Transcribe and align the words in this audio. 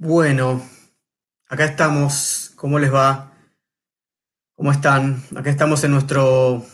Bueno, 0.00 0.62
acá 1.48 1.64
estamos. 1.64 2.52
¿Cómo 2.54 2.78
les 2.78 2.94
va? 2.94 3.32
¿Cómo 4.54 4.70
están? 4.70 5.20
Acá 5.34 5.50
estamos 5.50 5.82
en 5.82 5.90
nuestro 5.90 6.64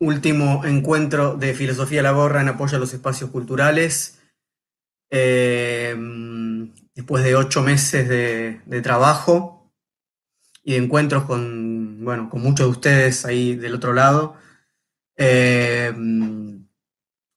último 0.00 0.64
encuentro 0.64 1.36
de 1.36 1.54
Filosofía 1.54 2.02
la 2.02 2.10
Gorra 2.10 2.40
en 2.40 2.48
apoyo 2.48 2.76
a 2.76 2.80
los 2.80 2.92
espacios 2.92 3.30
culturales. 3.30 4.18
Eh, 5.08 5.94
después 6.96 7.22
de 7.22 7.36
ocho 7.36 7.62
meses 7.62 8.08
de, 8.08 8.80
trabajo 8.82 9.72
y 10.64 10.72
de 10.72 10.78
encuentros 10.78 11.26
con, 11.26 12.04
bueno, 12.04 12.28
con 12.28 12.42
muchos 12.42 12.66
de 12.66 12.72
ustedes 12.72 13.24
ahí 13.24 13.54
del 13.54 13.76
otro 13.76 13.92
lado. 13.92 14.34
Eh, 15.16 15.92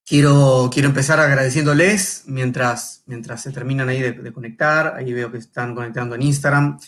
Quiero, 0.08 0.70
quiero 0.72 0.88
empezar 0.88 1.20
agradeciéndoles 1.20 2.24
mientras, 2.28 3.04
mientras 3.08 3.42
se 3.42 3.52
terminan 3.52 3.90
ahí 3.90 4.02
de, 4.02 4.32
conectar. 4.32 4.96
Ahí 4.96 5.12
veo 5.12 5.30
que 5.30 5.38
están 5.38 5.76
conectando 5.76 6.16
en 6.16 6.22
Instagram 6.22 6.80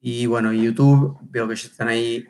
y 0.00 0.24
bueno, 0.24 0.50
YouTube. 0.50 1.18
Veo 1.24 1.46
que 1.46 1.56
ya 1.56 1.68
están 1.68 1.88
ahí 1.88 2.26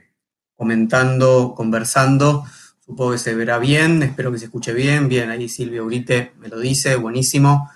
comentando, 0.57 1.55
conversando. 1.57 2.45
Supongo 2.81 3.13
que 3.13 3.19
se 3.19 3.33
verá 3.37 3.59
bien, 3.59 4.03
espero 4.03 4.33
que 4.33 4.39
se 4.39 4.47
escuche 4.47 4.73
bien. 4.73 5.09
Bien, 5.09 5.31
ahí 5.31 5.49
Silvia 5.49 5.85
Urite 5.85 6.33
me 6.41 6.49
lo 6.49 6.59
dice, 6.59 6.97
buenísimo. 6.97 7.71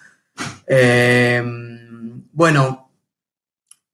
Eh, 0.66 1.40
bueno, 2.32 2.90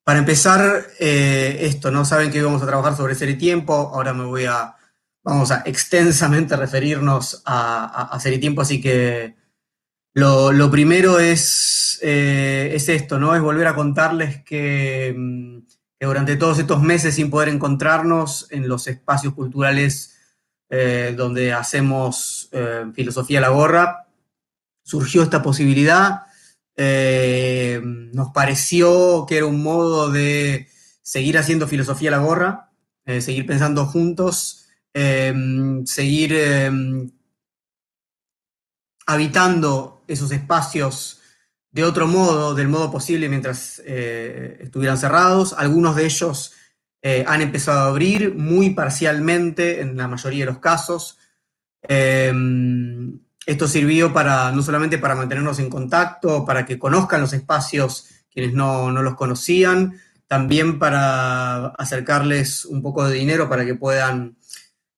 para 0.05 0.21
empezar, 0.21 0.87
eh, 1.01 1.59
esto, 1.61 1.91
¿no? 1.91 2.07
Saben 2.07 2.31
que 2.31 2.39
íbamos 2.39 2.63
a 2.63 2.67
trabajar 2.67 2.97
sobre 2.97 3.15
ser 3.15 3.29
y 3.29 3.37
tiempo. 3.37 3.75
Ahora 3.75 4.15
me 4.15 4.25
voy 4.25 4.47
a 4.47 4.75
vamos 5.25 5.51
a 5.51 5.63
extensamente 5.65 6.55
referirnos 6.55 7.43
a, 7.47 8.11
a, 8.15 8.21
Serie 8.21 8.39
Tiempo, 8.39 8.61
así 8.61 8.81
que 8.81 9.35
lo, 10.13 10.71
primero 10.71 11.19
es, 11.19 11.99
eh, 12.03 12.71
es, 12.75 12.89
esto, 12.89 13.19
¿no? 13.19 13.35
Es 13.35 13.41
volver 13.41 13.67
a 13.67 13.75
contarles 13.75 14.39
mm, 14.39 14.43
que, 14.45 15.65
durante 16.01 16.37
todos 16.37 16.59
estos 16.59 16.83
meses 16.83 17.15
sin 17.15 17.31
poder 17.31 17.49
encontrarnos 17.49 18.47
en 18.51 18.69
los 18.69 18.87
espacios 18.87 19.33
culturales 19.35 20.15
eh, 20.69 21.15
donde 21.17 21.53
hacemos 21.53 22.49
eh, 22.53 22.85
filosofía 22.95 23.39
a 23.39 23.43
la 23.43 23.49
gorra, 23.49 24.07
surgió 24.83 25.23
esta 25.23 25.43
posibilidad. 25.43 26.27
nos 26.77 28.31
pareció 28.33 29.25
que 29.27 29.39
era 29.39 29.47
un 29.47 29.63
modo 29.63 30.11
de 30.11 30.69
seguir 31.03 31.39
haciendo 31.39 31.67
filosofía 31.67 32.11
a 32.11 32.19
la 32.19 32.19
gorra, 32.19 32.71
seguir 33.07 33.47
pensando 33.47 33.87
juntos 33.87 34.64
Em, 34.97 35.85
seguir 35.87 36.33
em, 36.33 37.11
habitando 39.07 40.05
esos 40.07 40.31
espacios 40.31 41.21
de 41.73 41.83
otro 41.83 42.07
modo, 42.07 42.55
del 42.55 42.69
modo 42.69 42.93
posible 42.93 43.29
mientras 43.29 43.83
eh, 43.85 44.59
estuvieran 44.63 44.97
cerrados. 44.97 45.53
Algunos 45.59 45.97
de 45.97 46.05
ellos 46.05 46.53
eh, 47.03 47.25
han 47.27 47.43
empezado 47.43 47.81
a 47.81 47.87
abrir 47.89 48.37
muy 48.37 48.71
parcialmente 48.71 49.81
en 49.81 49.97
la 49.97 50.07
mayoría 50.07 50.45
de 50.45 50.53
los 50.53 50.61
casos. 50.61 51.19
Em, 51.83 53.19
esto 53.47 53.67
sirvió 53.67 54.13
para 54.13 54.53
no 54.53 54.63
solamente 54.63 54.99
para 54.99 55.17
mantenernos 55.17 55.59
en 55.59 55.71
contacto, 55.71 56.45
para 56.45 56.65
que 56.65 56.79
conozcan 56.79 57.21
los 57.21 57.33
espacios 57.33 58.07
quienes 58.31 58.55
no, 58.55 58.93
no 58.93 59.03
los 59.03 59.17
conocían, 59.17 60.01
también 60.29 60.79
para 60.79 61.67
acercarles 61.67 62.65
un 62.65 62.81
poco 62.81 63.05
de 63.09 63.15
dinero 63.15 63.49
para 63.49 63.65
que 63.65 63.75
puedan 63.75 64.37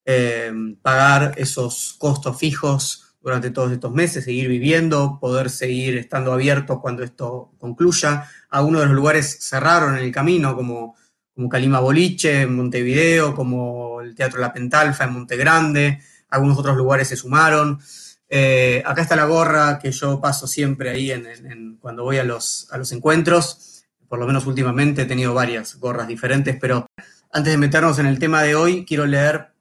eh, 0.09 0.53
pagar 0.83 1.35
esos 1.37 1.97
costos 1.99 2.39
fijos 2.39 3.17
durante 3.21 3.51
todos 3.51 3.73
estos 3.73 3.93
meses, 3.93 4.25
seguir 4.25 4.47
viviendo, 4.47 5.19
poder 5.21 5.51
seguir 5.51 5.97
estando 5.97 6.33
abiertos 6.33 6.79
cuando 6.81 7.03
esto 7.03 7.51
concluya. 7.59 8.31
Algunos 8.51 8.83
de 8.83 8.87
los 8.87 8.95
lugares 8.95 9.39
cerraron 9.41 9.99
en 9.99 10.05
el 10.05 10.13
camino, 10.13 10.55
como, 10.55 10.95
como 11.35 11.49
Calima 11.49 11.81
Boliche 11.81 12.43
en 12.43 12.55
Montevideo, 12.55 13.35
como 13.35 14.01
el 14.01 14.15
Teatro 14.15 14.41
La 14.41 14.53
Pentalfa 14.53 15.05
en 15.05 15.13
Montegrande, 15.13 16.01
algunos 16.29 16.57
otros 16.57 16.77
lugares 16.77 17.09
se 17.09 17.17
sumaron. 17.17 17.81
Eh, 18.29 18.81
acá 18.87 19.03
está 19.03 19.17
la 19.17 19.25
gorra 19.25 19.81
que 19.81 19.91
yo 19.91 20.21
paso 20.21 20.47
siempre 20.47 20.91
ahí 20.91 21.13
cuando 21.81 22.05
voy 22.05 22.19
a 22.19 22.25
los, 22.25 22.69
a 22.71 22.79
los 22.79 22.93
encuentros. 22.93 23.85
Por 24.09 24.21
lo 24.21 24.27
menos 24.29 24.47
últimamente 24.47 25.03
he 25.03 25.07
tenido 25.07 25.35
varias 25.35 25.75
gorras 25.81 26.07
diferentes, 26.07 26.57
pero 26.61 26.87
antes 27.33 27.53
de 27.53 27.59
meternos 27.59 27.99
en 27.99 28.07
el 28.07 28.21
tema 28.21 28.43
de 28.43 28.55
hoy, 28.55 28.85
quiero 28.85 29.05
leer 29.05 29.56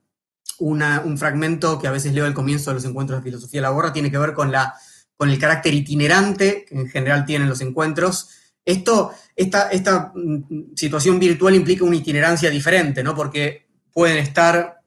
un 0.59 1.17
fragmento 1.17 1.79
que 1.79 1.88
a 1.88 1.91
veces 1.91 2.13
leo 2.13 2.25
al 2.25 2.33
comienzo 2.33 2.69
de 2.69 2.75
los 2.75 2.85
encuentros 2.85 3.19
de 3.19 3.23
filosofía 3.23 3.59
de 3.59 3.63
la 3.63 3.69
gorra, 3.69 3.93
tiene 3.93 4.11
que 4.11 4.17
ver 4.17 4.33
con, 4.33 4.51
la, 4.51 4.73
con 5.17 5.29
el 5.29 5.39
carácter 5.39 5.73
itinerante 5.73 6.66
que 6.66 6.75
en 6.75 6.88
general 6.88 7.25
tienen 7.25 7.49
los 7.49 7.61
encuentros. 7.61 8.29
Esto, 8.63 9.11
esta, 9.35 9.69
esta 9.69 10.11
mm, 10.16 10.75
situación 10.75 11.19
virtual 11.19 11.55
implica 11.55 11.83
una 11.83 11.95
itinerancia 11.95 12.49
diferente, 12.49 13.03
¿no? 13.03 13.16
Porque 13.16 13.67
pueden 13.91 14.17
estar 14.17 14.81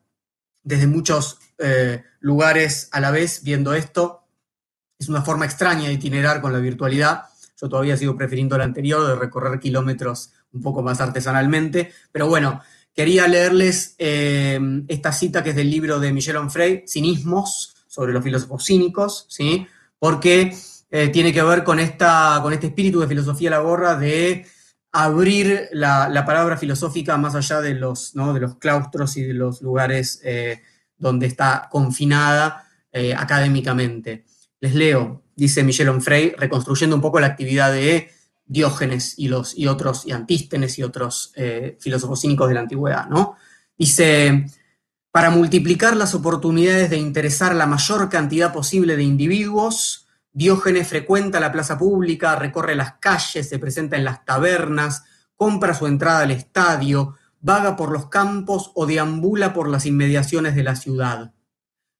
desde 0.62 0.86
muchos 0.86 1.38
eh, 1.58 2.02
lugares 2.20 2.88
a 2.92 3.00
la 3.00 3.10
vez 3.10 3.42
viendo 3.42 3.74
esto. 3.74 4.24
Es 4.98 5.08
una 5.08 5.22
forma 5.22 5.44
extraña 5.44 5.88
de 5.88 5.94
itinerar 5.94 6.40
con 6.40 6.52
la 6.52 6.58
virtualidad. 6.58 7.22
Yo 7.60 7.68
todavía 7.68 7.96
sigo 7.96 8.16
prefiriendo 8.16 8.58
la 8.58 8.64
anterior, 8.64 9.06
de 9.06 9.16
recorrer 9.16 9.58
kilómetros 9.58 10.32
un 10.52 10.60
poco 10.60 10.82
más 10.82 11.00
artesanalmente. 11.00 11.92
Pero 12.12 12.28
bueno, 12.28 12.60
Quería 12.98 13.28
leerles 13.28 13.94
eh, 13.98 14.59
esta 14.88 15.12
cita 15.12 15.44
que 15.44 15.50
es 15.50 15.54
del 15.54 15.70
libro 15.70 16.00
de 16.00 16.12
Michel 16.12 16.34
Onfray, 16.34 16.82
Cinismos, 16.84 17.76
sobre 17.86 18.12
los 18.12 18.25
filósofos 18.25 18.64
cínicos, 18.64 19.25
¿sí? 19.28 19.69
porque 20.00 20.53
eh, 20.91 21.09
tiene 21.10 21.32
que 21.32 21.41
ver 21.44 21.62
con, 21.62 21.78
esta, 21.78 22.41
con 22.42 22.53
este 22.53 22.66
espíritu 22.66 22.98
de 22.98 23.06
filosofía 23.06 23.50
la 23.50 23.60
gorra 23.60 23.94
de 23.94 24.47
abrir 24.91 25.69
la, 25.70 26.25
palabra 26.26 26.56
filosófica 26.56 27.16
más 27.16 27.36
allá 27.36 27.60
de 27.60 27.75
los, 27.75 28.14
de 28.14 28.41
los 28.41 28.56
claustros 28.56 29.16
y 29.16 29.22
de 29.22 29.34
los 29.34 29.62
lugares 29.62 30.20
eh, 30.25 30.62
donde 30.97 31.28
está 31.28 31.69
confinada 31.70 32.66
académicamente. 33.16 34.25
Les 34.59 34.75
leo, 34.75 35.22
dice 35.36 35.62
Michel 35.62 35.91
Onfray, 35.91 36.34
reconstruyendo 36.36 36.97
un 36.97 37.03
poco 37.03 37.20
la 37.20 37.28
actividad 37.28 37.70
de 37.72 38.10
Diógenes 38.48 39.14
y, 39.19 39.28
los, 39.28 39.56
y 39.56 39.66
otros, 39.66 40.06
y 40.06 40.12
Antístenes 40.12 40.78
y 40.78 40.82
otros 40.82 41.32
eh, 41.36 41.76
filósofos 41.81 42.22
cínicos 42.22 42.48
de 42.48 42.54
la 42.54 42.60
antigüedad, 42.60 43.09
¿no? 43.09 43.36
Dice, 43.76 44.47
para 45.12 45.31
multiplicar 45.31 45.97
las 45.97 46.14
oportunidades 46.14 46.91
de 46.91 46.97
interesar 46.97 47.54
la 47.54 47.66
mayor 47.66 48.09
cantidad 48.09 48.53
posible 48.53 48.97
de 48.97 49.04
individuos, 49.04 50.06
Diógenes 50.32 50.86
frecuenta 50.88 51.41
la 51.41 51.50
plaza 51.50 51.76
pública, 51.76 52.36
recorre 52.36 52.75
las 52.75 52.94
calles, 52.94 53.48
se 53.48 53.59
presenta 53.59 53.97
en 53.97 54.04
las 54.04 54.25
tabernas, 54.25 55.04
compra 55.36 55.75
su 55.75 55.86
entrada 55.86 56.20
al 56.20 56.30
estadio, 56.30 57.16
vaga 57.41 57.76
por 57.76 57.91
los 57.91 58.09
campos 58.09 58.70
o 58.75 58.86
deambula 58.86 59.53
por 59.53 59.69
las 59.69 59.86
inmediaciones 59.86 60.54
de 60.54 60.62
la 60.62 60.76
ciudad. 60.76 61.32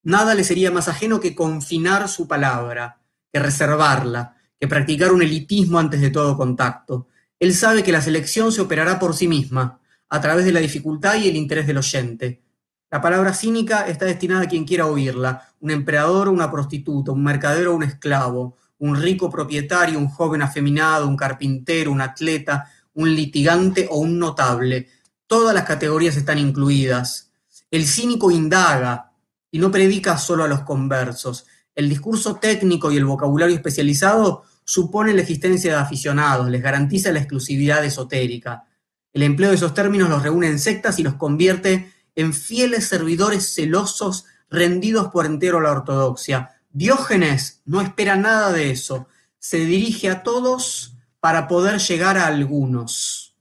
Nada 0.03 0.35
le 0.35 0.45
sería 0.45 0.71
más 0.71 0.89
ajeno 0.89 1.21
que 1.21 1.35
confinar 1.35 2.09
su 2.09 2.29
palabra, 2.29 3.01
que 3.33 3.41
reservarla, 3.41 4.37
que 4.59 4.69
practicar 4.69 5.13
un 5.13 5.23
elitismo 5.23 5.79
antes 5.79 6.01
de 6.01 6.11
todo 6.11 6.37
contacto. 6.37 7.09
Él 7.39 7.55
sabe 7.55 7.83
que 7.83 7.93
la 7.93 8.03
selección 8.03 8.51
se 8.53 8.61
operará 8.61 8.99
por 8.99 9.15
sí 9.15 9.29
misma, 9.29 9.81
a 10.09 10.21
través 10.21 10.45
de 10.45 10.53
la 10.53 10.61
dificultad 10.61 11.17
y 11.17 11.29
el 11.29 11.37
interés 11.37 11.67
del 11.67 11.79
oyente. 11.79 12.43
La 12.91 13.01
palabra 13.01 13.35
cínica 13.35 13.87
está 13.87 14.07
destinada 14.07 14.43
a 14.43 14.49
quien 14.49 14.65
quiera 14.65 14.87
oírla, 14.87 15.53
un 15.61 15.71
emperador 15.71 16.29
o 16.29 16.33
una 16.33 16.51
prostituta, 16.51 17.13
un 17.13 17.23
mercader 17.23 17.69
o 17.69 17.77
un 17.77 17.83
esclavo, 17.83 18.57
un 18.79 18.97
rico 18.97 19.31
propietario, 19.31 19.99
un 19.99 20.09
joven 20.09 20.41
afeminado, 20.43 21.07
un 21.07 21.17
carpintero, 21.17 21.93
un 21.93 22.01
atleta, 22.01 22.71
un 22.95 23.15
litigante 23.15 23.87
o 23.91 23.99
un 23.99 24.19
notable. 24.19 24.89
Todas 25.27 25.55
las 25.55 25.65
categorías 25.65 26.17
están 26.17 26.39
incluidas. 26.39 27.31
El 27.71 27.87
cínico 27.87 28.31
indaga 28.31 29.13
y 29.51 29.59
no 29.59 29.71
predica 29.71 30.17
solo 30.17 30.45
a 30.45 30.49
los 30.49 30.61
conversos. 30.61 31.47
El 31.75 31.89
discurso 31.89 32.37
técnico 32.37 32.91
y 32.91 32.97
el 32.97 33.05
vocabulario 33.05 33.55
especializado 33.55 34.45
supone 34.69 35.15
la 35.15 35.23
existencia 35.23 35.73
de 35.73 35.81
aficionados, 35.81 36.51
les 36.51 36.61
garantiza 36.61 37.11
la 37.11 37.21
exclusividad 37.21 37.83
esotérica. 37.87 38.67
El 39.15 39.23
empleo 39.23 39.49
de 39.49 39.57
esos 39.57 39.73
términos 39.73 40.11
los 40.11 40.23
reúne 40.23 40.49
en 40.49 40.59
sectas 40.59 40.99
y 40.99 41.03
los 41.03 41.15
convierte 41.15 41.91
en 42.15 42.35
fieles 42.35 42.87
servidores 42.87 43.55
celosos 43.55 44.27
rendidos 44.51 45.09
por 45.09 45.25
entero 45.25 45.57
a 45.57 45.63
la 45.63 45.73
ortodoxia. 45.73 46.51
Diógenes 46.69 47.63
no 47.65 47.81
espera 47.81 48.17
nada 48.17 48.53
de 48.53 48.71
eso, 48.71 49.09
se 49.39 49.65
dirige 49.65 50.11
a 50.11 50.23
todos 50.23 50.99
para 51.19 51.49
poder 51.49 51.79
llegar 51.79 52.19
a 52.19 52.27
algunos. 52.27 53.39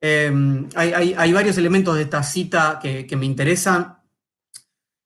Em, 0.00 0.68
hay, 0.76 1.32
varios 1.32 1.58
elementos 1.58 1.96
de 1.96 2.02
esta 2.02 2.22
cita 2.22 2.78
que, 2.80 3.16
me 3.16 3.26
interesan. 3.26 3.98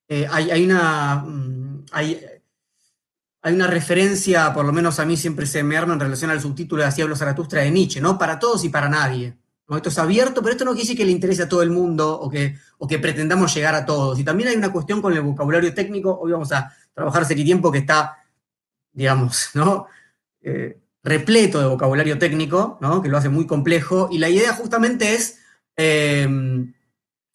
Eh, 0.08 0.26
hay, 0.31 0.62
una, 0.62 1.25
mm, 1.26 1.87
hay, 1.93 2.20
hay 3.43 3.55
una 3.55 3.67
referencia, 3.67 4.53
por 4.53 4.65
lo 4.65 4.73
menos 4.73 4.99
a 5.01 5.07
mí 5.07 5.17
siempre 5.17 5.47
se 5.47 5.63
me 5.63 5.77
arma 5.77 5.95
en 5.95 6.01
relación 6.01 6.31
al 6.31 6.41
subtítulo 6.41 6.83
de 6.83 6.89
Así 6.89 7.01
habló 7.01 7.17
Zaratustra 7.17 7.63
de 7.63 7.71
Nietzsche, 7.71 8.01
¿no? 8.01 8.19
Para 8.19 8.39
todos 8.39 8.65
y 8.65 8.69
para 8.69 8.89
nadie. 8.89 9.37
Esto 9.69 9.89
es 9.89 9.99
abierto, 9.99 10.43
pero 10.43 10.53
esto 10.53 10.65
no 10.65 10.73
quiere 10.73 10.83
decir 10.83 10.97
que 10.97 11.05
le 11.05 11.13
interese 11.13 11.45
a 11.45 11.49
todo 11.49 11.63
el 11.63 11.71
mundo 11.71 12.19
o 12.21 12.29
que, 12.29 12.57
o 12.79 12.89
que 12.89 12.99
pretendamos 12.99 13.55
llegar 13.55 13.75
a 13.77 13.87
todos. 13.87 14.19
Y 14.19 14.25
también 14.25 14.49
hay 14.49 14.57
una 14.57 14.73
cuestión 14.73 15.01
con 15.01 15.13
el 15.13 15.21
vocabulario 15.21 15.73
técnico. 15.73 16.19
Hoy 16.21 16.33
vamos 16.33 16.51
a 16.51 16.75
trabajar 16.93 17.25
serie 17.25 17.45
tiempo 17.45 17.71
que 17.71 17.79
está, 17.79 18.19
digamos, 18.93 19.51
¿no? 19.55 19.87
Eh, 20.43 20.81
repleto 21.03 21.61
de 21.61 21.67
vocabulario 21.67 22.19
técnico, 22.19 22.79
¿no? 22.81 23.01
que 23.01 23.09
lo 23.09 23.17
hace 23.17 23.29
muy 23.29 23.47
complejo, 23.47 24.09
y 24.11 24.19
la 24.19 24.29
idea 24.29 24.55
justamente 24.55 25.15
es 25.15 25.39
em, 25.77 26.75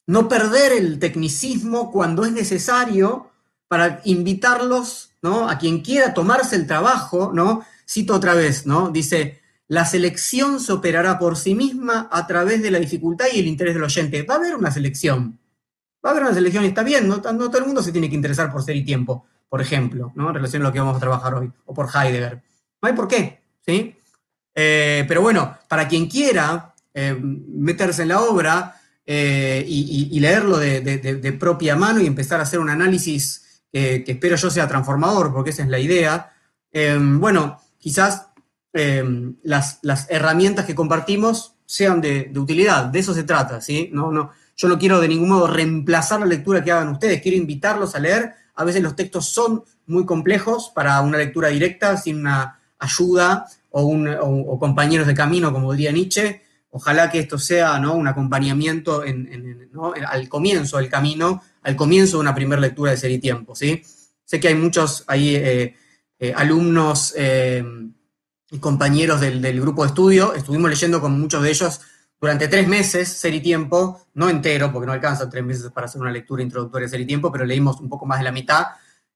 no 0.08 0.28
perder 0.28 0.74
el 0.74 1.00
tecnicismo 1.00 1.92
cuando 1.92 2.26
es 2.26 2.32
necesario 2.32 3.32
para 3.68 4.02
invitarlos 4.06 5.12
¿no? 5.22 5.50
a 5.50 5.58
quien 5.58 5.82
quiera 5.82 6.14
tomarse 6.14 6.56
el 6.56 6.68
trabajo, 6.68 7.32
¿no? 7.34 7.66
cito 7.88 8.14
otra 8.16 8.34
vez, 8.34 8.66
¿no? 8.66 8.90
dice, 8.90 9.42
la 9.68 9.86
selección 9.86 10.60
se 10.60 10.72
operará 10.72 11.18
por 11.18 11.38
sí 11.38 11.56
misma 11.56 12.08
a 12.12 12.28
través 12.28 12.62
de 12.62 12.72
la 12.72 12.80
dificultad 12.80 13.26
y 13.34 13.40
el 13.40 13.48
interés 13.48 13.74
del 13.74 13.84
oyente. 13.84 14.24
Va 14.24 14.36
a 14.36 14.38
haber 14.38 14.56
una 14.56 14.72
selección, 14.72 15.40
va 16.06 16.10
a 16.10 16.12
haber 16.12 16.24
una 16.24 16.34
selección 16.34 16.64
y 16.64 16.68
está 16.68 16.84
bien, 16.84 17.08
no, 17.08 17.22
todo 17.22 17.58
el 17.58 17.66
mundo 17.66 17.82
se 17.82 17.92
tiene 17.92 18.10
que 18.10 18.16
interesar 18.16 18.52
por 18.52 18.64
ser 18.64 18.76
y 18.76 18.84
tiempo, 18.84 19.26
por 19.50 19.62
ejemplo, 19.62 20.12
¿no? 20.16 20.30
en 20.30 20.36
relación 20.36 20.62
a 20.62 20.66
lo 20.66 20.74
que 20.74 20.80
vamos 20.80 20.98
a 20.98 21.00
trabajar 21.00 21.34
hoy, 21.34 21.52
o 21.66 21.74
por 21.74 21.88
Heidegger. 21.88 22.42
No 22.82 22.90
hay 22.90 22.94
por 22.94 23.08
qué, 23.08 23.42
¿sí? 23.66 23.96
Eh, 24.54 25.04
pero 25.08 25.22
bueno, 25.22 25.58
para 25.68 25.88
quien 25.88 26.08
quiera 26.08 26.74
eh, 26.94 27.18
meterse 27.20 28.04
en 28.04 28.08
la 28.08 28.22
obra 28.22 28.80
eh, 29.06 29.66
y, 29.68 30.20
leerlo 30.20 30.58
de, 30.58 31.38
propia 31.38 31.76
mano 31.76 32.00
y 32.00 32.08
empezar 32.08 32.40
a 32.40 32.44
hacer 32.44 32.60
un 32.60 32.70
análisis 32.70 33.45
que 33.82 34.12
espero 34.12 34.36
yo 34.38 34.50
sea 34.50 34.68
transformador, 34.68 35.34
porque 35.34 35.50
esa 35.50 35.64
es 35.64 35.70
la 35.70 35.80
idea, 35.80 36.32
bueno, 37.00 37.60
quizás 37.78 38.28
las, 38.74 39.80
las, 39.82 40.10
herramientas 40.10 40.66
que 40.66 40.76
compartimos 40.76 41.56
sean 41.66 42.00
de, 42.00 42.32
utilidad, 42.36 42.86
de 42.86 43.00
eso 43.00 43.14
se 43.14 43.24
trata, 43.24 43.60
¿sí? 43.60 43.90
No, 43.92 44.12
no, 44.12 44.32
yo 44.56 44.68
no 44.70 44.80
quiero 44.80 45.02
de 45.02 45.08
ningún 45.08 45.30
modo 45.30 45.48
reemplazar 45.48 46.20
la 46.22 46.26
lectura 46.26 46.64
que 46.64 46.72
hagan 46.72 46.90
ustedes, 46.90 47.22
quiero 47.22 47.38
invitarlos 47.38 47.96
a 47.96 48.00
leer. 48.00 48.34
A 48.56 48.64
veces 48.64 48.82
los 48.82 48.96
textos 48.96 49.28
son 49.28 49.64
muy 49.88 50.06
complejos 50.06 50.72
para 50.74 51.02
una 51.02 51.18
lectura 51.18 51.50
directa, 51.50 51.98
sin 51.98 52.22
una 52.22 52.60
ayuda 52.80 53.46
o, 53.72 54.58
compañeros 54.60 55.08
de 55.08 55.14
camino, 55.14 55.52
como 55.52 55.74
diría 55.74 55.92
Nietzsche. 55.92 56.42
Ojalá 56.78 57.10
que 57.10 57.20
esto 57.20 57.40
sea 57.40 57.80
¿no? 57.80 57.94
un 57.94 58.06
acompañamiento 58.06 59.02
al 59.02 60.28
comienzo 60.28 60.76
del 60.76 60.90
camino, 60.90 61.42
al 61.62 61.76
comienzo 61.78 62.18
de 62.18 62.22
una 62.22 62.36
primera 62.36 62.60
lectura 62.60 62.92
de 62.92 62.98
Ser 62.98 63.18
Tiempo. 63.22 63.56
¿sí? 63.56 63.82
Sé 64.26 64.42
que 64.42 64.50
hay 64.50 64.56
muchos 64.56 65.06
ahí, 65.08 65.38
eh, 65.38 65.74
eh, 66.20 66.34
alumnos 66.36 67.14
eh, 67.16 67.64
y 68.52 68.60
compañeros 68.60 69.22
del, 69.22 69.62
grupo 69.62 69.84
de 69.84 69.88
estudio, 69.88 70.34
estuvimos 70.34 70.70
leyendo 70.70 71.00
con 71.00 71.18
muchos 71.18 71.42
de 71.42 71.50
ellos 71.50 71.80
durante 72.20 72.50
tres 72.50 72.68
meses, 72.68 73.08
Ser 73.08 73.34
y 73.34 73.40
Tiempo, 73.40 74.02
no 74.14 74.30
entero, 74.30 74.74
porque 74.74 74.88
no 74.88 74.92
alcanza 74.92 75.30
tres 75.30 75.46
meses 75.46 75.72
para 75.72 75.86
hacer 75.86 76.02
una 76.02 76.12
lectura 76.12 76.44
introductoria 76.44 76.90
de 76.90 77.00
y 77.00 77.06
Tiempo, 77.06 77.32
pero 77.32 77.46
leímos 77.46 77.80
un 77.80 77.88
poco 77.88 78.06
más 78.06 78.18
de 78.18 78.26
la 78.26 78.34
mitad. 78.34 78.66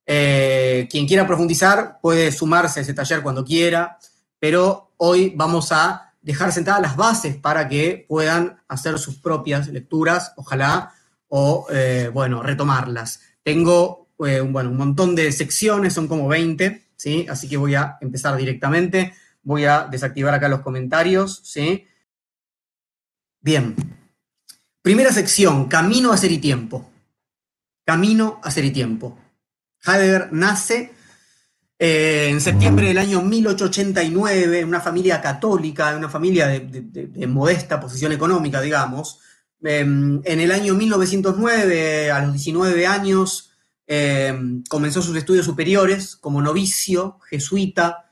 quien 0.06 1.06
quiera 1.06 1.28
profundizar 1.28 2.00
puede 2.02 2.32
sumarse 2.32 2.80
a 2.80 2.84
ese 2.84 2.94
taller 2.94 3.22
cuando 3.22 3.44
quiera 3.44 3.98
pero 4.40 4.94
hoy 4.98 5.34
vamos 5.36 5.72
a 5.72 6.09
dejar 6.21 6.51
sentadas 6.51 6.81
las 6.81 6.95
bases 6.95 7.36
para 7.36 7.68
que 7.68 8.06
puedan 8.07 8.62
hacer 8.68 9.00
sus 9.00 9.18
propias 9.18 9.68
lecturas, 9.69 10.33
ojalá, 10.36 10.94
o, 11.27 11.68
eh, 11.71 12.10
bueno, 12.13 12.42
retomarlas. 12.44 13.21
Tengo, 13.44 14.10
eh, 14.25 14.42
bueno, 14.42 14.69
un 14.69 14.77
montón 14.77 15.16
de 15.16 15.31
secciones, 15.31 15.94
son 15.94 16.07
como 16.07 16.27
20, 16.27 16.86
¿sí? 16.95 17.25
Así 17.30 17.48
que 17.48 17.57
voy 17.57 17.75
a 17.75 17.98
empezar 18.01 18.36
directamente. 18.36 19.13
Voy 19.44 19.66
a 19.66 19.88
desactivar 19.89 20.33
acá 20.33 20.50
los 20.50 20.62
comentarios, 20.62 21.42
¿sí? 21.44 21.88
Bien. 23.42 23.75
Primera 24.81 25.12
sección, 25.12 25.68
camino 25.68 26.12
a 26.12 26.18
ser 26.18 26.31
y 26.31 26.39
tiempo. 26.39 26.89
Camino 27.86 28.39
a 28.44 28.51
ser 28.51 28.66
y 28.66 28.71
tiempo. 28.71 29.18
Heidegger 29.86 30.33
nace 30.33 30.94
eh, 31.81 32.28
en 32.30 32.42
septiembre 32.42 32.88
del 32.88 32.98
año 32.98 33.22
1889, 33.22 34.60
en 34.60 34.68
una 34.68 34.81
familia 34.81 35.22
católica, 35.22 35.96
una 35.96 36.10
familia 36.10 36.48
de, 36.48 37.26
modesta 37.28 37.80
posición 37.80 38.12
económica, 38.12 38.60
digamos. 38.60 39.20
Em, 39.64 40.20
en 40.26 40.40
el 40.42 40.52
año 40.52 40.74
1909, 40.74 42.12
a 42.12 42.22
los 42.22 42.34
19 42.34 42.86
años, 42.86 43.52
em, 43.88 44.62
comenzó 44.68 45.02
sus 45.02 45.16
estudios 45.16 45.46
superiores 45.46 46.18
como 46.18 46.42
novicio, 46.42 47.18
jesuita. 47.30 48.10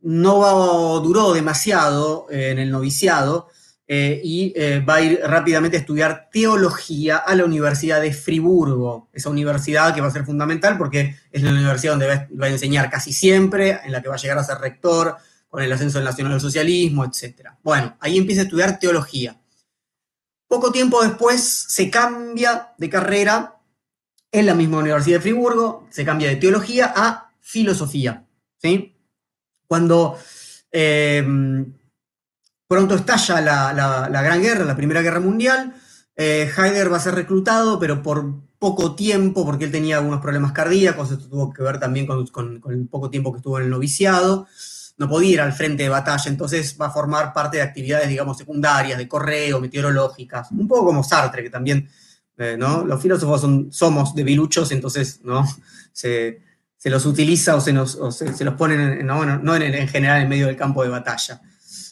No 0.00 1.00
duró 1.00 1.34
demasiado 1.34 2.26
en 2.30 2.58
el 2.58 2.70
noviciado, 2.70 3.48
eh, 3.90 4.20
y 4.22 4.52
eh, 4.54 4.80
va 4.80 4.96
a 4.96 5.00
ir 5.00 5.18
rápidamente 5.24 5.78
a 5.78 5.80
estudiar 5.80 6.28
teología 6.30 7.16
a 7.16 7.34
la 7.34 7.46
Universidad 7.46 8.02
de 8.02 8.12
Friburgo, 8.12 9.08
esa 9.14 9.30
universidad 9.30 9.94
que 9.94 10.02
va 10.02 10.08
a 10.08 10.10
ser 10.10 10.26
fundamental 10.26 10.76
porque 10.76 11.16
es 11.32 11.42
la 11.42 11.52
universidad 11.52 11.92
donde 11.92 12.06
va, 12.06 12.46
a 12.46 12.50
enseñar 12.50 12.90
casi 12.90 13.14
siempre, 13.14 13.80
en 13.82 13.92
la 13.92 14.02
que 14.02 14.10
va 14.10 14.16
a 14.16 14.18
llegar 14.18 14.36
a 14.36 14.44
ser 14.44 14.58
rector 14.58 15.16
con 15.48 15.62
el 15.62 15.72
ascenso 15.72 15.96
del 15.96 16.04
nacionalsocialismo, 16.04 17.06
etc. 17.06 17.52
Bueno, 17.62 17.96
ahí 18.00 18.18
empieza 18.18 18.42
a 18.42 18.44
estudiar 18.44 18.78
teología. 18.78 19.40
Poco 20.46 20.70
tiempo 20.70 21.02
después 21.02 21.42
se 21.42 21.88
cambia 21.88 22.74
de 22.76 22.90
carrera 22.90 23.56
en 24.30 24.44
la 24.44 24.54
misma 24.54 24.80
Universidad 24.80 25.16
de 25.16 25.22
Friburgo, 25.22 25.86
se 25.88 26.04
cambia 26.04 26.28
de 26.28 26.36
teología 26.36 26.92
a 26.94 27.32
filosofía. 27.40 28.26
¿sí? 28.58 28.94
Cuando 29.66 30.18
eh, 30.70 31.26
Pronto 32.68 32.96
estalla 32.96 33.40
la, 33.40 34.22
Gran 34.22 34.42
Guerra, 34.42 34.66
la 34.66 34.76
Primera 34.76 35.00
Guerra 35.00 35.20
Mundial. 35.20 35.74
Eh, 36.14 36.52
Heidegger 36.54 36.92
va 36.92 36.98
a 36.98 37.00
ser 37.00 37.14
reclutado, 37.14 37.78
pero 37.78 38.02
por 38.02 38.42
poco 38.58 38.94
tiempo, 38.94 39.46
porque 39.46 39.64
él 39.64 39.72
tenía 39.72 39.96
algunos 39.96 40.20
problemas 40.20 40.52
cardíacos, 40.52 41.10
esto 41.10 41.28
tuvo 41.28 41.50
que 41.50 41.62
ver 41.62 41.80
también 41.80 42.06
con, 42.06 42.60
el 42.68 42.86
poco 42.88 43.08
tiempo 43.08 43.32
que 43.32 43.38
estuvo 43.38 43.58
en 43.58 43.64
el 43.64 43.70
noviciado. 43.70 44.46
No 44.98 45.08
podía 45.08 45.30
ir 45.30 45.40
al 45.40 45.54
frente 45.54 45.84
de 45.84 45.88
batalla, 45.88 46.30
entonces 46.30 46.76
va 46.78 46.86
a 46.86 46.90
formar 46.90 47.32
parte 47.32 47.56
de 47.56 47.62
actividades, 47.62 48.08
digamos, 48.08 48.36
secundarias, 48.36 48.98
de 48.98 49.08
correo, 49.08 49.60
meteorológicas, 49.60 50.50
un 50.50 50.68
poco 50.68 50.86
como 50.86 51.02
Sartre, 51.02 51.42
que 51.44 51.50
también, 51.50 51.88
eh, 52.36 52.56
¿no? 52.58 52.84
Los 52.84 53.00
filósofos 53.00 53.40
son, 53.40 53.72
somos 53.72 54.14
debiluchos, 54.14 54.72
entonces, 54.72 55.20
¿no? 55.22 55.46
Se, 55.92 56.42
los 56.84 57.06
utiliza 57.06 57.56
o 57.56 57.60
se, 57.60 57.72
nos, 57.72 57.98
se, 58.10 58.44
los 58.44 58.54
ponen, 58.54 59.06
no, 59.06 59.24
no 59.24 59.56
en 59.56 59.88
general 59.88 60.20
en 60.20 60.28
medio 60.28 60.46
del 60.48 60.56
campo 60.56 60.82
de 60.82 60.90
batalla. 60.90 61.40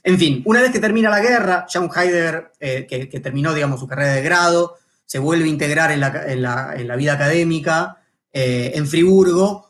En 0.07 0.21
fin, 0.21 0.41
una 0.45 0.61
vez 0.61 0.71
que 0.71 0.79
termina 0.79 1.11
la 1.11 1.19
guerra, 1.19 1.67
Heidegger, 1.69 2.53
eh, 2.61 2.87
que, 2.89 3.19
terminó, 3.19 3.53
digamos, 3.53 3.81
su 3.81 3.89
carrera 3.89 4.13
de 4.13 4.23
grado, 4.23 4.77
se 5.05 5.19
vuelve 5.19 5.47
a 5.47 5.49
integrar 5.49 5.91
en 5.91 6.01
la, 6.01 6.97
vida 6.97 7.15
académica 7.15 8.01
eh, 8.33 8.71
en 8.77 8.87
Friburgo 8.87 9.69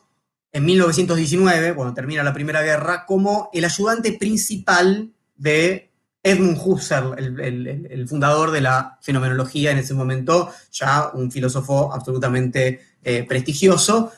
en 0.51 0.63
1919, 0.63 1.73
cuando 1.73 1.95
termina 1.95 2.21
la 2.21 2.35
Primera 2.35 2.61
Guerra, 2.61 3.03
como 3.07 3.49
el 3.51 3.65
ayudante 3.65 4.13
principal 4.13 5.09
de 5.35 5.89
Edmund 6.21 6.61
Husserl, 6.63 7.15
el, 7.17 8.07
fundador 8.07 8.51
de 8.51 8.61
la 8.61 8.99
fenomenología 9.01 9.71
en 9.71 9.79
ese 9.79 9.95
momento, 9.95 10.51
ya 10.71 11.09
un 11.15 11.31
filósofo 11.31 11.91
absolutamente 11.91 12.79
eh, 13.03 13.23
prestigioso, 13.23 14.11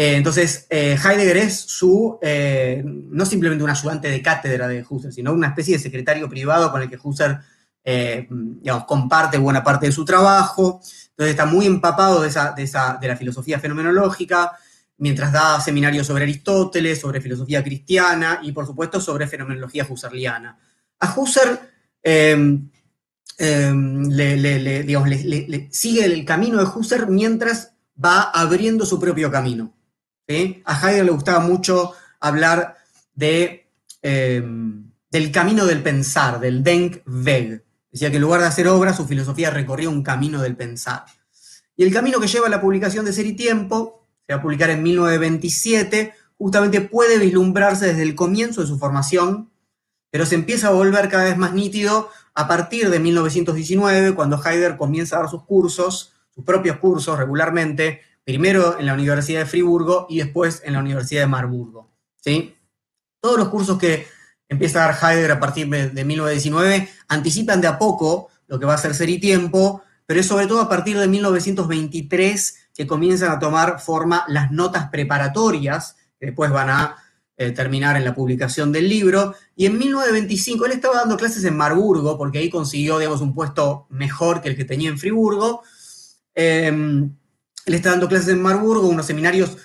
eh, 0.00 0.16
entonces, 0.16 0.66
eh, 0.70 0.96
Heidegger 0.96 1.36
es 1.36 1.60
su, 1.60 2.18
eh, 2.22 2.82
no 2.82 3.26
simplemente 3.26 3.62
un 3.62 3.68
ayudante 3.68 4.08
de 4.08 4.22
cátedra 4.22 4.66
de 4.66 4.82
Husserl, 4.88 5.12
sino 5.12 5.30
una 5.30 5.48
especie 5.48 5.76
de 5.76 5.82
secretario 5.82 6.26
privado 6.26 6.72
con 6.72 6.80
el 6.80 6.88
que 6.88 6.96
Husserl, 6.96 7.38
digamos, 7.84 8.84
comparte 8.86 9.36
buena 9.36 9.62
parte 9.62 9.84
de 9.84 9.92
su 9.92 10.06
trabajo. 10.06 10.80
Entonces, 11.10 11.32
está 11.32 11.44
muy 11.44 11.66
empapado 11.66 12.22
de, 12.22 12.28
esa, 12.28 12.52
de, 12.52 12.62
esa, 12.62 12.96
de 12.98 13.08
la 13.08 13.16
filosofía 13.16 13.58
fenomenológica, 13.60 14.52
mientras 14.96 15.32
da 15.32 15.60
seminarios 15.60 16.06
sobre 16.06 16.24
Aristóteles, 16.24 16.98
sobre 16.98 17.20
filosofía 17.20 17.62
cristiana 17.62 18.40
y, 18.42 18.52
por 18.52 18.64
supuesto, 18.64 19.02
sobre 19.02 19.26
fenomenología 19.26 19.86
husserliana. 19.86 20.58
A 20.98 21.14
Husserl 21.14 21.58
le, 22.02 22.48
sigue 25.72 26.04
el 26.06 26.24
camino 26.24 26.56
de 26.56 26.64
Husserl 26.64 27.10
mientras 27.10 27.74
va 28.02 28.30
abriendo 28.30 28.86
su 28.86 28.98
propio 28.98 29.30
camino. 29.30 29.74
A 30.64 30.78
Heidegger 30.78 31.04
le 31.04 31.10
gustaba 31.10 31.40
mucho 31.40 31.92
hablar 32.20 32.76
de, 33.14 33.66
eh, 34.02 34.42
del 35.10 35.32
camino 35.32 35.66
del 35.66 35.82
pensar, 35.82 36.38
del 36.38 36.62
Denkweg. 36.62 37.64
Decía 37.90 38.10
que 38.10 38.16
en 38.16 38.22
lugar 38.22 38.40
de 38.40 38.46
hacer 38.46 38.68
obras, 38.68 38.96
su 38.96 39.06
filosofía 39.06 39.50
recorría 39.50 39.88
un 39.88 40.04
camino 40.04 40.40
del 40.40 40.56
pensar. 40.56 41.04
Y 41.76 41.82
el 41.82 41.92
camino 41.92 42.20
que 42.20 42.28
lleva 42.28 42.48
la 42.48 42.60
publicación 42.60 43.04
de 43.04 43.12
Ser 43.12 43.26
y 43.26 43.32
Tiempo, 43.34 44.06
se 44.26 44.34
va 44.34 44.38
a 44.38 44.42
publicar 44.42 44.70
en 44.70 44.82
1927, 44.82 46.14
justamente 46.38 46.80
puede 46.80 47.18
vislumbrarse 47.18 47.86
desde 47.86 48.02
el 48.02 48.14
comienzo 48.14 48.60
de 48.60 48.68
su 48.68 48.78
formación, 48.78 49.50
pero 50.10 50.26
se 50.26 50.36
empieza 50.36 50.68
a 50.68 50.72
volver 50.72 51.08
cada 51.08 51.24
vez 51.24 51.36
más 51.36 51.52
nítido 51.52 52.08
a 52.34 52.46
partir 52.46 52.90
de 52.90 53.00
1919, 53.00 54.14
cuando 54.14 54.36
Heidegger 54.36 54.76
comienza 54.76 55.16
a 55.16 55.20
dar 55.20 55.30
sus 55.30 55.42
cursos, 55.44 56.12
sus 56.32 56.44
propios 56.44 56.76
cursos 56.76 57.18
regularmente, 57.18 58.02
primero 58.24 58.78
en 58.78 58.86
la 58.86 58.94
Universidad 58.94 59.40
de 59.40 59.46
Friburgo 59.46 60.06
y 60.08 60.18
después 60.18 60.62
en 60.64 60.74
la 60.74 60.80
Universidad 60.80 61.22
de 61.22 61.26
Marburgo. 61.26 61.90
¿sí? 62.16 62.54
Todos 63.20 63.38
los 63.38 63.48
cursos 63.48 63.78
que 63.78 64.06
empieza 64.48 64.84
a 64.84 64.88
dar 64.88 64.98
Heidegger 65.02 65.32
a 65.32 65.40
partir 65.40 65.68
de 65.68 66.04
1919 66.04 66.88
anticipan 67.08 67.60
de 67.60 67.68
a 67.68 67.78
poco 67.78 68.28
lo 68.48 68.58
que 68.58 68.66
va 68.66 68.74
a 68.74 68.78
ser 68.78 68.94
Ser 68.94 69.08
y 69.08 69.18
Tiempo, 69.20 69.82
pero 70.06 70.20
es 70.20 70.26
sobre 70.26 70.46
todo 70.46 70.60
a 70.60 70.68
partir 70.68 70.98
de 70.98 71.06
1923 71.06 72.56
que 72.74 72.86
comienzan 72.86 73.30
a 73.30 73.38
tomar 73.38 73.80
forma 73.80 74.24
las 74.26 74.50
notas 74.50 74.88
preparatorias, 74.90 75.96
que 76.18 76.26
después 76.26 76.50
van 76.50 76.70
a 76.70 76.96
eh, 77.36 77.52
terminar 77.52 77.96
en 77.96 78.04
la 78.04 78.14
publicación 78.14 78.72
del 78.72 78.88
libro. 78.88 79.34
Y 79.54 79.66
en 79.66 79.78
1925 79.78 80.66
él 80.66 80.72
estaba 80.72 80.96
dando 80.96 81.16
clases 81.16 81.44
en 81.44 81.56
Marburgo, 81.56 82.18
porque 82.18 82.38
ahí 82.38 82.50
consiguió, 82.50 82.98
digamos, 82.98 83.20
un 83.20 83.34
puesto 83.34 83.86
mejor 83.88 84.42
que 84.42 84.48
el 84.48 84.56
que 84.56 84.64
tenía 84.64 84.90
en 84.90 84.98
Friburgo. 84.98 85.62
Em, 86.34 87.16
él 87.66 87.74
está 87.74 87.90
dando 87.90 88.08
clases 88.08 88.28
en 88.28 88.42
Marburgo, 88.42 88.88
unos 88.88 89.06
seminarios 89.06 89.56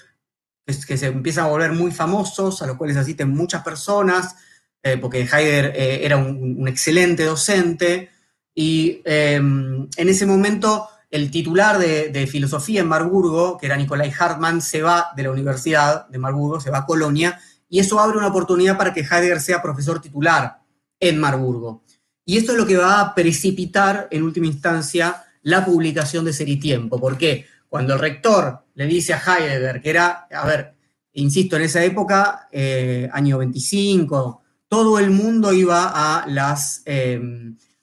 que, 0.66 0.98
se 0.98 1.08
empiezan 1.08 1.46
a 1.46 1.50
volver 1.50 1.72
muy 1.72 1.92
famosos, 1.92 2.62
a 2.62 2.68
los 2.68 2.78
cuales 2.78 2.98
asisten 2.98 3.30
muchas 3.30 3.64
personas, 3.64 4.36
eh, 4.82 4.98
porque 4.98 5.22
Heidegger 5.22 5.74
eh, 5.76 6.06
era 6.06 6.18
un, 6.18 6.68
excelente 6.68 7.24
docente. 7.24 8.10
Y 8.54 9.02
em, 9.06 9.88
en 9.96 10.10
ese 10.10 10.26
momento 10.26 10.88
el 11.12 11.32
titular 11.32 11.78
de, 11.78 12.28
filosofía 12.28 12.82
en 12.82 12.88
Marburgo, 12.88 13.58
que 13.58 13.68
era 13.68 13.78
Nicolai 13.78 14.12
Hartmann, 14.18 14.62
se 14.62 14.82
va 14.82 15.12
de 15.16 15.24
la 15.24 15.32
Universidad 15.32 16.08
de 16.10 16.18
Marburgo, 16.18 16.60
se 16.60 16.72
va 16.72 16.80
a 16.80 16.86
Colonia, 16.86 17.40
y 17.70 17.80
eso 17.80 18.00
abre 18.00 18.18
una 18.18 18.28
oportunidad 18.28 18.78
para 18.78 18.94
que 18.94 19.02
Heidegger 19.02 19.40
sea 19.40 19.62
profesor 19.62 20.02
titular 20.02 20.60
en 21.00 21.20
Marburgo. 21.20 21.84
Y 22.26 22.38
esto 22.38 22.52
es 22.52 22.58
lo 22.58 22.66
que 22.66 22.78
va 22.78 23.00
a 23.00 23.16
precipitar, 23.16 24.08
en 24.12 24.24
última 24.24 24.48
instancia, 24.48 25.24
la 25.42 25.64
publicación 25.64 26.26
de 26.26 26.34
Ser 26.34 26.50
y 26.50 26.58
Tiempo. 26.58 27.00
¿Por 27.00 27.18
qué? 27.18 27.46
Cuando 27.70 27.94
el 27.94 28.00
rector 28.00 28.66
le 28.74 28.86
dice 28.86 29.14
a 29.14 29.22
Heidegger, 29.22 29.82
que 29.82 29.90
era, 29.90 30.28
a 30.32 30.46
ver, 30.46 30.76
insisto, 31.14 31.56
en 31.56 31.64
esa 31.64 31.84
época, 31.84 32.48
eh, 32.52 33.10
año 33.12 33.38
25, 33.38 34.42
todo 34.68 35.00
el 35.00 35.12
mundo 35.12 35.54
iba 35.54 35.92
a 35.94 36.28
las... 36.28 36.82
Eh, 36.86 37.20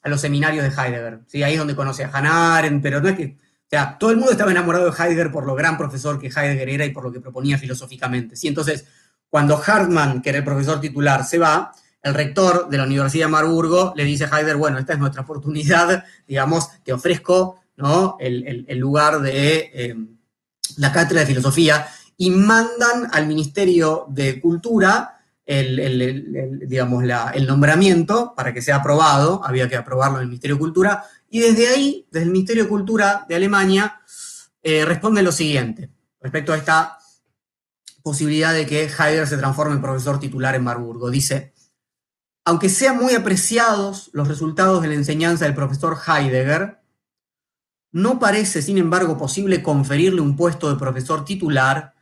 a 0.02 0.08
los 0.08 0.20
seminarios 0.20 0.64
de 0.64 0.70
Heidegger. 0.70 1.20
¿sí? 1.26 1.42
Ahí 1.42 1.54
es 1.54 1.58
donde 1.58 1.76
conoce 1.76 2.04
a 2.04 2.10
Hannah 2.12 2.62
pero 2.82 3.00
no 3.00 3.08
es 3.08 3.16
que. 3.16 3.36
O 3.36 3.70
sea, 3.72 3.96
todo 3.96 4.10
el 4.10 4.18
mundo 4.18 4.32
estaba 4.32 4.50
enamorado 4.50 4.90
de 4.90 4.90
Heidegger 4.90 5.32
por 5.32 5.46
lo 5.46 5.54
gran 5.54 5.78
profesor 5.78 6.20
que 6.20 6.26
Heidegger 6.26 6.68
era 6.68 6.84
y 6.84 6.90
por 6.90 7.04
lo 7.04 7.12
que 7.12 7.20
proponía 7.20 7.56
filosóficamente. 7.56 8.34
Entonces, 8.42 8.84
cuando 9.30 9.62
Hartmann, 9.64 10.20
que 10.20 10.28
era 10.28 10.38
el 10.38 10.44
profesor 10.44 10.78
titular, 10.78 11.24
se 11.24 11.38
va, 11.38 11.72
el 12.02 12.12
rector 12.12 12.68
de 12.68 12.76
la 12.76 12.84
Universidad 12.84 13.26
de 13.26 13.32
Marburgo 13.32 13.94
le 13.96 14.04
dice 14.04 14.24
a 14.24 14.26
Heidegger, 14.26 14.56
bueno, 14.56 14.78
esta 14.78 14.92
es 14.92 14.98
nuestra 14.98 15.22
oportunidad, 15.22 16.04
digamos, 16.28 16.68
te 16.82 16.92
ofrezco 16.92 17.61
¿no? 17.76 18.16
el, 18.20 18.78
lugar 18.78 19.20
de 19.20 19.70
eh, 19.72 19.96
la 20.76 20.92
cátedra 20.92 21.20
de 21.20 21.26
filosofía 21.26 21.86
y 22.16 22.30
mandan 22.30 23.08
al 23.12 23.26
Ministerio 23.26 24.06
de 24.08 24.40
Cultura 24.40 25.18
el, 25.44 26.64
digamos, 26.66 27.04
el 27.34 27.46
nombramiento 27.46 28.34
para 28.36 28.54
que 28.54 28.62
sea 28.62 28.76
aprobado, 28.76 29.42
había 29.44 29.68
que 29.68 29.76
aprobarlo 29.76 30.18
en 30.18 30.22
el 30.22 30.28
Ministerio 30.28 30.56
de 30.56 30.60
Cultura, 30.60 31.04
y 31.28 31.40
desde 31.40 31.68
ahí, 31.68 32.06
desde 32.10 32.26
el 32.26 32.32
Ministerio 32.32 32.64
de 32.64 32.68
Cultura 32.68 33.26
de 33.28 33.34
Alemania, 33.34 34.00
eh, 34.62 34.84
responde 34.84 35.22
lo 35.22 35.32
siguiente, 35.32 35.90
respecto 36.20 36.52
a 36.52 36.56
esta 36.56 36.98
posibilidad 38.02 38.52
de 38.52 38.66
que 38.66 38.84
Heidegger 38.84 39.26
se 39.26 39.38
transforme 39.38 39.74
en 39.74 39.82
profesor 39.82 40.20
titular 40.20 40.54
en 40.54 40.64
Marburgo. 40.64 41.10
Dice, 41.10 41.52
aunque 42.44 42.68
sean 42.68 42.98
muy 42.98 43.14
apreciados 43.14 44.10
los 44.12 44.28
resultados 44.28 44.82
de 44.82 44.88
la 44.88 44.94
enseñanza 44.94 45.44
del 45.44 45.54
profesor 45.54 45.96
Heidegger, 46.06 46.81
no 47.92 48.18
parece, 48.18 48.62
sin 48.62 48.78
embargo, 48.78 49.18
posible 49.18 49.62
conferirle 49.62 50.22
un 50.22 50.34
puesto 50.34 50.70
de 50.70 50.78
profesor 50.78 51.24
titular 51.24 51.92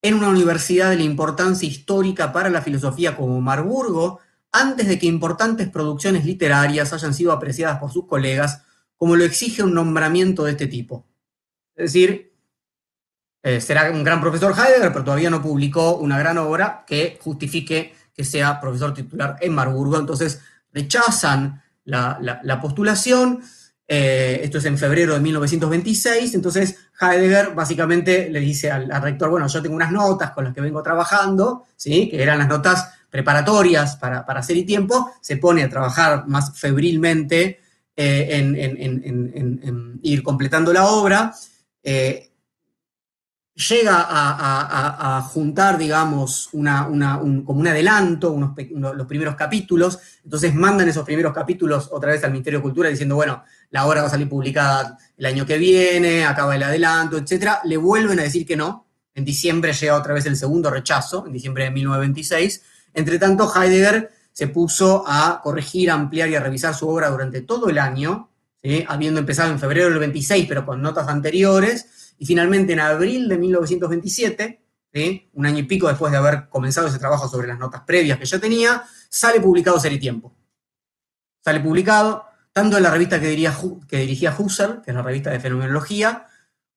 en 0.00 0.14
una 0.14 0.28
universidad 0.28 0.90
de 0.90 0.96
la 0.96 1.02
importancia 1.02 1.68
histórica 1.68 2.32
para 2.32 2.48
la 2.48 2.62
filosofía 2.62 3.16
como 3.16 3.40
Marburgo, 3.40 4.20
antes 4.52 4.88
de 4.88 4.98
que 4.98 5.06
importantes 5.06 5.68
producciones 5.68 6.24
literarias 6.24 6.92
hayan 6.92 7.12
sido 7.12 7.32
apreciadas 7.32 7.78
por 7.78 7.92
sus 7.92 8.06
colegas, 8.06 8.62
como 8.96 9.16
lo 9.16 9.24
exige 9.24 9.62
un 9.62 9.74
nombramiento 9.74 10.44
de 10.44 10.52
este 10.52 10.68
tipo. 10.68 11.04
Es 11.74 11.92
decir, 11.92 12.32
eh, 13.42 13.60
será 13.60 13.90
un 13.90 14.04
gran 14.04 14.20
profesor 14.20 14.52
Heidegger, 14.52 14.92
pero 14.92 15.04
todavía 15.04 15.30
no 15.30 15.42
publicó 15.42 15.96
una 15.96 16.18
gran 16.18 16.38
obra 16.38 16.84
que 16.86 17.18
justifique 17.20 17.94
que 18.14 18.24
sea 18.24 18.60
profesor 18.60 18.94
titular 18.94 19.36
en 19.40 19.54
Marburgo, 19.54 19.98
entonces 19.98 20.40
rechazan 20.72 21.62
la 21.84 22.58
postulación 22.60 23.42
eh, 23.92 24.42
esto 24.44 24.58
es 24.58 24.64
en 24.66 24.78
febrero 24.78 25.14
de 25.14 25.20
1926, 25.20 26.36
entonces 26.36 26.76
Heidegger 27.00 27.56
básicamente 27.56 28.30
le 28.30 28.38
dice 28.38 28.70
al, 28.70 28.88
rector, 29.02 29.30
bueno, 29.30 29.48
yo 29.48 29.60
tengo 29.60 29.74
unas 29.74 29.90
notas 29.90 30.30
con 30.30 30.44
las 30.44 30.54
que 30.54 30.60
vengo 30.60 30.80
trabajando, 30.80 31.64
¿sí? 31.74 32.08
que 32.08 32.22
eran 32.22 32.38
las 32.38 32.46
notas 32.46 32.88
preparatorias 33.10 33.96
para, 33.96 34.20
hacer 34.20 34.56
y 34.58 34.62
tiempo, 34.64 35.10
se 35.20 35.38
pone 35.38 35.64
a 35.64 35.68
trabajar 35.68 36.28
más 36.28 36.56
febrilmente 36.56 37.58
eh, 37.96 38.28
en, 38.30 39.98
ir 40.04 40.22
completando 40.22 40.72
la 40.72 40.86
obra. 40.86 41.34
Eh, 41.82 42.29
llega 43.68 44.06
a, 44.08 45.22
juntar, 45.22 45.76
digamos, 45.76 46.48
una, 46.52 46.86
como 47.44 47.60
un 47.60 47.66
adelanto, 47.66 48.32
unos, 48.32 48.52
los 48.70 49.06
primeros 49.06 49.36
capítulos, 49.36 49.98
entonces 50.24 50.54
mandan 50.54 50.88
esos 50.88 51.04
primeros 51.04 51.32
capítulos 51.32 51.88
otra 51.92 52.12
vez 52.12 52.24
al 52.24 52.32
Ministerio 52.32 52.58
de 52.58 52.62
Cultura 52.62 52.88
diciendo, 52.88 53.16
bueno, 53.16 53.44
la 53.70 53.86
obra 53.86 54.00
va 54.02 54.08
a 54.08 54.10
salir 54.10 54.28
publicada 54.28 54.98
el 55.16 55.26
año 55.26 55.46
que 55.46 55.58
viene, 55.58 56.24
acaba 56.24 56.56
el 56.56 56.62
adelanto, 56.62 57.18
etc. 57.18 57.58
Le 57.64 57.76
vuelven 57.76 58.18
a 58.18 58.22
decir 58.22 58.46
que 58.46 58.56
no, 58.56 58.86
en 59.14 59.24
diciembre 59.24 59.72
llega 59.72 59.96
otra 59.96 60.14
vez 60.14 60.26
el 60.26 60.36
segundo 60.36 60.70
rechazo, 60.70 61.26
en 61.26 61.32
diciembre 61.32 61.64
de 61.64 61.70
1926. 61.70 62.62
Entre 62.94 63.18
tanto, 63.18 63.52
Heidegger 63.54 64.10
se 64.32 64.48
puso 64.48 65.04
a 65.06 65.40
corregir, 65.42 65.90
ampliar 65.90 66.28
y 66.30 66.34
a 66.34 66.40
revisar 66.40 66.74
su 66.74 66.88
obra 66.88 67.10
durante 67.10 67.42
todo 67.42 67.68
el 67.68 67.78
año, 67.78 68.30
habiendo 68.88 69.20
empezado 69.20 69.50
en 69.50 69.58
febrero 69.58 69.90
del 69.90 69.98
26, 69.98 70.46
pero 70.48 70.66
con 70.66 70.82
notas 70.82 71.08
anteriores, 71.08 71.99
y 72.20 72.26
finalmente 72.26 72.74
en 72.74 72.80
abril 72.80 73.28
de 73.28 73.38
1927, 73.38 74.60
un 75.32 75.46
año 75.46 75.58
y 75.60 75.62
pico 75.62 75.88
después 75.88 76.12
de 76.12 76.18
haber 76.18 76.50
comenzado 76.50 76.86
ese 76.86 76.98
trabajo 76.98 77.26
sobre 77.26 77.48
las 77.48 77.58
notas 77.58 77.80
previas 77.86 78.18
que 78.18 78.26
ya 78.26 78.38
tenía, 78.38 78.84
sale 79.08 79.40
publicado 79.40 79.80
Ser 79.80 79.98
Tiempo. 79.98 80.36
Sale 81.42 81.60
publicado 81.60 82.26
tanto 82.52 82.76
en 82.76 82.82
la 82.82 82.90
revista 82.90 83.18
que, 83.18 83.28
dirigía 83.28 84.36
Husserl, 84.36 84.82
que 84.82 84.90
es 84.90 84.94
la 84.94 85.02
revista 85.02 85.30
de 85.30 85.40
fenomenología, 85.40 86.26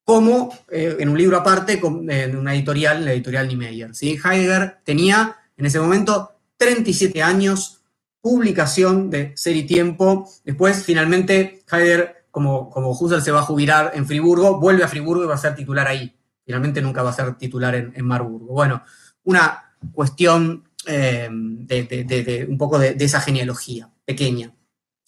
como 0.06 0.58
eh, 0.72 0.96
en 1.00 1.10
un 1.10 1.18
libro 1.18 1.36
aparte, 1.36 1.74
en 1.84 2.38
una 2.38 2.56
editorial, 2.56 3.04
la 3.04 3.12
editorial 3.12 3.50
Niemeyer. 3.50 3.94
¿sí? 3.94 4.18
Heidegger 4.24 4.78
tenía 4.86 5.36
en 5.58 5.66
ese 5.66 5.82
momento 5.82 6.38
37 6.56 7.22
años, 7.22 7.82
publicación 8.22 9.10
de 9.10 9.34
Ser 9.36 9.58
y 9.58 9.64
Tiempo. 9.64 10.30
Después, 10.46 10.86
finalmente, 10.86 11.64
Heidegger 11.70 12.23
como, 12.34 12.72
como 12.72 12.96
se 12.96 13.32
va 13.32 13.42
a 13.42 13.44
jubilar 13.44 13.92
en 13.94 14.08
Friburgo, 14.08 14.60
vuelve 14.60 14.84
a 14.84 14.88
Friburgo 14.88 15.24
y 15.24 15.28
va 15.28 15.36
a 15.36 15.38
ser 15.38 15.54
titular 15.54 15.88
ahí. 15.88 16.18
Finalmente 16.44 16.82
nunca 16.82 17.04
va 17.04 17.12
a 17.12 17.14
ser 17.14 17.36
titular 17.36 17.76
en, 17.76 18.04
Marburgo. 18.04 18.56
Bueno, 18.56 18.82
una 19.24 19.76
cuestión 19.94 20.68
eh, 20.88 21.30
de, 21.32 22.48
un 22.50 22.58
poco 22.58 22.80
de, 22.80 22.98
esa 23.00 23.22
genealogía 23.22 23.92
pequeña. 24.04 24.52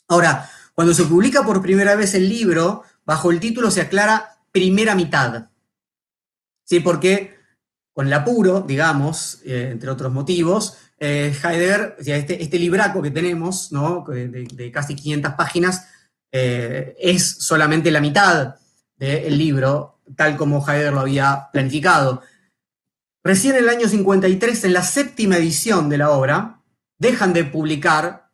Ahora, 0.07 0.47
cuando 0.75 0.93
se 0.93 1.05
publica 1.05 1.43
por 1.43 1.63
primera 1.63 1.95
vez 1.95 2.13
el 2.13 2.29
libro, 2.29 2.83
bajo 3.05 3.31
el 3.31 3.39
título 3.39 3.71
se 3.71 3.81
aclara 3.81 4.37
primera 4.51 4.93
mitad. 4.93 5.49
¿Sí? 6.63 6.79
Porque 6.79 7.39
con 7.91 8.05
el 8.05 8.13
apuro, 8.13 8.61
digamos, 8.61 9.41
eh, 9.45 9.69
entre 9.71 9.89
otros 9.89 10.13
motivos, 10.13 10.77
eh, 10.99 11.35
Heidegger, 11.43 11.95
este, 12.05 12.43
este 12.43 12.59
libraco 12.59 13.01
que 13.01 13.09
tenemos, 13.09 13.71
¿no? 13.71 14.05
de, 14.07 14.71
casi 14.71 14.95
500 14.95 15.33
páginas, 15.33 15.87
eh, 16.37 16.97
es 16.99 17.37
solamente 17.39 17.89
la 17.91 18.01
mitad 18.01 18.55
del 18.97 19.37
libro, 19.37 20.01
tal 20.17 20.35
como 20.35 20.59
Heidegger 20.59 20.91
lo 20.91 20.99
había 20.99 21.47
planificado. 21.53 22.23
Recién 23.23 23.55
en 23.55 23.63
el 23.63 23.69
año 23.69 23.87
53, 23.87 24.65
en 24.65 24.73
la 24.73 24.83
séptima 24.83 25.37
edición 25.37 25.87
de 25.87 25.97
la 25.97 26.09
obra, 26.09 26.59
dejan 26.97 27.31
de 27.31 27.45
publicar 27.45 28.29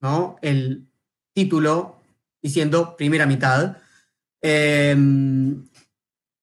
¿no? 0.00 0.36
el 0.40 0.86
título 1.32 1.96
diciendo 2.40 2.94
primera 2.96 3.26
mitad. 3.26 3.78
Em, 4.40 5.68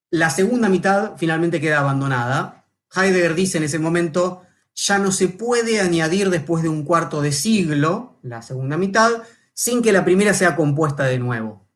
la 0.10 0.30
segunda 0.32 0.68
mitad 0.68 1.14
finalmente 1.16 1.62
queda 1.62 1.80
abandonada. 1.80 2.66
Heidegger 2.94 3.36
dice 3.36 3.58
en 3.58 3.64
ese 3.64 3.80
momento, 3.80 4.42
ya 4.76 4.98
no 4.98 5.14
se 5.14 5.30
puede 5.30 5.80
añadir 5.80 6.30
después 6.30 6.62
de 6.62 6.68
un 6.68 6.84
cuarto 6.84 7.22
de 7.22 7.32
siglo, 7.32 8.20
la 8.22 8.42
segunda 8.42 8.76
mitad, 8.76 9.24
sin 9.58 9.82
que 9.82 9.92
la 9.92 10.06
primera 10.06 10.36
sea 10.36 10.56
compuesta 10.56 11.06
de 11.06 11.18
nuevo. 11.18 11.68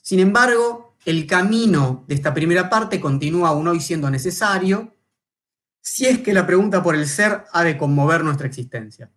Sin 0.00 0.18
embargo, 0.18 0.96
el 1.04 1.26
camino 1.26 2.06
de 2.08 2.14
esta 2.14 2.32
primera 2.32 2.70
parte 2.70 3.02
continúa 3.02 3.50
aún 3.50 3.68
hoy 3.68 3.80
siendo 3.80 4.10
necesario 4.10 4.94
si 5.82 6.06
es 6.06 6.20
que 6.20 6.32
la 6.32 6.46
pregunta 6.46 6.82
por 6.82 6.94
el 6.94 7.06
ser 7.06 7.44
ha 7.52 7.64
de 7.64 7.76
conmover 7.76 8.24
nuestra 8.24 8.46
existencia. 8.46 9.12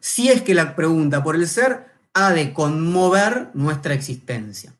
Si 0.00 0.30
es 0.30 0.40
que 0.40 0.54
la 0.54 0.74
pregunta 0.74 1.22
por 1.22 1.36
el 1.36 1.46
ser 1.46 1.92
ha 2.14 2.32
de 2.32 2.54
conmover 2.54 3.50
nuestra 3.52 3.92
existencia. 3.92 4.74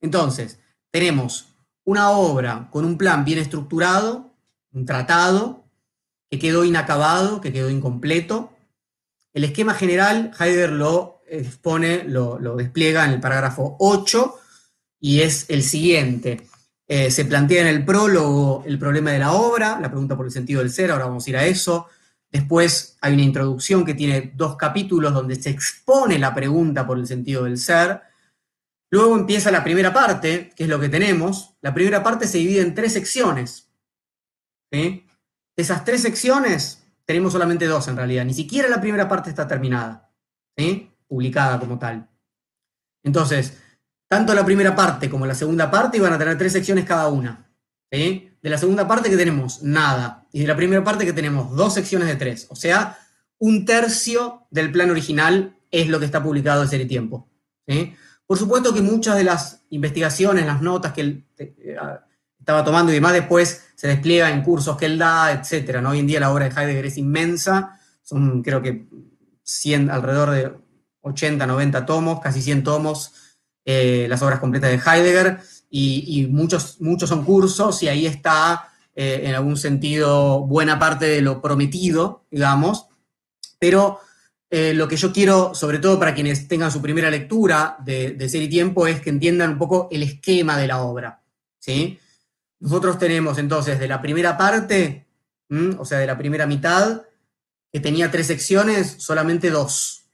Entonces, 0.00 0.58
tenemos 0.90 1.54
una 1.84 2.12
obra 2.12 2.70
con 2.72 2.86
un 2.86 2.96
plan 2.96 3.26
bien 3.26 3.38
estructurado, 3.38 4.34
un 4.72 4.86
tratado, 4.86 5.66
que 6.30 6.38
quedó 6.38 6.64
inacabado, 6.64 7.42
que 7.42 7.52
quedó 7.52 7.68
incompleto, 7.68 8.52
el 9.34 9.44
esquema 9.44 9.74
general, 9.74 10.32
Heidegger 10.38 10.72
lo 10.72 11.22
expone, 11.26 12.04
lo, 12.04 12.38
despliega 12.56 13.04
en 13.04 13.12
el 13.12 13.20
parágrafo 13.20 13.76
8 13.78 14.38
y 15.00 15.20
es 15.20 15.46
el 15.48 15.62
siguiente. 15.62 16.46
Eh, 16.86 17.10
se 17.10 17.24
plantea 17.24 17.62
en 17.62 17.68
el 17.68 17.84
prólogo 17.84 18.62
el 18.66 18.78
problema 18.78 19.12
de 19.12 19.20
la 19.20 19.32
obra, 19.32 19.80
la 19.80 19.88
pregunta 19.88 20.16
por 20.16 20.26
el 20.26 20.32
sentido 20.32 20.60
del 20.60 20.70
ser, 20.70 20.90
ahora 20.90 21.06
vamos 21.06 21.26
a 21.26 21.30
ir 21.30 21.36
a 21.36 21.46
eso. 21.46 21.86
Después 22.30 22.98
hay 23.00 23.14
una 23.14 23.22
introducción 23.22 23.84
que 23.84 23.94
tiene 23.94 24.32
dos 24.34 24.56
capítulos 24.56 25.14
donde 25.14 25.36
se 25.36 25.50
expone 25.50 26.18
la 26.18 26.34
pregunta 26.34 26.86
por 26.86 26.98
el 26.98 27.06
sentido 27.06 27.44
del 27.44 27.58
ser. 27.58 28.02
Luego 28.90 29.16
empieza 29.16 29.50
la 29.50 29.64
primera 29.64 29.92
parte, 29.92 30.50
que 30.54 30.64
es 30.64 30.68
lo 30.68 30.78
que 30.78 30.90
tenemos. 30.90 31.54
La 31.62 31.72
primera 31.72 32.02
parte 32.02 32.26
se 32.26 32.38
divide 32.38 32.60
en 32.60 32.74
tres 32.74 32.92
secciones. 32.92 33.70
De 34.70 35.06
esas 35.56 35.84
tres 35.84 36.02
secciones 36.02 36.81
tenemos 37.04 37.32
solamente 37.32 37.66
dos 37.66 37.88
en 37.88 37.96
realidad. 37.96 38.24
Ni 38.24 38.34
siquiera 38.34 38.68
la 38.68 38.80
primera 38.80 39.08
parte 39.08 39.30
está 39.30 39.46
terminada, 39.46 40.10
publicada 41.06 41.58
como 41.58 41.78
tal. 41.78 42.08
Entonces, 43.02 43.58
tanto 44.08 44.34
la 44.34 44.44
primera 44.44 44.74
parte 44.76 45.10
como 45.10 45.26
la 45.26 45.34
segunda 45.34 45.70
parte 45.70 45.96
iban 45.96 46.12
a 46.12 46.18
tener 46.18 46.38
tres 46.38 46.52
secciones 46.52 46.84
cada 46.84 47.08
una. 47.08 47.48
De 47.90 48.50
la 48.50 48.58
segunda 48.58 48.88
parte 48.88 49.10
que 49.10 49.16
tenemos 49.16 49.62
nada. 49.62 50.26
Y 50.32 50.40
de 50.40 50.46
la 50.46 50.56
primera 50.56 50.82
parte 50.82 51.04
que 51.04 51.12
tenemos 51.12 51.54
dos 51.54 51.74
secciones 51.74 52.08
de 52.08 52.16
tres. 52.16 52.46
O 52.50 52.56
sea, 52.56 52.98
un 53.38 53.64
tercio 53.64 54.46
del 54.50 54.72
plan 54.72 54.90
original 54.90 55.56
es 55.70 55.88
lo 55.88 55.98
que 55.98 56.06
está 56.06 56.22
publicado 56.22 56.62
de 56.62 56.68
Serie 56.68 56.86
Tiempo. 56.86 57.28
Por 58.26 58.38
supuesto 58.38 58.72
que 58.72 58.80
muchas 58.80 59.16
de 59.16 59.24
las 59.24 59.64
investigaciones, 59.70 60.46
las 60.46 60.62
notas 60.62 60.92
que 60.92 61.00
él 61.00 61.26
eh, 61.38 61.76
estaba 62.42 62.64
tomando 62.64 62.90
y 62.90 62.96
demás 62.96 63.12
después 63.12 63.68
se 63.76 63.86
despliega 63.86 64.28
en 64.28 64.42
cursos 64.42 64.76
que 64.76 64.86
él 64.86 64.98
da, 64.98 65.30
etc. 65.30 65.80
¿no? 65.80 65.90
Hoy 65.90 66.00
en 66.00 66.08
día 66.08 66.18
la 66.18 66.32
obra 66.32 66.48
de 66.48 66.50
Heidegger 66.50 66.86
es 66.86 66.98
inmensa. 66.98 67.78
Son 68.02 68.42
creo 68.42 68.60
que 68.60 68.86
100, 69.44 69.90
alrededor 69.90 70.30
de 70.30 70.52
80, 71.02 71.46
90 71.46 71.86
tomos, 71.86 72.20
casi 72.20 72.42
100 72.42 72.64
tomos 72.64 73.12
eh, 73.64 74.06
las 74.08 74.20
obras 74.22 74.40
completas 74.40 74.70
de 74.70 74.76
Heidegger, 74.76 75.38
y, 75.70 76.26
muchos, 76.30 76.80
muchos 76.80 77.08
son 77.08 77.24
cursos, 77.24 77.82
y 77.82 77.88
ahí 77.88 78.06
está, 78.06 78.68
eh, 78.94 79.22
en 79.24 79.34
algún 79.34 79.56
sentido, 79.56 80.40
buena 80.40 80.78
parte 80.78 81.06
de 81.06 81.22
lo 81.22 81.40
prometido, 81.40 82.26
digamos, 82.30 82.88
pero 83.58 84.00
eh, 84.50 84.74
lo 84.74 84.88
que 84.88 84.96
yo 84.96 85.12
quiero, 85.12 85.54
sobre 85.54 85.78
todo 85.78 85.98
para 85.98 86.12
quienes 86.12 86.46
tengan 86.48 86.72
su 86.72 86.82
primera 86.82 87.08
lectura 87.08 87.76
de, 87.82 88.10
de 88.10 88.28
Ser 88.28 88.42
y 88.42 88.48
Tiempo, 88.48 88.86
es 88.86 89.00
que 89.00 89.10
entiendan 89.10 89.52
un 89.52 89.58
poco 89.58 89.88
el 89.92 90.02
esquema 90.02 90.58
de 90.58 90.66
la 90.66 90.82
obra, 90.82 91.22
¿sí? 91.58 91.98
Nosotros 92.62 92.96
tenemos 92.96 93.38
entonces 93.38 93.80
de 93.80 93.88
la 93.88 94.00
primera 94.00 94.38
parte, 94.38 95.08
o 95.78 95.84
sea, 95.84 95.98
de 95.98 96.06
la 96.06 96.16
primera 96.16 96.46
mitad, 96.46 97.02
que 97.72 97.80
tenía 97.80 98.08
tres 98.12 98.28
secciones, 98.28 98.94
solamente 98.98 99.50
dos. 99.50 100.04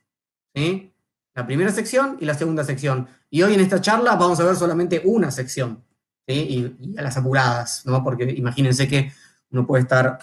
La 1.34 1.46
primera 1.46 1.70
sección 1.70 2.16
y 2.20 2.24
la 2.24 2.32
segunda 2.32 2.64
sección. 2.64 3.06
Y 3.28 3.42
hoy 3.42 3.52
en 3.52 3.60
esta 3.60 3.82
charla 3.82 4.16
vamos 4.16 4.40
a 4.40 4.44
ver 4.44 4.56
solamente 4.56 5.02
una 5.04 5.30
sección, 5.30 5.84
y, 6.26 6.96
a 6.96 7.02
las 7.02 7.18
apuradas, 7.18 7.84
¿no? 7.84 8.02
Porque 8.02 8.24
imagínense 8.24 8.88
que 8.88 9.12
uno 9.50 9.66
puede 9.66 9.82
estar 9.82 10.18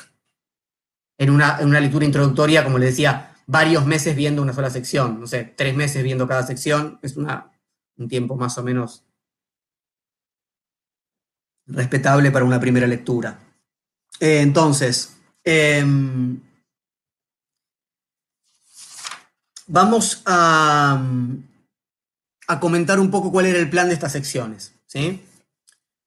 en 1.19 1.29
una, 1.29 1.61
lectura 1.79 2.05
introductoria, 2.05 2.63
como 2.63 2.79
les 2.79 2.89
decía, 2.89 3.35
varios 3.45 3.85
meses 3.85 4.15
viendo 4.15 4.41
una 4.41 4.53
sola 4.53 4.71
sección, 4.71 5.19
no 5.19 5.27
sé, 5.27 5.53
tres 5.55 5.75
meses 5.75 6.01
viendo 6.01 6.27
cada 6.27 6.41
sección, 6.41 6.97
es 7.03 7.17
una, 7.17 7.51
un 7.97 8.07
tiempo 8.07 8.35
más 8.35 8.57
o 8.57 8.63
menos 8.63 9.04
respetable 11.67 12.31
para 12.31 12.45
una 12.45 12.59
primera 12.59 12.87
lectura. 12.87 13.39
Eh, 14.19 14.41
entonces, 14.41 15.17
em, 15.43 16.39
vamos 19.67 20.21
a, 20.25 21.01
comentar 22.59 22.99
un 22.99 23.09
poco 23.09 23.31
cuál 23.31 23.47
era 23.47 23.59
el 23.59 23.69
plan 23.69 23.87
de 23.87 23.95
estas 23.95 24.11
secciones. 24.11 24.73
¿sí? 24.85 25.21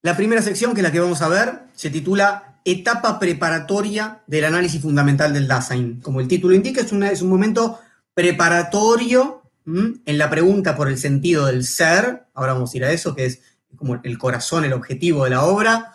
La 0.02 0.16
primera 0.16 0.42
sección, 0.42 0.74
que 0.74 0.80
es 0.80 0.84
la 0.84 0.92
que 0.92 1.00
vamos 1.00 1.22
a 1.22 1.28
ver, 1.28 1.64
se 1.74 1.90
titula 1.90 2.60
Etapa 2.64 3.18
preparatoria 3.18 4.22
del 4.26 4.44
análisis 4.44 4.80
fundamental 4.80 5.32
del 5.32 5.48
Dasein. 5.48 6.00
Como 6.00 6.20
el 6.20 6.28
título 6.28 6.54
indica, 6.54 6.80
es 6.80 7.22
un 7.22 7.28
momento 7.28 7.80
preparatorio 8.14 9.42
en 9.66 10.18
la 10.18 10.30
pregunta 10.30 10.76
por 10.76 10.88
el 10.88 10.98
sentido 10.98 11.46
del 11.46 11.64
ser. 11.64 12.26
Ahora 12.34 12.54
vamos 12.54 12.72
a 12.72 12.76
ir 12.76 12.84
a 12.84 12.92
eso, 12.92 13.14
que 13.14 13.26
es 13.26 13.40
como 13.76 14.00
el 14.02 14.18
corazón, 14.18 14.64
el 14.64 14.72
objetivo 14.72 15.24
de 15.24 15.30
la 15.30 15.44
obra. 15.44 15.92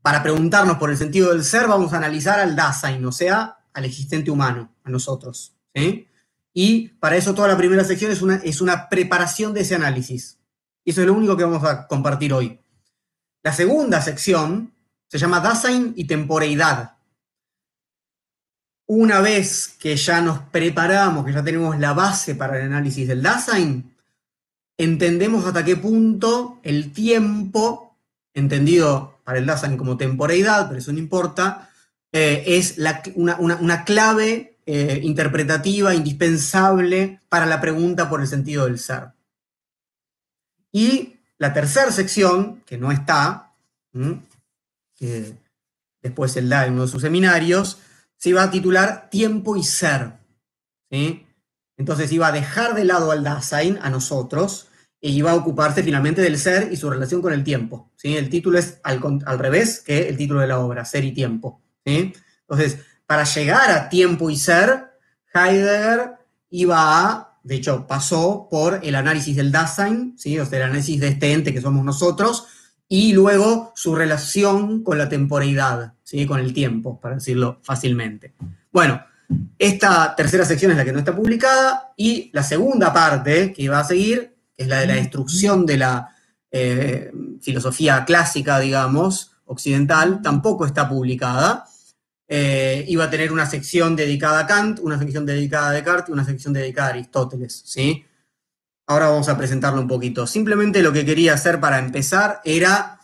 Para 0.00 0.22
preguntarnos 0.22 0.78
por 0.78 0.90
el 0.90 0.96
sentido 0.96 1.30
del 1.30 1.44
ser, 1.44 1.68
vamos 1.68 1.92
a 1.92 1.98
analizar 1.98 2.40
al 2.40 2.56
Dasein, 2.56 3.04
o 3.04 3.12
sea, 3.12 3.58
al 3.72 3.84
existente 3.84 4.30
humano, 4.30 4.74
a 4.84 4.90
nosotros. 4.90 5.54
Y 6.54 6.88
para 6.88 7.16
eso 7.16 7.34
toda 7.34 7.48
la 7.48 7.56
primera 7.56 7.84
sección 7.84 8.10
es 8.10 8.20
una, 8.22 8.36
es 8.36 8.60
una 8.60 8.88
preparación 8.88 9.54
de 9.54 9.60
ese 9.60 9.74
análisis. 9.74 10.38
Y 10.84 10.90
eso 10.90 11.00
es 11.00 11.06
lo 11.06 11.14
único 11.14 11.36
que 11.36 11.44
vamos 11.44 11.64
a 11.64 11.86
compartir 11.86 12.32
hoy. 12.32 12.60
La 13.42 13.52
segunda 13.52 14.00
sección 14.02 14.72
se 15.08 15.18
llama 15.18 15.40
Dasein 15.40 15.92
y 15.96 16.06
temporeidad. 16.06 16.96
Una 18.86 19.20
vez 19.20 19.68
que 19.78 19.96
ya 19.96 20.20
nos 20.20 20.40
preparamos, 20.40 21.24
que 21.24 21.32
ya 21.32 21.42
tenemos 21.42 21.78
la 21.78 21.92
base 21.92 22.34
para 22.34 22.58
el 22.58 22.66
análisis 22.66 23.08
del 23.08 23.22
Dasein, 23.22 23.91
entendemos 24.78 25.46
hasta 25.46 25.64
qué 25.64 25.76
punto 25.76 26.60
el 26.62 26.92
tiempo, 26.92 27.96
entendido 28.34 29.20
para 29.24 29.38
el 29.38 29.46
Dasein 29.46 29.76
como 29.76 29.96
temporeidad, 29.96 30.68
pero 30.68 30.78
eso 30.78 30.92
no 30.92 30.98
importa, 30.98 31.70
eh, 32.12 32.44
es 32.46 32.76
una, 33.14 33.84
clave 33.84 34.58
eh, 34.66 35.00
interpretativa, 35.02 35.94
indispensable 35.94 37.20
para 37.28 37.46
la 37.46 37.60
pregunta 37.60 38.08
por 38.10 38.20
el 38.20 38.26
sentido 38.26 38.66
del 38.66 38.78
ser. 38.78 39.12
Y 40.70 41.16
la 41.38 41.52
tercera 41.52 41.90
sección, 41.90 42.62
que 42.66 42.78
no 42.78 42.92
está, 42.92 43.52
que 44.94 45.34
después 46.00 46.36
él 46.36 46.48
da 46.48 46.66
en 46.66 46.74
uno 46.74 46.82
de 46.82 46.88
sus 46.88 47.02
seminarios, 47.02 47.78
se 48.16 48.30
iba 48.30 48.42
a 48.42 48.50
titular 48.50 49.10
Tiempo 49.10 49.56
y 49.56 49.64
Ser. 49.64 50.12
Entonces 51.76 52.12
iba 52.12 52.28
a 52.28 52.32
dejar 52.32 52.74
de 52.74 52.84
lado 52.84 53.10
al 53.10 53.24
Dasein, 53.24 53.78
a 53.82 53.90
nosotros, 53.90 54.68
e 55.00 55.10
iba 55.10 55.32
a 55.32 55.34
ocuparse 55.34 55.82
finalmente 55.82 56.22
del 56.22 56.38
ser 56.38 56.72
y 56.72 56.76
su 56.76 56.88
relación 56.88 57.20
con 57.20 57.32
el 57.32 57.42
tiempo. 57.42 57.90
¿sí? 57.96 58.16
El 58.16 58.30
título 58.30 58.58
es 58.58 58.78
al, 58.84 59.00
al, 59.26 59.38
revés 59.38 59.80
que 59.80 60.08
el 60.08 60.16
título 60.16 60.40
de 60.40 60.46
la 60.46 60.60
obra, 60.60 60.84
Ser 60.84 61.04
y 61.04 61.12
Tiempo. 61.12 61.60
Entonces, 61.84 62.78
para 63.06 63.24
llegar 63.24 63.70
a 63.70 63.88
tiempo 63.88 64.30
y 64.30 64.36
ser, 64.36 64.92
Heidegger 65.34 66.12
iba 66.50 66.76
a, 66.78 67.38
de 67.42 67.56
hecho, 67.56 67.86
pasó 67.86 68.46
por 68.48 68.80
el 68.82 68.94
análisis 68.94 69.34
del 69.34 69.50
Dasein, 69.50 70.14
¿sí? 70.16 70.38
o 70.38 70.46
sea, 70.46 70.58
el 70.58 70.64
análisis 70.64 71.00
de 71.00 71.08
este 71.08 71.32
ente 71.32 71.52
que 71.52 71.60
somos 71.60 71.84
nosotros, 71.84 72.46
y 72.86 73.12
luego 73.12 73.72
su 73.74 73.94
relación 73.94 74.84
con 74.84 74.98
la 74.98 75.08
temporalidad, 75.08 75.94
¿sí? 76.04 76.26
con 76.26 76.38
el 76.38 76.52
tiempo, 76.52 77.00
para 77.00 77.16
decirlo 77.16 77.58
fácilmente. 77.62 78.34
Bueno, 78.70 79.02
esta 79.58 80.14
tercera 80.16 80.44
sección 80.44 80.70
es 80.70 80.76
la 80.76 80.84
que 80.84 80.92
no 80.92 80.98
está 80.98 81.14
publicada, 81.14 81.92
y 81.96 82.30
la 82.32 82.42
segunda 82.42 82.92
parte 82.92 83.52
que 83.52 83.62
iba 83.62 83.78
a 83.78 83.84
seguir 83.84 84.34
es 84.56 84.68
la 84.68 84.80
de 84.80 84.86
la 84.86 84.94
destrucción 84.94 85.66
de 85.66 85.76
la 85.76 86.08
eh, 86.50 87.10
filosofía 87.40 88.04
clásica, 88.04 88.60
digamos, 88.60 89.32
occidental, 89.46 90.20
tampoco 90.22 90.66
está 90.66 90.88
publicada. 90.88 91.66
Eh, 92.28 92.84
iba 92.88 93.04
a 93.04 93.10
tener 93.10 93.32
una 93.32 93.46
sección 93.46 93.94
dedicada 93.94 94.40
a 94.40 94.46
Kant, 94.46 94.78
una 94.80 94.98
sección 94.98 95.26
dedicada 95.26 95.68
a 95.68 95.72
Descartes 95.72 96.08
y 96.08 96.12
una 96.12 96.24
sección 96.24 96.52
dedicada 96.52 96.88
a 96.88 96.90
Aristóteles, 96.90 97.62
¿sí? 97.66 98.04
Ahora 98.86 99.08
vamos 99.08 99.28
a 99.28 99.36
presentarlo 99.36 99.80
un 99.80 99.88
poquito. 99.88 100.26
Simplemente 100.26 100.82
lo 100.82 100.92
que 100.92 101.04
quería 101.04 101.34
hacer 101.34 101.60
para 101.60 101.78
empezar 101.78 102.40
era 102.44 102.98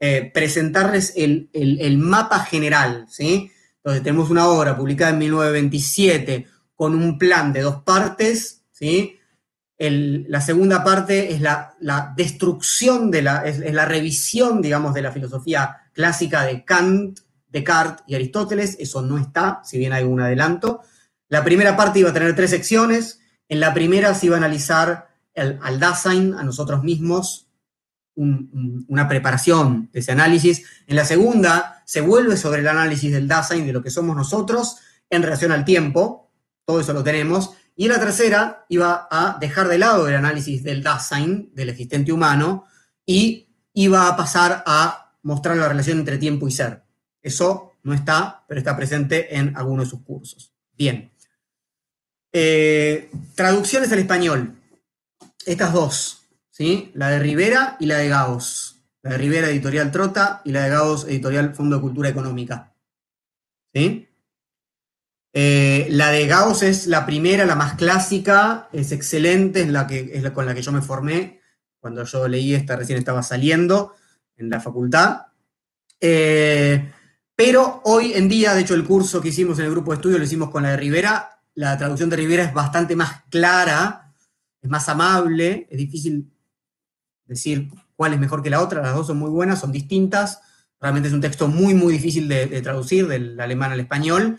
eh, 0.00 0.30
presentarles 0.32 1.14
el, 1.16 1.98
mapa 1.98 2.40
general, 2.40 3.06
¿sí? 3.08 3.50
Entonces 3.84 4.02
tenemos 4.02 4.30
una 4.30 4.48
obra 4.48 4.74
publicada 4.74 5.10
en 5.10 5.18
1927 5.18 6.46
con 6.74 6.94
un 6.94 7.18
plan 7.18 7.52
de 7.52 7.60
dos 7.60 7.82
partes, 7.82 8.64
¿sí? 8.72 9.18
la 9.78 10.40
segunda 10.40 10.82
parte 10.82 11.34
es 11.34 11.42
la, 11.42 11.74
destrucción 12.16 13.10
de 13.10 13.20
la, 13.20 13.44
es 13.44 13.58
la 13.74 13.84
revisión, 13.84 14.62
digamos, 14.62 14.94
de 14.94 15.02
la 15.02 15.12
filosofía 15.12 15.82
clásica 15.92 16.44
de 16.44 16.64
Kant, 16.64 17.20
Descartes 17.48 18.04
y 18.06 18.14
Aristóteles, 18.14 18.76
eso 18.80 19.02
no 19.02 19.18
está, 19.18 19.60
si 19.64 19.76
bien 19.76 19.92
hay 19.92 20.04
un 20.04 20.20
adelanto. 20.20 20.80
La 21.28 21.44
primera 21.44 21.76
parte 21.76 21.98
iba 21.98 22.08
a 22.10 22.14
tener 22.14 22.34
tres 22.34 22.50
secciones. 22.50 23.20
En 23.48 23.60
la 23.60 23.74
primera 23.74 24.14
se 24.14 24.26
iba 24.26 24.36
a 24.36 24.38
analizar 24.38 25.08
al 25.36 25.78
Dasein, 25.78 26.34
a 26.34 26.42
nosotros 26.42 26.82
mismos, 26.82 27.43
una 28.16 29.08
preparación 29.08 29.90
de 29.92 30.00
ese 30.00 30.12
análisis. 30.12 30.64
En 30.86 30.96
la 30.96 31.04
segunda 31.04 31.82
se 31.84 32.00
vuelve 32.00 32.36
sobre 32.36 32.60
el 32.60 32.68
análisis 32.68 33.12
del 33.12 33.28
Dasein, 33.28 33.66
de 33.66 33.72
lo 33.72 33.82
que 33.82 33.90
somos 33.90 34.16
nosotros, 34.16 34.76
en 35.10 35.22
relación 35.22 35.52
al 35.52 35.64
tiempo. 35.64 36.30
Todo 36.64 36.80
eso 36.80 36.92
lo 36.92 37.02
tenemos. 37.02 37.54
Y 37.76 37.86
en 37.86 37.92
la 37.92 38.00
tercera 38.00 38.66
iba 38.68 39.08
a 39.10 39.36
dejar 39.40 39.68
de 39.68 39.78
lado 39.78 40.08
el 40.08 40.14
análisis 40.14 40.62
del 40.62 40.82
Dasein, 40.82 41.50
del 41.54 41.70
existente 41.70 42.12
humano, 42.12 42.66
y 43.04 43.48
iba 43.72 44.08
a 44.08 44.16
pasar 44.16 44.62
a 44.66 45.12
mostrar 45.22 45.56
la 45.56 45.68
relación 45.68 45.98
entre 45.98 46.18
tiempo 46.18 46.46
y 46.46 46.52
ser. 46.52 46.84
Eso 47.20 47.72
no 47.82 47.94
está, 47.94 48.44
pero 48.46 48.58
está 48.58 48.76
presente 48.76 49.36
en 49.36 49.56
algunos 49.56 49.86
de 49.86 49.90
sus 49.90 50.02
cursos. 50.02 50.52
Bien. 50.72 51.10
Eh, 52.32 53.10
traducciones 53.34 53.90
al 53.92 53.98
español. 53.98 54.56
Estas 55.46 55.72
dos, 55.72 56.23
¿sí? 56.54 56.92
La 56.94 57.10
de 57.10 57.18
Rivera 57.18 57.76
y 57.80 57.86
la 57.86 57.98
de 57.98 58.08
Gauss. 58.08 58.80
La 59.02 59.10
de 59.10 59.18
Rivera, 59.18 59.50
editorial 59.50 59.90
Trota, 59.90 60.40
y 60.44 60.52
la 60.52 60.62
de 60.62 60.70
Gauss, 60.70 61.04
editorial 61.04 61.52
Fondo 61.52 61.76
de 61.76 61.82
Cultura 61.82 62.08
Económica. 62.08 62.72
¿Sí? 63.74 64.08
Eh, 65.32 65.88
la 65.90 66.12
de 66.12 66.28
Gauss 66.28 66.62
es 66.62 66.86
la 66.86 67.04
primera, 67.04 67.44
la 67.44 67.56
más 67.56 67.74
clásica, 67.74 68.68
es 68.72 68.92
excelente, 68.92 69.62
es 69.62 69.68
la, 69.68 69.88
que, 69.88 70.12
es 70.14 70.30
con 70.30 70.46
la 70.46 70.54
que 70.54 70.62
yo 70.62 70.70
me 70.70 70.80
formé. 70.80 71.40
Cuando 71.80 72.04
yo 72.04 72.28
leí 72.28 72.54
esta, 72.54 72.76
recién 72.76 72.98
estaba 72.98 73.24
saliendo 73.24 73.94
en 74.36 74.48
la 74.48 74.60
facultad. 74.60 75.22
Eh, 76.00 76.88
pero 77.34 77.82
hoy 77.84 78.12
en 78.14 78.28
día, 78.28 78.54
de 78.54 78.60
hecho, 78.60 78.74
el 78.74 78.84
curso 78.84 79.20
que 79.20 79.28
hicimos 79.30 79.58
en 79.58 79.64
el 79.64 79.72
grupo 79.72 79.90
de 79.90 79.96
estudio 79.96 80.18
lo 80.18 80.24
hicimos 80.24 80.50
con 80.50 80.62
la 80.62 80.70
de 80.70 80.76
Rivera. 80.76 81.40
La 81.54 81.76
traducción 81.76 82.08
de 82.10 82.16
Rivera 82.16 82.44
es 82.44 82.54
bastante 82.54 82.94
más 82.94 83.24
clara, 83.28 84.14
es 84.62 84.70
más 84.70 84.88
amable, 84.88 85.66
es 85.68 85.76
difícil 85.76 86.30
decir 87.26 87.68
cuál 87.96 88.12
es 88.12 88.20
mejor 88.20 88.42
que 88.42 88.50
la 88.50 88.60
otra, 88.60 88.82
las 88.82 88.94
dos 88.94 89.06
son 89.06 89.18
muy 89.18 89.30
buenas, 89.30 89.60
son 89.60 89.72
distintas. 89.72 90.40
Realmente 90.80 91.08
es 91.08 91.14
un 91.14 91.20
texto 91.20 91.48
muy, 91.48 91.74
muy 91.74 91.92
difícil 91.92 92.28
de, 92.28 92.46
traducir 92.62 93.06
del 93.06 93.40
alemán 93.40 93.72
al 93.72 93.80
español. 93.80 94.38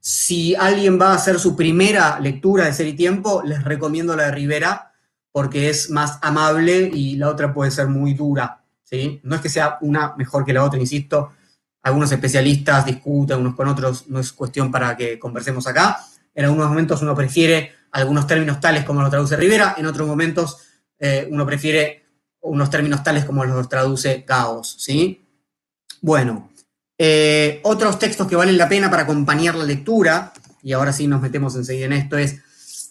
Si 0.00 0.54
alguien 0.54 1.00
va 1.00 1.12
a 1.12 1.16
hacer 1.16 1.38
su 1.38 1.54
primera 1.54 2.18
lectura 2.18 2.64
de 2.64 2.72
Ser 2.72 2.94
Tiempo, 2.96 3.42
les 3.44 3.62
recomiendo 3.62 4.16
la 4.16 4.24
de 4.24 4.32
Rivera 4.32 4.92
porque 5.30 5.70
es 5.70 5.90
más 5.90 6.18
amable 6.22 6.90
y 6.92 7.16
la 7.16 7.28
otra 7.28 7.54
puede 7.54 7.70
ser 7.70 7.88
muy 7.88 8.14
dura. 8.14 8.62
¿sí? 8.84 9.20
No 9.22 9.36
es 9.36 9.40
que 9.40 9.48
sea 9.48 9.78
una 9.80 10.14
mejor 10.16 10.44
que 10.44 10.52
la 10.52 10.64
otra, 10.64 10.78
insisto, 10.78 11.32
algunos 11.82 12.12
especialistas 12.12 12.86
discuten 12.86 13.40
unos 13.40 13.54
con 13.54 13.68
otros, 13.68 14.08
no 14.08 14.20
es 14.20 14.32
cuestión 14.32 14.70
para 14.70 14.96
que 14.96 15.18
conversemos 15.18 15.66
acá. 15.66 15.98
En 16.34 16.44
algunos 16.44 16.68
momentos 16.68 17.02
uno 17.02 17.14
prefiere 17.14 17.72
algunos 17.90 18.26
términos 18.26 18.60
tales 18.60 18.84
como 18.84 19.02
los 19.02 19.10
traduce 19.10 19.36
Rivera, 19.36 19.74
en 19.76 19.86
otros 19.86 20.06
momentos 20.06 20.58
eh, 20.98 21.28
uno 21.30 21.44
prefiere 21.44 22.01
unos 22.42 22.70
términos 22.70 23.02
tales 23.02 23.24
como 23.24 23.44
los 23.44 23.68
traduce 23.68 24.24
Gauss, 24.26 24.76
¿sí? 24.78 25.24
Bueno, 26.00 26.50
eh, 26.98 27.60
otros 27.64 27.98
textos 27.98 28.26
que 28.26 28.36
valen 28.36 28.58
la 28.58 28.68
pena 28.68 28.90
para 28.90 29.04
acompañar 29.04 29.54
la 29.54 29.64
lectura, 29.64 30.32
y 30.62 30.72
ahora 30.72 30.92
sí 30.92 31.06
nos 31.06 31.22
metemos 31.22 31.56
enseguida 31.56 31.86
en 31.86 31.92
esto, 31.94 32.18
es 32.18 32.40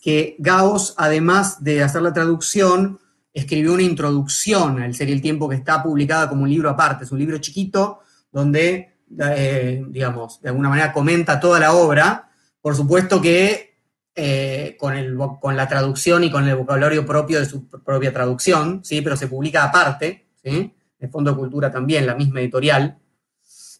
que 0.01 0.35
Gauss, 0.39 0.93
además 0.97 1.63
de 1.63 1.83
hacer 1.83 2.01
la 2.01 2.13
traducción, 2.13 2.99
escribió 3.33 3.73
una 3.73 3.83
introducción 3.83 4.81
al 4.81 4.95
Ser 4.95 5.09
el 5.09 5.21
Tiempo 5.21 5.47
que 5.47 5.55
está 5.55 5.81
publicada 5.83 6.27
como 6.27 6.43
un 6.43 6.49
libro 6.49 6.69
aparte, 6.69 7.05
es 7.05 7.11
un 7.11 7.19
libro 7.19 7.37
chiquito 7.37 7.99
donde, 8.31 8.95
eh, 9.19 9.83
digamos, 9.89 10.41
de 10.41 10.49
alguna 10.49 10.69
manera 10.69 10.91
comenta 10.91 11.39
toda 11.39 11.59
la 11.59 11.73
obra. 11.73 12.29
Por 12.61 12.75
supuesto 12.75 13.21
que 13.21 13.70
eh, 14.15 14.75
con, 14.79 14.95
el, 14.95 15.17
con, 15.39 15.55
la 15.55 15.67
traducción 15.67 16.23
y 16.23 16.31
con 16.31 16.47
el 16.47 16.55
vocabulario 16.55 17.05
propio 17.05 17.39
de 17.39 17.45
su 17.45 17.67
propia 17.67 18.11
traducción, 18.11 18.81
¿sí? 18.83 19.01
pero 19.01 19.15
se 19.15 19.27
publica 19.27 19.63
aparte, 19.63 20.27
¿sí? 20.43 20.73
el 20.99 21.09
Fondo 21.09 21.31
de 21.31 21.37
Cultura 21.37 21.71
también, 21.71 22.05
la 22.05 22.15
misma 22.15 22.41
editorial. 22.41 22.97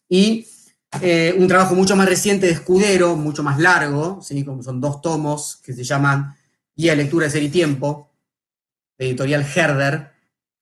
Y 0.07 0.47
eh, 1.01 1.35
un 1.37 1.47
trabajo 1.47 1.75
mucho 1.75 1.95
más 1.95 2.07
reciente 2.07 2.45
de 2.45 2.53
Escudero, 2.53 3.15
mucho 3.15 3.43
más 3.43 3.59
largo, 3.59 4.21
¿sí? 4.21 4.43
como 4.43 4.63
son 4.63 4.79
dos 4.79 5.01
tomos 5.01 5.57
que 5.57 5.73
se 5.73 5.83
llaman 5.83 6.35
Guía 6.75 6.91
de 6.91 7.03
Lectura 7.03 7.25
de 7.25 7.31
Ser 7.31 7.43
y 7.43 7.49
Tiempo, 7.49 8.11
de 8.97 9.07
editorial 9.07 9.45
Herder, 9.55 10.11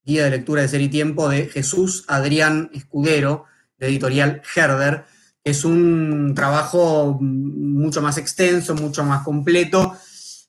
Guía 0.04 0.24
de 0.24 0.32
Lectura 0.32 0.64
de 0.64 0.68
Ser 0.68 0.82
y 0.82 0.90
Tiempo 0.90 1.30
de 1.30 1.46
Jesús 1.48 2.06
Adrián 2.08 2.72
Escudero, 2.74 3.46
de 3.78 3.88
editorial 3.88 4.42
Herder. 4.56 5.06
Es 5.44 5.66
un 5.66 6.34
trabajo 6.36 7.18
mucho 7.20 8.02
más 8.02 8.18
extenso, 8.18 8.76
mucho 8.76 9.04
más 9.04 9.24
completo, 9.24 9.96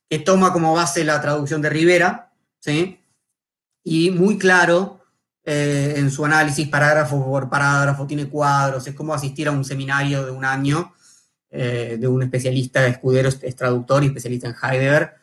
que 0.09 0.19
toma 0.19 0.53
como 0.53 0.75
base 0.75 1.05
la 1.05 1.21
traducción 1.21 1.63
de 1.63 1.71
Rivera, 1.71 2.33
¿sí? 2.59 3.01
Y 3.85 4.11
muy 4.11 4.37
claro 4.39 5.01
eh, 5.45 5.95
en 5.97 6.11
su 6.11 6.25
análisis, 6.25 6.69
parágrafo 6.69 7.25
por 7.25 7.49
parágrafo, 7.49 8.07
tiene 8.07 8.29
cuadros, 8.29 8.87
es 8.87 8.95
como 8.95 9.15
asistir 9.15 9.49
a 9.49 9.53
un 9.53 9.65
seminario 9.65 10.25
de 10.25 10.31
un 10.31 10.45
año 10.45 10.93
eh, 11.51 11.97
de 11.99 12.07
un 12.07 12.23
especialista, 12.23 12.87
escudero, 12.87 13.29
es 13.29 13.57
traductor 13.57 14.05
y 14.05 14.09
especialista 14.09 14.49
en 14.49 14.55
Heidegger. 14.63 15.15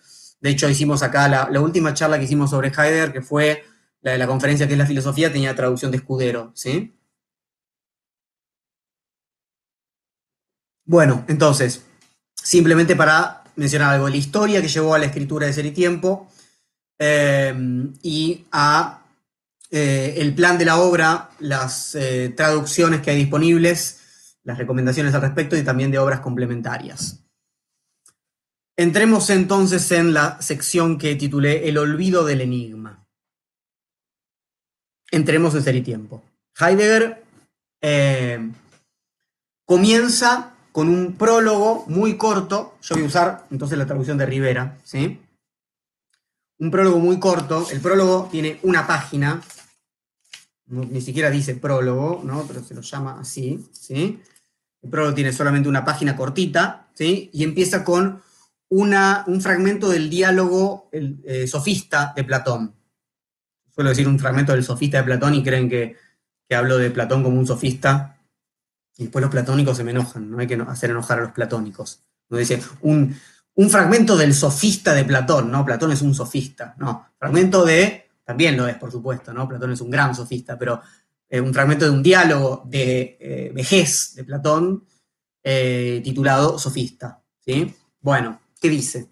De 0.41 0.49
hecho, 0.49 0.67
hicimos 0.67 1.03
acá 1.03 1.27
la, 1.27 1.47
la, 1.49 1.61
última 1.61 1.93
charla 1.93 2.17
que 2.17 2.25
hicimos 2.25 2.49
sobre 2.49 2.69
Heidegger, 2.69 3.13
que 3.13 3.21
fue 3.21 3.63
la 4.01 4.11
de 4.11 4.17
la 4.17 4.27
conferencia 4.27 4.67
que 4.67 4.73
es 4.73 4.79
la 4.79 4.85
filosofía, 4.85 5.31
tenía 5.31 5.55
traducción 5.55 5.91
de 5.91 5.97
escudero, 5.97 6.51
¿sí? 6.55 6.96
Bueno, 10.87 11.25
entonces, 11.27 11.83
simplemente 12.33 12.95
para 12.95 13.43
mencionar 13.57 13.93
algo, 13.93 14.07
la 14.07 14.15
historia 14.15 14.61
que 14.61 14.69
llevó 14.69 14.95
a 14.95 14.99
la 14.99 15.05
escritura 15.05 15.45
de 15.45 15.51
Ser 15.51 15.65
y 15.65 15.71
Tiempo 15.71 16.31
eh, 16.97 17.53
y 18.01 18.45
a 18.53 19.03
eh, 19.69 20.15
el 20.17 20.33
plan 20.33 20.57
de 20.57 20.63
la 20.63 20.79
obra, 20.79 21.31
las 21.39 21.93
eh, 21.95 22.33
traducciones 22.37 23.01
que 23.01 23.11
hay 23.11 23.17
disponibles, 23.17 24.35
las 24.43 24.57
recomendaciones 24.57 25.13
al 25.13 25.21
respecto 25.21 25.57
y 25.57 25.63
también 25.63 25.91
de 25.91 25.99
obras 25.99 26.21
complementarias. 26.21 27.19
Entremos 28.77 29.29
entonces 29.29 29.91
en 29.91 30.13
la 30.13 30.41
sección 30.41 30.97
que 30.97 31.15
titulé 31.15 31.67
El 31.67 31.79
olvido 31.79 32.23
del 32.23 32.39
enigma. 32.39 33.05
Entremos 35.11 35.53
en 35.53 35.63
Ser 35.63 35.75
y 35.75 35.81
Tiempo. 35.81 36.23
Heidegger 36.57 37.25
comienza 39.65 40.56
con 40.77 40.89
un 40.89 41.13
prólogo 41.13 41.85
muy 41.87 42.17
corto. 42.17 42.75
Yo 42.83 42.93
voy 42.93 43.05
a 43.05 43.07
usar 43.07 43.47
entonces 43.49 43.79
la 43.79 43.87
traducción 43.87 44.15
de 44.15 44.27
Rivera, 44.27 44.77
¿sí? 44.83 45.19
Un 46.59 46.69
prólogo 46.69 46.99
muy 46.99 47.17
corto. 47.19 47.65
El 47.71 47.81
prólogo 47.81 48.29
tiene 48.31 48.59
una 48.61 48.85
página, 48.85 49.41
ni 50.67 51.01
siquiera 51.01 51.31
dice 51.31 51.55
prólogo, 51.55 52.21
¿no? 52.23 52.45
Pero 52.47 52.63
se 52.63 52.75
lo 52.75 52.81
llama 52.81 53.17
así, 53.19 53.67
¿sí? 53.71 54.21
El 54.83 54.89
prólogo 54.91 55.15
tiene 55.15 55.33
solamente 55.33 55.67
una 55.67 55.83
página 55.83 56.15
cortita, 56.15 56.89
¿sí? 56.93 57.31
Y 57.33 57.43
empieza 57.43 57.83
con 57.83 58.21
una, 58.69 59.23
un 59.25 59.41
fragmento 59.41 59.89
del 59.89 60.11
diálogo 60.11 60.89
el, 60.91 61.17
eh, 61.25 61.47
sofista 61.47 62.13
de 62.15 62.23
Platón. 62.23 62.75
Suelo 63.73 63.89
decir 63.89 64.07
un 64.07 64.19
fragmento 64.19 64.51
del 64.51 64.63
sofista 64.63 64.99
de 64.99 65.05
Platón 65.05 65.33
y 65.33 65.43
creen 65.43 65.71
que, 65.71 65.95
que 66.47 66.55
hablo 66.55 66.77
de 66.77 66.91
Platón 66.91 67.23
como 67.23 67.39
un 67.39 67.47
sofista, 67.47 68.16
y 68.97 69.03
después 69.03 69.21
los 69.21 69.31
platónicos 69.31 69.77
se 69.77 69.83
me 69.83 69.91
enojan, 69.91 70.29
no 70.29 70.39
hay 70.39 70.47
que 70.47 70.55
hacer 70.55 70.89
enojar 70.89 71.19
a 71.19 71.23
los 71.23 71.31
platónicos. 71.31 72.03
Dice 72.29 72.61
un, 72.81 73.15
un 73.55 73.69
fragmento 73.69 74.17
del 74.17 74.33
sofista 74.33 74.93
de 74.93 75.05
Platón, 75.05 75.51
¿no? 75.51 75.65
Platón 75.65 75.91
es 75.91 76.01
un 76.01 76.13
sofista, 76.13 76.75
no. 76.77 77.09
Fragmento 77.17 77.63
de, 77.63 78.09
también 78.23 78.57
lo 78.57 78.67
es, 78.67 78.75
por 78.75 78.91
supuesto, 78.91 79.33
¿no? 79.33 79.47
Platón 79.47 79.71
es 79.71 79.81
un 79.81 79.89
gran 79.89 80.13
sofista, 80.13 80.57
pero 80.57 80.81
eh, 81.29 81.41
un 81.41 81.53
fragmento 81.53 81.85
de 81.85 81.91
un 81.91 82.03
diálogo 82.03 82.63
de 82.65 83.17
eh, 83.19 83.51
vejez 83.53 84.15
de 84.15 84.23
Platón 84.23 84.85
eh, 85.43 86.01
titulado 86.03 86.59
Sofista, 86.59 87.23
¿sí? 87.39 87.73
Bueno, 87.99 88.39
¿qué 88.59 88.69
dice? 88.69 89.09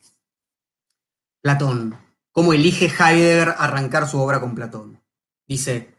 Platón, 1.42 1.98
¿cómo 2.32 2.54
elige 2.54 2.86
Heidegger 2.86 3.56
arrancar 3.58 4.08
su 4.08 4.20
obra 4.20 4.40
con 4.40 4.56
Platón? 4.56 5.02
Dice, 5.48 5.95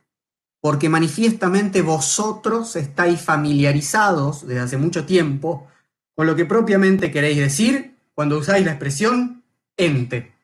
porque 0.66 0.88
manifiestamente 0.88 1.80
vosotros 1.80 2.74
estáis 2.74 3.20
familiarizados 3.20 4.48
desde 4.48 4.62
hace 4.62 4.76
mucho 4.76 5.06
tiempo 5.06 5.68
con 6.16 6.26
lo 6.26 6.34
que 6.34 6.44
propiamente 6.44 7.12
queréis 7.12 7.38
decir 7.38 7.96
cuando 8.14 8.36
usáis 8.36 8.66
la 8.66 8.72
expresión 8.72 9.44
ente. 9.76 10.34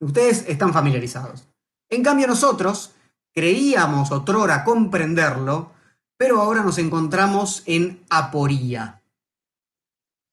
Ustedes 0.00 0.44
están 0.48 0.74
familiarizados. 0.74 1.48
En 1.88 2.02
cambio 2.02 2.26
nosotros 2.26 2.92
creíamos 3.32 4.12
otrora 4.12 4.64
comprenderlo, 4.64 5.72
pero 6.18 6.38
ahora 6.38 6.62
nos 6.62 6.76
encontramos 6.76 7.62
en 7.64 8.02
aporía. 8.10 9.00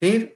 ¿Sí? 0.02 0.34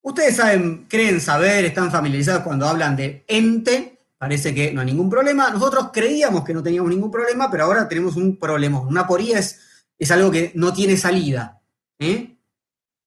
Ustedes 0.00 0.36
saben, 0.36 0.86
creen 0.88 1.20
saber, 1.20 1.66
están 1.66 1.92
familiarizados 1.92 2.42
cuando 2.42 2.66
hablan 2.66 2.96
de 2.96 3.22
ente, 3.28 3.95
parece 4.18 4.54
que 4.54 4.72
no 4.72 4.80
hay 4.80 4.86
ningún 4.86 5.10
problema. 5.10 5.50
Nosotros 5.50 5.90
creíamos 5.92 6.44
que 6.44 6.54
no 6.54 6.62
teníamos 6.62 6.90
ningún 6.90 7.10
problema, 7.10 7.50
pero 7.50 7.64
ahora 7.64 7.88
tenemos 7.88 8.16
un 8.16 8.38
problema. 8.38 8.80
Una 8.80 9.02
aporía 9.02 9.38
es, 9.38 9.60
es 9.98 10.10
algo 10.10 10.30
que 10.30 10.52
no 10.54 10.72
tiene 10.72 10.96
salida. 10.96 11.60
¿eh? 11.98 12.36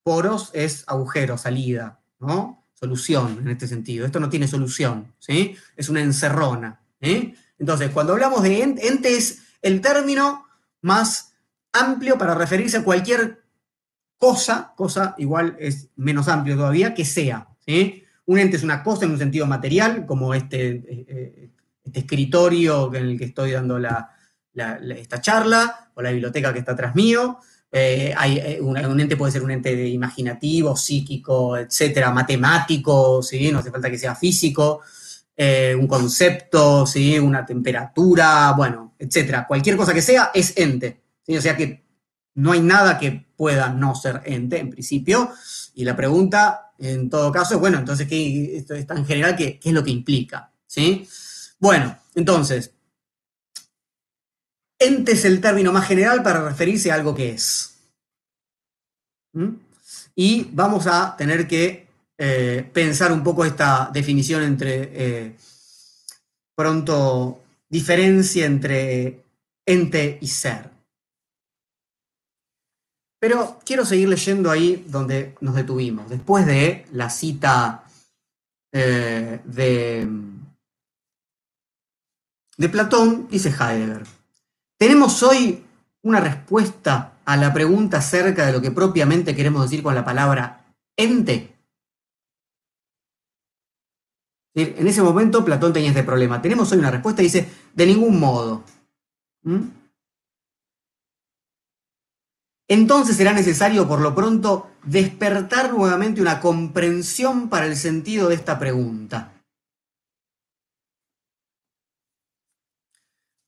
Poros 0.03 0.51
es 0.53 0.83
agujero, 0.87 1.37
salida, 1.37 1.99
¿no? 2.19 2.65
Solución 2.73 3.39
en 3.41 3.49
este 3.49 3.67
sentido. 3.67 4.05
Esto 4.05 4.19
no 4.19 4.29
tiene 4.29 4.47
solución, 4.47 5.13
¿sí? 5.19 5.55
Es 5.75 5.89
una 5.89 6.01
encerrona. 6.01 6.81
¿eh? 7.01 7.33
Entonces, 7.57 7.91
cuando 7.91 8.13
hablamos 8.13 8.43
de 8.43 8.63
ente, 8.63 8.87
ente 8.87 9.17
es 9.17 9.39
el 9.61 9.81
término 9.81 10.45
más 10.81 11.33
amplio 11.73 12.17
para 12.17 12.35
referirse 12.35 12.77
a 12.77 12.83
cualquier 12.83 13.43
cosa, 14.17 14.73
cosa 14.75 15.15
igual 15.17 15.55
es 15.59 15.89
menos 15.95 16.27
amplio 16.27 16.55
todavía, 16.55 16.93
que 16.93 17.05
sea. 17.05 17.47
¿sí? 17.65 18.03
Un 18.29 18.37
ente 18.37 18.57
es 18.57 18.63
una 18.63 18.83
cosa 18.83 19.05
en 19.05 19.11
un 19.11 19.17
sentido 19.17 19.47
material, 19.47 20.05
como 20.05 20.35
este, 20.35 20.67
eh, 20.67 20.83
eh, 21.07 21.49
este 21.83 22.01
escritorio 22.01 22.93
en 22.93 23.03
el 23.07 23.17
que 23.17 23.25
estoy 23.25 23.53
dando 23.53 23.79
esta 23.79 25.19
charla, 25.19 25.89
o 25.95 26.01
la 26.03 26.11
biblioteca 26.11 26.53
que 26.53 26.59
está 26.59 26.73
atrás 26.73 26.93
mío. 26.93 27.39
Eh, 27.71 28.13
hay, 28.15 28.59
un, 28.61 28.77
ente 28.99 29.17
puede 29.17 29.31
ser 29.31 29.41
un 29.41 29.49
ente 29.49 29.87
imaginativo, 29.87 30.75
psíquico, 30.75 31.57
etcétera, 31.57 32.11
matemático, 32.11 33.23
¿sí? 33.23 33.51
no 33.51 33.59
hace 33.59 33.71
falta 33.71 33.89
que 33.89 33.97
sea 33.97 34.13
físico, 34.13 34.81
un 35.79 35.87
concepto, 35.87 36.85
¿sí? 36.85 37.17
una 37.17 37.43
temperatura, 37.43 38.53
bueno, 38.55 38.93
etc. 38.99 39.47
Cualquier 39.47 39.75
cosa 39.75 39.91
que 39.91 40.03
sea 40.03 40.29
es 40.35 40.55
ente. 40.55 41.01
O 41.27 41.41
sea 41.41 41.57
que 41.57 41.83
no 42.35 42.51
hay 42.51 42.59
nada 42.59 42.99
que 42.99 43.25
pueda 43.35 43.69
no 43.69 43.95
ser 43.95 44.21
ente, 44.25 44.59
en 44.59 44.69
principio. 44.69 45.31
Y 45.73 45.83
la 45.83 45.95
pregunta, 45.95 46.68
en 46.79 47.09
todo 47.09 47.31
caso, 47.31 47.59
bueno, 47.59 47.79
entonces, 47.79 48.07
¿qué, 48.07 48.57
esto 48.57 48.73
es 48.73 48.87
tan 48.87 49.05
general, 49.05 49.35
¿qué, 49.35 49.59
¿qué, 49.59 49.69
es 49.69 49.75
lo 49.75 49.83
que 49.83 49.91
implica? 49.91 50.51
¿Sí? 50.65 51.07
Bueno, 51.59 51.97
entonces, 52.15 52.71
ente 54.79 55.11
es 55.11 55.25
el 55.25 55.41
término 55.41 55.71
más 55.73 55.87
general 55.87 56.23
para 56.23 56.47
referirse 56.47 56.91
a 56.91 56.95
algo 56.95 57.13
que 57.13 57.31
es. 57.31 57.75
¿Mm? 59.33 59.49
Y 60.15 60.49
vamos 60.51 60.87
a 60.87 61.15
tener 61.17 61.47
que 61.47 61.87
eh, 62.17 62.69
pensar 62.73 63.11
un 63.11 63.23
poco 63.23 63.45
esta 63.45 63.89
definición 63.93 64.43
entre, 64.43 64.89
eh, 64.91 65.35
pronto, 66.55 67.43
diferencia 67.69 68.45
entre 68.45 69.23
ente 69.65 70.17
y 70.21 70.27
ser. 70.27 70.69
Pero 73.19 73.59
quiero 73.65 73.85
seguir 73.85 74.07
leyendo 74.07 74.49
ahí 74.49 74.85
donde 74.87 75.35
nos 75.41 75.53
detuvimos, 75.53 76.09
después 76.09 76.45
de 76.45 76.85
la 76.93 77.09
cita 77.09 77.83
eh, 78.71 79.41
de, 79.43 80.07
Platón, 82.71 83.27
dice 83.29 83.49
Heidegger, 83.49 84.03
tenemos 84.77 85.21
hoy 85.23 85.65
una 86.01 86.21
respuesta 86.21 87.17
a 87.25 87.35
la 87.35 87.53
pregunta 87.53 87.97
acerca 87.97 88.45
de 88.45 88.53
lo 88.53 88.61
que 88.61 88.71
propiamente 88.71 89.35
queremos 89.35 89.63
decir 89.63 89.83
con 89.83 89.95
la 89.95 90.05
palabra 90.05 90.65
ente. 90.95 91.55
En 94.55 94.87
ese 94.87 95.01
momento 95.01 95.45
Platón 95.45 95.73
tenía 95.73 95.89
este 95.89 96.03
problema. 96.03 96.41
Tenemos 96.41 96.71
hoy 96.71 96.79
una 96.79 96.91
respuesta 96.91 97.21
y 97.21 97.25
dice, 97.25 97.49
de 97.73 97.85
ningún 97.85 98.19
modo. 98.19 98.63
¿Mm? 99.43 99.78
Entonces 102.69 103.17
será 103.17 103.33
necesario, 103.33 103.87
por 103.87 103.99
lo 103.99 104.15
pronto, 104.15 104.69
despertar 104.83 105.73
nuevamente 105.73 106.21
una 106.21 106.39
comprensión 106.39 107.49
para 107.49 107.65
el 107.65 107.75
sentido 107.75 108.29
de 108.29 108.35
esta 108.35 108.59
pregunta. 108.59 109.33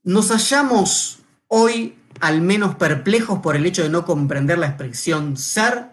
Nos 0.04 0.30
hallamos 0.32 1.20
hoy 1.48 1.98
al 2.20 2.42
menos 2.42 2.76
perplejos 2.76 3.40
por 3.40 3.56
el 3.56 3.66
hecho 3.66 3.84
de 3.84 3.90
no 3.90 4.06
comprender 4.06 4.58
la 4.58 4.68
expresión 4.68 5.38
ser? 5.38 5.92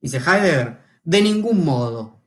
Dice 0.00 0.18
Heidegger, 0.18 0.80
de 1.02 1.22
ningún 1.22 1.64
modo. 1.64 2.20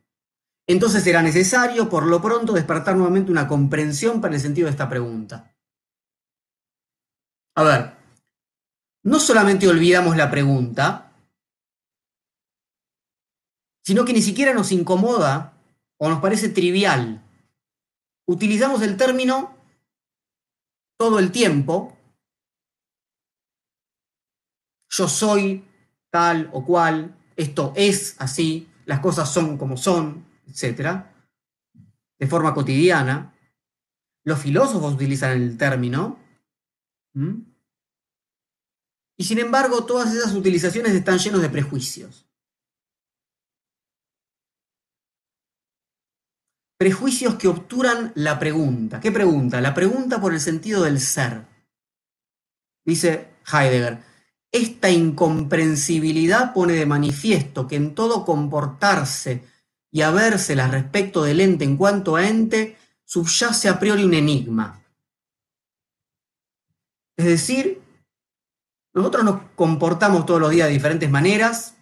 Entonces 0.66 1.02
será 1.02 1.22
necesario, 1.22 1.88
por 1.88 2.06
lo 2.06 2.20
pronto, 2.20 2.52
despertar 2.52 2.96
nuevamente 2.96 3.30
una 3.30 3.48
comprensión 3.48 4.20
para 4.20 4.34
el 4.34 4.40
sentido 4.40 4.66
de 4.66 4.72
esta 4.72 4.88
pregunta. 4.88 5.54
A 7.54 7.62
ver, 7.62 7.97
no 9.08 9.18
solamente 9.20 9.68
olvidamos 9.68 10.16
la 10.16 10.30
pregunta, 10.30 11.12
sino 13.84 14.04
que 14.04 14.12
ni 14.12 14.22
siquiera 14.22 14.54
nos 14.54 14.70
incomoda 14.70 15.54
o 15.98 16.08
nos 16.08 16.20
parece 16.20 16.48
trivial. 16.48 17.22
Utilizamos 18.26 18.82
el 18.82 18.96
término 18.96 19.56
todo 20.98 21.18
el 21.18 21.32
tiempo 21.32 21.98
yo 24.90 25.08
soy 25.08 25.64
tal 26.10 26.50
o 26.52 26.64
cual, 26.64 27.16
esto 27.36 27.72
es 27.76 28.16
así, 28.18 28.68
las 28.86 29.00
cosas 29.00 29.32
son 29.32 29.58
como 29.58 29.76
son, 29.76 30.24
etc., 30.46 31.04
de 32.18 32.26
forma 32.26 32.54
cotidiana. 32.54 33.34
Los 34.24 34.40
filósofos 34.40 34.94
utilizan 34.94 35.32
el 35.40 35.56
término. 35.56 36.18
Y 39.18 39.24
sin 39.24 39.40
embargo, 39.40 39.84
todas 39.84 40.14
esas 40.14 40.32
utilizaciones 40.32 40.92
están 40.92 41.18
llenas 41.18 41.42
de 41.42 41.50
prejuicios. 41.50 42.24
Prejuicios 46.78 47.34
que 47.34 47.48
obturan 47.48 48.12
la 48.14 48.38
pregunta. 48.38 49.00
¿Qué 49.00 49.10
pregunta? 49.10 49.60
La 49.60 49.74
pregunta 49.74 50.20
por 50.20 50.32
el 50.32 50.40
sentido 50.40 50.84
del 50.84 51.00
ser. 51.00 51.44
Dice 52.84 53.34
Heidegger, 53.52 53.98
esta 54.52 54.88
incomprensibilidad 54.88 56.54
pone 56.54 56.74
de 56.74 56.86
manifiesto 56.86 57.66
que 57.66 57.74
en 57.74 57.96
todo 57.96 58.24
comportarse 58.24 59.44
y 59.90 60.02
habérselas 60.02 60.70
respecto 60.70 61.24
del 61.24 61.40
ente 61.40 61.64
en 61.64 61.76
cuanto 61.76 62.14
a 62.14 62.28
ente 62.28 62.76
subyace 63.04 63.68
a 63.68 63.80
priori 63.80 64.04
un 64.04 64.14
enigma. 64.14 64.80
Es 67.16 67.26
decir, 67.26 67.82
nosotros 68.98 69.24
nos 69.24 69.40
comportamos 69.54 70.26
todos 70.26 70.40
los 70.40 70.50
días 70.50 70.68
de 70.68 70.74
diferentes 70.74 71.10
maneras, 71.10 71.76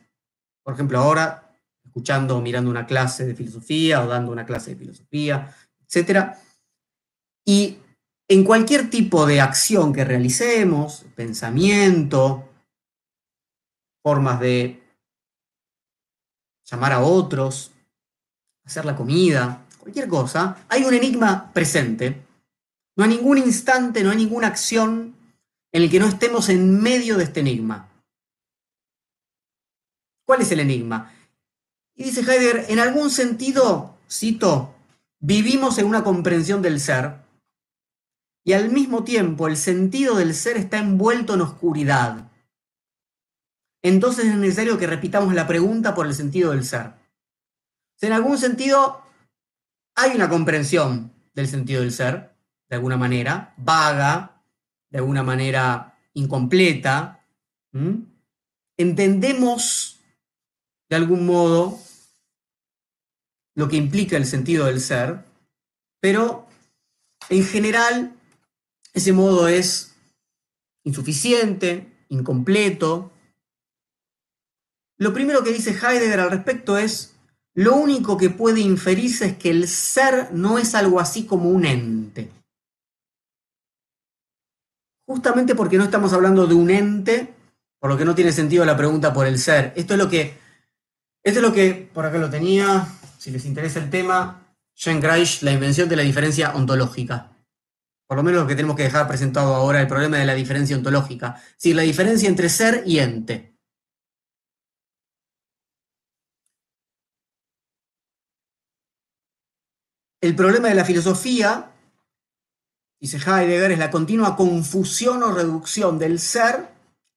por 0.63 0.75
ejemplo 0.75 0.99
ahora 0.99 1.43
escuchando 1.85 2.37
o 2.37 2.43
mirando 2.43 2.71
una 2.71 2.87
clase 2.87 3.25
de 3.25 3.35
filosofía 3.35 4.03
o 4.03 4.07
dando 4.07 4.31
una 4.31 4.45
clase 4.45 4.73
de 4.73 4.77
filosofía, 4.77 5.55
etc. 5.89 6.35
Y 7.45 7.79
en 8.29 8.45
cualquier 8.45 8.91
tipo 8.91 9.25
de 9.25 9.41
acción 9.41 9.93
que 9.93 10.05
realicemos, 10.05 11.07
pensamiento, 11.15 12.51
formas 14.03 14.41
de 14.41 14.83
llamar 16.65 16.93
a 16.93 17.01
otros, 17.01 17.73
hacer 18.65 18.85
la 18.85 18.97
comida, 18.97 19.65
cualquier 19.79 20.09
cosa, 20.09 20.67
hay 20.69 20.85
un 20.85 20.93
enigma 20.93 21.51
presente. 21.53 22.27
No 22.97 23.05
hay 23.05 23.11
ningún 23.11 23.39
instante, 23.39 24.03
no 24.03 24.11
hay 24.11 24.17
ninguna 24.17 24.49
acción 24.49 25.15
en 25.77 25.83
el 25.83 25.91
que 25.91 26.01
no 26.01 26.07
estemos 26.07 26.49
en 26.49 26.81
medio 26.81 27.19
de 27.19 27.25
este 27.25 27.41
enigma. 27.41 27.91
¿Cuál 30.25 30.41
es 30.41 30.51
el 30.51 30.61
enigma? 30.61 31.13
Y 31.95 32.05
dice 32.05 32.23
Heidegger, 32.23 32.65
en 32.71 32.79
algún 32.79 33.11
sentido, 33.11 33.99
cito, 34.11 34.75
vivimos 35.21 35.77
en 35.77 35.85
una 35.85 36.03
comprensión 36.03 36.63
del 36.63 36.81
ser 36.81 37.17
y 38.43 38.55
al 38.55 38.71
mismo 38.71 39.05
tiempo 39.05 39.49
el 39.49 39.59
sentido 39.59 40.17
del 40.17 40.35
ser 40.35 40.57
está 40.57 40.79
envuelto 40.79 41.35
en 41.35 41.43
oscuridad 41.43 42.31
entonces 43.83 44.25
es 44.25 44.35
necesario 44.35 44.79
que 44.79 44.87
repitamos 44.87 45.35
la 45.35 45.47
pregunta 45.47 45.95
por 45.95 46.07
el 46.07 46.15
sentido 46.15 46.53
del 46.53 46.65
ser. 46.65 46.95
en 48.01 48.13
algún 48.13 48.39
sentido 48.39 49.03
hay 49.95 50.17
una 50.17 50.31
comprensión 50.31 51.13
del 51.35 51.49
sentido 51.49 51.83
del 51.83 51.93
ser, 51.93 52.35
de 52.69 52.77
alguna 52.77 52.97
manera, 52.97 53.55
vaga, 53.59 54.36
de 54.97 55.01
alguna 55.01 55.23
manera 55.23 55.99
incompleta. 56.15 57.23
Entendemos 58.79 60.01
de 60.89 60.97
algún 60.97 61.27
modo 61.27 61.79
lo 63.55 63.69
que 63.69 63.77
implica 63.77 64.17
el 64.17 64.25
sentido 64.25 64.65
del 64.65 64.81
ser, 64.81 65.23
pero 66.01 66.49
en 67.29 67.45
general 67.45 68.17
ese 68.95 69.13
modo 69.13 69.49
es 69.49 69.95
insuficiente, 70.83 71.93
incompleto, 72.09 73.13
lo 74.97 75.13
primero 75.13 75.45
que 75.45 75.53
dice 75.53 75.73
Heidegger 75.73 76.21
al 76.21 76.31
respecto 76.31 76.79
es, 76.79 77.17
lo 77.53 77.77
único 77.77 78.17
que 78.17 78.31
puede 78.31 78.61
inferirse 78.63 79.27
es 79.27 79.37
que 79.37 79.51
el 79.51 79.69
ser 79.69 80.33
no 80.33 80.57
es 80.57 80.75
algo 80.75 81.01
así 81.01 81.27
como 81.27 81.51
un 81.51 81.67
ente. 81.67 82.31
Justamente 85.07 85.55
porque 85.55 85.79
no 85.79 85.85
estamos 85.85 86.13
hablando 86.13 86.47
de 86.47 86.55
un 86.55 86.69
ente, 86.69 87.33
por 87.79 87.91
lo 87.91 87.97
que 87.97 88.05
no 88.05 88.15
tiene 88.15 88.33
sentido 88.33 88.65
la 88.65 88.77
pregunta 88.77 89.13
por 89.13 89.27
el 89.27 89.39
ser. 89.39 89.73
Esto 89.77 89.95
es 89.95 89.99
lo 89.99 90.09
que, 90.09 90.37
esto 91.23 91.39
es 91.39 91.43
lo 91.43 91.53
que, 91.53 91.89
por 91.95 92.05
acá 92.05 92.19
lo 92.19 92.29
tenía, 92.29 92.89
si 93.19 93.31
les 93.31 93.45
interesa 93.45 93.79
el 93.79 93.89
tema, 93.89 94.43
Jean 94.75 95.01
Reich, 95.01 95.43
la 95.43 95.53
invención 95.53 95.89
de 95.89 95.97
la 95.97 96.03
diferencia 96.03 96.55
ontológica. 96.55 97.31
Por 98.09 98.17
lo 98.17 98.23
menos 98.23 98.43
lo 98.43 98.47
que 98.47 98.55
tenemos 98.55 98.77
que 98.77 98.85
dejar 98.85 99.09
presentado 99.09 99.55
ahora, 99.55 99.81
el 99.81 99.89
problema 99.89 100.19
de 100.19 100.27
la 100.27 100.35
diferencia 100.35 100.77
ontológica. 100.77 101.41
Es 101.61 101.75
la 101.75 101.83
diferencia 101.83 102.29
entre 102.29 102.49
ser 102.49 102.83
y 102.87 102.99
ente. 102.99 103.57
El 110.21 110.35
problema 110.35 110.69
de 110.69 110.75
la 110.75 110.85
filosofía, 110.85 111.71
dice 113.01 113.19
Heidegger, 113.19 113.73
es 113.73 113.79
la 113.79 113.91
continua 113.91 114.37
confusión 114.37 115.23
o 115.23 115.33
reducción 115.33 115.99
del 115.99 116.19
ser 116.19 116.69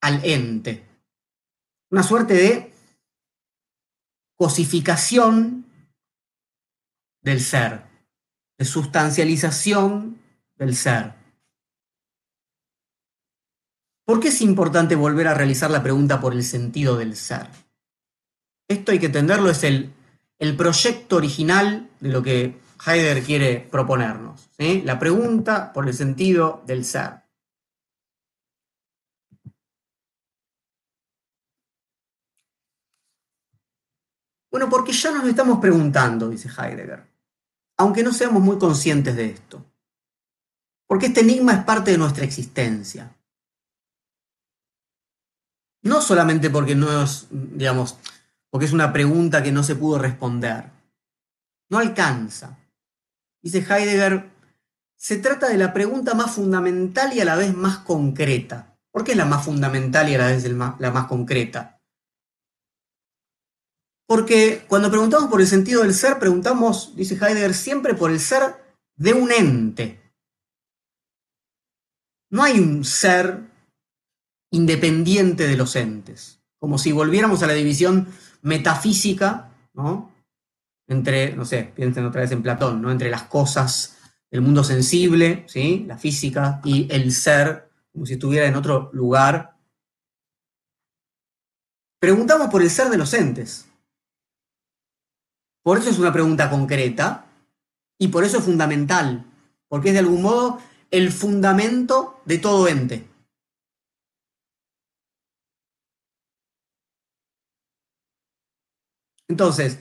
al 0.01 0.23
ente. 0.23 0.85
Una 1.91 2.03
suerte 2.03 2.33
de 2.33 2.73
cosificación 4.35 5.65
del 7.21 7.41
ser, 7.41 7.83
de 8.57 8.65
sustancialización 8.65 10.19
del 10.55 10.75
ser. 10.75 11.13
¿Por 14.05 14.19
qué 14.19 14.29
es 14.29 14.41
importante 14.41 14.95
volver 14.95 15.27
a 15.27 15.33
realizar 15.33 15.69
la 15.69 15.83
pregunta 15.83 16.19
por 16.19 16.33
el 16.33 16.43
sentido 16.43 16.97
del 16.97 17.15
ser? 17.15 17.47
Esto 18.67 18.91
hay 18.91 18.99
que 18.99 19.07
entenderlo, 19.07 19.49
es 19.49 19.63
el, 19.63 19.93
el 20.39 20.55
proyecto 20.55 21.17
original 21.17 21.89
de 21.99 22.09
lo 22.09 22.23
que 22.23 22.57
Heidegger 22.85 23.23
quiere 23.23 23.59
proponernos. 23.59 24.49
La 24.57 24.97
pregunta 24.99 25.73
por 25.73 25.87
el 25.87 25.93
sentido 25.93 26.63
del 26.65 26.85
ser. 26.85 27.21
Bueno, 34.51 34.69
porque 34.69 34.91
ya 34.91 35.11
nos 35.11 35.23
lo 35.23 35.29
estamos 35.29 35.59
preguntando, 35.59 36.29
dice 36.29 36.49
Heidegger, 36.49 37.07
aunque 37.77 38.03
no 38.03 38.11
seamos 38.11 38.41
muy 38.41 38.57
conscientes 38.57 39.15
de 39.15 39.25
esto. 39.25 39.63
Porque 40.87 41.07
este 41.07 41.21
enigma 41.21 41.53
es 41.53 41.63
parte 41.63 41.91
de 41.91 41.99
nuestra 41.99 42.25
existencia. 42.25 43.15
No 45.83 46.01
solamente 46.01 46.49
porque 46.49 46.75
no 46.75 47.03
es, 47.03 47.27
digamos, 47.29 47.97
porque 48.49 48.65
es 48.65 48.73
una 48.73 48.91
pregunta 48.91 49.43
que 49.43 49.51
no 49.51 49.63
se 49.63 49.75
pudo 49.75 49.99
responder. 49.99 50.71
No 51.69 51.77
alcanza. 51.77 52.57
Dice 53.41 53.59
Heidegger, 53.59 54.29
se 54.97 55.17
trata 55.17 55.47
de 55.47 55.57
la 55.57 55.73
pregunta 55.73 56.13
más 56.13 56.31
fundamental 56.31 57.13
y 57.13 57.21
a 57.21 57.25
la 57.25 57.35
vez 57.35 57.55
más 57.55 57.79
concreta. 57.79 58.77
¿Por 58.91 59.03
qué 59.03 59.11
es 59.11 59.17
la 59.17 59.25
más 59.25 59.45
fundamental 59.45 60.09
y 60.09 60.15
a 60.15 60.17
la 60.17 60.27
vez 60.27 60.43
la 60.43 60.91
más 60.91 61.07
concreta? 61.07 61.79
Porque 64.07 64.65
cuando 64.67 64.89
preguntamos 64.89 65.29
por 65.29 65.39
el 65.39 65.47
sentido 65.47 65.83
del 65.83 65.93
ser, 65.93 66.17
preguntamos, 66.17 66.95
dice 66.95 67.13
Heidegger, 67.13 67.53
siempre 67.53 67.93
por 67.93 68.11
el 68.11 68.19
ser 68.19 68.55
de 68.95 69.13
un 69.13 69.31
ente. 69.31 70.01
No 72.31 72.43
hay 72.43 72.59
un 72.59 72.83
ser 72.83 73.43
independiente 74.51 75.47
de 75.47 75.55
los 75.55 75.75
entes, 75.75 76.41
como 76.57 76.77
si 76.77 76.91
volviéramos 76.91 77.43
a 77.43 77.47
la 77.47 77.53
división 77.53 78.07
metafísica, 78.41 79.51
¿no? 79.73 80.11
Entre, 80.89 81.35
no 81.35 81.45
sé, 81.45 81.71
piensen 81.75 82.05
otra 82.05 82.21
vez 82.21 82.31
en 82.31 82.43
Platón, 82.43 82.81
¿no? 82.81 82.91
Entre 82.91 83.09
las 83.09 83.23
cosas 83.23 83.99
el 84.31 84.41
mundo 84.41 84.63
sensible, 84.63 85.45
¿sí? 85.47 85.85
la 85.87 85.97
física, 85.97 86.61
y 86.63 86.91
el 86.93 87.11
ser, 87.11 87.69
como 87.91 88.05
si 88.05 88.13
estuviera 88.13 88.47
en 88.47 88.55
otro 88.55 88.89
lugar. 88.93 89.55
Preguntamos 91.99 92.49
por 92.49 92.61
el 92.61 92.69
ser 92.69 92.89
de 92.89 92.97
los 92.97 93.13
entes. 93.13 93.67
Por 95.63 95.77
eso 95.77 95.89
es 95.89 95.99
una 95.99 96.13
pregunta 96.13 96.49
concreta 96.49 97.25
y 97.97 98.07
por 98.07 98.23
eso 98.23 98.37
es 98.37 98.43
fundamental, 98.43 99.25
porque 99.67 99.89
es 99.89 99.93
de 99.93 99.99
algún 99.99 100.21
modo 100.21 100.61
el 100.91 101.11
fundamento 101.11 102.21
de 102.25 102.37
todo 102.37 102.67
ente. 102.67 103.07
Entonces, 109.27 109.79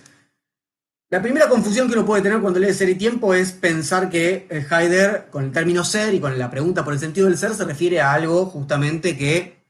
la 1.11 1.23
primera 1.23 1.49
confusión 1.49 1.89
que 1.89 1.95
uno 1.95 2.05
puede 2.05 2.23
tener 2.23 2.41
cuando 2.41 2.61
lee 2.61 2.75
Ser 2.75 2.91
y 2.91 2.95
Tiempo 2.95 3.33
es 3.33 3.53
pensar 3.53 4.11
que 4.11 4.47
Heidegger, 4.51 5.31
con 5.31 5.45
el 5.45 5.53
término 5.53 5.83
ser 5.83 6.13
y 6.13 6.21
con 6.21 6.39
la 6.39 6.51
pregunta 6.51 6.85
por 6.85 6.93
el 6.93 6.99
sentido 6.99 7.27
del 7.27 7.39
ser, 7.39 7.55
se 7.55 7.65
refiere 7.65 8.01
a 8.01 8.13
algo 8.13 8.45
justamente 8.47 9.17
que 9.17 9.65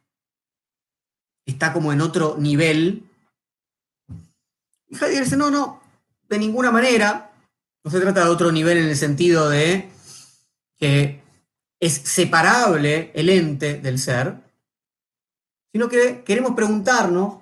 está 1.47 1.73
como 1.73 1.93
en 1.93 2.01
otro 2.01 2.37
nivel. 2.39 3.09
Y 4.89 4.97
Heidegger 4.97 5.25
dice, 5.25 5.37
no, 5.37 5.51
no, 5.51 5.81
de 6.29 6.39
ninguna 6.39 6.73
manera. 6.73 7.31
No 7.85 7.91
se 7.91 8.01
trata 8.01 8.25
de 8.25 8.31
otro 8.31 8.51
nivel 8.51 8.79
en 8.79 8.89
el 8.89 8.97
sentido 8.97 9.49
de 9.49 9.89
que 10.77 11.23
es 11.81 11.93
separable 11.93 13.13
el 13.15 13.31
ente 13.31 13.79
del 13.79 14.01
ser, 14.01 14.35
sino 15.73 15.89
que 15.89 16.25
queremos 16.25 16.55
preguntarnos 16.55 17.38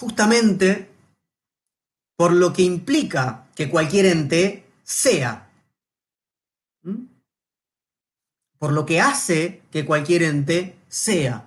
justamente 0.00 0.88
por 2.16 2.32
lo 2.32 2.52
que 2.52 2.62
implica 2.62 3.48
que 3.54 3.68
cualquier 3.68 4.06
ente 4.06 4.64
sea. 4.82 5.50
¿Mm? 6.82 7.04
Por 8.58 8.72
lo 8.72 8.86
que 8.86 9.00
hace 9.00 9.62
que 9.70 9.84
cualquier 9.84 10.22
ente 10.22 10.76
sea. 10.88 11.46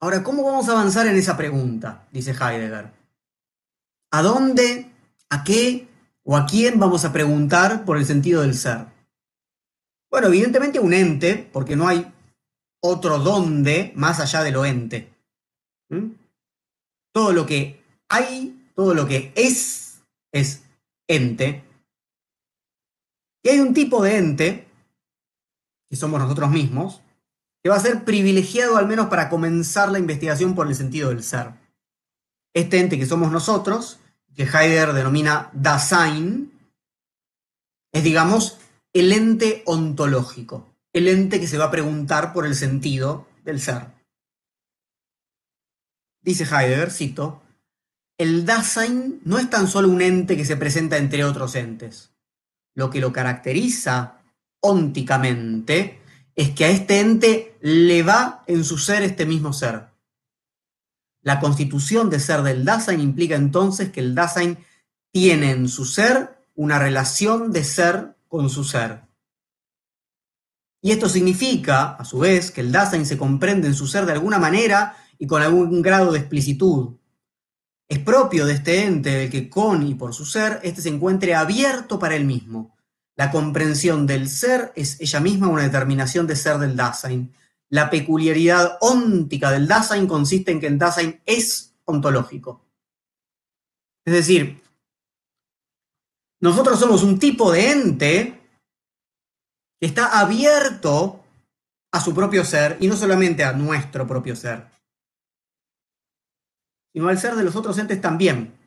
Ahora, 0.00 0.22
¿cómo 0.22 0.44
vamos 0.44 0.68
a 0.68 0.72
avanzar 0.72 1.06
en 1.06 1.16
esa 1.16 1.36
pregunta? 1.36 2.06
Dice 2.12 2.30
Heidegger. 2.32 2.92
¿A 4.12 4.22
dónde, 4.22 4.90
a 5.30 5.44
qué 5.44 5.88
o 6.24 6.36
a 6.36 6.46
quién 6.46 6.78
vamos 6.78 7.04
a 7.04 7.12
preguntar 7.12 7.84
por 7.84 7.96
el 7.96 8.06
sentido 8.06 8.42
del 8.42 8.54
ser? 8.54 8.86
Bueno, 10.10 10.28
evidentemente 10.28 10.78
un 10.78 10.92
ente, 10.92 11.48
porque 11.52 11.74
no 11.74 11.88
hay 11.88 12.10
otro 12.80 13.18
dónde 13.18 13.92
más 13.96 14.20
allá 14.20 14.42
de 14.42 14.52
lo 14.52 14.64
ente. 14.64 15.17
¿Mm? 15.88 16.12
Todo 17.12 17.32
lo 17.32 17.46
que 17.46 17.82
hay, 18.08 18.70
todo 18.74 18.94
lo 18.94 19.06
que 19.06 19.32
es, 19.34 20.02
es 20.32 20.62
ente. 21.08 21.64
Y 23.42 23.48
hay 23.48 23.60
un 23.60 23.74
tipo 23.74 24.02
de 24.02 24.16
ente, 24.16 24.68
que 25.88 25.96
somos 25.96 26.20
nosotros 26.20 26.50
mismos, 26.50 27.00
que 27.62 27.70
va 27.70 27.76
a 27.76 27.80
ser 27.80 28.04
privilegiado 28.04 28.76
al 28.76 28.86
menos 28.86 29.06
para 29.06 29.28
comenzar 29.28 29.90
la 29.90 29.98
investigación 29.98 30.54
por 30.54 30.68
el 30.68 30.74
sentido 30.74 31.08
del 31.08 31.22
ser. 31.22 31.52
Este 32.54 32.78
ente 32.78 32.98
que 32.98 33.06
somos 33.06 33.32
nosotros, 33.32 34.00
que 34.34 34.44
Heidegger 34.44 34.92
denomina 34.92 35.50
Dasein, 35.52 36.52
es, 37.92 38.04
digamos, 38.04 38.58
el 38.92 39.12
ente 39.12 39.62
ontológico, 39.66 40.66
el 40.92 41.08
ente 41.08 41.40
que 41.40 41.46
se 41.46 41.58
va 41.58 41.66
a 41.66 41.70
preguntar 41.70 42.32
por 42.32 42.46
el 42.46 42.54
sentido 42.54 43.26
del 43.44 43.60
ser. 43.60 43.97
Dice 46.28 46.44
Heidegger, 46.44 46.90
cito, 46.90 47.40
el 48.18 48.44
Dasein 48.44 49.22
no 49.24 49.38
es 49.38 49.48
tan 49.48 49.66
solo 49.66 49.88
un 49.88 50.02
ente 50.02 50.36
que 50.36 50.44
se 50.44 50.58
presenta 50.58 50.98
entre 50.98 51.24
otros 51.24 51.54
entes. 51.54 52.10
Lo 52.74 52.90
que 52.90 53.00
lo 53.00 53.14
caracteriza 53.14 54.18
ónticamente 54.60 56.02
es 56.34 56.50
que 56.50 56.66
a 56.66 56.68
este 56.68 57.00
ente 57.00 57.56
le 57.62 58.02
va 58.02 58.44
en 58.46 58.62
su 58.62 58.76
ser 58.76 59.04
este 59.04 59.24
mismo 59.24 59.54
ser. 59.54 59.86
La 61.22 61.40
constitución 61.40 62.10
de 62.10 62.20
ser 62.20 62.42
del 62.42 62.62
Dasein 62.62 63.00
implica 63.00 63.34
entonces 63.34 63.90
que 63.90 64.00
el 64.00 64.14
Dasein 64.14 64.58
tiene 65.10 65.52
en 65.52 65.66
su 65.66 65.86
ser 65.86 66.44
una 66.54 66.78
relación 66.78 67.52
de 67.52 67.64
ser 67.64 68.16
con 68.28 68.50
su 68.50 68.64
ser. 68.64 69.00
Y 70.82 70.90
esto 70.90 71.08
significa, 71.08 71.92
a 71.94 72.04
su 72.04 72.18
vez, 72.18 72.50
que 72.50 72.60
el 72.60 72.70
Dasein 72.70 73.06
se 73.06 73.16
comprende 73.16 73.66
en 73.66 73.74
su 73.74 73.86
ser 73.86 74.04
de 74.04 74.12
alguna 74.12 74.38
manera 74.38 74.94
y 75.18 75.26
con 75.26 75.42
algún 75.42 75.82
grado 75.82 76.12
de 76.12 76.20
explicitud. 76.20 76.96
Es 77.88 77.98
propio 77.98 78.46
de 78.46 78.54
este 78.54 78.84
ente 78.84 79.10
de 79.10 79.30
que 79.30 79.50
con 79.50 79.86
y 79.86 79.94
por 79.94 80.14
su 80.14 80.24
ser, 80.24 80.60
éste 80.62 80.82
se 80.82 80.88
encuentre 80.90 81.34
abierto 81.34 81.98
para 81.98 82.16
él 82.16 82.24
mismo. 82.24 82.76
La 83.16 83.30
comprensión 83.30 84.06
del 84.06 84.28
ser 84.28 84.72
es 84.76 85.00
ella 85.00 85.20
misma 85.20 85.48
una 85.48 85.64
determinación 85.64 86.26
de 86.26 86.36
ser 86.36 86.58
del 86.58 86.76
Dasein. 86.76 87.34
La 87.70 87.90
peculiaridad 87.90 88.78
óntica 88.80 89.50
del 89.50 89.66
Dasein 89.66 90.06
consiste 90.06 90.52
en 90.52 90.60
que 90.60 90.68
el 90.68 90.78
Dasein 90.78 91.20
es 91.26 91.74
ontológico. 91.84 92.64
Es 94.04 94.12
decir, 94.12 94.62
nosotros 96.40 96.78
somos 96.78 97.02
un 97.02 97.18
tipo 97.18 97.50
de 97.50 97.70
ente 97.72 98.40
que 99.80 99.86
está 99.86 100.20
abierto 100.20 101.24
a 101.90 102.00
su 102.00 102.14
propio 102.14 102.44
ser 102.44 102.76
y 102.80 102.86
no 102.86 102.96
solamente 102.96 103.44
a 103.44 103.52
nuestro 103.52 104.06
propio 104.06 104.36
ser 104.36 104.77
sino 106.98 107.08
al 107.08 107.18
ser 107.20 107.36
de 107.36 107.44
los 107.44 107.54
otros 107.54 107.78
entes 107.78 108.00
también. 108.00 108.58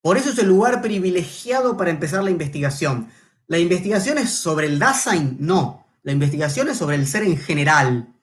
Por 0.00 0.16
eso 0.16 0.30
es 0.30 0.38
el 0.38 0.46
lugar 0.46 0.80
privilegiado 0.80 1.76
para 1.76 1.90
empezar 1.90 2.22
la 2.22 2.30
investigación. 2.30 3.10
¿La 3.48 3.58
investigación 3.58 4.16
es 4.16 4.30
sobre 4.30 4.68
el 4.68 4.78
Dasein? 4.78 5.38
No. 5.40 5.84
La 6.04 6.12
investigación 6.12 6.68
es 6.68 6.78
sobre 6.78 6.94
el 6.94 7.08
ser 7.08 7.24
en 7.24 7.36
general, 7.36 8.14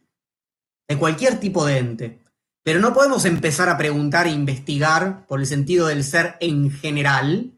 de 0.87 0.97
cualquier 0.97 1.37
tipo 1.37 1.65
de 1.65 1.79
ente. 1.79 2.19
Pero 2.63 2.79
no 2.79 2.93
podemos 2.93 3.25
empezar 3.25 3.67
a 3.67 3.77
preguntar 3.77 4.25
e 4.25 4.31
investigar 4.31 5.27
por 5.27 5.41
el 5.41 5.45
sentido 5.45 5.87
del 5.87 6.05
ser 6.05 6.37
en 6.39 6.71
general 6.71 7.51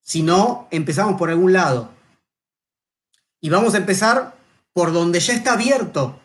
si 0.00 0.22
no 0.22 0.66
empezamos 0.70 1.18
por 1.18 1.28
algún 1.28 1.52
lado. 1.52 1.90
Y 3.38 3.50
vamos 3.50 3.74
a 3.74 3.78
empezar 3.78 4.34
por 4.72 4.94
donde 4.94 5.20
ya 5.20 5.34
está 5.34 5.52
abierto 5.52 6.18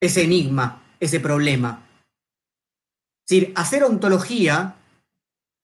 ese 0.00 0.22
enigma, 0.22 0.77
ese 1.00 1.20
problema. 1.20 1.84
Es 3.26 3.40
decir, 3.40 3.52
hacer 3.56 3.84
ontología, 3.84 4.76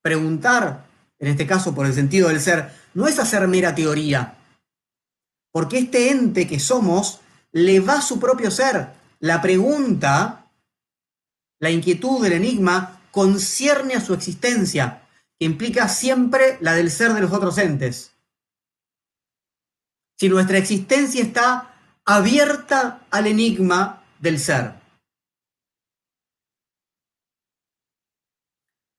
preguntar, 0.03 0.87
en 1.19 1.29
este 1.29 1.47
caso 1.47 1.75
por 1.75 1.87
el 1.87 1.95
sentido 1.95 2.29
del 2.29 2.41
ser, 2.41 2.71
no 2.95 3.07
es 3.07 3.19
hacer 3.19 3.49
mera 3.49 3.75
teoría, 3.75 4.37
porque 5.53 5.79
este 5.79 6.11
ente 6.11 6.47
que 6.47 6.59
somos 6.59 7.21
le 7.53 7.81
va 7.81 8.03
su 8.03 8.19
propio 8.19 8.51
ser. 8.51 8.89
La 9.21 9.41
pregunta, 9.41 10.51
la 11.61 11.71
inquietud 11.71 12.23
del 12.23 12.35
enigma, 12.35 13.01
concierne 13.11 13.95
a 13.95 14.01
su 14.01 14.13
existencia, 14.13 15.09
que 15.39 15.47
implica 15.47 15.89
siempre 15.89 16.59
la 16.61 16.75
del 16.75 16.91
ser 16.91 17.15
de 17.15 17.21
los 17.21 17.33
otros 17.33 17.57
entes. 17.59 18.13
Si 20.19 20.29
nuestra 20.29 20.59
existencia 20.59 21.23
está 21.23 21.75
abierta 22.05 23.07
al 23.11 23.27
enigma 23.27 24.05
del 24.19 24.39
ser. 24.39 24.84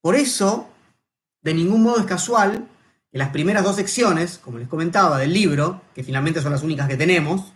Por 0.05 0.15
eso, 0.15 0.69
de 1.41 1.55
ningún 1.55 1.81
modo 1.81 1.97
es 1.97 2.05
casual 2.05 2.67
que 3.11 3.17
las 3.17 3.29
primeras 3.29 3.63
dos 3.63 3.75
secciones, 3.75 4.37
como 4.37 4.59
les 4.59 4.67
comentaba, 4.67 5.17
del 5.17 5.33
libro, 5.33 5.81
que 5.95 6.03
finalmente 6.03 6.43
son 6.43 6.51
las 6.51 6.61
únicas 6.61 6.87
que 6.87 6.95
tenemos, 6.95 7.53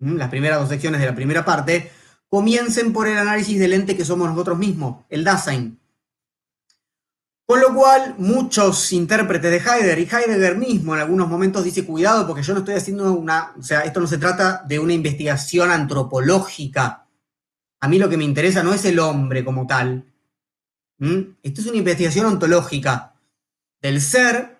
las 0.00 0.28
primeras 0.28 0.58
dos 0.58 0.70
secciones 0.70 1.00
de 1.00 1.06
la 1.06 1.14
primera 1.14 1.44
parte, 1.44 1.92
comiencen 2.28 2.92
por 2.92 3.06
el 3.06 3.16
análisis 3.16 3.60
del 3.60 3.74
ente 3.74 3.96
que 3.96 4.04
somos 4.04 4.28
nosotros 4.28 4.58
mismos, 4.58 5.04
el 5.08 5.22
Dasein. 5.22 5.78
Con 7.46 7.60
lo 7.60 7.72
cual, 7.72 8.16
muchos 8.18 8.92
intérpretes 8.92 9.52
de 9.52 9.58
Heidegger 9.58 9.98
y 10.00 10.08
Heidegger 10.12 10.58
mismo 10.58 10.96
en 10.96 11.00
algunos 11.00 11.28
momentos 11.28 11.62
dice, 11.62 11.86
cuidado, 11.86 12.26
porque 12.26 12.42
yo 12.42 12.54
no 12.54 12.58
estoy 12.58 12.74
haciendo 12.74 13.12
una, 13.12 13.52
o 13.56 13.62
sea, 13.62 13.82
esto 13.82 14.00
no 14.00 14.08
se 14.08 14.18
trata 14.18 14.64
de 14.66 14.80
una 14.80 14.94
investigación 14.94 15.70
antropológica. 15.70 17.06
A 17.78 17.86
mí 17.86 18.00
lo 18.00 18.08
que 18.08 18.16
me 18.16 18.24
interesa 18.24 18.64
no 18.64 18.74
es 18.74 18.84
el 18.84 18.98
hombre 18.98 19.44
como 19.44 19.68
tal. 19.68 20.10
Esto 20.98 21.60
es 21.60 21.66
una 21.66 21.78
investigación 21.78 22.26
ontológica 22.26 23.14
del 23.82 24.00
ser, 24.00 24.56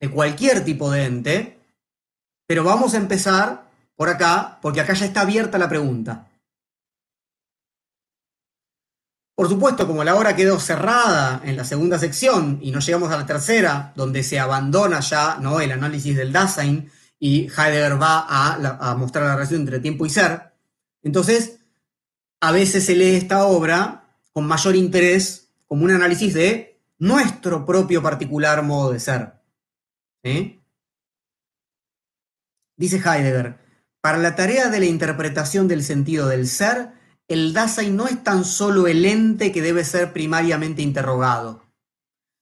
de 0.00 0.10
cualquier 0.10 0.64
tipo 0.64 0.90
de 0.90 1.04
ente, 1.04 1.58
pero 2.46 2.64
vamos 2.64 2.94
a 2.94 2.98
empezar 2.98 3.68
por 3.96 4.08
acá, 4.08 4.58
porque 4.62 4.80
acá 4.80 4.94
ya 4.94 5.06
está 5.06 5.22
abierta 5.22 5.58
la 5.58 5.68
pregunta. 5.68 6.26
Por 9.34 9.48
supuesto, 9.48 9.86
como 9.86 10.04
la 10.04 10.16
obra 10.16 10.36
quedó 10.36 10.60
cerrada 10.60 11.40
en 11.44 11.56
la 11.56 11.64
segunda 11.64 11.98
sección 11.98 12.58
y 12.60 12.70
no 12.70 12.80
llegamos 12.80 13.10
a 13.10 13.16
la 13.16 13.26
tercera, 13.26 13.92
donde 13.96 14.22
se 14.22 14.38
abandona 14.38 15.00
ya 15.00 15.38
¿no? 15.40 15.60
el 15.60 15.72
análisis 15.72 16.16
del 16.16 16.32
Dasein 16.32 16.90
y 17.18 17.48
Heidegger 17.48 18.00
va 18.00 18.26
a 18.28 18.94
mostrar 18.96 19.24
la 19.24 19.34
relación 19.34 19.62
entre 19.62 19.80
tiempo 19.80 20.04
y 20.04 20.10
ser, 20.10 20.52
entonces 21.02 21.60
a 22.40 22.52
veces 22.52 22.84
se 22.84 22.94
lee 22.94 23.16
esta 23.16 23.44
obra 23.44 23.99
con 24.32 24.46
mayor 24.46 24.76
interés 24.76 25.52
como 25.66 25.84
un 25.84 25.90
análisis 25.90 26.34
de 26.34 26.80
nuestro 26.98 27.64
propio 27.64 28.02
particular 28.02 28.62
modo 28.62 28.92
de 28.92 29.00
ser. 29.00 29.32
Dice 32.76 32.96
Heidegger, 32.96 33.58
para 34.00 34.18
la 34.18 34.34
tarea 34.34 34.68
de 34.68 34.80
la 34.80 34.86
interpretación 34.86 35.68
del 35.68 35.82
sentido 35.82 36.28
del 36.28 36.46
ser, 36.46 36.92
el 37.28 37.52
Dasein 37.52 37.94
no 37.96 38.06
es 38.08 38.22
tan 38.24 38.44
solo 38.44 38.86
el 38.86 39.04
ente 39.04 39.52
que 39.52 39.62
debe 39.62 39.84
ser 39.84 40.12
primariamente 40.12 40.82
interrogado, 40.82 41.62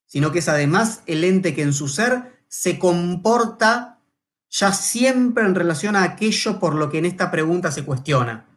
sino 0.06 0.32
que 0.32 0.38
es 0.38 0.48
además 0.48 1.02
el 1.06 1.24
ente 1.24 1.54
que 1.54 1.62
en 1.62 1.74
su 1.74 1.88
ser 1.88 2.42
se 2.48 2.78
comporta 2.78 4.00
ya 4.48 4.72
siempre 4.72 5.44
en 5.44 5.54
relación 5.54 5.94
a 5.94 6.04
aquello 6.04 6.58
por 6.58 6.74
lo 6.74 6.88
que 6.88 6.98
en 6.98 7.04
esta 7.04 7.30
pregunta 7.30 7.70
se 7.70 7.84
cuestiona. 7.84 8.47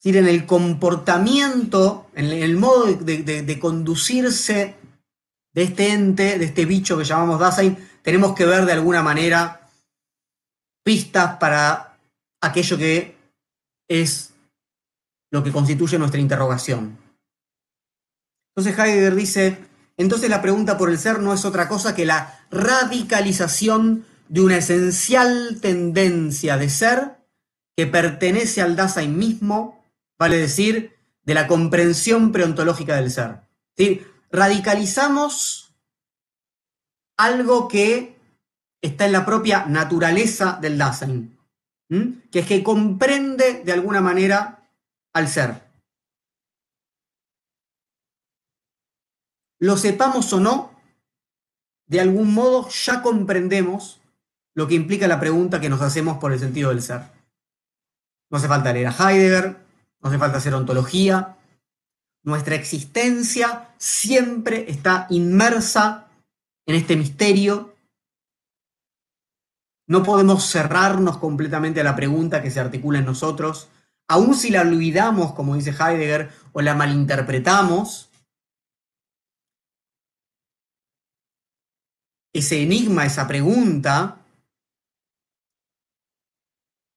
Es 0.00 0.04
decir, 0.04 0.16
en 0.16 0.28
el 0.28 0.46
comportamiento, 0.46 2.08
en 2.14 2.24
el 2.24 2.56
modo 2.56 2.86
de, 2.86 3.58
conducirse 3.60 4.74
de 5.52 5.62
este 5.62 5.92
ente, 5.92 6.38
de 6.38 6.46
este 6.46 6.64
bicho 6.64 6.96
que 6.96 7.04
llamamos 7.04 7.38
Dasein, 7.38 7.76
tenemos 8.00 8.34
que 8.34 8.46
ver 8.46 8.64
de 8.64 8.72
alguna 8.72 9.02
manera 9.02 9.68
pistas 10.82 11.36
para 11.36 11.98
aquello 12.40 12.78
que 12.78 13.14
es 13.90 14.32
lo 15.30 15.44
que 15.44 15.52
constituye 15.52 15.98
nuestra 15.98 16.18
interrogación. 16.18 16.96
Entonces 18.56 18.78
Heidegger 18.78 19.14
dice, 19.14 19.58
entonces 19.98 20.30
la 20.30 20.40
pregunta 20.40 20.78
por 20.78 20.88
el 20.88 20.98
ser 20.98 21.20
no 21.20 21.34
es 21.34 21.44
otra 21.44 21.68
cosa 21.68 21.94
que 21.94 22.06
la 22.06 22.46
radicalización 22.50 24.06
de 24.30 24.40
una 24.40 24.56
esencial 24.56 25.58
tendencia 25.60 26.56
de 26.56 26.70
ser 26.70 27.18
que 27.76 27.86
pertenece 27.86 28.62
al 28.62 28.76
Dasein 28.76 29.18
mismo, 29.18 29.79
vale 30.20 30.36
decir, 30.36 30.96
de 31.24 31.34
la 31.34 31.48
comprensión 31.48 32.30
preontológica 32.30 32.94
del 32.94 33.10
ser. 33.10 33.40
Radicalizamos 34.30 35.74
algo 37.16 37.66
que 37.66 38.16
está 38.80 39.06
en 39.06 39.12
la 39.12 39.26
propia 39.26 39.66
naturaleza 39.66 40.58
del 40.60 40.78
Dasein 40.78 41.40
que 42.30 42.38
es 42.38 42.46
que 42.46 42.62
comprende 42.62 43.64
de 43.64 43.72
alguna 43.72 44.00
manera 44.00 44.70
al 45.12 45.26
ser. 45.28 45.68
Lo 49.58 49.76
sepamos 49.76 50.32
o 50.32 50.38
no, 50.38 50.80
de 51.86 52.00
algún 52.00 52.32
modo 52.32 52.68
ya 52.68 53.02
comprendemos 53.02 54.00
lo 54.54 54.68
que 54.68 54.74
implica 54.74 55.08
la 55.08 55.18
pregunta 55.18 55.60
que 55.60 55.68
nos 55.68 55.82
hacemos 55.82 56.18
por 56.18 56.32
el 56.32 56.38
sentido 56.38 56.70
del 56.70 56.80
ser. 56.80 57.02
No 58.30 58.38
hace 58.38 58.46
falta 58.46 58.72
leer 58.72 58.86
a 58.86 58.92
Heidegger, 59.10 59.69
no 60.00 60.08
hace 60.08 60.18
falta 60.18 60.38
hacer 60.38 60.54
ontología. 60.54 61.36
Nuestra 62.22 62.54
existencia 62.54 63.74
siempre 63.78 64.70
está 64.70 65.06
inmersa 65.10 66.08
en 66.66 66.74
este 66.76 66.96
misterio 66.96 67.74
no 69.90 70.04
podemos 70.04 70.48
cerrarnos 70.48 71.18
completamente 71.18 71.80
a 71.80 71.84
la 71.84 71.96
pregunta 71.96 72.40
que 72.40 72.52
se 72.52 72.60
articula 72.60 73.00
en 73.00 73.06
nosotros, 73.06 73.68
aun 74.06 74.36
si 74.36 74.50
la 74.50 74.60
olvidamos, 74.60 75.32
como 75.32 75.56
dice 75.56 75.70
Heidegger, 75.70 76.30
o 76.52 76.62
la 76.62 76.76
malinterpretamos. 76.76 78.08
Ese 82.32 82.62
enigma, 82.62 83.04
esa 83.04 83.26
pregunta, 83.26 84.20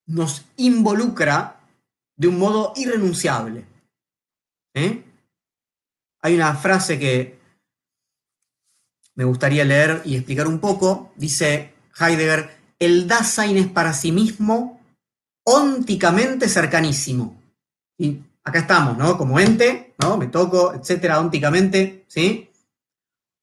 nos 0.06 0.46
involucra 0.58 1.53
de 2.16 2.28
un 2.28 2.40
modo 2.40 2.74
irrenunciable. 2.76 3.66
¿eh? 4.74 5.04
Hay 6.22 6.36
una 6.36 6.56
frase 6.56 7.00
que 7.00 7.40
me 9.16 9.26
gustaría 9.26 9.66
leer 9.66 10.02
y 10.06 10.16
explicar 10.16 10.48
un 10.48 10.60
poco. 10.60 11.12
Dice 11.16 11.74
Heidegger, 12.00 12.50
el 12.80 13.08
Dasein 13.08 13.58
es 13.58 13.68
para 13.68 13.94
sí 13.94 14.12
mismo 14.12 14.80
ónticamente 15.46 16.48
cercanísimo. 16.48 17.42
Y 17.98 18.20
acá 18.44 18.60
estamos, 18.60 18.98
¿no? 18.98 19.18
Como 19.18 19.40
ente, 19.40 19.94
¿no? 20.00 20.18
Me 20.18 20.28
toco, 20.28 20.74
etcétera, 20.74 21.20
ónticamente, 21.20 22.06
¿sí? 22.08 22.50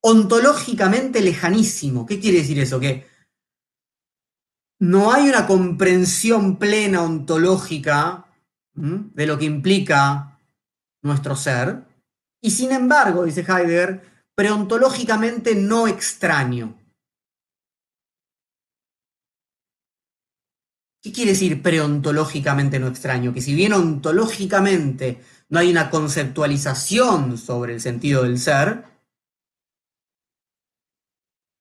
Ontológicamente 0.03 1.21
lejanísimo. 1.21 2.07
¿Qué 2.07 2.19
quiere 2.19 2.39
decir 2.39 2.59
eso? 2.59 2.81
Que 2.81 3.07
no 4.81 5.13
hay 5.13 5.29
una 5.29 5.47
comprensión 5.47 6.57
plena 6.57 7.03
ontológica 7.03 8.27
de 8.75 9.27
lo 9.27 9.39
que 9.39 9.45
implica 9.45 10.39
nuestro 11.03 11.37
ser, 11.37 11.85
y 12.43 12.51
sin 12.51 12.73
embargo, 12.73 13.25
dice 13.25 13.41
Heidegger, 13.41 14.25
preontológicamente 14.35 15.55
no 15.55 15.87
extraño. 15.87 16.77
¿Qué 21.03 21.13
quiere 21.13 21.33
decir 21.33 21.63
preontológicamente 21.63 22.79
no 22.79 22.87
extraño? 22.87 23.33
Que 23.33 23.41
si 23.41 23.55
bien 23.55 23.73
ontológicamente 23.73 25.23
no 25.49 25.59
hay 25.59 25.71
una 25.71 25.91
conceptualización 25.91 27.39
sobre 27.39 27.75
el 27.75 27.81
sentido 27.81 28.23
del 28.23 28.39
ser, 28.39 28.85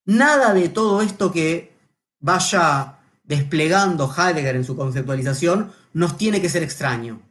nada 0.06 0.54
de 0.54 0.70
todo 0.70 1.02
esto 1.02 1.32
que 1.32 1.74
vaya 2.20 3.00
desplegando 3.24 4.14
Heidegger 4.14 4.58
en 4.58 4.66
su 4.66 4.76
conceptualización 4.76 5.72
nos 5.94 6.18
tiene 6.18 6.42
que 6.42 6.50
ser 6.50 6.64
extraño. 6.64 7.22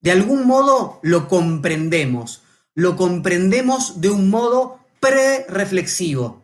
De 0.00 0.10
algún 0.10 0.46
modo 0.46 1.00
lo 1.02 1.28
comprendemos, 1.28 2.42
lo 2.74 2.96
comprendemos 2.96 4.00
de 4.00 4.10
un 4.10 4.30
modo 4.30 4.80
pre-reflexivo, 5.00 6.42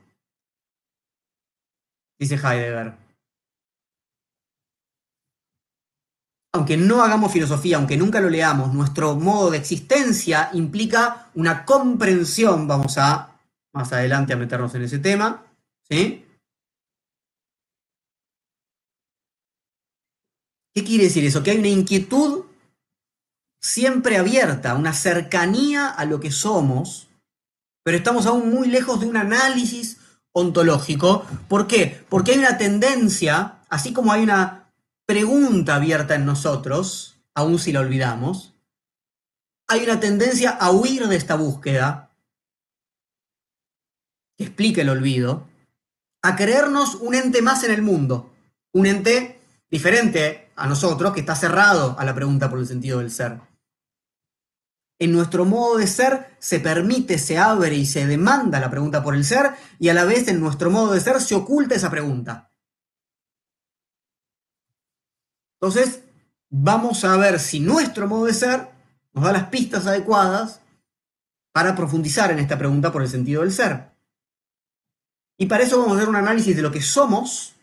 dice 2.18 2.34
Heidegger. 2.36 3.08
aunque 6.52 6.76
no 6.76 7.02
hagamos 7.02 7.32
filosofía, 7.32 7.76
aunque 7.76 7.96
nunca 7.96 8.20
lo 8.20 8.30
leamos, 8.30 8.74
nuestro 8.74 9.14
modo 9.14 9.50
de 9.50 9.58
existencia 9.58 10.50
implica 10.52 11.28
una 11.34 11.64
comprensión, 11.64 12.66
vamos 12.66 12.98
a 12.98 13.38
más 13.72 13.92
adelante 13.92 14.32
a 14.32 14.36
meternos 14.36 14.74
en 14.74 14.82
ese 14.82 14.98
tema, 14.98 15.44
¿sí? 15.88 16.24
¿Qué 20.78 20.84
quiere 20.84 21.04
decir 21.04 21.24
eso? 21.24 21.42
Que 21.42 21.50
hay 21.50 21.58
una 21.58 21.66
inquietud 21.66 22.44
siempre 23.60 24.16
abierta, 24.16 24.76
una 24.76 24.92
cercanía 24.92 25.88
a 25.88 26.04
lo 26.04 26.20
que 26.20 26.30
somos, 26.30 27.08
pero 27.82 27.98
estamos 27.98 28.26
aún 28.26 28.52
muy 28.52 28.68
lejos 28.68 29.00
de 29.00 29.06
un 29.06 29.16
análisis 29.16 29.96
ontológico. 30.30 31.26
¿Por 31.48 31.66
qué? 31.66 32.04
Porque 32.08 32.30
hay 32.30 32.38
una 32.38 32.58
tendencia, 32.58 33.58
así 33.68 33.92
como 33.92 34.12
hay 34.12 34.22
una 34.22 34.70
pregunta 35.04 35.74
abierta 35.74 36.14
en 36.14 36.24
nosotros, 36.26 37.16
aun 37.34 37.58
si 37.58 37.72
la 37.72 37.80
olvidamos, 37.80 38.54
hay 39.66 39.82
una 39.82 39.98
tendencia 39.98 40.50
a 40.50 40.70
huir 40.70 41.08
de 41.08 41.16
esta 41.16 41.34
búsqueda 41.34 42.12
que 44.36 44.44
explica 44.44 44.82
el 44.82 44.90
olvido, 44.90 45.48
a 46.22 46.36
creernos 46.36 46.94
un 46.94 47.16
ente 47.16 47.42
más 47.42 47.64
en 47.64 47.72
el 47.72 47.82
mundo, 47.82 48.32
un 48.72 48.86
ente 48.86 49.40
diferente 49.68 50.47
a 50.58 50.66
nosotros, 50.66 51.12
que 51.14 51.20
está 51.20 51.34
cerrado 51.34 51.96
a 51.98 52.04
la 52.04 52.14
pregunta 52.14 52.50
por 52.50 52.58
el 52.58 52.66
sentido 52.66 52.98
del 52.98 53.10
ser. 53.10 53.40
en 55.00 55.12
nuestro 55.12 55.44
modo 55.44 55.78
de 55.78 55.86
ser 55.86 56.36
se 56.40 56.58
permite, 56.60 57.18
se 57.18 57.38
abre 57.38 57.74
y 57.76 57.86
se 57.86 58.06
demanda 58.06 58.58
la 58.58 58.70
pregunta 58.70 59.02
por 59.02 59.14
el 59.14 59.24
ser, 59.24 59.52
y 59.78 59.88
a 59.88 59.94
la 59.94 60.04
vez 60.04 60.26
en 60.28 60.40
nuestro 60.40 60.70
modo 60.70 60.92
de 60.92 61.00
ser 61.00 61.20
se 61.20 61.34
oculta 61.34 61.74
esa 61.74 61.90
pregunta. 61.90 62.50
Entonces, 65.60 66.02
vamos 66.50 67.04
a 67.04 67.16
ver 67.16 67.38
si 67.38 67.60
nuestro 67.60 68.08
modo 68.08 68.26
de 68.26 68.34
ser 68.34 68.68
nos 69.12 69.24
da 69.24 69.32
las 69.32 69.48
pistas 69.48 69.86
adecuadas 69.86 70.60
para 71.52 71.74
profundizar 71.74 72.30
en 72.30 72.38
esta 72.38 72.58
pregunta 72.58 72.92
por 72.92 73.02
el 73.02 73.08
sentido 73.08 73.42
del 73.42 73.52
ser. 73.52 73.90
Y 75.36 75.46
para 75.46 75.62
eso 75.62 75.78
vamos 75.78 75.94
a 75.94 75.96
hacer 75.96 76.08
un 76.08 76.16
análisis 76.16 76.54
de 76.56 76.62
lo 76.62 76.72
que 76.72 76.82
somos, 76.82 77.54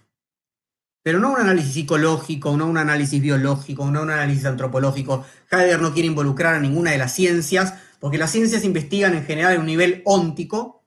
pero 1.06 1.20
no 1.20 1.34
un 1.34 1.40
análisis 1.40 1.74
psicológico, 1.74 2.58
no 2.58 2.66
un 2.66 2.80
análisis 2.80 3.22
biológico, 3.22 3.92
no 3.92 4.02
un 4.02 4.10
análisis 4.10 4.44
antropológico. 4.46 5.24
Heidegger 5.52 5.80
no 5.80 5.94
quiere 5.94 6.08
involucrar 6.08 6.56
a 6.56 6.60
ninguna 6.60 6.90
de 6.90 6.98
las 6.98 7.14
ciencias, 7.14 7.76
porque 8.00 8.18
las 8.18 8.32
ciencias 8.32 8.64
investigan 8.64 9.14
en 9.14 9.24
general 9.24 9.54
en 9.54 9.60
un 9.60 9.68
nivel 9.68 10.02
óntico 10.04 10.84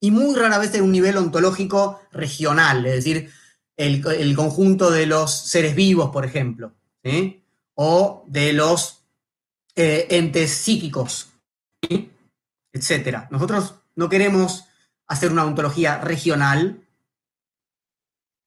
y 0.00 0.10
muy 0.10 0.34
rara 0.34 0.56
vez 0.56 0.74
en 0.74 0.84
un 0.84 0.92
nivel 0.92 1.18
ontológico 1.18 2.00
regional, 2.12 2.86
es 2.86 2.94
decir, 2.94 3.30
el, 3.76 4.34
conjunto 4.34 4.90
de 4.90 5.04
los 5.04 5.38
seres 5.38 5.74
vivos, 5.74 6.08
por 6.08 6.24
ejemplo, 6.24 6.72
o 7.74 8.24
de 8.26 8.54
los 8.54 9.04
eh, 9.76 10.06
entes 10.08 10.50
psíquicos, 10.50 11.28
etc. 12.72 13.26
Nosotros 13.30 13.74
no 13.96 14.08
queremos 14.08 14.64
hacer 15.06 15.30
una 15.30 15.44
ontología 15.44 15.98
regional 15.98 16.86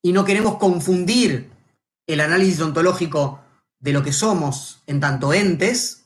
y 0.04 0.12
no 0.12 0.26
queremos 0.26 0.58
confundir 0.58 1.49
el 2.06 2.20
análisis 2.20 2.60
ontológico 2.62 3.41
de 3.80 3.93
lo 3.93 4.04
que 4.04 4.12
somos 4.12 4.84
en 4.86 4.99
tanto 4.99 5.34
entes 5.34 6.06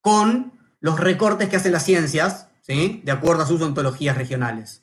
con 0.00 0.52
los 0.80 1.00
recortes 1.00 1.48
que 1.48 1.56
hacen 1.56 1.72
las 1.72 1.84
ciencias 1.84 2.48
de 2.66 3.12
acuerdo 3.12 3.42
a 3.42 3.46
sus 3.46 3.60
ontologías 3.60 4.16
regionales. 4.16 4.82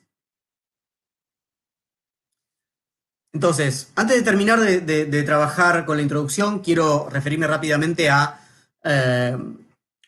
Entonces, 3.32 3.90
antes 3.96 4.16
de 4.16 4.22
terminar 4.22 4.60
de, 4.60 5.22
trabajar 5.22 5.84
con 5.84 5.96
la 5.96 6.02
introducción, 6.02 6.60
quiero 6.60 7.08
referirme 7.10 7.46
rápidamente 7.46 8.08
a 8.08 8.40
eh, 8.84 9.36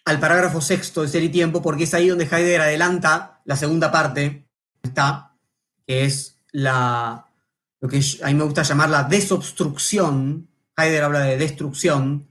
al 0.04 0.20
parágrafo 0.20 0.60
sexto 0.60 1.02
de 1.02 1.08
Ser 1.08 1.24
y 1.24 1.30
Tiempo, 1.30 1.60
porque 1.60 1.84
es 1.84 1.94
ahí 1.94 2.08
donde 2.08 2.24
Heidegger 2.24 2.60
adelanta 2.60 3.40
la 3.44 3.56
segunda 3.56 3.90
parte, 3.90 4.46
está, 4.82 5.34
que 5.84 6.04
es 6.04 6.38
la, 6.52 7.25
lo 7.80 7.88
que 7.88 8.00
a 8.22 8.26
mí 8.28 8.34
me 8.34 8.44
gusta 8.44 8.62
llamar 8.62 8.90
la 8.90 9.04
desobstrucción. 9.04 10.48
Heidegger 10.76 11.04
habla 11.04 11.20
de 11.20 11.36
destrucción, 11.36 12.28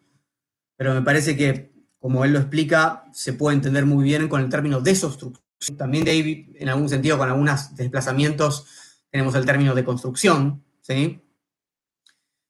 pero 0.75 0.93
me 0.93 1.01
parece 1.01 1.35
que, 1.35 1.73
como 1.99 2.25
él 2.25 2.33
lo 2.33 2.39
explica, 2.39 3.05
se 3.13 3.33
puede 3.33 3.55
entender 3.55 3.85
muy 3.85 4.03
bien 4.03 4.27
con 4.27 4.41
el 4.41 4.49
término 4.49 4.81
desobstrucción. 4.81 5.43
También 5.77 6.05
David, 6.05 6.55
en 6.55 6.69
algún 6.69 6.89
sentido, 6.89 7.17
con 7.17 7.29
algunos 7.29 7.75
desplazamientos, 7.75 8.65
tenemos 9.09 9.33
el 9.35 9.45
término 9.45 9.73
de 9.73 9.85
construcción, 9.85 10.63
¿sí? 10.81 11.21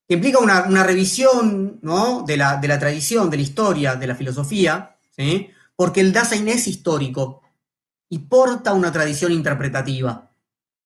que 0.08 0.16
implica 0.16 0.40
una, 0.40 0.84
revisión 0.84 1.80
¿no? 1.82 2.24
de, 2.24 2.38
la, 2.38 2.58
de 2.58 2.68
la 2.68 2.80
tradición, 2.80 3.30
de 3.30 3.38
la 3.38 3.44
historia, 3.44 3.96
de 3.96 4.08
la 4.08 4.16
filosofía, 4.16 4.98
porque 5.76 6.02
el 6.02 6.14
Dasein 6.14 6.48
es 6.48 6.68
histórico 6.68 7.42
y 8.10 8.20
porta 8.20 8.74
una 8.74 8.92
tradición 8.92 9.32
interpretativa. 9.32 10.32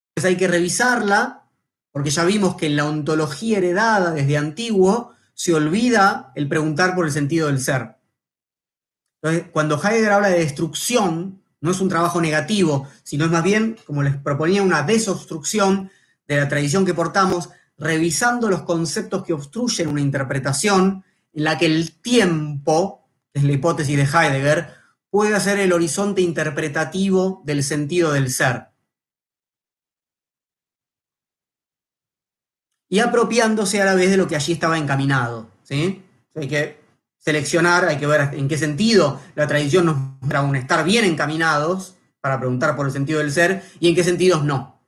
Entonces 0.09 0.29
hay 0.29 0.37
que 0.37 0.47
revisarla, 0.47 1.38
porque 1.99 2.11
ya 2.11 2.23
vimos 2.23 2.55
que 2.55 2.67
en 2.67 2.77
la 2.77 2.85
ontología 2.85 3.57
heredada 3.57 4.11
desde 4.11 4.37
antiguo 4.37 5.11
se 5.33 5.53
olvida 5.53 6.31
el 6.33 6.47
preguntar 6.47 6.95
por 6.95 7.05
el 7.05 7.11
sentido 7.11 7.47
del 7.47 7.59
ser. 7.59 7.97
Entonces, 9.21 9.49
cuando 9.51 9.75
Heidegger 9.75 10.13
habla 10.13 10.29
de 10.29 10.39
destrucción, 10.39 11.41
no 11.59 11.71
es 11.71 11.81
un 11.81 11.89
trabajo 11.89 12.21
negativo, 12.21 12.87
sino 13.03 13.25
es 13.25 13.31
más 13.31 13.43
bien, 13.43 13.75
como 13.85 14.01
les 14.01 14.15
proponía, 14.15 14.63
una 14.63 14.83
desobstrucción 14.83 15.91
de 16.25 16.37
la 16.37 16.47
tradición 16.47 16.85
que 16.85 16.93
portamos, 16.93 17.49
revisando 17.77 18.47
los 18.47 18.61
conceptos 18.61 19.25
que 19.25 19.33
obstruyen 19.33 19.89
una 19.89 19.99
interpretación 19.99 21.03
en 21.33 21.43
la 21.43 21.57
que 21.57 21.65
el 21.65 21.99
tiempo 21.99 23.09
es 23.33 23.43
la 23.43 23.51
hipótesis 23.51 23.97
de 23.97 24.03
Heidegger, 24.03 24.69
puede 25.09 25.37
ser 25.41 25.59
el 25.59 25.73
horizonte 25.73 26.21
interpretativo 26.21 27.41
del 27.43 27.61
sentido 27.61 28.13
del 28.13 28.31
ser. 28.31 28.68
Y 32.89 32.99
apropiándose 32.99 33.81
a 33.81 33.85
la 33.85 33.95
vez 33.95 34.09
de 34.09 34.17
lo 34.17 34.27
que 34.27 34.35
allí 34.35 34.53
estaba 34.53 34.77
encaminado. 34.77 35.49
¿sí? 35.63 36.03
Hay 36.35 36.47
que 36.47 36.79
seleccionar, 37.17 37.85
hay 37.85 37.97
que 37.97 38.07
ver 38.07 38.33
en 38.33 38.47
qué 38.47 38.57
sentido 38.57 39.21
la 39.35 39.47
tradición 39.47 39.85
nos 39.85 39.97
muestra 39.97 40.41
un 40.41 40.55
estar 40.55 40.83
bien 40.83 41.05
encaminados 41.05 41.95
para 42.21 42.39
preguntar 42.39 42.75
por 42.75 42.87
el 42.87 42.91
sentido 42.91 43.19
del 43.19 43.31
ser 43.31 43.63
y 43.79 43.89
en 43.89 43.95
qué 43.95 44.03
sentidos 44.03 44.43
no. 44.43 44.79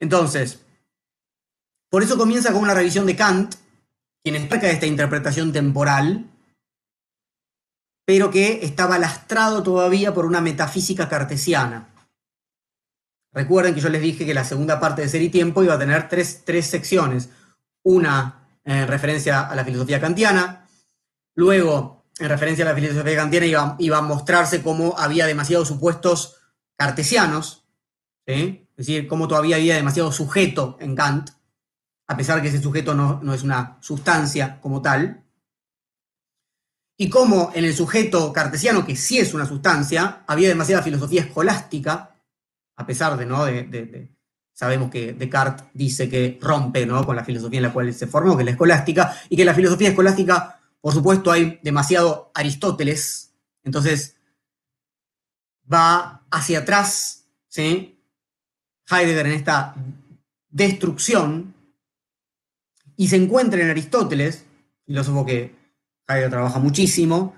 Entonces, 0.00 0.60
por 1.90 2.02
eso 2.02 2.16
comienza 2.16 2.52
con 2.52 2.62
una 2.62 2.74
revisión 2.74 3.04
de 3.06 3.16
Kant, 3.16 3.54
quien 4.22 4.36
explica 4.36 4.70
esta 4.70 4.86
interpretación 4.86 5.52
temporal, 5.52 6.30
pero 8.06 8.30
que 8.30 8.64
estaba 8.64 8.98
lastrado 8.98 9.62
todavía 9.62 10.14
por 10.14 10.24
una 10.24 10.40
metafísica 10.40 11.08
cartesiana. 11.08 11.89
Recuerden 13.32 13.74
que 13.74 13.80
yo 13.80 13.88
les 13.88 14.02
dije 14.02 14.26
que 14.26 14.34
la 14.34 14.44
segunda 14.44 14.80
parte 14.80 15.02
de 15.02 15.08
Ser 15.08 15.22
y 15.22 15.28
Tiempo 15.28 15.62
iba 15.62 15.74
a 15.74 15.78
tener 15.78 16.08
tres, 16.08 16.42
secciones. 16.66 17.30
Una 17.82 18.48
en 18.64 18.86
referencia 18.86 19.42
a 19.42 19.54
la 19.54 19.64
filosofía 19.64 20.00
kantiana, 20.00 20.66
luego 21.34 22.04
en 22.18 22.28
referencia 22.28 22.64
a 22.64 22.68
la 22.68 22.74
filosofía 22.74 23.16
kantiana 23.16 23.46
iba, 23.46 23.76
iba 23.78 23.98
a 23.98 24.02
mostrarse 24.02 24.62
cómo 24.62 24.94
había 24.98 25.26
demasiados 25.26 25.68
supuestos 25.68 26.36
cartesianos, 26.76 27.64
es 28.26 28.58
decir, 28.76 29.06
cómo 29.06 29.28
todavía 29.28 29.56
había 29.56 29.74
demasiado 29.74 30.12
sujeto 30.12 30.76
en 30.80 30.94
Kant, 30.94 31.30
a 32.06 32.16
pesar 32.16 32.42
que 32.42 32.48
ese 32.48 32.60
sujeto 32.60 32.94
no, 32.94 33.34
es 33.34 33.42
una 33.42 33.78
sustancia 33.80 34.60
como 34.60 34.82
tal, 34.82 35.24
y 36.96 37.08
como 37.08 37.50
en 37.54 37.64
el 37.64 37.74
sujeto 37.74 38.32
cartesiano, 38.32 38.84
que 38.84 38.96
sí 38.96 39.18
es 39.18 39.32
una 39.32 39.46
sustancia, 39.46 40.24
había 40.26 40.48
demasiada 40.48 40.82
filosofía 40.82 41.22
escolástica, 41.22 42.16
a 42.80 42.86
pesar 42.86 43.18
de, 43.18 43.26
¿no? 43.26 43.44
De, 43.44 44.08
sabemos 44.54 44.90
que 44.90 45.12
Descartes 45.12 45.66
dice 45.74 46.08
que 46.08 46.38
rompe 46.40 46.86
¿no? 46.86 47.04
con 47.04 47.14
la 47.14 47.24
filosofía 47.24 47.58
en 47.58 47.64
la 47.64 47.72
cual 47.72 47.92
se 47.92 48.06
formó, 48.06 48.36
que 48.36 48.42
es 48.42 48.46
la 48.46 48.52
escolástica, 48.52 49.14
y 49.28 49.36
que 49.36 49.42
en 49.42 49.46
la 49.46 49.54
filosofía 49.54 49.90
escolástica, 49.90 50.58
por 50.80 50.94
supuesto, 50.94 51.30
hay 51.30 51.60
demasiado 51.62 52.30
Aristóteles, 52.34 53.34
entonces 53.64 54.16
va 55.70 56.24
hacia 56.30 56.60
atrás, 56.60 57.26
¿sí? 57.48 58.02
Heidegger 58.90 59.26
en 59.26 59.32
esta 59.32 59.74
destrucción 60.48 61.54
y 62.96 63.08
se 63.08 63.16
encuentra 63.16 63.60
en 63.60 63.68
Aristóteles, 63.68 64.46
filósofo 64.86 65.26
que 65.26 65.54
Heidegger 66.08 66.30
trabaja 66.30 66.58
muchísimo, 66.58 67.34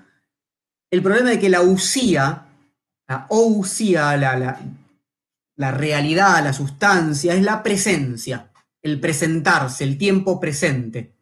el 0.89 1.03
problema 1.03 1.31
de 1.31 1.39
que 1.39 1.49
la 1.49 1.61
usía, 1.61 2.45
la 3.07 3.25
ousia, 3.29 4.15
la, 4.15 4.37
la 4.37 4.59
realidad, 5.57 6.43
la 6.43 6.53
sustancia, 6.53 7.33
es 7.33 7.43
la 7.43 7.63
presencia, 7.63 8.51
el 8.81 8.99
presentarse, 8.99 9.83
el 9.83 9.97
tiempo 9.97 10.39
presente. 10.39 11.15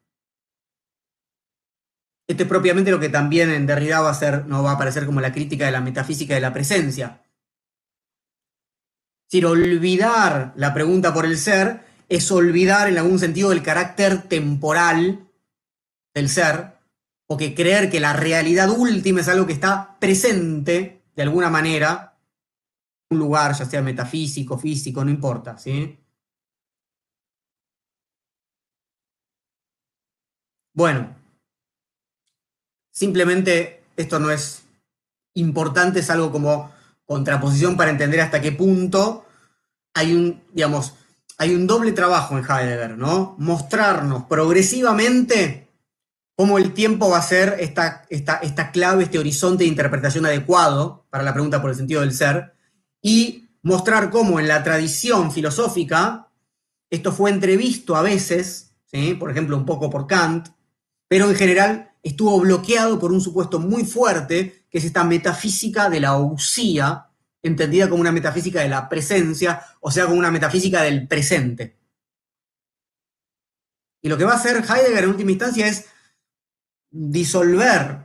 Este 2.28 2.44
es 2.44 2.50
propiamente 2.50 2.92
lo 2.92 3.00
que 3.00 3.10
también 3.10 3.52
en 3.52 3.66
Derrida 3.66 4.00
va 4.00 4.10
a 4.10 4.14
ser, 4.14 4.46
no 4.46 4.64
va 4.64 4.72
a 4.72 4.74
aparecer 4.76 5.06
como 5.06 5.20
la 5.20 5.34
crítica 5.34 5.66
de 5.66 5.72
la 5.72 5.82
metafísica 5.82 6.34
de 6.34 6.42
la 6.42 6.54
presencia. 6.54 7.22
Es 9.26 9.32
decir, 9.32 9.46
olvidar 9.46 10.54
la 10.56 10.74
pregunta 10.74 11.14
por 11.14 11.26
el 11.26 11.38
ser 11.38 11.86
es 12.08 12.32
olvidar 12.32 12.90
en 12.90 12.98
algún 12.98 13.20
sentido 13.20 13.52
el 13.52 13.64
carácter 13.64 14.24
temporal 14.24 15.28
del 16.14 16.30
ser, 16.30 16.74
o 17.28 17.38
que 17.38 17.56
creer 17.56 17.90
que 17.90 18.02
la 18.02 18.12
realidad 18.12 18.70
última 18.70 19.22
es 19.22 19.30
algo 19.30 19.48
que 19.48 19.54
está 19.54 19.98
presente 20.00 21.04
de 21.16 21.22
alguna 21.22 21.50
manera, 21.50 22.11
un 23.12 23.20
lugar, 23.20 23.54
ya 23.54 23.66
sea 23.66 23.82
metafísico, 23.82 24.58
físico, 24.58 25.04
no 25.04 25.12
importa, 25.12 25.58
¿sí? 25.58 25.98
Bueno, 30.74 31.14
simplemente 32.92 33.84
esto 33.98 34.20
no 34.20 34.32
es 34.32 34.64
importante, 35.36 36.00
es 36.00 36.10
algo 36.10 36.32
como 36.32 36.72
contraposición 37.06 37.76
para 37.76 37.92
entender 37.92 38.22
hasta 38.22 38.42
qué 38.42 38.54
punto 38.54 39.26
hay 39.94 40.14
un, 40.16 40.42
digamos, 40.54 40.94
hay 41.38 41.54
un 41.54 41.68
doble 41.68 41.92
trabajo 41.92 42.38
en 42.38 42.46
Heidegger, 42.46 42.98
¿no? 42.98 43.36
Mostrarnos 43.38 44.24
progresivamente 44.26 45.68
cómo 46.38 46.58
el 46.58 46.74
tiempo 46.74 47.10
va 47.10 47.18
a 47.18 47.22
ser 47.22 47.58
esta, 47.60 48.06
esta, 48.10 48.38
esta 48.38 48.72
clave, 48.72 49.04
este 49.04 49.20
horizonte 49.20 49.66
de 49.66 49.70
interpretación 49.70 50.26
adecuado 50.26 51.06
para 51.10 51.24
la 51.24 51.34
pregunta 51.34 51.62
por 51.62 51.72
el 51.72 51.76
sentido 51.76 52.02
del 52.02 52.14
ser, 52.14 52.54
y 53.02 53.50
mostrar 53.64 54.10
cómo 54.10 54.40
en 54.40 54.48
la 54.48 54.64
tradición 54.64 55.32
filosófica 55.32 56.32
esto 56.90 57.12
fue 57.12 57.30
entrevisto 57.30 57.96
a 57.96 58.02
veces, 58.02 58.76
por 59.18 59.32
ejemplo, 59.32 59.56
un 59.56 59.66
poco 59.66 59.90
por 59.90 60.08
Kant, 60.08 60.50
pero 61.08 61.30
en 61.30 61.36
general 61.36 61.94
estuvo 62.04 62.40
bloqueado 62.40 63.00
por 63.00 63.12
un 63.12 63.22
supuesto 63.22 63.60
muy 63.60 63.86
fuerte, 63.86 64.66
que 64.70 64.78
es 64.78 64.84
esta 64.84 65.04
metafísica 65.04 65.90
de 65.90 66.02
la 66.02 66.18
usía, 66.18 67.08
entendida 67.42 67.90
como 67.90 68.02
una 68.02 68.12
metafísica 68.12 68.62
de 68.62 68.70
la 68.70 68.90
presencia, 68.90 69.64
o 69.80 69.90
sea, 69.90 70.06
como 70.06 70.18
una 70.20 70.32
metafísica 70.32 70.84
del 70.84 71.08
presente. 71.08 71.78
Y 74.02 74.10
lo 74.10 74.18
que 74.18 74.26
va 74.26 74.34
a 74.34 74.36
hacer 74.36 74.58
Heidegger 74.58 75.04
en 75.04 75.10
última 75.10 75.32
instancia 75.32 75.68
es 75.68 75.86
disolver 76.90 78.00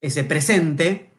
ese 0.00 0.24
presente 0.24 1.13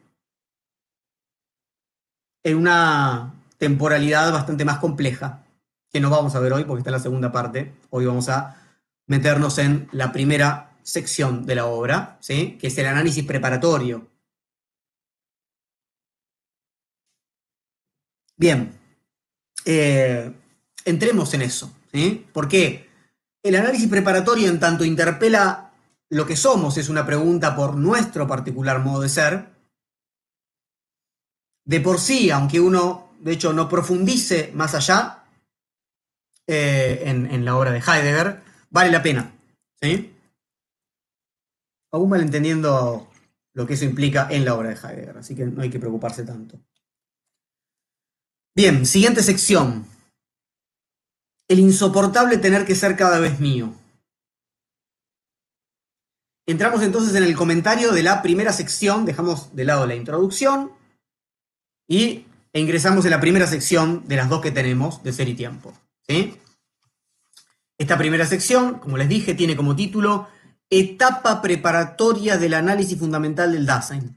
en 2.46 2.56
una 2.56 3.34
temporalidad 3.58 4.32
bastante 4.32 4.64
más 4.64 4.78
compleja, 4.78 5.44
que 5.90 6.00
no 6.00 6.10
vamos 6.10 6.36
a 6.36 6.38
ver 6.38 6.52
hoy 6.52 6.62
porque 6.62 6.78
está 6.78 6.90
en 6.90 6.96
la 6.96 7.02
segunda 7.02 7.32
parte. 7.32 7.72
Hoy 7.90 8.06
vamos 8.06 8.28
a 8.28 8.62
meternos 9.08 9.58
en 9.58 9.88
la 9.90 10.12
primera 10.12 10.76
sección 10.84 11.44
de 11.44 11.56
la 11.56 11.66
obra, 11.66 12.18
¿sí? 12.20 12.56
que 12.60 12.68
es 12.68 12.78
el 12.78 12.86
análisis 12.86 13.24
preparatorio. 13.24 14.06
Bien, 18.36 18.78
eh, 19.64 20.32
entremos 20.84 21.34
en 21.34 21.42
eso. 21.42 21.72
¿sí? 21.92 22.28
¿Por 22.32 22.46
qué? 22.46 22.88
El 23.42 23.56
análisis 23.56 23.88
preparatorio 23.88 24.48
en 24.48 24.60
tanto 24.60 24.84
interpela 24.84 25.72
lo 26.10 26.24
que 26.24 26.36
somos, 26.36 26.78
es 26.78 26.88
una 26.88 27.04
pregunta 27.04 27.56
por 27.56 27.74
nuestro 27.74 28.28
particular 28.28 28.78
modo 28.84 29.00
de 29.00 29.08
ser. 29.08 29.55
De 31.66 31.80
por 31.80 31.98
sí, 31.98 32.30
aunque 32.30 32.60
uno, 32.60 33.10
de 33.18 33.32
hecho, 33.32 33.52
no 33.52 33.68
profundice 33.68 34.52
más 34.54 34.74
allá 34.76 35.24
eh, 36.46 37.02
en, 37.04 37.44
la 37.44 37.56
obra 37.56 37.72
de 37.72 37.80
Heidegger, 37.80 38.40
vale 38.70 38.92
la 38.92 39.02
pena. 39.02 39.34
¿sí? 39.82 40.14
Aún 41.90 42.08
malentendiendo 42.08 43.10
lo 43.52 43.66
que 43.66 43.74
eso 43.74 43.84
implica 43.84 44.28
en 44.30 44.44
la 44.44 44.54
obra 44.54 44.68
de 44.68 44.76
Heidegger, 44.76 45.18
así 45.18 45.34
que 45.34 45.44
no 45.44 45.60
hay 45.60 45.68
que 45.68 45.80
preocuparse 45.80 46.22
tanto. 46.22 46.56
Bien, 48.54 48.86
siguiente 48.86 49.24
sección. 49.24 49.86
El 51.48 51.58
insoportable 51.58 52.38
tener 52.38 52.64
que 52.64 52.76
ser 52.76 52.96
cada 52.96 53.18
vez 53.18 53.40
mío. 53.40 53.74
Entramos 56.46 56.80
entonces 56.82 57.12
en 57.16 57.24
el 57.24 57.34
comentario 57.34 57.90
de 57.90 58.04
la 58.04 58.22
primera 58.22 58.52
sección, 58.52 59.04
dejamos 59.04 59.54
de 59.56 59.64
lado 59.64 59.84
la 59.84 59.96
introducción 59.96 60.75
y 61.88 62.26
ingresamos 62.52 63.04
en 63.04 63.10
la 63.10 63.20
primera 63.20 63.46
sección 63.46 64.06
de 64.06 64.16
las 64.16 64.28
dos 64.28 64.40
que 64.40 64.50
tenemos 64.50 65.02
de 65.02 65.12
ser 65.12 65.28
y 65.28 65.34
tiempo. 65.34 65.72
Esta 67.78 67.98
primera 67.98 68.26
sección, 68.26 68.78
como 68.78 68.96
les 68.96 69.08
dije, 69.08 69.34
tiene 69.34 69.56
como 69.56 69.76
título 69.76 70.28
Etapa 70.70 71.42
preparatoria 71.42 72.38
del 72.38 72.54
análisis 72.54 72.98
fundamental 72.98 73.52
del 73.52 73.66
Dasein. 73.66 74.16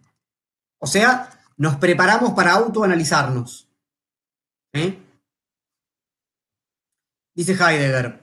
O 0.79 0.87
sea, 0.87 1.29
nos 1.57 1.75
preparamos 1.75 2.31
para 2.31 2.53
autoanalizarnos. 2.53 3.67
Dice 7.35 7.53
Heidegger, 7.53 8.19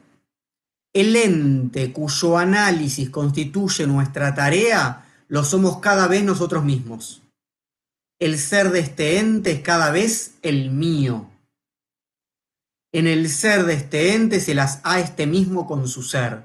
el 0.92 1.16
ente 1.16 1.92
cuyo 1.92 2.38
análisis 2.38 3.10
constituye 3.10 3.86
nuestra 3.86 4.34
tarea 4.34 5.02
lo 5.28 5.44
somos 5.44 5.78
cada 5.80 6.06
vez 6.06 6.24
nosotros 6.24 6.64
mismos. 6.64 7.22
El 8.18 8.38
ser 8.38 8.70
de 8.70 8.80
este 8.80 9.18
ente 9.18 9.52
es 9.52 9.60
cada 9.60 9.90
vez 9.90 10.38
el 10.42 10.70
mío. 10.70 11.30
En 12.92 13.06
el 13.06 13.28
ser 13.28 13.64
de 13.64 13.74
este 13.74 14.14
ente 14.14 14.40
se 14.40 14.54
las 14.54 14.80
ha 14.84 15.00
este 15.00 15.26
mismo 15.26 15.66
con 15.66 15.86
su 15.86 16.02
ser. 16.02 16.44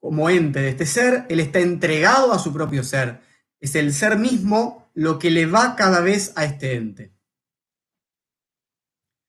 Como 0.00 0.30
ente 0.30 0.60
de 0.60 0.70
este 0.70 0.86
ser, 0.86 1.26
él 1.28 1.40
está 1.40 1.58
entregado 1.58 2.32
a 2.32 2.38
su 2.38 2.52
propio 2.52 2.82
ser. 2.82 3.20
Es 3.60 3.74
el 3.74 3.92
ser 3.92 4.18
mismo 4.18 4.90
lo 4.94 5.18
que 5.18 5.30
le 5.30 5.44
va 5.44 5.76
cada 5.76 6.00
vez 6.00 6.32
a 6.36 6.44
este 6.44 6.76
ente. 6.76 7.12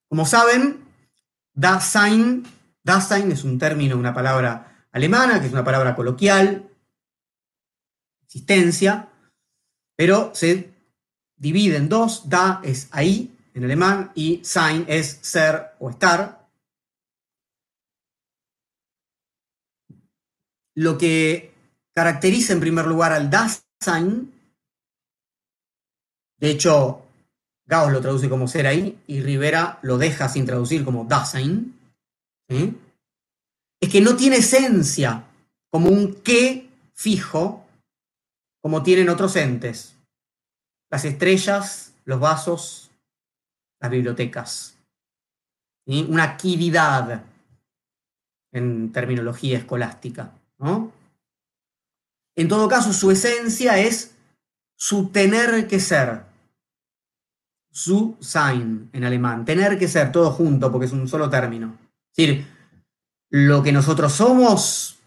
Como 0.07 0.25
saben, 0.25 0.85
Dasein, 1.53 2.47
Dasein 2.81 3.31
es 3.31 3.43
un 3.43 3.59
término, 3.59 3.97
una 3.97 4.13
palabra 4.13 4.87
alemana, 4.91 5.41
que 5.41 5.47
es 5.47 5.53
una 5.53 5.65
palabra 5.65 5.95
coloquial, 5.95 6.69
existencia, 8.23 9.09
pero 9.97 10.31
se 10.33 10.76
divide 11.37 11.77
en 11.77 11.89
dos. 11.89 12.29
Da 12.29 12.61
es 12.63 12.89
ahí, 12.91 13.31
en 13.53 13.63
alemán, 13.63 14.11
y 14.15 14.43
Sein 14.43 14.85
es 14.87 15.19
ser 15.21 15.75
o 15.79 15.89
estar. 15.89 16.47
Lo 20.75 20.97
que 20.97 21.51
caracteriza 21.93 22.53
en 22.53 22.59
primer 22.59 22.85
lugar 22.85 23.13
al 23.13 23.29
Dasein, 23.29 24.31
de 26.39 26.51
hecho, 26.51 27.01
Gauss 27.65 27.91
lo 27.91 28.01
traduce 28.01 28.29
como 28.29 28.47
ser 28.47 28.67
ahí 28.67 28.99
y 29.07 29.21
Rivera 29.21 29.79
lo 29.81 29.97
deja 29.97 30.29
sin 30.29 30.45
traducir 30.45 30.85
como 30.85 31.05
Dasein, 31.05 31.73
es 32.47 33.91
que 33.91 34.01
no 34.01 34.15
tiene 34.15 34.37
esencia 34.37 35.25
como 35.69 35.89
un 35.89 36.21
qué 36.21 36.69
fijo 36.93 37.65
como 38.61 38.83
tienen 38.83 39.09
otros 39.09 39.35
entes. 39.35 39.96
Las 40.89 41.05
estrellas, 41.05 41.93
los 42.05 42.19
vasos, 42.19 42.91
las 43.79 43.91
bibliotecas. 43.91 44.77
Una 45.85 46.23
actividad 46.23 47.23
en 48.51 48.91
terminología 48.91 49.57
escolástica. 49.57 50.31
En 52.35 52.47
todo 52.47 52.67
caso, 52.67 52.93
su 52.93 53.11
esencia 53.11 53.77
es 53.79 54.15
su 54.75 55.09
tener 55.09 55.67
que 55.67 55.79
ser 55.79 56.23
zu 57.71 58.17
sein 58.19 58.89
en 58.91 59.03
alemán. 59.03 59.45
Tener 59.45 59.77
que 59.77 59.87
ser 59.87 60.11
todo 60.11 60.31
junto 60.31 60.71
porque 60.71 60.87
es 60.87 60.91
un 60.91 61.07
solo 61.07 61.29
término. 61.29 61.77
Es 62.11 62.17
decir, 62.17 62.47
lo 63.29 63.61
que 63.61 63.71
nosotros 63.71 64.13
somos 64.13 64.97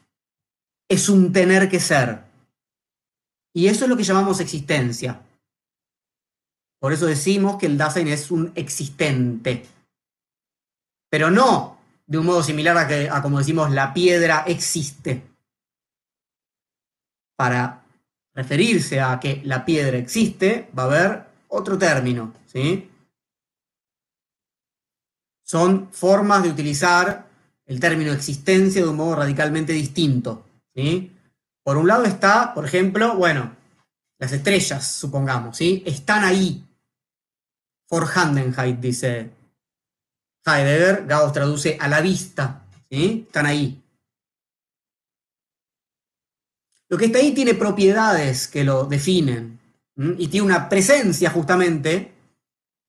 es 0.88 1.08
un 1.08 1.32
tener 1.32 1.68
que 1.68 1.80
ser. 1.80 2.22
Y 3.52 3.66
eso 3.66 3.84
es 3.84 3.88
lo 3.90 3.96
que 3.96 4.04
llamamos 4.04 4.40
existencia. 4.40 5.20
Por 6.80 6.92
eso 6.92 7.06
decimos 7.06 7.56
que 7.56 7.66
el 7.66 7.78
Dasein 7.78 8.08
es 8.08 8.30
un 8.30 8.50
existente. 8.56 9.66
Pero 11.08 11.30
no 11.30 11.78
de 12.10 12.18
un 12.18 12.26
modo 12.26 12.42
similar 12.42 12.76
a, 12.76 12.88
que, 12.88 13.08
a 13.08 13.22
como 13.22 13.38
decimos 13.38 13.70
la 13.70 13.94
piedra 13.94 14.42
existe. 14.46 15.22
Para 17.36 17.84
referirse 18.34 19.00
a 19.00 19.20
que 19.20 19.40
la 19.44 19.64
piedra 19.64 19.96
existe, 19.96 20.68
va 20.76 20.82
a 20.82 20.86
haber 20.86 21.26
otro 21.48 21.78
término, 21.78 22.34
¿sí? 22.46 22.90
Son 25.44 25.92
formas 25.92 26.42
de 26.42 26.48
utilizar 26.48 27.26
el 27.64 27.78
término 27.78 28.12
existencia 28.12 28.82
de 28.82 28.88
un 28.88 28.96
modo 28.96 29.14
radicalmente 29.14 29.72
distinto, 29.72 30.44
¿sí? 30.74 31.16
Por 31.62 31.76
un 31.76 31.86
lado 31.86 32.04
está, 32.04 32.52
por 32.54 32.64
ejemplo, 32.64 33.14
bueno, 33.14 33.54
las 34.18 34.32
estrellas, 34.32 34.90
supongamos, 34.90 35.56
¿sí? 35.56 35.84
Están 35.86 36.24
ahí. 36.24 36.66
Vorhandenheit, 37.90 38.78
dice 38.78 39.30
Heidegger, 40.46 41.06
Gauss 41.06 41.32
traduce 41.32 41.76
a 41.78 41.88
la 41.88 42.00
vista, 42.00 42.64
¿sí? 42.88 43.24
Están 43.26 43.46
ahí. 43.46 43.82
Lo 46.88 46.96
que 46.96 47.06
está 47.06 47.18
ahí 47.18 47.32
tiene 47.34 47.54
propiedades 47.54 48.48
que 48.48 48.64
lo 48.64 48.84
definen, 48.84 49.60
y 49.96 50.28
tiene 50.28 50.46
una 50.46 50.68
presencia 50.68 51.30
justamente 51.30 52.12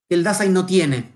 que 0.07 0.15
el 0.15 0.23
Dasein 0.23 0.53
no 0.53 0.65
tiene. 0.65 1.11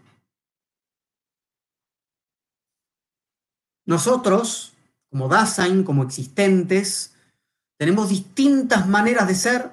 Nosotros, 3.86 4.73
como 5.09 5.29
Dasein, 5.29 5.83
como 5.83 6.03
existentes, 6.03 7.15
tenemos 7.77 8.09
distintas 8.09 8.88
maneras 8.88 9.27
de 9.27 9.36
ser, 9.36 9.71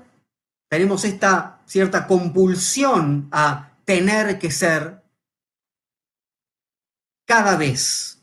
tenemos 0.68 1.04
esta 1.04 1.60
cierta 1.66 2.06
compulsión 2.06 3.28
a 3.32 3.71
tener 3.84 4.38
que 4.38 4.50
ser 4.50 5.02
cada 7.26 7.56
vez. 7.56 8.22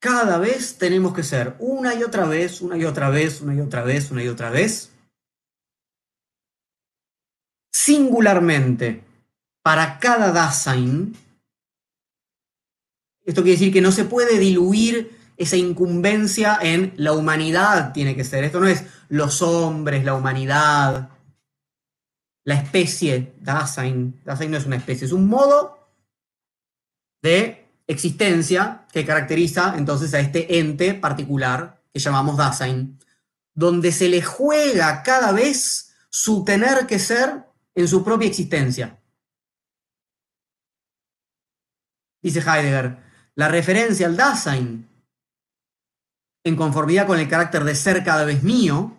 Cada 0.00 0.38
vez 0.38 0.78
tenemos 0.78 1.14
que 1.14 1.22
ser 1.22 1.56
una 1.58 1.94
y 1.94 2.02
otra 2.02 2.26
vez, 2.26 2.60
una 2.60 2.76
y 2.76 2.84
otra 2.84 3.10
vez, 3.10 3.40
una 3.40 3.54
y 3.54 3.60
otra 3.60 3.82
vez, 3.82 4.10
una 4.10 4.22
y 4.22 4.28
otra 4.28 4.50
vez. 4.50 4.92
Singularmente, 7.72 9.04
para 9.62 9.98
cada 9.98 10.32
Dasein, 10.32 11.16
esto 13.24 13.42
quiere 13.42 13.58
decir 13.58 13.72
que 13.72 13.80
no 13.80 13.90
se 13.90 14.04
puede 14.04 14.38
diluir 14.38 15.18
esa 15.36 15.56
incumbencia 15.56 16.58
en 16.62 16.94
la 16.96 17.12
humanidad, 17.12 17.92
tiene 17.92 18.14
que 18.14 18.24
ser. 18.24 18.44
Esto 18.44 18.60
no 18.60 18.68
es 18.68 18.84
los 19.08 19.42
hombres, 19.42 20.04
la 20.04 20.14
humanidad, 20.14 21.10
la 22.46 22.54
especie 22.54 23.34
Dasein. 23.40 24.22
Dasein 24.24 24.52
no 24.52 24.56
es 24.56 24.66
una 24.66 24.76
especie, 24.76 25.04
es 25.04 25.12
un 25.12 25.26
modo 25.28 25.90
de 27.20 27.66
existencia 27.88 28.86
que 28.92 29.04
caracteriza 29.04 29.74
entonces 29.76 30.14
a 30.14 30.20
este 30.20 30.58
ente 30.58 30.94
particular 30.94 31.82
que 31.92 31.98
llamamos 31.98 32.36
Dasein, 32.36 33.00
donde 33.52 33.90
se 33.90 34.08
le 34.08 34.22
juega 34.22 35.02
cada 35.02 35.32
vez 35.32 35.92
su 36.08 36.44
tener 36.44 36.86
que 36.86 37.00
ser 37.00 37.46
en 37.74 37.88
su 37.88 38.04
propia 38.04 38.28
existencia. 38.28 38.96
Dice 42.22 42.40
Heidegger, 42.40 42.96
la 43.34 43.48
referencia 43.48 44.06
al 44.06 44.16
Dasein, 44.16 44.88
en 46.44 46.56
conformidad 46.56 47.08
con 47.08 47.18
el 47.18 47.28
carácter 47.28 47.64
de 47.64 47.74
ser 47.74 48.04
cada 48.04 48.24
vez 48.24 48.44
mío, 48.44 48.95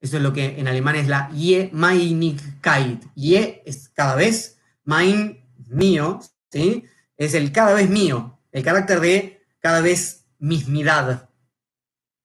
eso 0.00 0.16
es 0.18 0.22
lo 0.22 0.32
que 0.32 0.58
en 0.58 0.68
alemán 0.68 0.96
es 0.96 1.08
la 1.08 1.30
Je 1.30 1.70
Meinigkeit. 1.72 3.04
Je 3.14 3.62
es 3.64 3.88
cada 3.88 4.14
vez, 4.14 4.58
mein, 4.84 5.44
mío, 5.68 6.20
¿sí? 6.50 6.84
Es 7.16 7.34
el 7.34 7.52
cada 7.52 7.74
vez 7.74 7.88
mío, 7.88 8.38
el 8.52 8.62
carácter 8.62 9.00
de 9.00 9.42
cada 9.58 9.80
vez 9.80 10.26
mismidad. 10.38 11.30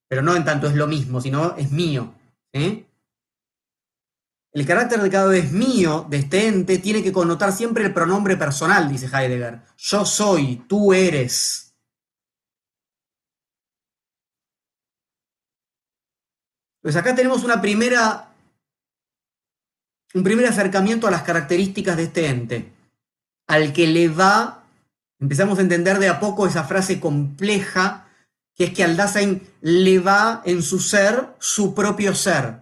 Pero 0.07 0.21
no 0.21 0.35
en 0.35 0.43
tanto 0.43 0.67
es 0.67 0.75
lo 0.75 0.87
mismo, 0.87 1.21
sino 1.21 1.55
es 1.55 1.71
mío. 1.71 2.13
El 4.53 4.65
carácter 4.67 5.01
de 5.01 5.09
cada 5.09 5.27
vez 5.27 5.53
mío 5.53 6.05
de 6.09 6.17
este 6.17 6.47
ente 6.47 6.77
tiene 6.79 7.01
que 7.01 7.13
connotar 7.13 7.53
siempre 7.53 7.85
el 7.85 7.93
pronombre 7.93 8.35
personal, 8.35 8.89
dice 8.89 9.05
Heidegger. 9.05 9.61
Yo 9.77 10.05
soy, 10.05 10.65
tú 10.67 10.93
eres. 10.93 11.70
Pues 16.81 16.95
acá 16.95 17.13
tenemos 17.13 17.43
una 17.43 17.61
primera, 17.61 18.31
un 20.15 20.23
primer 20.23 20.47
acercamiento 20.47 21.07
a 21.07 21.11
las 21.11 21.21
características 21.21 21.95
de 21.95 22.03
este 22.03 22.27
ente, 22.27 22.73
al 23.47 23.71
que 23.71 23.85
le 23.85 24.09
va, 24.09 24.63
empezamos 25.19 25.59
a 25.59 25.61
entender 25.61 25.99
de 25.99 26.09
a 26.09 26.19
poco 26.19 26.47
esa 26.47 26.63
frase 26.63 26.99
compleja, 26.99 28.07
que 28.55 28.65
es 28.65 28.73
que 28.73 28.83
al 28.83 28.97
Dasein 28.97 29.47
le 29.61 29.99
va 29.99 30.41
en 30.43 30.63
su 30.63 30.79
ser 30.79 31.35
su 31.39 31.75
propio 31.75 32.15
ser. 32.15 32.61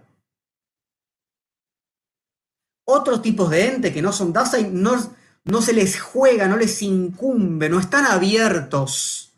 Otros 2.86 3.22
tipos 3.22 3.48
de 3.50 3.68
ente 3.68 3.92
que 3.92 4.02
no 4.02 4.12
son 4.12 4.32
Dasein 4.32 4.82
no, 4.82 4.96
no 5.44 5.62
se 5.62 5.72
les 5.72 5.98
juega, 6.00 6.46
no 6.46 6.58
les 6.58 6.82
incumbe, 6.82 7.70
no 7.70 7.80
están 7.80 8.04
abiertos 8.04 9.32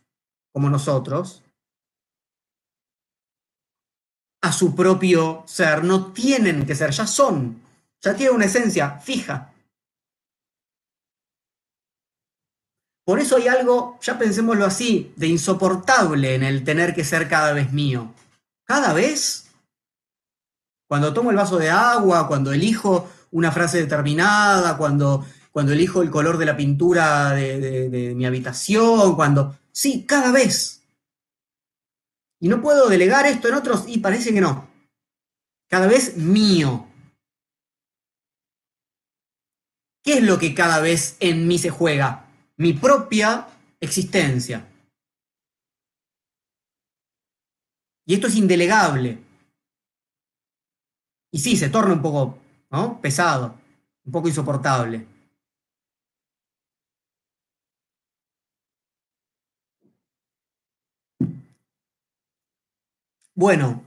como 0.53 0.69
nosotros, 0.69 1.42
a 4.43 4.53
su 4.53 4.75
propio 4.75 5.45
ser, 5.47 5.85
no 5.85 6.13
tienen 6.13 6.67
que 6.67 6.75
ser, 6.75 6.91
ya 6.91 7.07
son, 7.07 7.63
ya 8.01 8.15
tienen 8.15 8.35
una 8.35 8.47
esencia 8.47 8.99
fija. 8.99 9.53
Por 13.05 13.21
eso 13.21 13.37
hay 13.37 13.49
algo, 13.49 13.99
ya 14.03 14.19
pensémoslo 14.19 14.67
así, 14.67 15.13
de 15.17 15.29
insoportable 15.29 16.35
en 16.35 16.43
el 16.43 16.65
tener 16.65 16.95
que 16.95 17.05
ser 17.05 17.29
cada 17.29 17.53
vez 17.53 17.73
mío. 17.73 18.15
Cada 18.65 18.93
vez, 18.93 19.51
cuando 20.89 21.13
tomo 21.13 21.31
el 21.31 21.37
vaso 21.37 21.59
de 21.59 21.71
agua, 21.71 22.29
cuando 22.29 22.53
elijo 22.53 23.11
una 23.31 23.51
frase 23.51 23.79
determinada, 23.79 24.77
cuando, 24.77 25.25
cuando 25.51 25.73
elijo 25.73 26.03
el 26.03 26.11
color 26.11 26.37
de 26.37 26.47
la 26.47 26.57
pintura 26.57 27.31
de, 27.31 27.89
de 27.89 28.15
mi 28.15 28.27
habitación, 28.27 29.15
cuando... 29.15 29.57
Sí, 29.73 30.05
cada 30.05 30.31
vez 30.33 30.82
y 32.43 32.49
no 32.49 32.61
puedo 32.61 32.89
delegar 32.89 33.25
esto 33.25 33.47
en 33.47 33.55
otros 33.55 33.85
y 33.87 33.99
parece 33.99 34.35
que 34.35 34.41
no. 34.41 34.69
Cada 35.69 35.87
vez 35.87 36.17
mío. 36.17 36.89
¿Qué 40.03 40.15
es 40.15 40.25
lo 40.25 40.41
que 40.41 40.53
cada 40.53 40.81
vez 40.81 41.17
en 41.21 41.47
mí 41.47 41.57
se 41.57 41.71
juega? 41.71 42.27
Mi 42.57 42.73
propia 42.73 43.47
existencia. 43.79 44.69
Y 48.07 48.15
esto 48.15 48.27
es 48.27 48.35
indelegable. 48.35 49.23
Y 51.31 51.39
sí, 51.39 51.57
se 51.57 51.69
torna 51.69 51.95
un 51.95 52.03
poco 52.03 52.41
pesado, 53.01 53.57
un 54.05 54.11
poco 54.11 54.27
insoportable. 54.27 55.07
Bueno, 63.35 63.83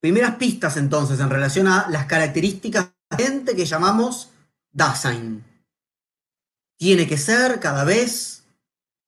primeras 0.00 0.36
pistas 0.36 0.76
entonces 0.76 1.20
en 1.20 1.30
relación 1.30 1.68
a 1.68 1.88
las 1.88 2.06
características 2.06 2.90
de 3.16 3.54
que 3.54 3.64
llamamos 3.64 4.30
Dasein. 4.72 5.44
Tiene 6.78 7.06
que 7.06 7.18
ser 7.18 7.60
cada 7.60 7.84
vez, 7.84 8.44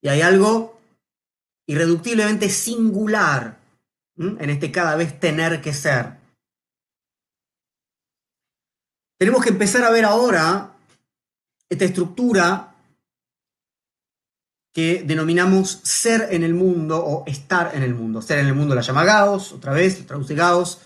y 0.00 0.08
hay 0.08 0.20
algo 0.20 0.78
irreductiblemente 1.66 2.48
singular 2.50 3.58
en 4.16 4.50
este 4.50 4.70
cada 4.70 4.94
vez 4.94 5.18
tener 5.18 5.60
que 5.60 5.72
ser. 5.72 6.18
Tenemos 9.18 9.42
que 9.42 9.50
empezar 9.50 9.82
a 9.84 9.90
ver 9.90 10.04
ahora 10.04 10.76
esta 11.68 11.86
estructura 11.86 12.73
que 14.74 15.04
denominamos 15.06 15.80
ser 15.84 16.28
en 16.32 16.42
el 16.42 16.52
mundo 16.52 16.98
o 16.98 17.24
estar 17.26 17.70
en 17.74 17.84
el 17.84 17.94
mundo. 17.94 18.20
Ser 18.20 18.40
en 18.40 18.48
el 18.48 18.54
mundo 18.54 18.74
la 18.74 18.80
llama 18.80 19.04
Gauss, 19.04 19.52
otra 19.52 19.72
vez, 19.72 20.04
traduce 20.04 20.34
Gauss. 20.34 20.80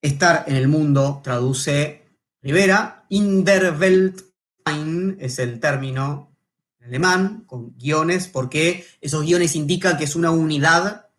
Estar 0.00 0.44
en 0.46 0.56
el 0.56 0.66
mundo 0.66 1.20
traduce 1.22 2.06
Rivera. 2.40 3.04
In 3.10 3.44
der 3.44 3.78
Welt 3.78 4.22
sein 4.64 5.18
es 5.20 5.38
el 5.38 5.60
término 5.60 6.34
en 6.80 6.86
alemán, 6.86 7.44
con 7.46 7.76
guiones, 7.76 8.28
porque 8.28 8.86
esos 9.02 9.22
guiones 9.22 9.54
indican 9.56 9.98
que 9.98 10.04
es 10.04 10.16
una 10.16 10.30
unidad 10.30 11.10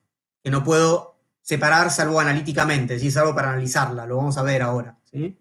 que 0.44 0.50
no 0.50 0.64
puedo 0.64 1.20
separar 1.42 1.92
salvo 1.92 2.20
analíticamente, 2.20 2.96
es 2.96 3.02
decir, 3.02 3.12
salvo 3.12 3.36
para 3.36 3.50
analizarla, 3.50 4.08
lo 4.08 4.18
vamos 4.18 4.38
a 4.38 4.44
ver 4.44 4.64
ahora. 4.64 4.98
¿sí? 5.04 5.38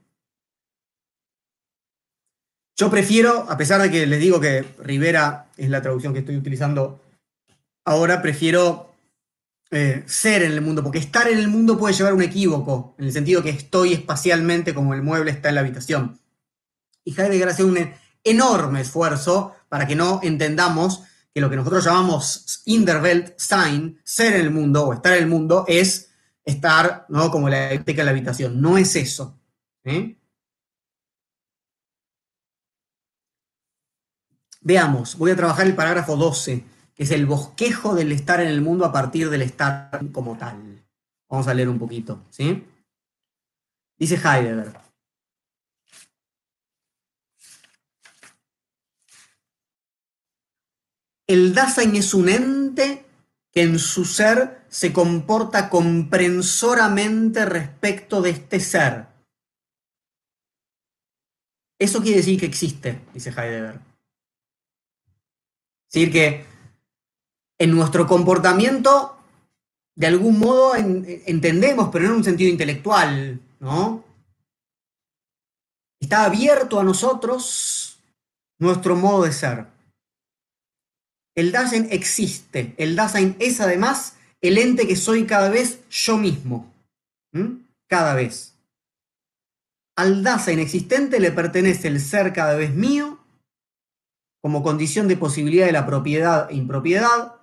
Yo 2.77 2.91
prefiero, 2.91 3.47
a 3.49 3.57
pesar 3.57 3.81
de 3.81 3.91
que 3.91 4.07
les 4.07 4.21
digo 4.21 4.39
que 4.39 4.64
Rivera 4.79 5.47
es 5.59 5.68
la 5.68 5.82
traducción 5.82 6.12
que 6.12 6.20
estoy 6.20 6.36
utilizando 6.36 7.02
ahora, 7.84 8.22
prefiero 8.22 8.94
eh, 9.70 10.02
ser 10.06 10.42
en 10.42 10.52
el 10.52 10.61
mundo, 10.61 10.82
porque 10.82 10.98
estar 10.98 11.28
en 11.28 11.38
el 11.38 11.48
mundo 11.48 11.78
puede 11.78 11.94
llevar 11.94 12.14
un 12.14 12.22
equívoco, 12.22 12.94
en 12.98 13.06
el 13.06 13.12
sentido 13.12 13.42
que 13.42 13.50
estoy 13.50 13.92
espacialmente 13.92 14.74
como 14.74 14.94
el 14.94 15.02
mueble 15.02 15.30
está 15.30 15.48
en 15.48 15.56
la 15.56 15.62
habitación. 15.62 16.18
Y 17.04 17.18
Heidegger 17.18 17.48
hace 17.48 17.64
un 17.64 17.78
enorme 18.24 18.82
esfuerzo 18.82 19.54
para 19.68 19.86
que 19.86 19.96
no 19.96 20.20
entendamos 20.22 21.02
que 21.34 21.40
lo 21.40 21.48
que 21.48 21.56
nosotros 21.56 21.84
llamamos 21.84 22.62
in 22.66 22.86
sein, 23.36 23.98
ser 24.04 24.34
en 24.34 24.40
el 24.40 24.50
mundo 24.50 24.86
o 24.86 24.92
estar 24.92 25.14
en 25.14 25.22
el 25.22 25.28
mundo, 25.28 25.64
es 25.66 26.11
estar 26.44 27.06
¿no? 27.09 27.30
como 27.30 27.48
la 27.48 27.68
biblioteca 27.68 28.02
en 28.02 28.06
la 28.06 28.12
habitación. 28.12 28.61
No 28.61 28.76
es 28.76 28.96
eso. 28.96 29.38
¿eh? 29.84 30.18
Veamos, 34.61 35.16
voy 35.16 35.30
a 35.30 35.36
trabajar 35.36 35.66
el 35.66 35.74
parágrafo 35.74 36.16
12, 36.16 36.64
que 36.94 37.02
es 37.02 37.11
el 37.11 37.26
bosquejo 37.26 37.94
del 37.94 38.12
estar 38.12 38.40
en 38.40 38.48
el 38.48 38.61
mundo 38.61 38.84
a 38.84 38.92
partir 38.92 39.30
del 39.30 39.42
estar 39.42 40.00
como 40.12 40.36
tal. 40.36 40.84
Vamos 41.28 41.46
a 41.46 41.54
leer 41.54 41.68
un 41.68 41.78
poquito, 41.78 42.24
¿sí? 42.30 42.66
Dice 43.98 44.16
Heidegger. 44.16 44.80
El 51.26 51.54
Dasein 51.54 51.94
es 51.94 52.14
un 52.14 52.28
ente 52.28 53.04
que 53.52 53.62
en 53.62 53.78
su 53.78 54.04
ser 54.04 54.64
se 54.68 54.92
comporta 54.92 55.68
comprensoramente 55.68 57.44
respecto 57.44 58.22
de 58.22 58.30
este 58.30 58.61
ser. 58.61 59.06
Eso 61.78 62.00
quiere 62.00 62.18
decir 62.18 62.40
que 62.40 62.46
existe, 62.46 63.04
dice 63.12 63.30
Heidegger. 63.30 63.88
Decir, 65.93 66.12
que 66.12 66.45
en 67.59 67.70
nuestro 67.70 68.07
comportamiento, 68.07 69.18
de 69.97 70.07
algún 70.07 70.39
modo 70.39 70.74
entendemos, 70.76 71.89
pero 71.91 72.05
no 72.05 72.11
en 72.11 72.16
un 72.18 72.24
sentido 72.24 72.51
intelectual, 72.51 73.41
¿no? 73.61 74.05
Está 76.01 76.24
abierto 76.24 76.78
a 76.78 76.84
nosotros 76.84 77.99
nuestro 78.59 78.97
modo 78.97 79.24
de 79.24 79.32
ser. 79.32 79.66
El 81.34 81.53
Dasein 81.53 81.89
existe. 81.91 82.74
El 82.76 82.95
Dasein 82.95 83.36
es 83.39 83.61
además 83.61 84.16
el 84.41 84.59
ente 84.59 84.86
que 84.86 84.97
soy 84.97 85.26
cada 85.26 85.49
vez 85.49 85.80
yo 85.89 86.16
mismo. 86.16 86.72
Cada 87.89 88.14
vez. 88.14 88.55
Al 89.97 90.22
Dasein 90.22 90.61
existente 90.61 91.18
le 91.18 91.32
pertenece 91.32 91.89
el 91.89 92.01
ser 92.01 92.32
cada 92.32 92.55
vez 92.55 92.72
mío 92.74 93.18
como 94.49 94.62
condición 94.62 95.09
de 95.09 95.18
posibilidad 95.18 95.66
de 95.66 95.72
la 95.72 95.84
propiedad 95.84 96.51
e 96.51 96.55
impropiedad. 96.55 97.34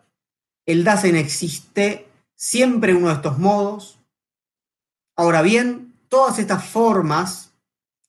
El 0.66 0.84
Dasein 0.84 1.16
existe 1.16 2.08
siempre 2.34 2.93
en 2.93 2.97
uno 2.97 3.10
de 3.10 3.14
estos 3.14 3.38
modos. 3.38 3.99
Ahora 5.16 5.43
bien, 5.43 5.93
todas 6.10 6.39
estas 6.39 6.66
formas, 6.66 7.51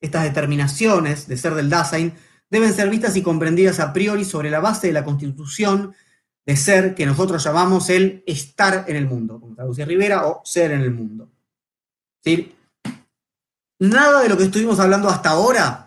estas 0.01 0.23
determinaciones 0.23 1.29
de 1.29 1.37
ser 1.37 1.53
del 1.53 1.69
Dasein, 1.69 2.15
deben 2.49 2.73
ser 2.73 2.89
vistas 2.89 3.15
y 3.17 3.23
comprendidas 3.23 3.81
a 3.81 3.93
priori 3.93 4.25
sobre 4.25 4.49
la 4.49 4.61
base 4.61 4.87
de 4.87 4.95
la 4.95 5.05
constitución 5.05 5.95
de 6.47 6.57
ser 6.57 6.95
que 6.95 7.05
nosotros 7.05 7.45
llamamos 7.45 7.91
el 7.91 8.25
estar 8.27 8.87
en 8.89 8.97
el 8.97 9.07
mundo, 9.07 9.39
como 9.39 9.57
traduce 9.57 9.85
Rivera, 9.85 10.27
o 10.27 10.41
ser 10.43 10.71
en 10.71 10.81
el 10.81 10.91
mundo. 10.91 11.31
Nada 13.79 14.23
de 14.23 14.31
lo 14.31 14.39
que 14.39 14.45
estuvimos 14.45 14.81
hablando 14.81 15.11
hasta 15.11 15.29
ahora, 15.29 15.83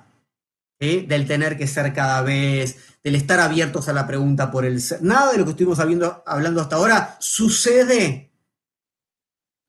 del 0.79 1.27
tener 1.27 1.57
que 1.57 1.67
ser 1.67 1.91
cada 1.91 2.21
vez, 2.21 2.88
del 3.03 3.15
estar 3.15 3.39
abiertos 3.39 3.87
a 3.87 3.93
la 3.93 4.05
pregunta 4.05 4.51
por 4.51 4.65
el 4.65 4.81
ser, 4.81 5.01
nada 5.01 5.31
de 5.31 5.37
lo 5.37 5.45
que 5.45 5.51
estuvimos 5.51 5.79
hablando 5.79 6.61
hasta 6.61 6.75
ahora 6.75 7.17
sucede 7.19 8.31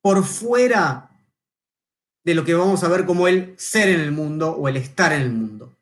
por 0.02 0.24
fuera 0.24 1.10
de 2.24 2.34
lo 2.34 2.44
que 2.44 2.54
vamos 2.54 2.82
a 2.84 2.88
ver 2.88 3.06
como 3.06 3.28
el 3.28 3.54
ser 3.58 3.88
en 3.88 4.00
el 4.00 4.12
mundo 4.12 4.52
o 4.52 4.68
el 4.68 4.76
estar 4.76 5.12
en 5.12 5.22
el 5.22 5.32
mundo. 5.32 5.76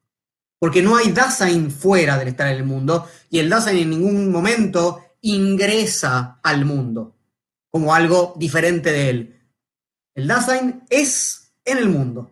Porque 0.58 0.82
no 0.82 0.96
hay 0.96 1.12
Dasein 1.12 1.70
fuera 1.70 2.18
del 2.18 2.28
estar 2.28 2.48
en 2.48 2.56
el 2.56 2.64
mundo 2.64 3.08
y 3.30 3.38
el 3.38 3.48
Dasein 3.48 3.78
en 3.78 3.90
ningún 3.90 4.30
momento 4.30 5.04
ingresa 5.20 6.40
al 6.42 6.64
mundo 6.64 7.16
como 7.70 7.94
algo 7.94 8.34
diferente 8.36 8.90
de 8.90 9.10
él. 9.10 9.40
El 10.14 10.26
Dasein 10.26 10.82
es 10.90 11.52
en 11.64 11.78
el 11.78 11.88
mundo, 11.88 12.30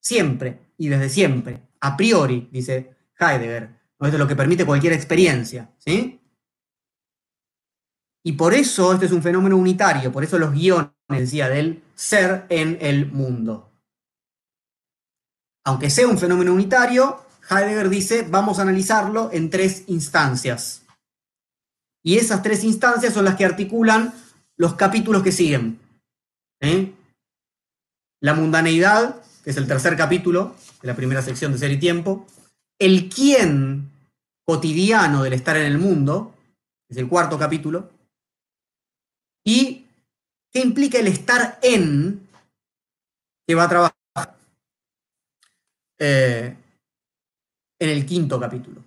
siempre 0.00 0.72
y 0.78 0.88
desde 0.88 1.08
siempre, 1.08 1.60
a 1.80 1.96
priori, 1.96 2.48
dice 2.50 2.94
Heidegger. 3.18 3.76
¿No? 4.00 4.08
es 4.08 4.14
lo 4.14 4.28
que 4.28 4.36
permite 4.36 4.66
cualquier 4.66 4.92
experiencia. 4.92 5.70
¿sí? 5.78 6.20
Y 8.24 8.32
por 8.32 8.54
eso 8.54 8.92
este 8.92 9.06
es 9.06 9.12
un 9.12 9.22
fenómeno 9.22 9.56
unitario, 9.56 10.10
por 10.10 10.24
eso 10.24 10.38
los 10.38 10.52
guiones, 10.52 10.90
decía, 11.08 11.48
del 11.48 11.82
ser 11.94 12.46
en 12.48 12.76
el 12.80 13.06
mundo. 13.12 13.70
Aunque 15.64 15.90
sea 15.90 16.08
un 16.08 16.18
fenómeno 16.18 16.52
unitario, 16.52 17.24
Heidegger 17.48 17.88
dice, 17.88 18.26
vamos 18.28 18.58
a 18.58 18.62
analizarlo 18.62 19.30
en 19.32 19.50
tres 19.50 19.84
instancias. 19.86 20.82
Y 22.02 22.18
esas 22.18 22.42
tres 22.42 22.64
instancias 22.64 23.14
son 23.14 23.24
las 23.24 23.36
que 23.36 23.44
articulan 23.44 24.12
los 24.56 24.74
capítulos 24.74 25.22
que 25.22 25.32
siguen. 25.32 25.78
La 28.20 28.34
mundaneidad, 28.34 29.22
que 29.44 29.50
es 29.50 29.56
el 29.56 29.66
tercer 29.66 29.96
capítulo 29.96 30.56
de 30.82 30.88
la 30.88 30.96
primera 30.96 31.22
sección 31.22 31.52
de 31.52 31.58
Ser 31.58 31.70
y 31.70 31.78
Tiempo. 31.78 32.26
El 32.78 33.08
quién 33.08 33.90
cotidiano 34.44 35.22
del 35.22 35.32
estar 35.32 35.56
en 35.56 35.66
el 35.66 35.78
mundo, 35.78 36.34
es 36.88 36.96
el 36.96 37.08
cuarto 37.08 37.38
capítulo. 37.38 37.90
Y 39.44 39.86
qué 40.52 40.60
implica 40.60 40.98
el 40.98 41.08
estar 41.08 41.58
en, 41.62 42.28
que 43.46 43.54
va 43.54 43.64
a 43.64 43.68
trabajar. 43.68 44.36
Eh, 45.98 46.56
en 47.78 47.88
el 47.90 48.06
quinto 48.06 48.40
capítulo. 48.40 48.82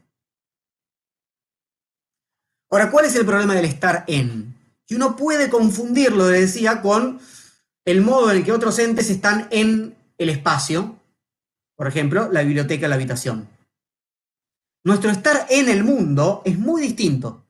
Ahora, 2.71 2.91
¿cuál 2.91 3.05
es 3.05 3.15
el 3.15 3.25
problema 3.25 3.55
del 3.55 3.65
estar 3.65 4.03
en? 4.07 4.55
Que 4.85 4.95
uno 4.95 5.15
puede 5.15 5.49
confundirlo, 5.49 6.29
le 6.29 6.41
decía, 6.41 6.81
con 6.81 7.19
el 7.85 8.01
modo 8.01 8.31
en 8.31 8.37
el 8.37 8.45
que 8.45 8.51
otros 8.51 8.77
entes 8.79 9.09
están 9.09 9.47
en 9.51 9.95
el 10.17 10.29
espacio, 10.29 10.99
por 11.75 11.87
ejemplo, 11.87 12.31
la 12.31 12.43
biblioteca, 12.43 12.87
la 12.87 12.95
habitación. 12.95 13.47
Nuestro 14.83 15.11
estar 15.11 15.45
en 15.49 15.69
el 15.69 15.83
mundo 15.83 16.41
es 16.45 16.57
muy 16.57 16.81
distinto. 16.81 17.45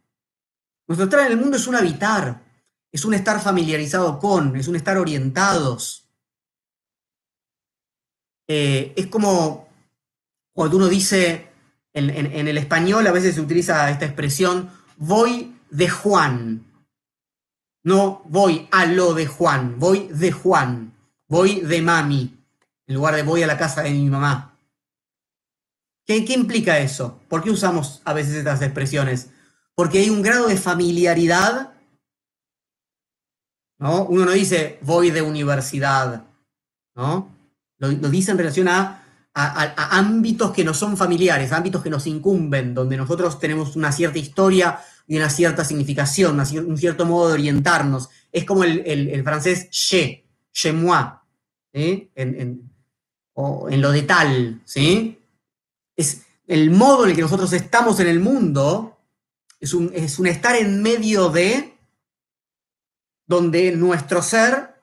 Nuestro 0.87 1.05
estar 1.05 1.19
en 1.21 1.33
el 1.33 1.37
mundo 1.37 1.57
es 1.57 1.67
un 1.67 1.75
habitar, 1.75 2.43
es 2.91 3.05
un 3.05 3.13
estar 3.13 3.39
familiarizado 3.39 4.19
con, 4.19 4.55
es 4.55 4.67
un 4.67 4.75
estar 4.75 4.97
orientados. 4.97 6.09
Eh, 8.47 8.93
es 8.95 9.07
como 9.07 9.69
cuando 10.51 10.77
uno 10.77 10.87
dice, 10.87 11.49
en, 11.93 12.09
el 12.47 12.57
español 12.57 13.05
a 13.07 13.11
veces 13.11 13.35
se 13.35 13.41
utiliza 13.41 13.89
esta 13.89 14.05
expresión, 14.05 14.69
voy 14.97 15.55
de 15.69 15.87
Juan. 15.87 16.65
No 17.83 18.23
voy 18.25 18.67
a 18.71 18.85
lo 18.85 19.13
de 19.13 19.25
Juan, 19.25 19.79
voy 19.79 20.07
de 20.07 20.31
Juan, 20.31 20.93
voy 21.27 21.61
de 21.61 21.81
mami, 21.81 22.35
en 22.87 22.95
lugar 22.95 23.15
de 23.15 23.23
voy 23.23 23.43
a 23.43 23.47
la 23.47 23.57
casa 23.57 23.83
de 23.83 23.91
mi 23.91 24.09
mamá. 24.09 24.58
¿Qué, 26.09 26.25
¿Qué, 26.25 26.33
implica 26.33 26.79
eso? 26.79 27.19
¿Por 27.29 27.43
qué 27.43 27.51
usamos 27.51 28.01
a 28.03 28.13
veces 28.13 28.33
estas 28.33 28.63
expresiones? 28.63 29.29
Porque 29.75 29.99
hay 29.99 30.09
un 30.09 30.23
grado 30.23 30.47
de 30.47 30.57
familiaridad. 30.57 31.73
¿no? 33.77 34.05
Uno 34.05 34.25
no 34.25 34.31
dice 34.31 34.79
voy 34.81 35.11
de 35.11 35.21
universidad, 35.21 36.23
¿no? 36.95 37.29
Lo, 37.77 37.91
lo 37.91 38.09
dice 38.09 38.31
en 38.31 38.39
relación 38.39 38.69
a 38.69 39.03
ámbitos 39.35 40.51
que 40.51 40.63
no 40.63 40.73
son 40.73 40.97
familiares, 40.97 41.51
ámbitos 41.51 41.83
que 41.83 41.91
nos 41.91 42.07
incumben, 42.07 42.73
donde 42.73 42.97
nosotros 42.97 43.39
tenemos 43.39 43.75
una 43.75 43.91
cierta 43.91 44.17
historia 44.17 44.79
y 45.05 45.15
una 45.15 45.29
cierta 45.29 45.63
significación, 45.63 46.39
un 46.39 46.77
cierto 46.79 47.05
modo 47.05 47.27
de 47.27 47.33
orientarnos. 47.35 48.09
Es 48.31 48.45
como 48.45 48.63
el, 48.63 49.23
francés 49.23 49.69
je, 49.69 50.25
je 50.51 50.73
moi, 50.73 51.03
o 53.33 53.69
en 53.69 53.79
lo 53.79 53.91
de 53.91 54.01
tal, 54.01 54.61
¿sí? 54.65 55.18
Es 55.99 56.21
el 56.47 56.71
modo 56.71 57.03
en 57.03 57.09
el 57.09 57.15
que 57.17 57.23
nosotros 57.23 57.51
estamos 57.51 57.99
en 57.99 58.07
el 58.07 58.21
mundo, 58.21 58.97
es 59.59 59.73
un, 59.73 59.91
es 59.93 60.17
un 60.17 60.27
estar 60.27 60.55
en 60.55 60.81
medio 60.81 61.27
de, 61.27 61.77
donde 63.27 63.73
nuestro 63.75 64.21
ser 64.21 64.81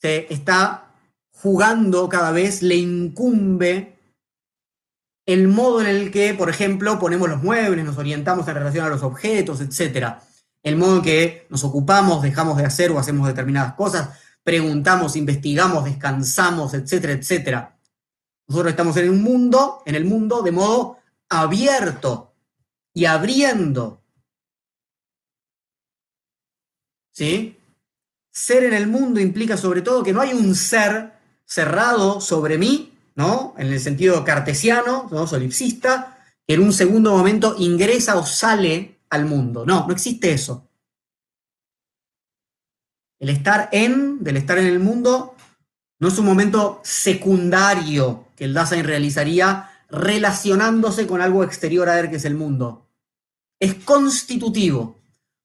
se 0.00 0.32
está 0.32 0.94
jugando 1.30 2.08
cada 2.08 2.32
vez 2.32 2.62
le 2.62 2.76
incumbe 2.76 3.98
el 5.26 5.46
modo 5.46 5.82
en 5.82 5.88
el 5.88 6.10
que, 6.10 6.32
por 6.32 6.48
ejemplo, 6.48 6.98
ponemos 6.98 7.28
los 7.28 7.42
muebles, 7.42 7.84
nos 7.84 7.98
orientamos 7.98 8.48
en 8.48 8.54
relación 8.54 8.86
a 8.86 8.88
los 8.88 9.02
objetos, 9.02 9.60
etc. 9.60 10.14
El 10.62 10.76
modo 10.76 10.96
en 10.96 11.02
que 11.02 11.46
nos 11.50 11.64
ocupamos, 11.64 12.22
dejamos 12.22 12.56
de 12.56 12.64
hacer 12.64 12.90
o 12.92 12.98
hacemos 12.98 13.28
determinadas 13.28 13.74
cosas, 13.74 14.18
preguntamos, 14.42 15.16
investigamos, 15.16 15.84
descansamos, 15.84 16.72
etcétera, 16.72 17.12
etcétera. 17.12 17.77
Nosotros 18.48 18.70
estamos 18.70 18.96
en 18.96 19.10
un 19.10 19.22
mundo, 19.22 19.82
en 19.84 19.94
el 19.94 20.06
mundo 20.06 20.42
de 20.42 20.52
modo 20.52 20.98
abierto 21.28 22.34
y 22.94 23.04
abriendo. 23.04 24.02
¿Sí? 27.12 27.58
Ser 28.32 28.64
en 28.64 28.72
el 28.72 28.86
mundo 28.86 29.20
implica 29.20 29.56
sobre 29.56 29.82
todo 29.82 30.02
que 30.02 30.14
no 30.14 30.22
hay 30.22 30.32
un 30.32 30.54
ser 30.54 31.12
cerrado 31.44 32.20
sobre 32.20 32.56
mí, 32.56 32.92
¿no? 33.16 33.54
En 33.58 33.66
el 33.66 33.80
sentido 33.80 34.24
cartesiano, 34.24 35.08
¿no? 35.10 35.26
solipsista, 35.26 36.16
que 36.46 36.54
en 36.54 36.62
un 36.62 36.72
segundo 36.72 37.10
momento 37.10 37.54
ingresa 37.58 38.16
o 38.16 38.24
sale 38.24 39.00
al 39.10 39.26
mundo. 39.26 39.66
No, 39.66 39.86
no 39.86 39.92
existe 39.92 40.32
eso. 40.32 40.68
El 43.18 43.30
estar 43.30 43.68
en, 43.72 44.22
del 44.22 44.36
estar 44.36 44.56
en 44.58 44.66
el 44.66 44.78
mundo, 44.78 45.34
no 45.98 46.08
es 46.08 46.18
un 46.18 46.26
momento 46.26 46.80
secundario 46.84 48.27
que 48.38 48.44
el 48.44 48.54
Dasein 48.54 48.84
realizaría 48.84 49.68
relacionándose 49.90 51.06
con 51.06 51.20
algo 51.20 51.44
exterior 51.44 51.90
a 51.90 51.98
él 51.98 52.08
que 52.08 52.16
es 52.16 52.24
el 52.24 52.36
mundo. 52.36 52.86
Es 53.58 53.74
constitutivo. 53.74 54.96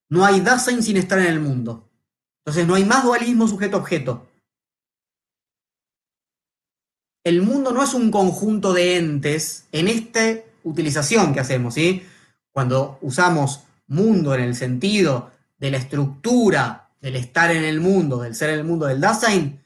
No 0.10 0.24
hay 0.26 0.40
Dasein 0.40 0.82
sin 0.82 0.96
estar 0.96 1.18
en 1.20 1.26
el 1.26 1.40
mundo. 1.40 1.90
Entonces 2.46 2.68
no 2.68 2.76
hay 2.76 2.86
más 2.86 3.04
dualismo 3.04 3.48
sujeto-objeto 3.48 4.28
el 7.24 7.42
mundo 7.42 7.72
no 7.72 7.84
es 7.84 7.94
un 7.94 8.12
conjunto 8.12 8.74
de 8.74 8.98
entes 8.98 9.66
en 9.72 9.88
esta 9.88 10.36
utilización 10.64 11.34
que 11.34 11.40
hacemos, 11.40 11.74
¿sí? 11.74 12.04
Cuando 12.52 12.98
usamos 13.02 13.64
mundo 13.88 14.36
en 14.36 14.42
el 14.42 14.56
sentido 14.56 15.32
de 15.58 15.72
la 15.72 15.78
estructura, 15.78 16.90
del 17.02 17.16
estar 17.16 17.52
en 17.52 17.64
el 17.64 17.80
mundo, 17.80 18.22
del 18.22 18.36
ser 18.36 18.50
en 18.50 18.60
el 18.60 18.66
mundo 18.66 18.86
del 18.86 19.00
Dasein, 19.00 19.62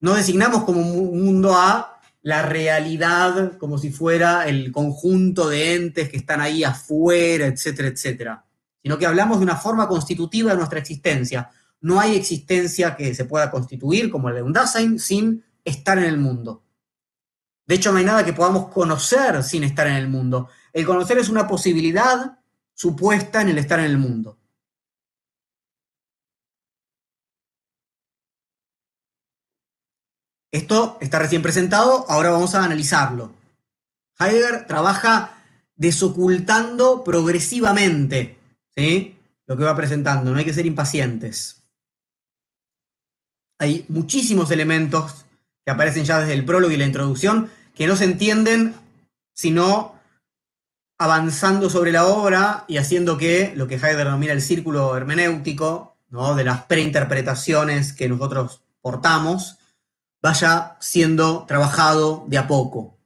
no 0.00 0.14
designamos 0.14 0.64
como 0.64 0.80
un 0.80 1.24
mundo 1.24 1.54
a 1.54 1.97
la 2.28 2.42
realidad 2.42 3.56
como 3.56 3.78
si 3.78 3.90
fuera 3.90 4.46
el 4.46 4.70
conjunto 4.70 5.48
de 5.48 5.76
entes 5.76 6.10
que 6.10 6.18
están 6.18 6.42
ahí 6.42 6.62
afuera, 6.62 7.46
etcétera, 7.46 7.88
etcétera, 7.88 8.44
sino 8.82 8.98
que 8.98 9.06
hablamos 9.06 9.38
de 9.38 9.44
una 9.44 9.56
forma 9.56 9.88
constitutiva 9.88 10.50
de 10.50 10.58
nuestra 10.58 10.78
existencia. 10.78 11.48
No 11.80 11.98
hay 11.98 12.16
existencia 12.16 12.94
que 12.94 13.14
se 13.14 13.24
pueda 13.24 13.50
constituir 13.50 14.10
como 14.10 14.28
la 14.28 14.36
de 14.36 14.42
un 14.42 14.52
Dasein 14.52 14.98
sin 14.98 15.42
estar 15.64 15.96
en 15.96 16.04
el 16.04 16.18
mundo. 16.18 16.64
De 17.66 17.76
hecho, 17.76 17.92
no 17.92 17.98
hay 17.98 18.04
nada 18.04 18.26
que 18.26 18.34
podamos 18.34 18.68
conocer 18.68 19.42
sin 19.42 19.64
estar 19.64 19.86
en 19.86 19.96
el 19.96 20.08
mundo. 20.08 20.50
El 20.74 20.84
conocer 20.84 21.16
es 21.16 21.30
una 21.30 21.48
posibilidad 21.48 22.40
supuesta 22.74 23.40
en 23.40 23.48
el 23.48 23.56
estar 23.56 23.78
en 23.80 23.86
el 23.86 23.96
mundo. 23.96 24.37
Esto 30.50 30.96
está 31.00 31.18
recién 31.18 31.42
presentado, 31.42 32.06
ahora 32.08 32.30
vamos 32.30 32.54
a 32.54 32.64
analizarlo. 32.64 33.34
Heidegger 34.18 34.66
trabaja 34.66 35.38
desocultando 35.76 37.04
progresivamente 37.04 38.38
¿sí? 38.74 39.16
lo 39.46 39.56
que 39.56 39.64
va 39.64 39.76
presentando, 39.76 40.30
no 40.32 40.38
hay 40.38 40.44
que 40.44 40.54
ser 40.54 40.66
impacientes. 40.66 41.62
Hay 43.58 43.84
muchísimos 43.88 44.50
elementos 44.50 45.26
que 45.64 45.72
aparecen 45.72 46.04
ya 46.04 46.20
desde 46.20 46.34
el 46.34 46.44
prólogo 46.44 46.72
y 46.72 46.76
la 46.76 46.86
introducción 46.86 47.50
que 47.74 47.86
no 47.86 47.96
se 47.96 48.04
entienden 48.04 48.74
sino 49.34 49.94
avanzando 50.98 51.70
sobre 51.70 51.92
la 51.92 52.06
obra 52.06 52.64
y 52.66 52.78
haciendo 52.78 53.16
que 53.16 53.52
lo 53.54 53.68
que 53.68 53.76
Heidegger 53.76 53.98
denomina 53.98 54.32
el 54.32 54.42
círculo 54.42 54.96
hermenéutico, 54.96 55.96
¿no? 56.08 56.34
de 56.34 56.42
las 56.42 56.64
preinterpretaciones 56.64 57.92
que 57.92 58.08
nosotros 58.08 58.64
portamos, 58.80 59.57
vaya 60.22 60.76
siendo 60.80 61.44
trabajado 61.46 62.24
de 62.28 62.38
a 62.38 62.46
poco. 62.46 62.98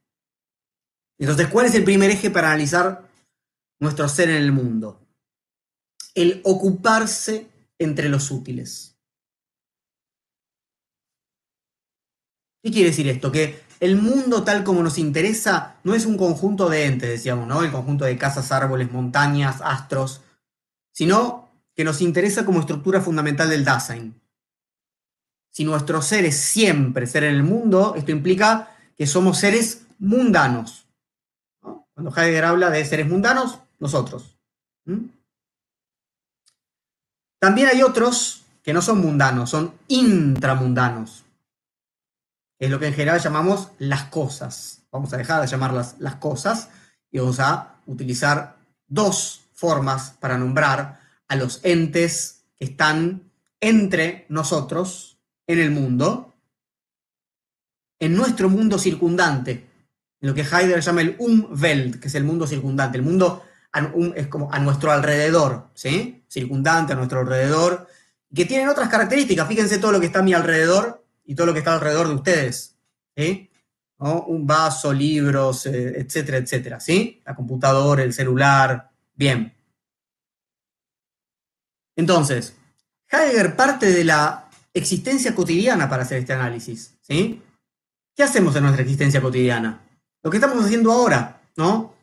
Entonces, 1.17 1.47
¿cuál 1.47 1.67
es 1.67 1.75
el 1.75 1.83
primer 1.83 2.09
eje 2.09 2.29
para 2.29 2.49
analizar 2.49 3.07
nuestro 3.79 4.07
ser 4.09 4.29
en 4.29 4.41
el 4.41 4.51
mundo? 4.51 4.99
El 6.15 6.41
ocuparse 6.43 7.49
entre 7.79 8.09
los 8.09 8.31
útiles. 8.31 8.97
¿Qué 12.63 12.71
quiere 12.71 12.89
decir 12.89 13.07
esto? 13.09 13.31
Que 13.31 13.61
el 13.79 13.97
mundo 13.97 14.43
tal 14.43 14.63
como 14.63 14.81
nos 14.81 14.97
interesa 14.97 15.75
no 15.83 15.93
es 15.93 16.05
un 16.05 16.17
conjunto 16.17 16.69
de 16.69 16.85
entes, 16.85 17.09
decíamos, 17.09 17.47
¿no? 17.47 17.61
El 17.61 17.71
conjunto 17.71 18.05
de 18.05 18.17
casas, 18.17 18.51
árboles, 18.53 18.91
montañas, 18.91 19.59
astros, 19.61 20.21
sino 20.93 21.51
que 21.75 21.83
nos 21.83 22.01
interesa 22.01 22.45
como 22.45 22.61
estructura 22.61 23.01
fundamental 23.01 23.49
del 23.49 23.65
Dasein. 23.65 24.22
Si 25.53 25.63
nuestro 25.63 26.01
ser 26.01 26.25
es 26.25 26.37
siempre 26.37 27.07
ser 27.07 27.23
en 27.23 27.35
el 27.35 27.43
mundo, 27.43 27.93
esto 27.95 28.11
implica 28.11 28.75
que 28.97 29.07
somos 29.07 29.37
seres 29.37 29.85
mundanos. 29.99 30.85
Cuando 31.61 32.11
Heidegger 32.13 32.43
habla 32.43 32.69
de 32.69 32.83
seres 32.83 33.07
mundanos, 33.07 33.59
nosotros. 33.79 34.35
También 37.39 37.69
hay 37.69 37.81
otros 37.81 38.43
que 38.61 38.73
no 38.73 38.81
son 38.81 38.99
mundanos, 38.99 39.49
son 39.49 39.73
intramundanos 39.87 41.23
es 42.63 42.69
lo 42.69 42.79
que 42.79 42.87
en 42.87 42.93
general 42.93 43.19
llamamos 43.19 43.71
las 43.77 44.05
cosas. 44.05 44.83
Vamos 44.89 45.11
a 45.11 45.17
dejar 45.17 45.41
de 45.41 45.47
llamarlas 45.47 45.95
las 45.99 46.15
cosas 46.15 46.69
y 47.11 47.19
vamos 47.19 47.41
a 47.41 47.75
utilizar 47.87 48.55
dos 48.87 49.41
formas 49.51 50.11
para 50.17 50.37
nombrar 50.37 51.01
a 51.27 51.35
los 51.35 51.59
entes 51.63 52.45
que 52.55 52.63
están 52.63 53.29
entre 53.59 54.25
nosotros 54.29 55.12
en 55.47 55.59
el 55.59 55.71
mundo, 55.71 56.33
en 57.99 58.15
nuestro 58.15 58.49
mundo 58.49 58.77
circundante, 58.77 59.51
en 60.21 60.29
lo 60.29 60.33
que 60.33 60.41
Heidegger 60.41 60.81
llama 60.81 61.01
el 61.01 61.15
Umwelt, 61.19 61.99
que 61.99 62.07
es 62.07 62.15
el 62.15 62.23
mundo 62.23 62.47
circundante, 62.47 62.97
el 62.97 63.03
mundo 63.03 63.43
es 64.15 64.27
como 64.27 64.51
a 64.51 64.59
nuestro 64.59 64.91
alrededor, 64.91 65.69
¿sí? 65.73 66.23
Circundante 66.27 66.93
a 66.93 66.95
nuestro 66.95 67.21
alrededor, 67.21 67.87
que 68.33 68.45
tienen 68.45 68.69
otras 68.69 68.89
características. 68.89 69.47
Fíjense 69.47 69.79
todo 69.79 69.91
lo 69.91 69.99
que 69.99 70.07
está 70.07 70.19
a 70.19 70.23
mi 70.23 70.33
alrededor 70.33 71.03
y 71.25 71.35
todo 71.35 71.47
lo 71.47 71.53
que 71.53 71.59
está 71.59 71.73
alrededor 71.73 72.07
de 72.07 72.15
ustedes. 72.15 72.75
Un 73.97 74.45
vaso, 74.45 74.91
libros, 74.91 75.65
eh, 75.65 75.99
etcétera, 75.99 76.37
etcétera. 76.37 76.79
¿sí? 76.79 77.21
La 77.25 77.35
computadora, 77.35 78.03
el 78.03 78.13
celular. 78.13 78.91
Bien. 79.15 79.53
Entonces, 81.95 82.55
Heidegger 83.07 83.55
parte 83.55 83.91
de 83.91 84.03
la 84.03 84.42
existencia 84.73 85.35
cotidiana 85.35 85.89
para 85.89 86.03
hacer 86.03 86.19
este 86.19 86.33
análisis. 86.33 86.95
¿sí? 87.01 87.41
¿Qué 88.15 88.23
hacemos 88.23 88.55
en 88.55 88.63
nuestra 88.63 88.83
existencia 88.83 89.21
cotidiana? 89.21 89.81
Lo 90.21 90.31
que 90.31 90.37
estamos 90.37 90.63
haciendo 90.63 90.91
ahora, 90.91 91.41
¿no? 91.57 91.93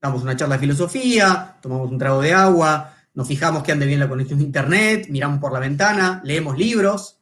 Damos 0.00 0.22
una 0.22 0.36
charla 0.36 0.56
de 0.56 0.60
filosofía, 0.60 1.56
tomamos 1.60 1.90
un 1.90 1.98
trago 1.98 2.20
de 2.20 2.32
agua, 2.32 2.94
nos 3.14 3.26
fijamos 3.26 3.62
que 3.62 3.72
ande 3.72 3.86
bien 3.86 3.98
la 3.98 4.08
conexión 4.08 4.38
de 4.38 4.44
internet, 4.44 5.06
miramos 5.08 5.40
por 5.40 5.52
la 5.52 5.58
ventana, 5.58 6.20
leemos 6.24 6.56
libros, 6.56 7.16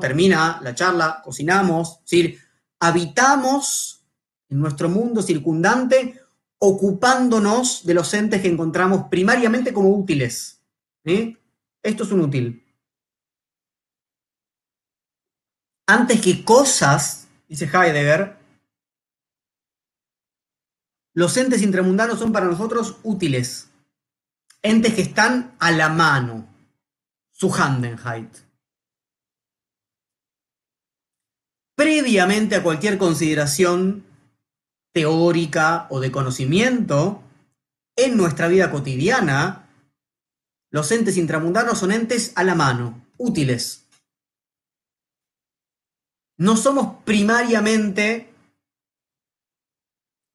Termina 0.00 0.58
la 0.62 0.74
charla, 0.74 1.20
cocinamos, 1.22 2.00
¿sí? 2.04 2.38
habitamos 2.80 4.06
en 4.48 4.60
nuestro 4.60 4.88
mundo 4.88 5.20
circundante 5.20 6.18
ocupándonos 6.58 7.84
de 7.84 7.92
los 7.92 8.14
entes 8.14 8.40
que 8.40 8.48
encontramos 8.48 9.08
primariamente 9.10 9.74
como 9.74 9.90
útiles. 9.90 10.62
Esto 11.82 12.04
es 12.04 12.10
un 12.10 12.20
útil. 12.22 12.65
Antes 15.86 16.20
que 16.20 16.44
cosas, 16.44 17.28
dice 17.48 17.66
Heidegger, 17.66 18.36
los 21.14 21.36
entes 21.36 21.62
intramundanos 21.62 22.18
son 22.18 22.32
para 22.32 22.46
nosotros 22.46 22.96
útiles. 23.02 23.70
Entes 24.62 24.94
que 24.94 25.02
están 25.02 25.54
a 25.58 25.70
la 25.70 25.88
mano. 25.88 26.46
Su 27.32 27.52
Handenheit. 27.52 28.46
previamente 31.76 32.56
a 32.56 32.62
cualquier 32.62 32.98
consideración 32.98 34.04
teórica 34.92 35.86
o 35.90 36.00
de 36.00 36.10
conocimiento, 36.10 37.22
en 37.94 38.16
nuestra 38.16 38.48
vida 38.48 38.70
cotidiana, 38.70 39.68
los 40.70 40.90
entes 40.90 41.16
intramundanos 41.16 41.78
son 41.78 41.92
entes 41.92 42.32
a 42.34 42.44
la 42.44 42.54
mano, 42.54 43.06
útiles. 43.18 43.85
No 46.38 46.56
somos 46.56 47.02
primariamente 47.04 48.32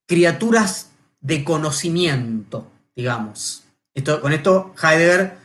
criaturas 0.07 0.91
de 1.19 1.43
conocimiento, 1.43 2.71
digamos. 2.95 3.63
Esto, 3.93 4.21
con 4.21 4.33
esto 4.33 4.73
Heidegger 4.81 5.37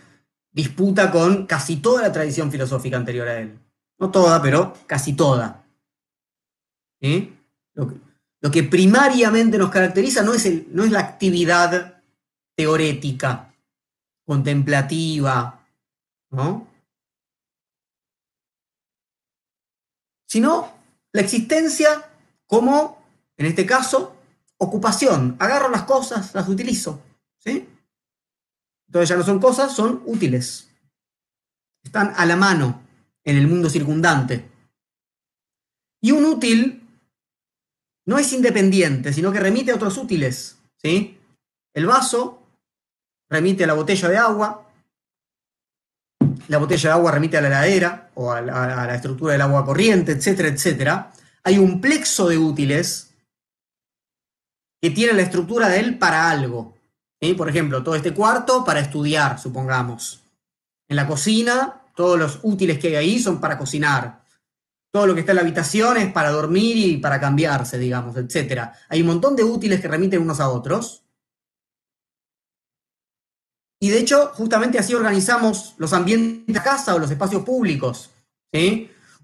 disputa 0.51 1.13
con 1.13 1.47
casi 1.47 1.77
toda 1.77 2.03
la 2.03 2.13
tradición 2.13 2.51
filosófica 2.51 2.97
anterior 2.97 3.29
a 3.29 3.41
él. 3.41 3.59
No 3.99 4.11
toda, 4.11 4.41
pero 4.41 4.75
casi 4.87 5.13
toda. 5.13 5.65
Lo, 7.75 8.51
que, 8.51 8.63
primariamente 8.63 9.59
nos 9.59 9.71
caracteriza 9.71 10.23
no 10.23 10.33
es, 10.33 10.69
no 10.69 10.85
es 10.85 10.91
la 10.91 11.01
actividad 11.01 12.03
teorética, 12.57 13.55
contemplativa, 14.25 15.61
¿no? 16.31 16.67
Sino 20.27 20.73
la 21.13 21.23
existencia 21.23 22.11
como, 22.47 23.03
en 23.37 23.47
este 23.47 23.65
caso, 23.65 24.17
ocupación. 24.59 25.37
Agarro 25.39 25.69
las 25.69 25.85
cosas, 25.85 26.35
las 26.35 26.49
utilizo. 26.49 27.03
¿sí? 27.39 27.69
Entonces 28.89 29.09
ya 29.09 29.17
no 29.17 29.25
son 29.25 29.41
cosas, 29.41 29.75
son 29.75 30.03
útiles. 30.05 30.71
Están 31.83 32.13
a 32.17 32.27
la 32.27 32.37
mano 32.37 32.83
en 33.25 33.37
el 33.37 33.47
mundo 33.47 33.71
circundante. 33.71 34.49
Y 36.01 36.13
un 36.13 36.25
útil 36.25 36.83
no 38.07 38.19
es 38.19 38.33
independiente, 38.33 39.13
sino 39.13 39.33
que 39.33 39.41
remite 39.41 39.73
a 39.73 39.77
otros 39.77 39.97
útiles. 39.97 40.59
¿sí? 40.77 41.19
El 41.75 41.87
vaso 41.87 42.43
remite 43.29 43.65
a 43.65 43.67
la 43.67 43.75
botella 43.75 44.09
de 44.09 44.17
agua, 44.17 44.66
la 46.49 46.59
botella 46.59 46.91
de 46.91 46.95
agua 46.95 47.13
remite 47.13 47.37
a 47.37 47.41
la 47.41 47.49
heladera 47.49 48.11
o 48.15 48.33
a 48.33 48.41
la, 48.41 48.95
estructura 48.95 49.33
del 49.33 49.43
agua 49.43 49.65
corriente, 49.65 50.13
etcétera, 50.13 50.49
etcétera. 50.49 51.13
Hay 51.45 51.59
un 51.59 51.81
plexo 51.81 52.29
de 52.29 52.39
útiles 52.39 53.11
que 54.81 54.91
tiene 54.91 55.13
la 55.15 55.23
estructura 55.23 55.69
de 55.69 55.81
él 55.81 55.99
para 55.99 56.31
algo. 56.31 56.75
Por 57.37 57.49
ejemplo, 57.49 57.83
todo 57.83 57.97
este 57.97 58.15
cuarto 58.15 58.65
para 58.65 58.81
estudiar, 58.81 59.39
supongamos. 59.39 60.23
En 60.89 60.97
la 60.97 61.07
cocina, 61.07 61.83
todos 61.95 62.19
los 62.19 62.41
útiles 62.43 62.79
que 62.79 62.89
hay 62.89 62.95
ahí 62.97 63.19
son 63.19 63.41
para 63.41 63.59
cocinar 63.59 64.27
todo 64.97 65.09
lo 65.09 65.15
que 65.15 65.21
está 65.21 65.33
en 65.33 65.37
la 65.37 65.43
habitación 65.43 65.99
es 65.99 66.11
para 66.11 66.31
dormir 66.31 66.75
y 66.75 66.97
para 66.97 67.21
cambiarse, 67.21 67.79
digamos, 67.79 68.17
etc. 68.17 68.71
Hay 68.89 69.03
un 69.03 69.09
montón 69.09 69.37
de 69.37 69.45
útiles 69.45 69.79
que 69.79 69.89
remiten 69.89 70.23
unos 70.23 70.41
a 70.41 70.49
otros. 70.49 71.05
Y 73.79 73.91
de 73.91 73.99
hecho, 73.99 74.33
justamente 74.35 74.79
así 74.79 74.95
organizamos 74.95 75.75
los 75.79 75.93
ambientes 75.93 76.55
de 76.55 76.63
casa 76.63 76.95
o 76.95 76.99
los 76.99 77.11
espacios 77.11 77.45
públicos. 77.45 78.11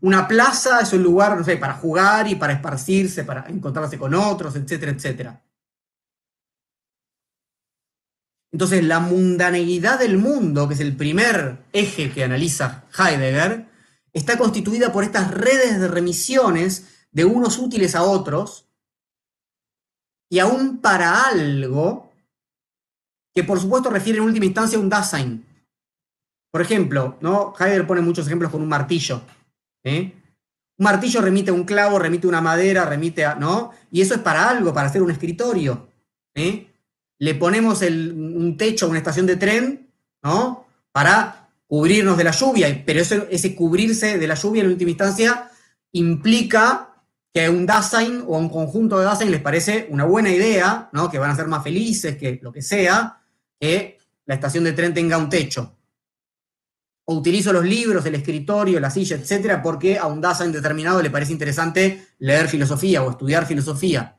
Una 0.01 0.29
plaza 0.29 0.81
es 0.81 0.93
un 0.93 1.03
lugar, 1.03 1.39
no 1.39 1.45
sé, 1.45 1.57
para 1.57 1.75
jugar 1.75 2.29
y 2.29 2.35
para 2.35 2.53
esparcirse, 2.53 3.25
para 3.25 3.49
encontrarse 3.49 3.99
con 3.99 4.15
otros, 4.15 4.55
etcétera, 4.57 4.93
etcétera. 4.93 5.43
Entonces, 8.53 8.85
la 8.85 9.01
mundaneidad 9.01 9.99
del 9.99 10.19
mundo, 10.19 10.69
que 10.69 10.75
es 10.75 10.81
el 10.81 10.95
primer 10.95 11.65
eje 11.73 12.13
que 12.13 12.25
analiza 12.25 12.85
Heidegger, 12.99 13.67
está 14.13 14.37
constituida 14.37 14.93
por 14.93 15.05
estas 15.05 15.31
redes 15.31 15.81
de 15.81 15.89
remisiones 15.89 17.07
de 17.13 17.25
unos 17.25 17.59
útiles 17.59 17.95
a 17.95 18.03
otros 18.03 18.69
y 20.29 20.39
aún 20.39 20.79
para 20.83 21.25
algo 21.29 22.12
que 23.35 23.45
por 23.45 23.59
supuesto 23.59 23.91
refiere 23.91 24.19
en 24.19 24.25
última 24.25 24.47
instancia 24.47 24.79
a 24.79 24.81
un 24.81 24.89
Dasein. 24.89 25.45
Por 26.51 26.61
ejemplo, 26.61 27.17
¿no? 27.21 27.55
Heidegger 27.59 27.87
pone 27.87 28.01
muchos 28.03 28.27
ejemplos 28.27 28.51
con 28.51 28.63
un 28.63 28.69
martillo. 28.69 29.23
Un 29.85 30.13
martillo 30.79 31.21
remite 31.21 31.51
a 31.51 31.55
un 31.55 31.65
clavo, 31.65 31.99
remite 31.99 32.27
a 32.27 32.29
una 32.29 32.41
madera, 32.41 32.85
remite 32.85 33.25
a. 33.25 33.35
¿no? 33.35 33.73
Y 33.91 34.03
eso 34.03 34.15
es 34.15 34.21
para 34.21 34.51
algo, 34.51 34.75
para 34.75 34.89
hacer 34.89 35.03
un 35.03 35.11
escritorio. 35.11 35.89
Le 36.35 37.35
ponemos 37.37 37.83
un 37.83 38.57
techo 38.59 38.87
a 38.87 38.89
una 38.89 38.99
estación 38.99 39.27
de 39.27 39.37
tren, 39.37 39.89
¿no? 40.23 40.67
Para 40.93 41.49
cubrirnos 41.67 42.19
de 42.19 42.25
la 42.25 42.33
lluvia, 42.33 42.83
pero 42.85 43.01
ese 43.01 43.55
cubrirse 43.55 44.19
de 44.19 44.27
la 44.27 44.35
lluvia 44.35 44.63
en 44.63 44.69
última 44.69 44.91
instancia 44.91 45.51
implica 45.93 46.93
que 47.33 47.49
un 47.49 47.65
Dasein 47.65 48.25
o 48.27 48.37
un 48.37 48.51
conjunto 48.51 48.99
de 48.99 49.07
Dasein 49.07 49.31
les 49.31 49.41
parece 49.41 49.87
una 49.89 50.05
buena 50.05 50.29
idea, 50.31 50.91
¿no? 50.93 51.11
que 51.11 51.19
van 51.19 51.31
a 51.31 51.37
ser 51.37 51.47
más 51.47 51.63
felices, 51.63 52.19
que 52.19 52.39
lo 52.43 52.53
que 52.53 52.61
sea, 52.61 53.22
que 53.63 54.01
la 54.25 54.35
estación 54.35 54.65
de 54.65 54.73
tren 54.73 54.93
tenga 54.93 55.17
un 55.17 55.31
techo. 55.31 55.79
O 57.05 57.15
utilizo 57.15 57.53
los 57.53 57.65
libros, 57.65 58.05
el 58.05 58.17
escritorio, 58.17 58.81
la 58.81 58.91
silla, 58.91 59.15
etcétera, 59.15 59.63
porque 59.63 60.01
a 60.01 60.07
un 60.07 60.21
Dasein 60.21 60.51
determinado 60.51 61.01
le 61.01 61.11
parece 61.11 61.31
interesante 61.31 62.09
leer 62.19 62.49
filosofía 62.49 63.05
o 63.05 63.11
estudiar 63.13 63.47
filosofía. 63.47 64.19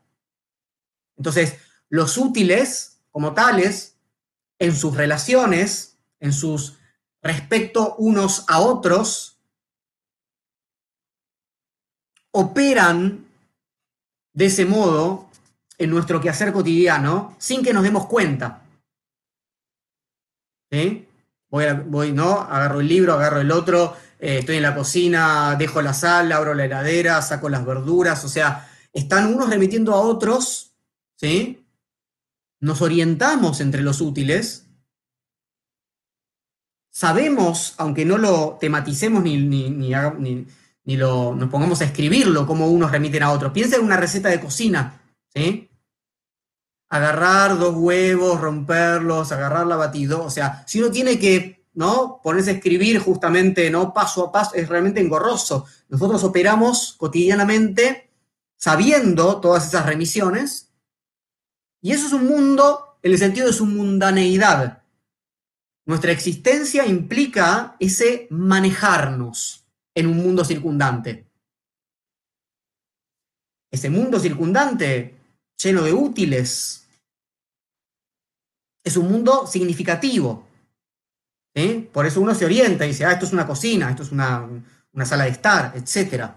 Entonces, 1.18 1.58
los 1.90 2.16
útiles, 2.16 3.02
como 3.10 3.34
tales, 3.34 3.98
en 4.58 4.74
sus 4.74 4.96
relaciones, 4.96 5.98
en 6.20 6.32
sus 6.32 6.78
respecto 7.20 7.96
unos 7.96 8.46
a 8.48 8.60
otros, 8.60 9.38
operan 12.30 13.26
de 14.32 14.46
ese 14.46 14.64
modo 14.64 15.28
en 15.76 15.90
nuestro 15.90 16.18
quehacer 16.22 16.50
cotidiano 16.50 17.36
sin 17.38 17.62
que 17.62 17.74
nos 17.74 17.82
demos 17.82 18.06
cuenta. 18.06 18.63
Voy, 20.70 21.64
voy, 21.86 22.12
¿no? 22.12 22.40
Agarro 22.40 22.80
el 22.80 22.88
libro, 22.88 23.12
agarro 23.12 23.40
el 23.40 23.50
otro, 23.50 23.96
eh, 24.18 24.38
estoy 24.38 24.56
en 24.56 24.62
la 24.62 24.74
cocina, 24.74 25.54
dejo 25.56 25.82
la 25.82 25.94
sal, 25.94 26.32
abro 26.32 26.54
la 26.54 26.64
heladera, 26.64 27.22
saco 27.22 27.48
las 27.48 27.64
verduras, 27.64 28.24
o 28.24 28.28
sea, 28.28 28.68
están 28.92 29.34
unos 29.34 29.50
remitiendo 29.50 29.92
a 29.92 30.00
otros, 30.00 30.74
¿sí? 31.16 31.64
Nos 32.60 32.82
orientamos 32.82 33.60
entre 33.60 33.82
los 33.82 34.00
útiles. 34.00 34.66
Sabemos, 36.90 37.74
aunque 37.78 38.04
no 38.04 38.18
lo 38.18 38.56
tematicemos 38.60 39.22
ni, 39.22 39.36
ni, 39.36 39.70
ni 39.70 40.96
lo, 40.96 41.34
nos 41.34 41.50
pongamos 41.50 41.80
a 41.80 41.84
escribirlo, 41.84 42.46
como 42.46 42.68
unos 42.68 42.90
remiten 42.92 43.22
a 43.22 43.32
otros. 43.32 43.52
Piensa 43.52 43.76
en 43.76 43.84
una 43.84 43.96
receta 43.96 44.28
de 44.28 44.40
cocina, 44.40 45.00
¿sí? 45.34 45.68
Agarrar 46.94 47.58
dos 47.58 47.74
huevos, 47.74 48.40
romperlos, 48.40 49.32
agarrar 49.32 49.66
la 49.66 49.74
batido, 49.74 50.22
o 50.22 50.30
sea, 50.30 50.62
si 50.64 50.78
uno 50.78 50.92
tiene 50.92 51.18
que, 51.18 51.66
¿no? 51.74 52.20
Ponerse 52.22 52.50
a 52.50 52.54
escribir 52.54 53.00
justamente, 53.00 53.68
¿no? 53.68 53.92
Paso 53.92 54.24
a 54.24 54.30
paso, 54.30 54.54
es 54.54 54.68
realmente 54.68 55.00
engorroso. 55.00 55.66
Nosotros 55.88 56.22
operamos 56.22 56.94
cotidianamente 56.96 58.10
sabiendo 58.56 59.40
todas 59.40 59.66
esas 59.66 59.86
remisiones, 59.86 60.72
y 61.82 61.90
eso 61.90 62.06
es 62.06 62.12
un 62.12 62.28
mundo 62.28 62.96
en 63.02 63.10
el 63.10 63.18
sentido 63.18 63.48
de 63.48 63.52
su 63.52 63.66
mundaneidad. 63.66 64.84
Nuestra 65.86 66.12
existencia 66.12 66.86
implica 66.86 67.74
ese 67.80 68.28
manejarnos 68.30 69.66
en 69.96 70.06
un 70.06 70.18
mundo 70.18 70.44
circundante. 70.44 71.26
Ese 73.72 73.90
mundo 73.90 74.20
circundante, 74.20 75.16
lleno 75.60 75.82
de 75.82 75.92
útiles, 75.92 76.83
es 78.84 78.96
un 78.96 79.10
mundo 79.10 79.46
significativo. 79.46 80.46
Por 81.92 82.04
eso 82.04 82.20
uno 82.20 82.34
se 82.34 82.44
orienta 82.44 82.84
y 82.84 82.88
dice, 82.88 83.04
ah, 83.04 83.12
esto 83.12 83.26
es 83.26 83.32
una 83.32 83.46
cocina, 83.46 83.90
esto 83.90 84.02
es 84.02 84.12
una, 84.12 84.46
una 84.92 85.06
sala 85.06 85.24
de 85.24 85.30
estar, 85.30 85.72
etc. 85.74 86.30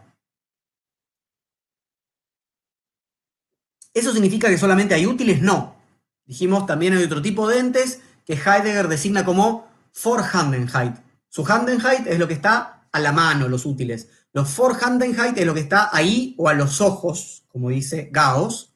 ¿Eso 3.94 4.14
significa 4.14 4.48
que 4.48 4.58
solamente 4.58 4.94
hay 4.94 5.06
útiles? 5.06 5.42
No. 5.42 5.76
Dijimos 6.26 6.66
también 6.66 6.94
hay 6.94 7.04
otro 7.04 7.22
tipo 7.22 7.48
de 7.48 7.60
entes 7.60 8.02
que 8.26 8.34
Heidegger 8.34 8.88
designa 8.88 9.26
como 9.26 9.68
Vorhandenheit. 10.04 10.98
Su 11.30 11.46
Handenheit 11.46 12.06
es 12.06 12.20
lo 12.20 12.28
que 12.28 12.36
está 12.36 12.88
a 12.92 13.00
la 13.00 13.12
mano 13.12 13.48
los 13.48 13.66
útiles. 13.66 14.10
Los 14.34 14.56
Vorhandenheit 14.56 15.38
es 15.38 15.46
lo 15.46 15.54
que 15.54 15.62
está 15.62 15.90
ahí 15.92 16.36
o 16.38 16.48
a 16.48 16.54
los 16.54 16.80
ojos, 16.80 17.44
como 17.48 17.70
dice 17.70 18.10
Gauss, 18.12 18.74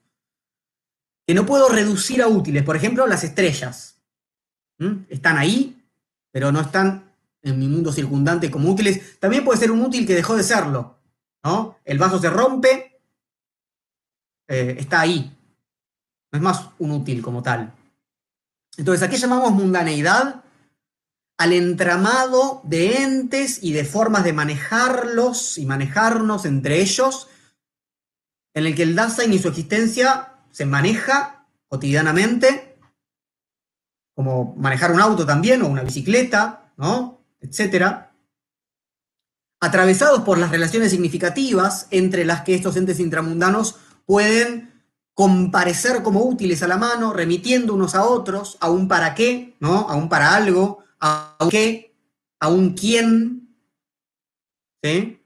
que 1.26 1.34
no 1.34 1.46
puedo 1.46 1.70
reducir 1.70 2.22
a 2.22 2.28
útiles. 2.28 2.64
Por 2.64 2.76
ejemplo, 2.76 3.08
las 3.08 3.24
estrellas. 3.24 3.98
Están 5.10 5.38
ahí, 5.38 5.80
pero 6.32 6.52
no 6.52 6.62
están 6.62 7.12
en 7.44 7.60
mi 7.60 7.68
mundo 7.68 7.92
circundante 7.92 8.50
como 8.50 8.70
útiles. 8.70 9.20
También 9.20 9.44
puede 9.44 9.60
ser 9.60 9.72
un 9.72 9.82
útil 9.82 10.08
que 10.08 10.16
dejó 10.16 10.36
de 10.36 10.44
serlo. 10.44 10.98
¿no? 11.44 11.78
El 11.86 12.00
vaso 12.00 12.20
se 12.20 12.30
rompe, 12.30 13.00
eh, 14.48 14.76
está 14.80 15.02
ahí. 15.02 15.38
No 16.32 16.38
es 16.38 16.44
más 16.44 16.70
un 16.80 16.92
útil 16.92 17.22
como 17.22 17.44
tal. 17.44 17.72
Entonces, 18.78 19.04
¿a 19.04 19.10
qué 19.10 19.18
llamamos 19.18 19.52
mundaneidad? 19.52 20.44
al 21.42 21.54
entramado 21.54 22.62
de 22.66 22.98
entes 22.98 23.64
y 23.64 23.74
de 23.74 23.84
formas 23.84 24.24
de 24.24 24.32
manejarlos 24.32 25.58
y 25.58 25.66
manejarnos 25.66 26.46
entre 26.46 26.82
ellos, 26.82 27.30
en 28.54 28.68
el 28.68 28.76
que 28.76 28.84
el 28.84 28.96
Dasein 28.96 29.34
y 29.34 29.40
su 29.40 29.48
existencia 29.48 30.31
se 30.52 30.66
maneja 30.66 31.48
cotidianamente, 31.68 32.78
como 34.14 34.56
manejar 34.58 34.92
un 34.92 35.00
auto 35.00 35.26
también 35.26 35.62
o 35.62 35.68
una 35.68 35.84
bicicleta, 35.84 36.72
¿no? 36.78 37.22
etcétera, 37.40 38.14
atravesados 39.60 40.22
por 40.22 40.38
las 40.38 40.52
relaciones 40.52 40.92
significativas 40.92 41.88
entre 41.92 42.26
las 42.26 42.42
que 42.42 42.56
estos 42.56 42.76
entes 42.76 43.00
intramundanos 43.00 43.78
pueden 44.06 44.84
comparecer 45.14 46.04
como 46.04 46.24
útiles 46.24 46.64
a 46.64 46.68
la 46.68 46.78
mano, 46.78 47.14
remitiendo 47.14 47.74
unos 47.74 47.96
a 47.96 48.06
otros, 48.06 48.58
a 48.60 48.70
un 48.70 48.88
para 48.88 49.14
qué, 49.14 49.56
¿no? 49.60 49.88
a 49.90 49.96
un 49.96 50.10
para 50.10 50.36
algo, 50.36 50.84
a 51.00 51.38
un 51.40 51.50
qué, 51.50 51.96
a 52.40 52.50
un 52.50 52.74
quién, 52.74 53.56
¿sí? 54.84 55.21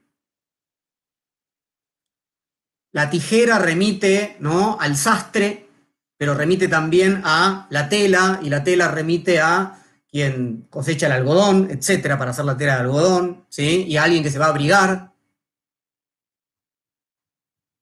La 2.96 3.10
tijera 3.10 3.58
remite 3.58 4.38
¿no? 4.40 4.78
al 4.80 4.96
sastre, 4.96 5.68
pero 6.16 6.32
remite 6.32 6.66
también 6.66 7.20
a 7.26 7.66
la 7.68 7.90
tela, 7.90 8.40
y 8.42 8.48
la 8.48 8.64
tela 8.64 8.88
remite 8.88 9.38
a 9.38 9.84
quien 10.10 10.66
cosecha 10.70 11.04
el 11.04 11.12
algodón, 11.12 11.68
etcétera, 11.70 12.16
para 12.16 12.30
hacer 12.30 12.46
la 12.46 12.56
tela 12.56 12.76
de 12.76 12.80
algodón, 12.80 13.44
¿sí? 13.50 13.84
Y 13.86 13.98
a 13.98 14.04
alguien 14.04 14.22
que 14.22 14.30
se 14.30 14.38
va 14.38 14.46
a 14.46 14.48
abrigar. 14.48 15.12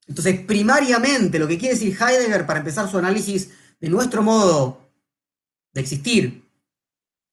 Entonces, 0.08 0.40
primariamente, 0.40 1.38
lo 1.38 1.46
que 1.46 1.58
quiere 1.58 1.76
decir 1.76 1.96
Heidegger 1.96 2.44
para 2.44 2.58
empezar 2.58 2.90
su 2.90 2.98
análisis 2.98 3.50
de 3.80 3.88
nuestro 3.90 4.20
modo 4.20 4.80
de 5.74 5.80
existir, 5.80 6.44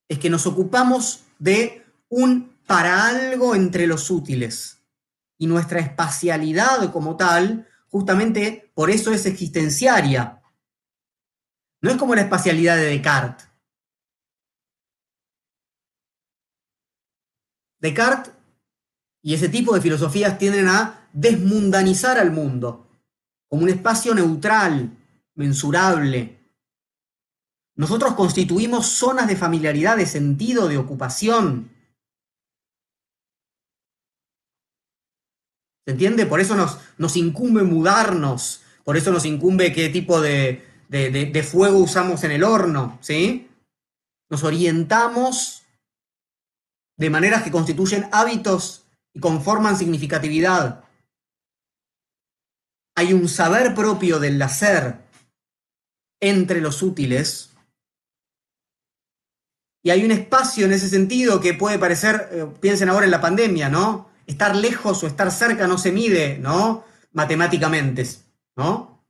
es 0.07 0.19
que 0.19 0.29
nos 0.29 0.45
ocupamos 0.45 1.21
de 1.39 1.83
un 2.09 2.57
para 2.67 3.07
algo 3.07 3.55
entre 3.55 3.87
los 3.87 4.11
útiles. 4.11 4.77
Y 5.39 5.47
nuestra 5.47 5.79
espacialidad 5.79 6.91
como 6.91 7.17
tal, 7.17 7.67
justamente 7.91 8.71
por 8.73 8.89
eso 8.89 9.11
es 9.11 9.25
existenciaria. 9.27 10.41
No 11.81 11.91
es 11.91 11.97
como 11.97 12.15
la 12.15 12.21
espacialidad 12.21 12.77
de 12.77 12.85
Descartes. 12.85 13.47
Descartes 17.79 18.33
y 19.21 19.35
ese 19.35 19.49
tipo 19.49 19.75
de 19.75 19.81
filosofías 19.81 20.39
tienden 20.39 20.67
a 20.67 21.09
desmundanizar 21.13 22.17
al 22.17 22.31
mundo 22.31 22.87
como 23.47 23.63
un 23.63 23.69
espacio 23.69 24.15
neutral, 24.15 24.97
mensurable, 25.35 26.41
nosotros 27.75 28.13
constituimos 28.13 28.85
zonas 28.87 29.27
de 29.27 29.35
familiaridad, 29.35 29.97
de 29.97 30.05
sentido, 30.05 30.67
de 30.67 30.77
ocupación. 30.77 31.71
¿Se 35.91 35.95
entiende? 35.95 36.25
Por 36.25 36.39
eso 36.39 36.55
nos, 36.55 36.77
nos 36.97 37.17
incumbe 37.17 37.63
mudarnos, 37.63 38.61
por 38.85 38.95
eso 38.95 39.11
nos 39.11 39.25
incumbe 39.25 39.73
qué 39.73 39.89
tipo 39.89 40.21
de, 40.21 40.65
de, 40.87 41.43
fuego 41.43 41.79
usamos 41.79 42.23
en 42.23 42.31
el 42.31 42.45
horno, 42.45 42.97
¿sí? 43.01 43.49
Nos 44.29 44.45
orientamos 44.45 45.63
de 46.97 47.09
maneras 47.09 47.43
que 47.43 47.51
constituyen 47.51 48.07
hábitos 48.13 48.85
y 49.13 49.19
conforman 49.19 49.75
significatividad. 49.75 50.85
Hay 52.95 53.11
un 53.11 53.27
saber 53.27 53.75
propio 53.75 54.17
del 54.17 54.41
hacer 54.41 54.95
entre 56.21 56.61
los 56.61 56.81
útiles 56.83 57.51
y 59.83 59.89
hay 59.89 60.05
un 60.05 60.11
espacio 60.11 60.67
en 60.67 60.71
ese 60.71 60.87
sentido 60.87 61.41
que 61.41 61.53
puede 61.53 61.77
parecer, 61.77 62.29
eh, 62.31 62.47
piensen 62.61 62.87
ahora 62.87 63.03
en 63.03 63.11
la 63.11 63.19
pandemia, 63.19 63.67
¿no? 63.67 64.09
Estar 64.31 64.55
lejos 64.55 65.03
o 65.03 65.07
estar 65.07 65.29
cerca 65.29 65.67
no 65.67 65.77
se 65.77 65.91
mide, 65.91 66.37
¿no? 66.37 66.85
Matemáticamente, 67.11 68.07
¿no? 68.55 69.03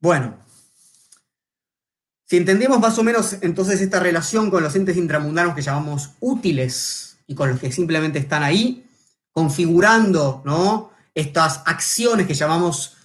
Bueno, 0.00 0.38
si 2.24 2.36
entendemos 2.36 2.78
más 2.78 2.96
o 2.98 3.02
menos 3.02 3.36
entonces 3.40 3.80
esta 3.80 3.98
relación 3.98 4.48
con 4.48 4.62
los 4.62 4.76
entes 4.76 4.96
intramundanos 4.96 5.56
que 5.56 5.62
llamamos 5.62 6.10
útiles 6.20 7.18
y 7.26 7.34
con 7.34 7.50
los 7.50 7.58
que 7.58 7.72
simplemente 7.72 8.20
están 8.20 8.44
ahí, 8.44 8.86
configurando, 9.32 10.40
¿no? 10.44 10.92
Estas 11.12 11.62
acciones 11.66 12.28
que 12.28 12.34
llamamos 12.34 12.96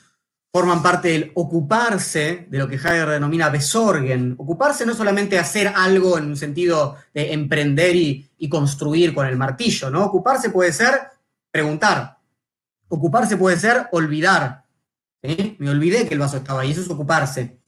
forman 0.55 0.81
parte 0.81 1.09
del 1.09 1.31
ocuparse, 1.33 2.47
de 2.49 2.57
lo 2.59 2.69
que 2.69 2.75
Heidegger 2.75 3.09
denomina 3.09 3.49
besorgen. 3.49 4.35
Ocuparse 4.37 4.85
no 4.85 4.95
solamente 4.95 5.37
hacer 5.37 5.67
algo 5.75 6.17
en 6.17 6.27
un 6.27 6.37
sentido 6.37 6.95
de 7.13 7.33
emprender 7.33 7.93
y, 7.93 8.29
construir 8.49 9.13
con 9.13 9.25
el 9.25 9.37
martillo, 9.37 9.89
¿no? 9.89 10.05
Ocuparse 10.05 10.49
puede 10.49 10.71
ser 10.71 11.09
preguntar, 11.51 12.15
Ocuparse 12.87 13.37
puede 13.37 13.57
ser 13.57 13.87
olvidar. 13.91 14.65
Me 15.57 15.69
olvidé 15.69 16.07
que 16.07 16.13
el 16.13 16.19
vaso 16.19 16.37
estaba 16.37 16.61
ahí, 16.61 16.71
eso 16.71 16.81
es 16.81 16.89
ocuparse. 16.89 17.59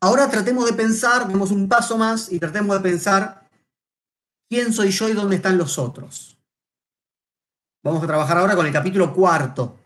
Ahora 0.00 0.28
tratemos 0.28 0.66
de 0.66 0.72
pensar, 0.72 1.26
demos 1.28 1.50
un 1.50 1.68
paso 1.68 1.96
más 1.96 2.30
y 2.30 2.38
tratemos 2.38 2.76
de 2.76 2.82
pensar 2.82 3.48
quién 4.48 4.72
soy 4.72 4.90
yo 4.90 5.08
y 5.08 5.14
dónde 5.14 5.36
están 5.36 5.56
los 5.56 5.78
otros. 5.78 6.36
Vamos 7.82 8.02
a 8.02 8.06
trabajar 8.06 8.36
ahora 8.36 8.56
con 8.56 8.66
el 8.66 8.72
capítulo 8.72 9.14
cuarto 9.14 9.78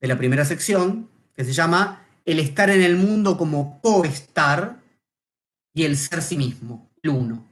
de 0.00 0.08
la 0.08 0.18
primera 0.18 0.44
sección, 0.44 1.08
que 1.32 1.44
se 1.44 1.52
llama 1.52 2.06
El 2.24 2.40
estar 2.40 2.70
en 2.70 2.82
el 2.82 2.96
mundo 2.96 3.38
como 3.38 3.80
coestar 3.80 4.82
y 5.76 5.84
el 5.84 5.98
ser 5.98 6.22
sí 6.22 6.38
mismo, 6.38 6.90
el 7.02 7.10
uno. 7.10 7.46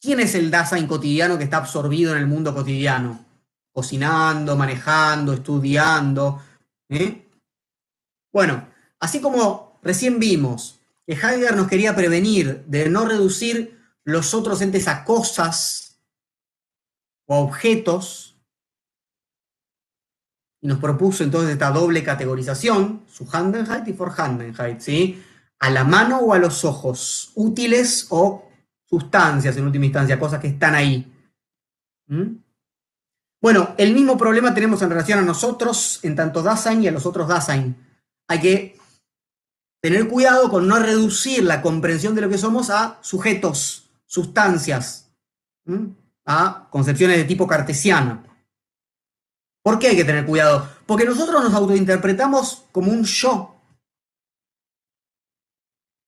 ¿Quién 0.00 0.18
es 0.18 0.34
el 0.34 0.50
Dasein 0.50 0.88
cotidiano 0.88 1.38
que 1.38 1.44
está 1.44 1.58
absorbido 1.58 2.10
en 2.10 2.18
el 2.18 2.26
mundo 2.26 2.52
cotidiano? 2.52 3.24
Cocinando, 3.72 4.56
manejando, 4.56 5.32
estudiando. 5.32 6.42
¿eh? 6.88 7.30
Bueno, 8.32 8.66
así 8.98 9.20
como 9.20 9.78
recién 9.80 10.18
vimos 10.18 10.80
que 11.06 11.12
Heidegger 11.12 11.54
nos 11.54 11.68
quería 11.68 11.94
prevenir 11.94 12.64
de 12.66 12.90
no 12.90 13.06
reducir 13.06 13.80
los 14.02 14.34
otros 14.34 14.60
entes 14.60 14.88
a 14.88 15.04
cosas 15.04 16.00
o 17.26 17.34
a 17.36 17.38
objetos, 17.38 18.34
y 20.60 20.66
nos 20.66 20.80
propuso 20.80 21.22
entonces 21.22 21.52
esta 21.52 21.70
doble 21.70 22.02
categorización, 22.02 23.04
su 23.08 23.28
Handenheit 23.30 23.86
y 23.86 23.92
Vorhandenheit, 23.92 24.80
¿sí? 24.80 25.22
A 25.62 25.70
la 25.70 25.84
mano 25.84 26.18
o 26.18 26.34
a 26.34 26.38
los 26.38 26.64
ojos, 26.64 27.30
útiles 27.34 28.06
o 28.10 28.48
sustancias 28.84 29.56
en 29.56 29.64
última 29.64 29.86
instancia, 29.86 30.18
cosas 30.18 30.40
que 30.40 30.48
están 30.48 30.74
ahí. 30.74 31.10
¿Mm? 32.08 32.36
Bueno, 33.40 33.74
el 33.78 33.94
mismo 33.94 34.18
problema 34.18 34.54
tenemos 34.54 34.82
en 34.82 34.90
relación 34.90 35.18
a 35.18 35.22
nosotros, 35.22 36.00
en 36.02 36.14
tanto 36.14 36.42
Dasein 36.42 36.82
y 36.82 36.88
a 36.88 36.92
los 36.92 37.06
otros 37.06 37.28
Dasein. 37.28 37.76
Hay 38.28 38.40
que 38.40 38.78
tener 39.80 40.08
cuidado 40.08 40.48
con 40.50 40.68
no 40.68 40.78
reducir 40.78 41.42
la 41.42 41.62
comprensión 41.62 42.14
de 42.14 42.20
lo 42.22 42.28
que 42.28 42.38
somos 42.38 42.70
a 42.70 42.98
sujetos, 43.02 43.90
sustancias, 44.06 45.12
a 46.24 46.68
concepciones 46.70 47.16
de 47.16 47.24
tipo 47.24 47.46
cartesiano. 47.46 48.22
¿Por 49.62 49.78
qué 49.78 49.88
hay 49.88 49.96
que 49.96 50.04
tener 50.04 50.26
cuidado? 50.26 50.68
Porque 50.86 51.04
nosotros 51.04 51.42
nos 51.42 51.54
autointerpretamos 51.54 52.64
como 52.72 52.92
un 52.92 53.04
yo 53.04 53.61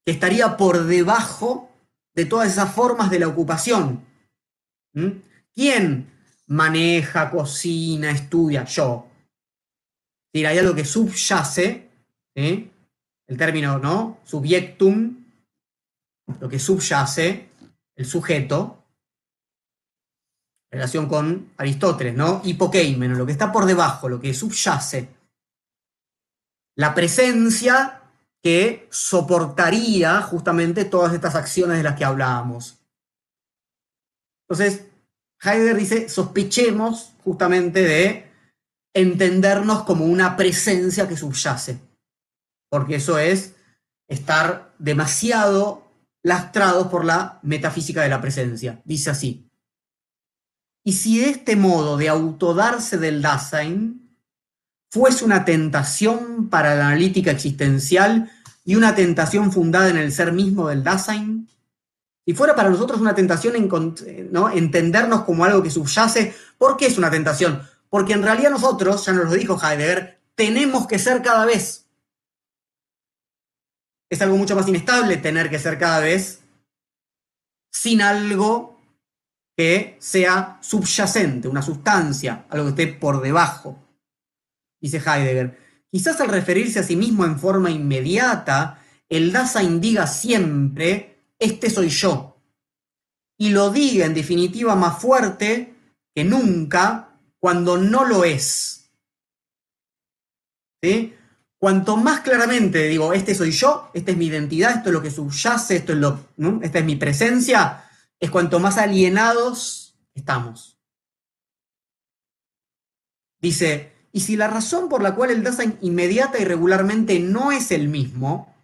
que 0.04 0.12
estaría 0.12 0.56
por 0.56 0.84
debajo 0.84 1.70
de 2.14 2.26
todas 2.26 2.50
esas 2.50 2.72
formas 2.72 3.10
de 3.10 3.18
la 3.18 3.28
ocupación. 3.28 4.04
¿Mm? 4.92 5.08
¿Quién 5.54 6.10
maneja, 6.46 7.30
cocina, 7.30 8.10
estudia? 8.10 8.64
Yo. 8.64 9.08
hay 10.34 10.58
algo 10.58 10.74
que 10.74 10.84
subyace, 10.84 11.90
el 12.34 13.38
término, 13.38 13.78
¿no? 13.78 14.18
Subjectum, 14.24 15.24
lo 16.40 16.48
que 16.48 16.58
subyace, 16.58 17.48
el 17.96 18.04
sujeto, 18.04 18.84
relación 20.70 21.08
con 21.08 21.52
Aristóteles, 21.56 22.14
¿no? 22.14 22.42
Hipokeimen, 22.44 23.16
lo 23.16 23.24
que 23.24 23.32
está 23.32 23.52
por 23.52 23.64
debajo, 23.64 24.08
lo 24.08 24.20
que 24.20 24.34
subyace. 24.34 25.08
La 26.76 26.94
presencia 26.94 28.02
que 28.44 28.86
soportaría 28.90 30.20
justamente 30.20 30.84
todas 30.84 31.14
estas 31.14 31.34
acciones 31.34 31.78
de 31.78 31.82
las 31.82 31.96
que 31.96 32.04
hablábamos. 32.04 32.78
Entonces, 34.46 34.84
Heidegger 35.42 35.76
dice, 35.78 36.08
sospechemos 36.10 37.14
justamente 37.24 37.80
de 37.80 38.30
entendernos 38.94 39.84
como 39.84 40.04
una 40.04 40.36
presencia 40.36 41.08
que 41.08 41.16
subyace, 41.16 41.78
porque 42.70 42.96
eso 42.96 43.18
es 43.18 43.54
estar 44.08 44.74
demasiado 44.78 45.90
lastrados 46.22 46.88
por 46.88 47.06
la 47.06 47.38
metafísica 47.42 48.02
de 48.02 48.10
la 48.10 48.20
presencia. 48.20 48.82
Dice 48.84 49.08
así. 49.08 49.50
Y 50.84 50.92
si 50.92 51.24
este 51.24 51.56
modo 51.56 51.96
de 51.96 52.10
autodarse 52.10 52.98
del 52.98 53.22
Dasein 53.22 54.04
fuese 54.90 55.24
una 55.24 55.44
tentación 55.44 56.50
para 56.50 56.76
la 56.76 56.86
analítica 56.86 57.30
existencial 57.32 58.30
y 58.64 58.76
una 58.76 58.94
tentación 58.94 59.52
fundada 59.52 59.90
en 59.90 59.96
el 59.96 60.12
ser 60.12 60.32
mismo 60.32 60.68
del 60.68 60.82
Dasein, 60.82 61.48
y 62.26 62.32
fuera 62.32 62.54
para 62.54 62.70
nosotros 62.70 63.00
una 63.00 63.14
tentación 63.14 63.54
en, 63.56 64.32
¿no? 64.32 64.50
entendernos 64.50 65.24
como 65.24 65.44
algo 65.44 65.62
que 65.62 65.70
subyace, 65.70 66.34
¿por 66.56 66.76
qué 66.76 66.86
es 66.86 66.96
una 66.96 67.10
tentación? 67.10 67.62
Porque 67.90 68.14
en 68.14 68.22
realidad 68.22 68.50
nosotros, 68.50 69.04
ya 69.04 69.12
nos 69.12 69.26
lo 69.26 69.32
dijo 69.32 69.60
Heidegger, 69.62 70.18
tenemos 70.34 70.86
que 70.86 70.98
ser 70.98 71.22
cada 71.22 71.44
vez. 71.44 71.86
Es 74.08 74.22
algo 74.22 74.36
mucho 74.36 74.56
más 74.56 74.66
inestable 74.66 75.18
tener 75.18 75.50
que 75.50 75.58
ser 75.58 75.78
cada 75.78 76.00
vez 76.00 76.40
sin 77.70 78.00
algo 78.00 78.80
que 79.56 79.96
sea 80.00 80.58
subyacente, 80.62 81.48
una 81.48 81.62
sustancia, 81.62 82.46
algo 82.48 82.64
que 82.66 82.82
esté 82.82 82.98
por 82.98 83.20
debajo 83.20 83.84
dice 84.84 84.98
Heidegger. 84.98 85.63
Quizás 85.94 86.20
al 86.20 86.28
referirse 86.28 86.80
a 86.80 86.82
sí 86.82 86.96
mismo 86.96 87.24
en 87.24 87.38
forma 87.38 87.70
inmediata, 87.70 88.82
el 89.08 89.30
Dasein 89.30 89.80
diga 89.80 90.08
siempre, 90.08 91.28
este 91.38 91.70
soy 91.70 91.88
yo. 91.88 92.42
Y 93.38 93.50
lo 93.50 93.70
diga 93.70 94.04
en 94.04 94.12
definitiva 94.12 94.74
más 94.74 95.00
fuerte 95.00 95.72
que 96.12 96.24
nunca 96.24 97.16
cuando 97.38 97.76
no 97.76 98.04
lo 98.04 98.24
es. 98.24 98.90
¿Sí? 100.82 101.14
Cuanto 101.58 101.96
más 101.96 102.22
claramente 102.22 102.88
digo, 102.88 103.12
este 103.12 103.32
soy 103.32 103.52
yo, 103.52 103.92
esta 103.94 104.10
es 104.10 104.16
mi 104.16 104.26
identidad, 104.26 104.78
esto 104.78 104.88
es 104.88 104.94
lo 104.94 105.00
que 105.00 105.12
subyace, 105.12 105.76
esto 105.76 105.92
es 105.92 105.98
lo, 106.00 106.28
esta 106.60 106.80
es 106.80 106.84
mi 106.84 106.96
presencia, 106.96 107.88
es 108.18 108.32
cuanto 108.32 108.58
más 108.58 108.78
alienados 108.78 109.96
estamos. 110.12 110.76
Dice, 113.40 113.93
y 114.14 114.20
si 114.20 114.36
la 114.36 114.46
razón 114.46 114.88
por 114.88 115.02
la 115.02 115.16
cual 115.16 115.32
el 115.32 115.42
Dasein 115.42 115.76
inmediata 115.80 116.38
y 116.38 116.44
regularmente 116.44 117.18
no 117.18 117.50
es 117.50 117.72
el 117.72 117.88
mismo, 117.88 118.54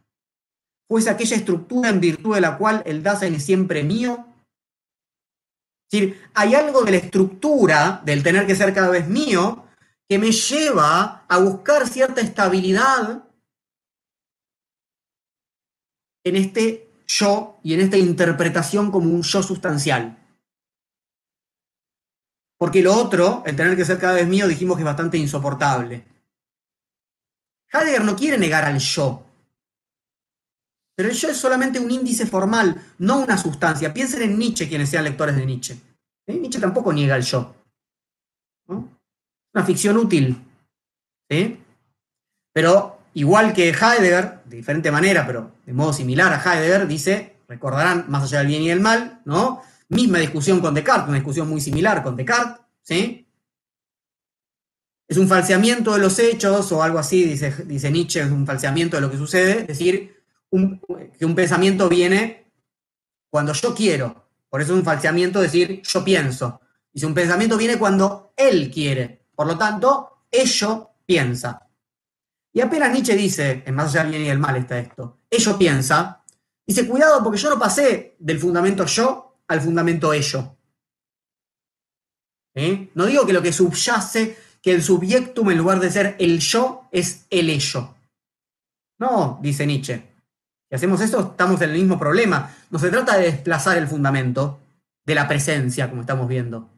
fuese 0.88 1.10
aquella 1.10 1.36
estructura 1.36 1.88
en 1.88 2.00
virtud 2.00 2.36
de 2.36 2.40
la 2.40 2.56
cual 2.56 2.84
el 2.86 3.02
Dasein 3.02 3.34
es 3.34 3.44
siempre 3.44 3.82
mío, 3.82 4.26
es 5.90 6.00
decir, 6.00 6.22
hay 6.34 6.54
algo 6.54 6.82
de 6.82 6.92
la 6.92 6.96
estructura 6.98 8.00
del 8.04 8.22
tener 8.22 8.46
que 8.46 8.54
ser 8.54 8.72
cada 8.72 8.90
vez 8.90 9.08
mío 9.08 9.64
que 10.08 10.20
me 10.20 10.30
lleva 10.30 11.24
a 11.28 11.38
buscar 11.38 11.88
cierta 11.88 12.20
estabilidad 12.20 13.24
en 16.24 16.36
este 16.36 16.92
yo 17.08 17.58
y 17.64 17.74
en 17.74 17.80
esta 17.80 17.96
interpretación 17.96 18.92
como 18.92 19.10
un 19.10 19.22
yo 19.22 19.42
sustancial. 19.42 20.19
Porque 22.60 22.82
lo 22.82 22.94
otro, 22.94 23.42
el 23.46 23.56
tener 23.56 23.74
que 23.74 23.86
ser 23.86 23.98
cada 23.98 24.12
vez 24.12 24.28
mío, 24.28 24.46
dijimos 24.46 24.76
que 24.76 24.82
es 24.82 24.86
bastante 24.86 25.16
insoportable. 25.16 26.04
Heidegger 27.72 28.04
no 28.04 28.14
quiere 28.14 28.36
negar 28.36 28.66
al 28.66 28.78
yo. 28.78 29.24
Pero 30.94 31.08
el 31.08 31.14
yo 31.14 31.30
es 31.30 31.38
solamente 31.38 31.80
un 31.80 31.90
índice 31.90 32.26
formal, 32.26 32.78
no 32.98 33.20
una 33.20 33.38
sustancia. 33.38 33.94
Piensen 33.94 34.20
en 34.20 34.38
Nietzsche, 34.38 34.68
quienes 34.68 34.90
sean 34.90 35.04
lectores 35.04 35.36
de 35.36 35.46
Nietzsche. 35.46 35.80
¿Eh? 36.26 36.34
Nietzsche 36.34 36.60
tampoco 36.60 36.92
niega 36.92 37.16
el 37.16 37.22
yo. 37.22 37.54
Una 38.66 39.64
ficción 39.64 39.96
útil. 39.96 40.38
Pero 42.52 42.98
igual 43.14 43.54
que 43.54 43.70
Heidegger, 43.70 44.42
de 44.44 44.56
diferente 44.58 44.90
manera, 44.90 45.26
pero 45.26 45.52
de 45.64 45.72
modo 45.72 45.94
similar 45.94 46.30
a 46.30 46.42
Heidegger, 46.42 46.86
dice, 46.86 47.36
recordarán, 47.48 48.04
más 48.08 48.24
allá 48.24 48.40
del 48.40 48.48
bien 48.48 48.62
y 48.64 48.68
del 48.68 48.80
mal, 48.80 49.22
¿no? 49.24 49.62
Misma 49.90 50.18
discusión 50.18 50.60
con 50.60 50.74
Descartes, 50.74 51.08
una 51.08 51.18
discusión 51.18 51.48
muy 51.48 51.60
similar 51.60 52.02
con 52.02 52.16
Descartes, 52.16 52.64
¿sí? 52.82 53.26
Es 55.06 55.16
un 55.16 55.28
falseamiento 55.28 55.92
de 55.92 55.98
los 55.98 56.18
hechos 56.18 56.72
o 56.72 56.82
algo 56.82 56.98
así, 56.98 57.24
dice, 57.24 57.52
dice 57.66 57.90
Nietzsche, 57.90 58.20
es 58.20 58.30
un 58.30 58.46
falseamiento 58.46 58.96
de 58.96 59.02
lo 59.02 59.10
que 59.10 59.16
sucede, 59.16 59.60
es 59.60 59.66
decir, 59.66 60.24
que 61.18 61.26
un 61.26 61.34
pensamiento 61.34 61.88
viene 61.88 62.52
cuando 63.28 63.52
yo 63.52 63.74
quiero, 63.74 64.30
por 64.50 64.60
eso 64.60 64.72
es 64.72 64.78
un 64.78 64.84
falseamiento 64.84 65.40
decir 65.40 65.80
yo 65.82 66.04
pienso. 66.04 66.60
Dice, 66.92 67.06
un 67.06 67.14
pensamiento 67.14 67.56
viene 67.56 67.78
cuando 67.78 68.32
él 68.36 68.68
quiere, 68.68 69.26
por 69.34 69.46
lo 69.46 69.56
tanto, 69.56 70.24
ello 70.28 70.90
piensa. 71.06 71.68
Y 72.52 72.60
apenas 72.60 72.92
Nietzsche 72.92 73.14
dice, 73.14 73.62
en 73.64 73.74
más 73.76 73.90
allá 73.90 74.02
del 74.02 74.10
bien 74.10 74.22
y 74.24 74.28
del 74.28 74.40
mal 74.40 74.56
está 74.56 74.78
esto, 74.80 75.20
ello 75.30 75.56
piensa, 75.56 76.24
dice, 76.66 76.88
cuidado 76.88 77.22
porque 77.22 77.38
yo 77.38 77.48
no 77.48 77.58
pasé 77.58 78.16
del 78.18 78.40
fundamento 78.40 78.84
yo 78.86 79.29
al 79.50 79.60
fundamento 79.60 80.12
ello. 80.12 80.56
¿Eh? 82.54 82.90
No 82.94 83.06
digo 83.06 83.26
que 83.26 83.32
lo 83.32 83.42
que 83.42 83.52
subyace, 83.52 84.38
que 84.62 84.72
el 84.72 84.82
subyectum 84.82 85.50
en 85.50 85.58
lugar 85.58 85.80
de 85.80 85.90
ser 85.90 86.14
el 86.20 86.38
yo 86.38 86.88
es 86.92 87.26
el 87.30 87.50
ello. 87.50 87.96
No, 89.00 89.40
dice 89.42 89.66
Nietzsche. 89.66 90.04
Si 90.68 90.76
hacemos 90.76 91.00
eso, 91.00 91.32
estamos 91.32 91.60
en 91.62 91.70
el 91.70 91.78
mismo 91.78 91.98
problema. 91.98 92.54
No 92.70 92.78
se 92.78 92.90
trata 92.90 93.18
de 93.18 93.24
desplazar 93.24 93.76
el 93.76 93.88
fundamento 93.88 94.60
de 95.04 95.16
la 95.16 95.26
presencia, 95.26 95.90
como 95.90 96.02
estamos 96.02 96.28
viendo. 96.28 96.70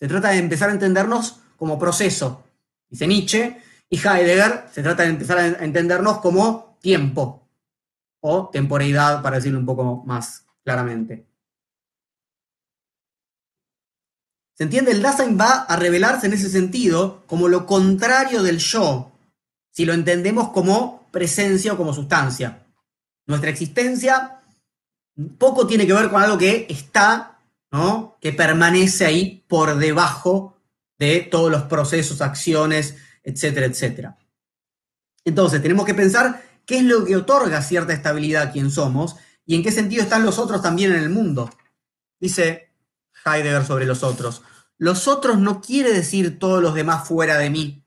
Se 0.00 0.08
trata 0.08 0.30
de 0.30 0.38
empezar 0.38 0.70
a 0.70 0.72
entendernos 0.72 1.40
como 1.58 1.78
proceso, 1.78 2.44
dice 2.88 3.06
Nietzsche, 3.06 3.58
y 3.90 3.96
Heidegger 3.98 4.68
se 4.72 4.82
trata 4.82 5.02
de 5.02 5.10
empezar 5.10 5.36
a 5.36 5.46
entendernos 5.64 6.18
como 6.18 6.78
tiempo 6.80 7.46
o 8.20 8.48
temporalidad, 8.48 9.22
para 9.22 9.36
decirlo 9.36 9.58
un 9.58 9.66
poco 9.66 10.02
más 10.06 10.46
claramente. 10.64 11.31
¿Se 14.54 14.64
entiende? 14.64 14.92
El 14.92 15.02
Dasein 15.02 15.38
va 15.38 15.62
a 15.62 15.76
revelarse 15.76 16.26
en 16.26 16.34
ese 16.34 16.50
sentido 16.50 17.22
como 17.26 17.48
lo 17.48 17.66
contrario 17.66 18.42
del 18.42 18.58
yo, 18.58 19.12
si 19.70 19.84
lo 19.84 19.94
entendemos 19.94 20.50
como 20.50 21.08
presencia 21.10 21.72
o 21.72 21.76
como 21.76 21.94
sustancia. 21.94 22.66
Nuestra 23.26 23.50
existencia 23.50 24.42
poco 25.38 25.66
tiene 25.66 25.86
que 25.86 25.92
ver 25.92 26.10
con 26.10 26.22
algo 26.22 26.38
que 26.38 26.66
está, 26.68 27.38
¿no? 27.70 28.18
que 28.20 28.32
permanece 28.32 29.04
ahí 29.04 29.44
por 29.48 29.76
debajo 29.76 30.56
de 30.98 31.20
todos 31.20 31.50
los 31.50 31.62
procesos, 31.62 32.20
acciones, 32.20 32.96
etcétera, 33.22 33.66
etcétera. 33.66 34.18
Entonces, 35.24 35.62
tenemos 35.62 35.86
que 35.86 35.94
pensar 35.94 36.42
qué 36.66 36.78
es 36.78 36.84
lo 36.84 37.04
que 37.04 37.16
otorga 37.16 37.62
cierta 37.62 37.92
estabilidad 37.92 38.44
a 38.44 38.52
quien 38.52 38.70
somos 38.70 39.16
y 39.44 39.56
en 39.56 39.62
qué 39.62 39.72
sentido 39.72 40.02
están 40.02 40.24
los 40.24 40.38
otros 40.38 40.62
también 40.62 40.92
en 40.92 41.02
el 41.02 41.10
mundo. 41.10 41.50
Dice 42.20 42.71
Heidegger 43.24 43.64
sobre 43.64 43.86
los 43.86 44.02
otros. 44.02 44.42
Los 44.78 45.08
otros 45.08 45.38
no 45.38 45.60
quiere 45.60 45.92
decir 45.92 46.38
todos 46.38 46.62
los 46.62 46.74
demás 46.74 47.06
fuera 47.06 47.38
de 47.38 47.50
mí 47.50 47.84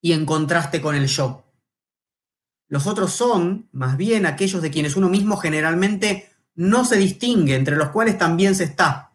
y 0.00 0.12
en 0.12 0.26
contraste 0.26 0.80
con 0.80 0.94
el 0.94 1.06
yo. 1.06 1.44
Los 2.68 2.86
otros 2.86 3.12
son, 3.12 3.68
más 3.72 3.96
bien, 3.96 4.26
aquellos 4.26 4.62
de 4.62 4.70
quienes 4.70 4.96
uno 4.96 5.08
mismo 5.08 5.36
generalmente 5.36 6.30
no 6.54 6.84
se 6.84 6.96
distingue, 6.96 7.56
entre 7.56 7.76
los 7.76 7.88
cuales 7.88 8.16
también 8.16 8.54
se 8.54 8.64
está. 8.64 9.12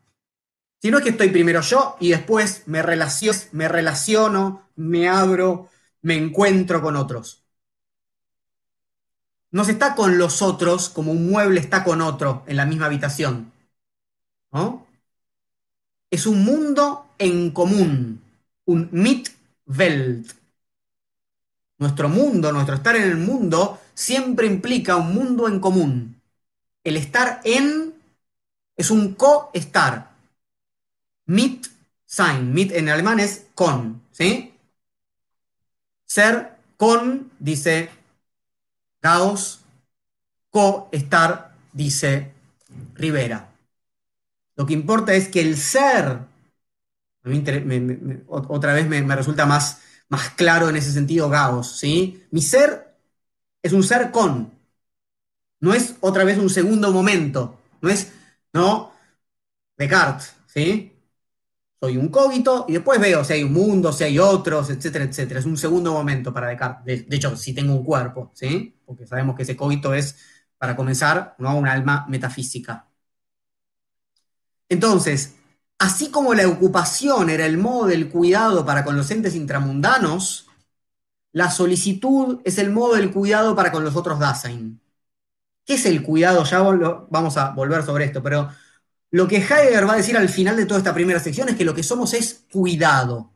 Si 0.82 0.92
no 0.92 0.98
es 0.98 1.04
que 1.04 1.12
estoy 1.12 1.30
primero 1.30 1.62
yo 1.62 1.96
y 2.00 2.10
después 2.10 2.64
me 2.66 2.82
relaciono, 2.82 3.40
me, 3.54 3.68
relaciono, 3.68 4.70
me 4.76 5.08
abro, 5.08 5.70
me 6.02 6.16
encuentro 6.16 6.82
con 6.82 6.96
otros. 6.96 7.44
No 9.52 9.64
se 9.64 9.72
está 9.72 9.96
con 9.96 10.18
los 10.18 10.42
otros 10.42 10.90
como 10.90 11.14
un 11.14 11.30
mueble 11.30 11.60
está 11.62 11.84
con 11.84 12.02
otro 12.02 12.44
en 12.48 12.58
la 12.58 12.66
misma 12.66 12.88
habitación. 12.88 13.54
¿no? 14.52 14.85
Es 16.16 16.26
un 16.26 16.46
mundo 16.46 17.08
en 17.18 17.52
común, 17.52 18.22
un 18.64 18.88
Mitwelt. 18.94 20.32
Nuestro 21.78 22.08
mundo, 22.08 22.54
nuestro 22.54 22.76
estar 22.76 22.96
en 22.96 23.04
el 23.04 23.18
mundo, 23.18 23.82
siempre 23.94 24.48
implica 24.48 24.96
un 24.96 25.14
mundo 25.14 25.50
en 25.50 25.60
común. 25.60 26.22
El 26.86 26.96
estar 26.96 27.42
en 27.44 27.96
es 28.78 28.92
un 28.92 29.16
co-estar. 29.16 30.16
Mit 31.26 31.68
sein. 32.06 32.54
Mit 32.54 32.72
en 32.72 32.88
alemán 32.88 33.20
es 33.20 33.48
con. 33.54 34.02
¿sí? 34.14 34.54
Ser 36.06 36.56
con, 36.78 37.30
dice 37.40 37.90
Gauss. 39.02 39.60
Co-estar, 40.50 41.58
dice 41.74 42.32
Rivera. 42.94 43.55
Lo 44.56 44.66
que 44.66 44.74
importa 44.74 45.14
es 45.14 45.28
que 45.28 45.42
el 45.42 45.58
ser, 45.58 46.06
a 46.06 47.30
mí 47.30 47.44
otra 48.28 48.74
vez 48.74 48.88
me, 48.88 49.16
resulta 49.16 49.46
más, 49.46 49.82
más 50.10 50.30
claro 50.32 50.70
en 50.70 50.76
ese 50.78 50.92
sentido 50.92 51.30
Gauss, 51.30 51.78
¿sí? 51.78 52.24
Mi 52.32 52.42
ser 52.42 52.96
es 53.62 53.74
un 53.74 53.84
ser 53.84 54.12
con, 54.12 54.52
no 55.60 55.74
es 55.74 55.96
otra 56.02 56.24
vez 56.24 56.38
un 56.38 56.50
segundo 56.50 56.92
momento, 56.92 57.60
no 57.82 57.90
es, 57.90 58.12
no, 58.54 58.94
Descartes, 59.78 60.36
¿sí? 60.48 60.92
Soy 61.80 61.98
un 61.98 62.10
cogito 62.10 62.66
y 62.68 62.74
después 62.74 63.00
veo 63.00 63.24
si 63.24 63.34
hay 63.34 63.44
un 63.44 63.54
mundo, 63.54 63.92
si 63.94 64.04
hay 64.06 64.18
otros, 64.20 64.70
etcétera, 64.70 65.06
etcétera. 65.06 65.40
Es 65.40 65.46
un 65.46 65.58
segundo 65.58 65.94
momento 65.94 66.34
para 66.34 66.48
Descartes. 66.48 67.08
De, 67.08 67.16
hecho, 67.16 67.36
si 67.36 67.54
tengo 67.54 67.74
un 67.76 67.84
cuerpo, 67.84 68.32
¿sí? 68.34 68.80
Porque 68.86 69.06
sabemos 69.06 69.36
que 69.36 69.44
ese 69.44 69.56
cogito 69.58 69.94
es, 69.94 70.18
para 70.58 70.76
comenzar, 70.76 71.36
¿no? 71.40 71.58
un 71.58 71.68
alma 71.68 72.06
metafísica. 72.10 72.88
Entonces, 74.70 75.36
así 75.80 76.10
como 76.12 76.34
la 76.34 76.48
ocupación 76.48 77.30
era 77.30 77.46
el 77.46 77.58
modo 77.58 77.88
del 77.88 78.10
cuidado 78.10 78.66
para 78.66 78.84
con 78.84 78.98
los 78.98 79.10
entes 79.12 79.36
intramundanos, 79.36 80.48
la 81.32 81.52
solicitud 81.52 82.40
es 82.46 82.58
el 82.58 82.72
modo 82.72 82.96
del 82.96 83.12
cuidado 83.12 83.56
para 83.56 83.72
con 83.72 83.84
los 83.84 83.96
otros 83.96 84.20
Dasein. 84.20 84.80
¿Qué 85.66 85.76
es 85.76 85.86
el 85.86 86.04
cuidado? 86.04 86.44
Ya 86.46 86.60
vamos 86.62 87.38
a 87.38 87.52
volver 87.52 87.84
sobre 87.84 88.06
esto, 88.06 88.22
pero 88.24 88.50
lo 89.12 89.28
que 89.28 89.38
Heidegger 89.38 89.88
va 89.88 89.94
a 89.94 89.98
decir 89.98 90.18
al 90.18 90.30
final 90.30 90.58
de 90.58 90.66
toda 90.66 90.80
esta 90.80 90.94
primera 90.94 91.20
sección 91.20 91.50
es 91.50 91.56
que 91.56 91.66
lo 91.66 91.74
que 91.74 91.84
somos 91.84 92.14
es 92.14 92.46
cuidado. 92.52 93.32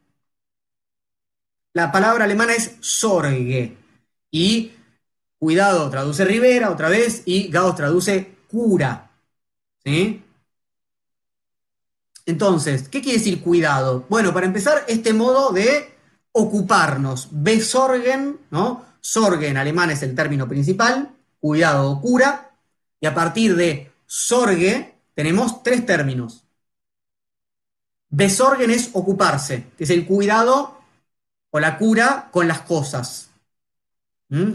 La 1.74 1.92
palabra 1.92 2.26
alemana 2.26 2.54
es 2.54 2.76
Sorge. 2.82 3.78
Y 4.32 4.72
cuidado 5.40 5.90
traduce 5.90 6.26
Rivera 6.26 6.72
otra 6.72 6.90
vez 6.90 7.24
y 7.26 7.50
Gauss 7.50 7.76
traduce 7.76 8.36
cura. 8.48 9.12
¿Sí? 9.84 10.24
Entonces, 12.30 12.88
¿qué 12.90 13.02
quiere 13.02 13.18
decir 13.18 13.42
cuidado? 13.42 14.06
Bueno, 14.08 14.32
para 14.36 14.46
empezar, 14.46 14.86
este 14.88 15.14
modo 15.14 15.52
de 15.52 15.96
ocuparnos, 16.32 17.28
besorgen, 17.32 18.40
¿no? 18.52 18.86
Sorge 19.02 19.48
en 19.48 19.58
alemán 19.58 19.90
es 19.90 20.04
el 20.04 20.14
término 20.14 20.48
principal, 20.48 21.10
cuidado 21.40 21.90
o 21.90 22.00
cura, 22.00 22.52
y 23.02 23.08
a 23.08 23.16
partir 23.16 23.56
de 23.56 23.92
sorge 24.06 24.94
tenemos 25.16 25.64
tres 25.64 25.88
términos. 25.88 26.44
Besorgen 28.10 28.70
es 28.70 28.92
ocuparse, 28.94 29.66
que 29.76 29.86
es 29.86 29.90
el 29.90 30.06
cuidado 30.06 30.78
o 31.50 31.60
la 31.60 31.80
cura 31.80 32.30
con 32.32 32.48
las 32.48 32.62
cosas, 32.62 33.32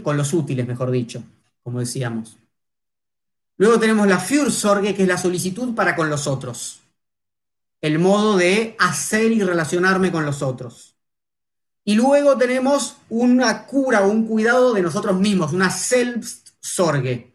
con 0.01 0.15
los 0.15 0.31
útiles, 0.31 0.65
mejor 0.65 0.91
dicho, 0.91 1.21
como 1.61 1.81
decíamos. 1.81 2.37
Luego 3.57 3.77
tenemos 3.81 4.07
la 4.07 4.19
Fürsorge, 4.19 4.95
que 4.95 5.01
es 5.01 5.09
la 5.09 5.17
solicitud 5.17 5.75
para 5.75 5.93
con 5.93 6.09
los 6.09 6.25
otros 6.25 6.83
el 7.81 7.99
modo 7.99 8.37
de 8.37 8.75
hacer 8.79 9.31
y 9.31 9.41
relacionarme 9.41 10.11
con 10.11 10.25
los 10.25 10.41
otros. 10.41 10.95
Y 11.83 11.95
luego 11.95 12.37
tenemos 12.37 12.97
una 13.09 13.65
cura 13.67 14.01
o 14.01 14.09
un 14.09 14.25
cuidado 14.27 14.73
de 14.73 14.81
nosotros 14.81 15.19
mismos, 15.19 15.53
una 15.53 15.69
Selbstsorge. 15.69 17.31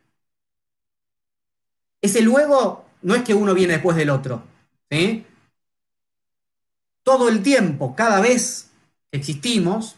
Ese 2.02 2.20
luego 2.22 2.84
no 3.02 3.14
es 3.14 3.22
que 3.22 3.34
uno 3.34 3.54
viene 3.54 3.74
después 3.74 3.96
del 3.96 4.10
otro. 4.10 4.42
Todo 7.04 7.28
el 7.28 7.42
tiempo, 7.42 7.94
cada 7.94 8.20
vez 8.20 8.70
que 9.10 9.18
existimos, 9.18 9.96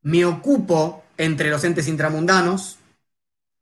me 0.00 0.24
ocupo 0.24 1.04
entre 1.16 1.50
los 1.50 1.64
entes 1.64 1.88
intramundanos, 1.88 2.78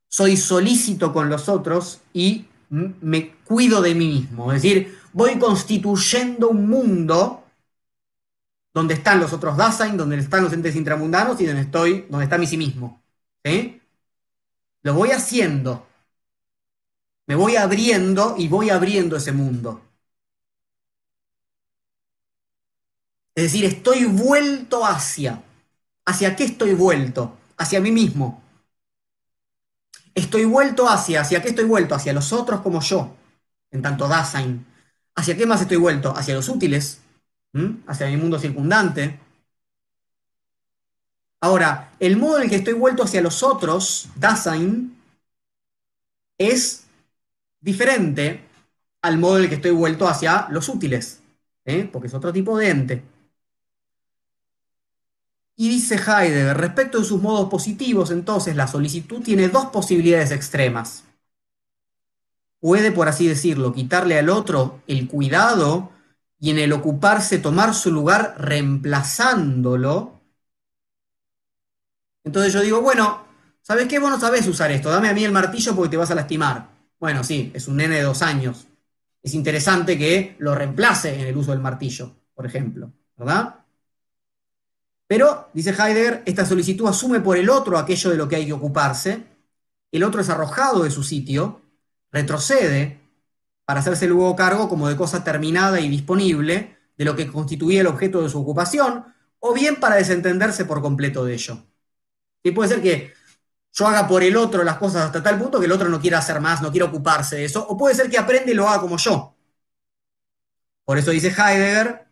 soy 0.09 0.36
solícito 0.36 1.12
con 1.12 1.28
los 1.28 1.48
otros 1.48 2.02
y 2.12 2.47
me 2.69 3.35
cuido 3.52 3.82
de 3.82 3.94
mí 3.94 4.08
mismo. 4.08 4.50
Es 4.50 4.62
decir, 4.62 4.98
voy 5.12 5.38
constituyendo 5.38 6.48
un 6.48 6.70
mundo 6.70 7.44
donde 8.72 8.94
están 8.94 9.20
los 9.20 9.34
otros 9.34 9.58
Dasein, 9.58 9.98
donde 9.98 10.18
están 10.18 10.42
los 10.42 10.54
entes 10.54 10.74
intramundanos 10.74 11.38
y 11.38 11.44
donde 11.44 11.60
estoy, 11.60 12.06
donde 12.08 12.24
está 12.24 12.38
mi 12.38 12.46
sí 12.46 12.56
mismo. 12.56 13.02
Lo 14.82 14.94
voy 14.94 15.10
haciendo. 15.10 15.86
Me 17.26 17.34
voy 17.34 17.56
abriendo 17.56 18.36
y 18.38 18.48
voy 18.48 18.70
abriendo 18.70 19.16
ese 19.16 19.32
mundo. 19.32 19.82
Es 23.34 23.44
decir, 23.44 23.66
estoy 23.66 24.06
vuelto 24.06 24.86
hacia. 24.86 25.42
¿Hacia 26.06 26.34
qué 26.36 26.44
estoy 26.44 26.72
vuelto? 26.72 27.36
Hacia 27.58 27.80
mí 27.80 27.90
mismo. 27.90 28.42
Estoy 30.14 30.46
vuelto 30.46 30.88
hacia, 30.88 31.20
¿hacia 31.20 31.42
qué 31.42 31.50
estoy 31.50 31.66
vuelto? 31.66 31.94
Hacia 31.94 32.14
los 32.14 32.32
otros 32.32 32.60
como 32.60 32.80
yo, 32.80 33.14
en 33.72 33.82
tanto 33.82 34.06
Dasein. 34.06 34.64
¿Hacia 35.14 35.36
qué 35.36 35.46
más 35.46 35.60
estoy 35.60 35.78
vuelto? 35.78 36.16
Hacia 36.16 36.34
los 36.34 36.48
útiles, 36.48 37.00
hacia 37.86 38.06
mi 38.06 38.16
mundo 38.16 38.38
circundante. 38.38 39.18
Ahora, 41.40 41.92
el 41.98 42.16
modo 42.16 42.36
en 42.36 42.44
el 42.44 42.50
que 42.50 42.56
estoy 42.56 42.74
vuelto 42.74 43.02
hacia 43.02 43.20
los 43.20 43.42
otros, 43.42 44.08
Dasein, 44.14 44.96
es 46.38 46.84
diferente 47.60 48.44
al 49.02 49.18
modo 49.18 49.38
en 49.38 49.44
el 49.44 49.48
que 49.48 49.56
estoy 49.56 49.72
vuelto 49.72 50.08
hacia 50.08 50.46
los 50.50 50.68
útiles, 50.68 51.20
¿eh? 51.64 51.88
porque 51.90 52.08
es 52.08 52.14
otro 52.14 52.32
tipo 52.32 52.56
de 52.56 52.70
ente. 52.70 53.02
Y 55.56 55.68
dice 55.68 55.96
Heidegger, 55.96 56.56
respecto 56.56 56.98
de 56.98 57.04
sus 57.04 57.20
modos 57.20 57.48
positivos, 57.50 58.10
entonces 58.10 58.56
la 58.56 58.66
solicitud 58.66 59.22
tiene 59.22 59.48
dos 59.48 59.66
posibilidades 59.66 60.30
extremas. 60.30 61.04
Puede, 62.62 62.93
por 62.93 63.09
así 63.09 63.26
decirlo, 63.26 63.72
quitarle 63.72 64.16
al 64.16 64.28
otro 64.28 64.82
el 64.86 65.09
cuidado 65.09 65.90
y 66.39 66.51
en 66.51 66.60
el 66.60 66.72
ocuparse 66.72 67.39
tomar 67.39 67.74
su 67.74 67.90
lugar 67.90 68.36
reemplazándolo. 68.39 70.20
Entonces 72.22 72.52
yo 72.52 72.60
digo, 72.60 72.80
bueno, 72.80 73.26
¿sabes 73.62 73.89
qué? 73.89 73.98
Vos 73.98 74.10
no 74.10 74.20
sabés 74.20 74.47
usar 74.47 74.70
esto, 74.70 74.90
dame 74.90 75.09
a 75.09 75.12
mí 75.12 75.24
el 75.24 75.32
martillo 75.32 75.74
porque 75.74 75.90
te 75.90 75.97
vas 75.97 76.12
a 76.12 76.14
lastimar. 76.14 76.68
Bueno, 77.01 77.24
sí, 77.24 77.51
es 77.52 77.66
un 77.66 77.78
nene 77.78 77.97
de 77.97 78.02
dos 78.02 78.22
años. 78.22 78.68
es 79.24 79.34
interesante 79.34 79.98
que 79.98 80.36
lo 80.39 80.55
reemplace 80.55 81.20
en 81.20 81.26
el 81.26 81.36
uso 81.36 81.51
del 81.51 81.60
martillo, 81.60 82.14
por 82.32 82.47
ejemplo, 82.47 82.93
¿verdad? 83.16 83.56
Pero, 85.09 85.51
dice 85.52 85.70
Heidegger, 85.70 86.22
esta 86.26 86.47
solicitud 86.47 86.86
asume 86.86 87.18
por 87.18 87.36
el 87.36 87.51
otro 87.51 87.76
aquello 87.76 88.10
de 88.10 88.16
lo 88.16 88.28
que 88.28 88.36
hay 88.36 88.47
que 88.47 88.52
ocuparse, 88.52 89.24
el 89.90 90.05
otro 90.05 90.20
es 90.20 90.30
arrojado 90.30 90.84
de 90.84 90.93
su 90.93 91.02
sitio, 91.02 91.62
retrocede 92.12 93.01
para 93.64 93.80
hacerse 93.80 94.06
luego 94.06 94.36
cargo 94.36 94.68
como 94.68 94.89
de 94.89 94.97
cosa 94.97 95.24
terminada 95.24 95.80
y 95.80 95.89
disponible 95.89 96.76
de 96.97 97.05
lo 97.05 97.16
que 97.16 97.26
constituía 97.26 97.80
el 97.80 97.86
objeto 97.86 98.22
de 98.22 98.28
su 98.28 98.40
ocupación, 98.40 99.05
o 99.39 99.55
bien 99.55 99.80
para 99.80 99.97
desentenderse 99.97 100.64
por 100.64 100.82
completo 100.82 101.24
de 101.24 101.34
ello. 101.34 101.59
Y 102.43 102.52
puede 102.52 102.68
ser 102.68 102.82
que 102.82 103.12
yo 103.72 103.86
haga 103.86 104.06
por 104.06 104.22
el 104.22 104.36
otro 104.36 104.62
las 104.62 104.76
cosas 104.76 105.06
hasta 105.06 105.22
tal 105.22 105.39
punto 105.39 105.59
que 105.59 105.66
el 105.66 105.72
otro 105.72 105.89
no 105.89 106.01
quiera 106.01 106.18
hacer 106.18 106.40
más, 106.40 106.60
no 106.62 106.70
quiera 106.70 106.86
ocuparse 106.86 107.36
de 107.36 107.44
eso, 107.47 107.66
o 107.66 107.76
puede 107.76 107.94
ser 107.94 108.10
que 108.10 108.18
aprende 108.18 108.52
y 108.52 108.55
lo 108.55 108.68
haga 108.68 108.80
como 108.80 108.98
yo. 108.98 109.34
Por 110.84 110.98
eso 110.98 111.10
dice 111.10 111.28
Heidegger, 111.28 112.06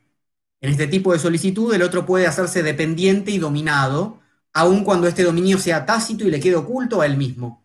en 0.61 0.71
este 0.71 0.87
tipo 0.87 1.13
de 1.13 1.19
solicitud 1.19 1.73
el 1.75 1.83
otro 1.83 2.07
puede 2.07 2.27
hacerse 2.27 2.63
dependiente 2.63 3.31
y 3.31 3.39
dominado, 3.39 4.21
aun 4.53 4.85
cuando 4.85 5.07
este 5.07 5.23
dominio 5.25 5.59
sea 5.59 5.87
tácito 5.87 6.25
y 6.25 6.31
le 6.31 6.41
quede 6.41 6.57
oculto 6.57 7.01
a 7.01 7.07
él 7.07 7.17
mismo. 7.17 7.60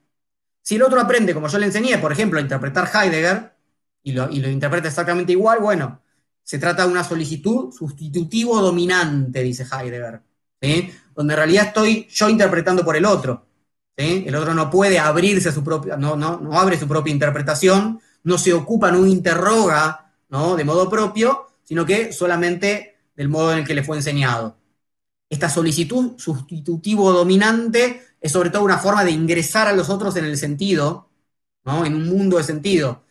Si 0.66 0.78
el 0.78 0.82
otro 0.82 1.00
aprende, 1.00 1.36
como 1.36 1.48
yo 1.48 1.60
le 1.60 1.68
enseñé, 1.68 2.00
por 2.00 2.12
ejemplo, 2.12 2.40
a 2.40 2.42
interpretar 2.42 2.90
Heidegger, 2.92 3.54
y 4.02 4.14
lo, 4.14 4.32
interpreta 4.32 4.88
exactamente 4.88 5.32
igual, 5.32 5.60
bueno, 5.60 6.02
se 6.42 6.58
trata 6.58 6.86
de 6.86 6.92
una 6.92 7.04
solicitud 7.04 7.72
sustitutivo 7.72 8.60
dominante, 8.60 9.44
dice 9.44 9.64
Heidegger, 9.64 10.24
donde 11.14 11.34
en 11.36 11.38
realidad 11.38 11.68
estoy 11.68 12.08
yo 12.10 12.30
interpretando 12.30 12.84
por 12.84 12.96
el 12.96 13.06
otro. 13.06 13.46
El 13.96 14.34
otro 14.34 14.56
no 14.56 14.72
puede 14.72 14.98
abrirse 14.98 15.50
a 15.50 15.52
su 15.52 15.64
propia, 15.64 15.98
no, 15.98 16.16
no, 16.16 16.40
no 16.40 16.60
abre 16.60 16.80
su 16.80 16.88
propia 16.88 17.14
interpretación, 17.14 18.02
no 18.24 18.40
se 18.40 18.52
ocupa, 18.52 18.92
no 18.92 19.06
interroga 19.06 20.14
¿no? 20.30 20.56
de 20.56 20.64
modo 20.64 20.90
propio, 20.90 21.46
sino 21.64 21.86
que 21.86 22.12
solamente 22.12 22.98
del 23.16 23.30
modo 23.30 23.54
en 23.54 23.60
el 23.60 23.68
que 23.68 23.76
le 23.76 23.84
fue 23.84 23.98
enseñado. 23.98 24.58
Esta 25.30 25.48
solicitud 25.48 26.18
sustitutivo 26.18 27.12
dominante 27.12 28.02
es 28.26 28.32
sobre 28.32 28.50
todo 28.50 28.64
una 28.64 28.80
forma 28.80 29.04
de 29.04 29.12
ingresar 29.12 29.68
a 29.68 29.74
los 29.74 29.88
otros 29.88 30.16
en 30.16 30.26
el 30.26 30.36
sentido, 30.36 31.10
¿no? 31.64 31.86
en 31.86 31.94
un 31.94 32.10
mundo 32.10 32.38
de 32.38 32.44
sentido. 32.44 33.04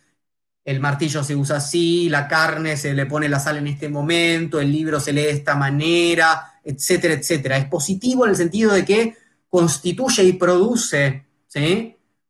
El 0.65 0.81
martillo 0.81 1.23
se 1.23 1.37
usa 1.37 1.55
así, 1.55 2.09
la 2.09 2.27
carne 2.27 2.75
se 2.75 2.93
le 2.93 3.05
pone 3.05 3.29
la 3.29 3.39
sal 3.39 3.55
en 3.55 3.67
este 3.67 3.87
momento, 3.87 4.59
el 4.59 4.69
libro 4.69 4.99
se 4.99 5.13
lee 5.13 5.21
de 5.21 5.29
esta 5.29 5.55
manera, 5.55 6.59
etcétera, 6.61 7.13
etcétera. 7.13 7.57
Es 7.57 7.65
positivo 7.67 8.25
en 8.25 8.31
el 8.31 8.35
sentido 8.35 8.73
de 8.73 8.83
que 8.83 9.15
constituye 9.49 10.21
y 10.21 10.33
produce 10.33 11.23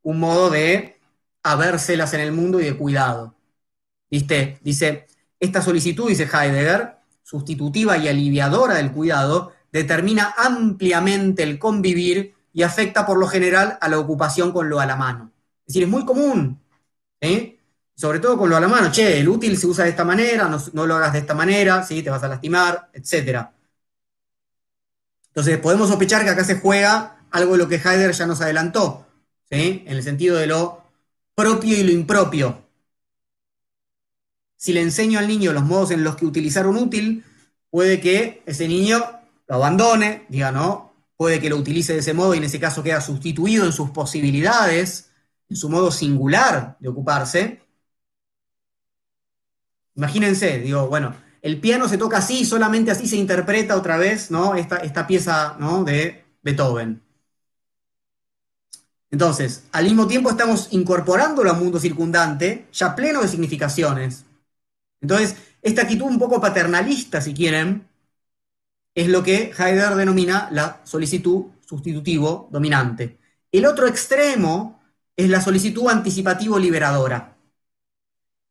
un 0.03 0.19
modo 0.19 0.51
de 0.51 0.99
habérselas 1.41 2.13
en 2.13 2.19
el 2.19 2.33
mundo 2.33 2.59
y 2.59 2.65
de 2.65 2.77
cuidado. 2.77 3.33
¿Viste? 4.11 4.59
Dice, 4.61 5.07
esta 5.39 5.63
solicitud, 5.63 6.07
dice 6.07 6.29
Heidegger, 6.31 6.97
sustitutiva 7.23 7.97
y 7.97 8.09
aliviadora 8.09 8.75
del 8.75 8.91
cuidado, 8.91 9.53
determina 9.71 10.35
ampliamente 10.37 11.41
el 11.41 11.57
convivir 11.57 12.34
y 12.55 12.63
afecta 12.63 13.05
por 13.05 13.19
lo 13.19 13.27
general 13.27 13.77
a 13.81 13.89
la 13.89 13.99
ocupación 13.99 14.53
con 14.53 14.69
lo 14.69 14.79
a 14.79 14.85
la 14.85 14.95
mano. 14.95 15.29
Es 15.59 15.73
decir, 15.73 15.83
es 15.83 15.89
muy 15.89 16.05
común, 16.05 16.57
sobre 17.95 18.19
todo 18.19 18.37
con 18.37 18.49
lo 18.49 18.55
a 18.55 18.61
la 18.61 18.69
mano. 18.69 18.89
Che, 18.93 19.19
el 19.19 19.27
útil 19.27 19.57
se 19.57 19.67
usa 19.67 19.83
de 19.83 19.89
esta 19.89 20.05
manera, 20.05 20.49
no, 20.71 20.85
lo 20.85 20.95
hagas 20.95 21.11
de 21.11 21.19
esta 21.19 21.33
manera, 21.33 21.83
¿sí? 21.83 22.01
te 22.01 22.09
vas 22.09 22.23
a 22.23 22.29
lastimar, 22.29 22.89
etc. 22.93 23.49
Entonces, 25.27 25.57
podemos 25.57 25.89
sospechar 25.89 26.23
que 26.23 26.29
acá 26.29 26.45
se 26.45 26.61
juega 26.61 27.17
algo 27.31 27.51
de 27.51 27.57
lo 27.57 27.67
que 27.67 27.75
Heidegger 27.75 28.13
ya 28.13 28.25
nos 28.25 28.39
adelantó, 28.39 29.05
en 29.49 29.83
el 29.87 30.01
sentido 30.01 30.37
de 30.37 30.47
lo 30.47 30.81
propio 31.35 31.75
y 31.75 31.83
lo 31.83 31.91
impropio. 31.91 32.63
Si 34.55 34.71
le 34.71 34.81
enseño 34.81 35.19
al 35.19 35.27
niño 35.27 35.51
los 35.51 35.63
modos 35.63 35.91
en 35.91 36.05
los 36.05 36.15
que 36.15 36.25
utilizar 36.25 36.67
un 36.67 36.77
útil, 36.77 37.25
puede 37.69 37.99
que 37.99 38.43
ese 38.45 38.69
niño 38.69 39.03
lo 39.45 39.55
abandone, 39.55 40.25
diga 40.29 40.53
no, 40.53 40.94
puede 41.17 41.39
que 41.39 41.49
lo 41.49 41.57
utilice 41.57 41.93
de 41.93 41.99
ese 41.99 42.13
modo 42.13 42.33
y 42.33 42.37
en 42.37 42.43
ese 42.43 42.59
caso 42.59 42.83
queda 42.83 43.01
sustituido 43.01 43.65
en 43.65 43.71
sus 43.71 43.89
posibilidades, 43.91 45.11
en 45.49 45.55
su 45.55 45.69
modo 45.69 45.91
singular 45.91 46.77
de 46.79 46.89
ocuparse. 46.89 47.61
Imagínense, 49.95 50.59
digo, 50.59 50.87
bueno, 50.87 51.15
el 51.41 51.59
piano 51.61 51.87
se 51.87 51.97
toca 51.97 52.17
así, 52.17 52.43
solamente 52.45 52.91
así 52.91 53.07
se 53.07 53.15
interpreta 53.17 53.77
otra 53.77 53.97
vez, 53.97 54.31
¿no? 54.31 54.55
Esta, 54.55 54.77
esta 54.77 55.07
pieza, 55.07 55.55
¿no? 55.59 55.83
De 55.83 56.25
Beethoven. 56.41 57.01
Entonces, 59.11 59.63
al 59.71 59.85
mismo 59.85 60.07
tiempo 60.07 60.29
estamos 60.29 60.67
incorporándolo 60.71 61.49
al 61.49 61.57
mundo 61.57 61.79
circundante, 61.79 62.67
ya 62.73 62.95
pleno 62.95 63.21
de 63.21 63.29
significaciones. 63.29 64.25
Entonces, 64.99 65.35
esta 65.61 65.83
actitud 65.83 66.05
un 66.05 66.19
poco 66.19 66.41
paternalista, 66.41 67.21
si 67.21 67.33
quieren, 67.33 67.87
es 68.95 69.09
lo 69.09 69.21
que 69.23 69.51
Heidegger 69.57 69.95
denomina 69.95 70.47
la 70.51 70.81
solicitud 70.85 71.47
sustitutivo 71.67 72.47
dominante. 72.51 73.19
El 73.51 73.65
otro 73.65 73.87
extremo 73.87 74.81
es 75.15 75.29
la 75.29 75.41
solicitud 75.41 75.89
anticipativo 75.89 76.57
liberadora. 76.57 77.35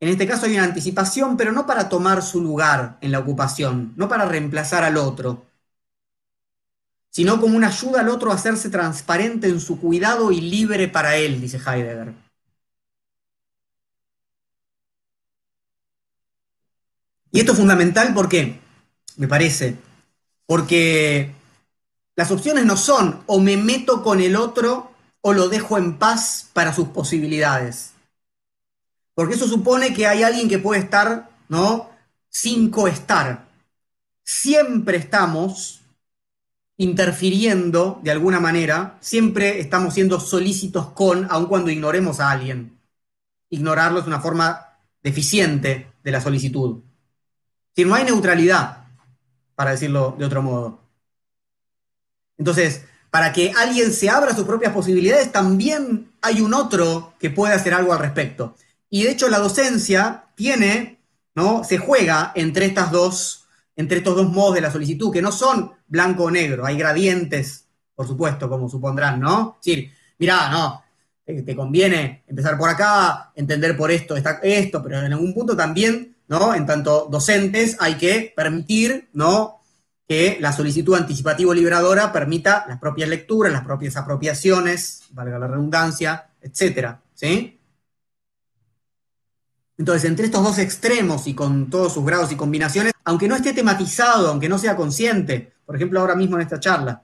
En 0.01 0.09
este 0.11 0.27
caso 0.27 0.45
hay 0.45 0.53
una 0.55 0.65
anticipación, 0.65 1.37
pero 1.39 1.51
no 1.53 1.66
para 1.66 1.89
tomar 1.89 2.23
su 2.23 2.43
lugar 2.43 2.99
en 3.01 3.11
la 3.11 3.21
ocupación, 3.21 3.95
no 3.97 4.09
para 4.09 4.27
reemplazar 4.27 4.85
al 4.85 4.99
otro, 4.99 5.47
sino 7.09 7.41
como 7.41 7.57
una 7.57 7.69
ayuda 7.69 8.01
al 8.01 8.09
otro 8.11 8.31
a 8.31 8.35
hacerse 8.35 8.69
transparente 8.69 9.49
en 9.49 9.61
su 9.61 9.81
cuidado 9.81 10.31
y 10.31 10.41
libre 10.43 10.89
para 10.89 11.16
él, 11.16 11.41
dice 11.41 11.59
Heidegger. 11.59 12.12
Y 17.31 17.41
esto 17.41 17.53
es 17.53 17.59
fundamental 17.59 18.12
porque, 18.15 18.61
me 19.16 19.27
parece, 19.27 19.77
porque 20.47 21.33
las 22.16 22.31
opciones 22.31 22.65
no 22.65 22.77
son 22.77 23.23
o 23.27 23.41
me 23.41 23.57
meto 23.57 24.03
con 24.03 24.21
el 24.21 24.37
otro 24.37 24.91
o 25.21 25.33
lo 25.33 25.49
dejo 25.49 25.79
en 25.79 25.99
paz 25.99 26.51
para 26.53 26.73
sus 26.75 26.89
posibilidades. 26.89 27.93
Porque 29.15 29.35
eso 29.35 29.49
supone 29.49 29.95
que 29.95 30.07
hay 30.07 30.23
alguien 30.23 30.49
que 30.49 30.59
puede 30.59 30.81
estar, 30.81 31.31
¿no? 31.49 31.91
Sin 32.29 32.71
coestar. 32.71 33.47
Siempre 34.23 34.97
estamos 34.99 35.81
interfiriendo 36.77 38.01
de 38.03 38.11
alguna 38.11 38.41
manera, 38.41 38.99
siempre 39.01 39.61
estamos 39.61 39.95
siendo 39.95 40.19
solícitos 40.19 40.91
con, 40.91 41.27
aun 41.31 41.47
cuando 41.47 41.71
ignoremos 41.71 42.21
a 42.21 42.31
alguien. 42.31 42.79
Ignorarlo 43.51 44.01
es 44.01 44.07
una 44.07 44.21
forma 44.21 44.77
deficiente 45.03 45.93
de 46.03 46.11
la 46.11 46.21
solicitud. 46.21 46.83
Si 47.77 47.85
no 47.85 47.95
hay 47.95 48.05
neutralidad, 48.05 48.84
para 49.55 49.72
decirlo 49.72 50.14
de 50.18 50.24
otro 50.24 50.43
modo. 50.43 50.81
Entonces, 52.39 52.85
para 53.10 53.32
que 53.32 53.52
alguien 53.56 53.93
se 53.93 54.10
abra 54.10 54.35
sus 54.35 54.44
propias 54.44 54.72
posibilidades, 54.72 55.31
también 55.31 56.12
hay 56.20 56.40
un 56.40 56.55
otro 56.55 57.14
que 57.18 57.31
puede 57.31 57.55
hacer 57.55 57.74
algo 57.74 57.93
al 57.93 58.01
respecto. 58.01 58.56
Y 58.90 59.05
de 59.05 59.10
hecho 59.10 59.28
la 59.28 59.39
docencia 59.39 60.24
tiene, 60.35 61.01
¿no? 61.35 61.64
Se 61.64 61.78
juega 61.78 62.32
entre 62.35 62.66
estas 62.66 62.90
dos 62.90 63.44
entre 63.76 63.98
estos 63.98 64.16
dos 64.16 64.31
modos 64.31 64.55
de 64.55 64.60
la 64.60 64.70
solicitud, 64.70 65.12
que 65.12 65.22
no 65.22 65.32
son 65.32 65.72
blanco 65.86 66.24
o 66.24 66.31
negro, 66.31 66.64
hay 66.64 66.76
gradientes, 66.76 67.66
por 67.94 68.06
supuesto, 68.06 68.48
como 68.48 68.68
supondrán, 68.68 69.20
¿no? 69.20 69.56
Es 69.60 69.66
decir, 69.66 69.93
mirá, 70.18 70.51
no, 70.51 70.82
te, 71.24 71.56
conviene 71.56 72.24
empezar 72.26 72.56
por 72.56 72.68
acá, 72.68 73.32
entender 73.35 73.76
por 73.76 73.90
esto, 73.90 74.16
esto, 74.16 74.82
pero 74.82 75.01
en 75.01 75.12
algún 75.12 75.35
punto 75.35 75.56
también, 75.56 76.14
¿no? 76.29 76.55
En 76.55 76.67
tanto 76.67 77.09
docentes 77.11 77.77
hay 77.81 77.97
que 77.97 78.33
permitir, 78.35 79.09
¿no? 79.13 79.61
Que 80.07 80.39
la 80.41 80.53
solicitud 80.53 80.95
anticipativo 80.95 81.55
liberadora 81.55 82.13
permita 82.13 82.65
las 82.69 82.79
propias 82.79 83.09
lecturas, 83.09 83.53
las 83.53 83.65
propias 83.65 83.97
apropiaciones, 83.97 85.05
valga 85.11 85.39
la 85.39 85.47
redundancia, 85.47 86.31
etcétera, 86.41 87.01
¿sí? 87.15 87.59
Entonces, 89.77 90.05
entre 90.05 90.27
estos 90.27 90.43
dos 90.45 90.59
extremos 90.59 91.27
y 91.27 91.35
con 91.35 91.69
todos 91.69 91.95
sus 91.95 92.05
grados 92.05 92.31
y 92.31 92.37
combinaciones, 92.37 92.93
aunque 93.05 93.29
no 93.29 93.35
esté 93.35 93.53
tematizado, 93.53 94.29
aunque 94.29 94.49
no 94.49 94.59
sea 94.59 94.77
consciente, 94.77 95.53
por 95.67 95.75
ejemplo, 95.75 96.01
ahora 96.01 96.15
mismo 96.15 96.37
en 96.37 96.43
esta 96.43 96.61
charla. 96.61 97.03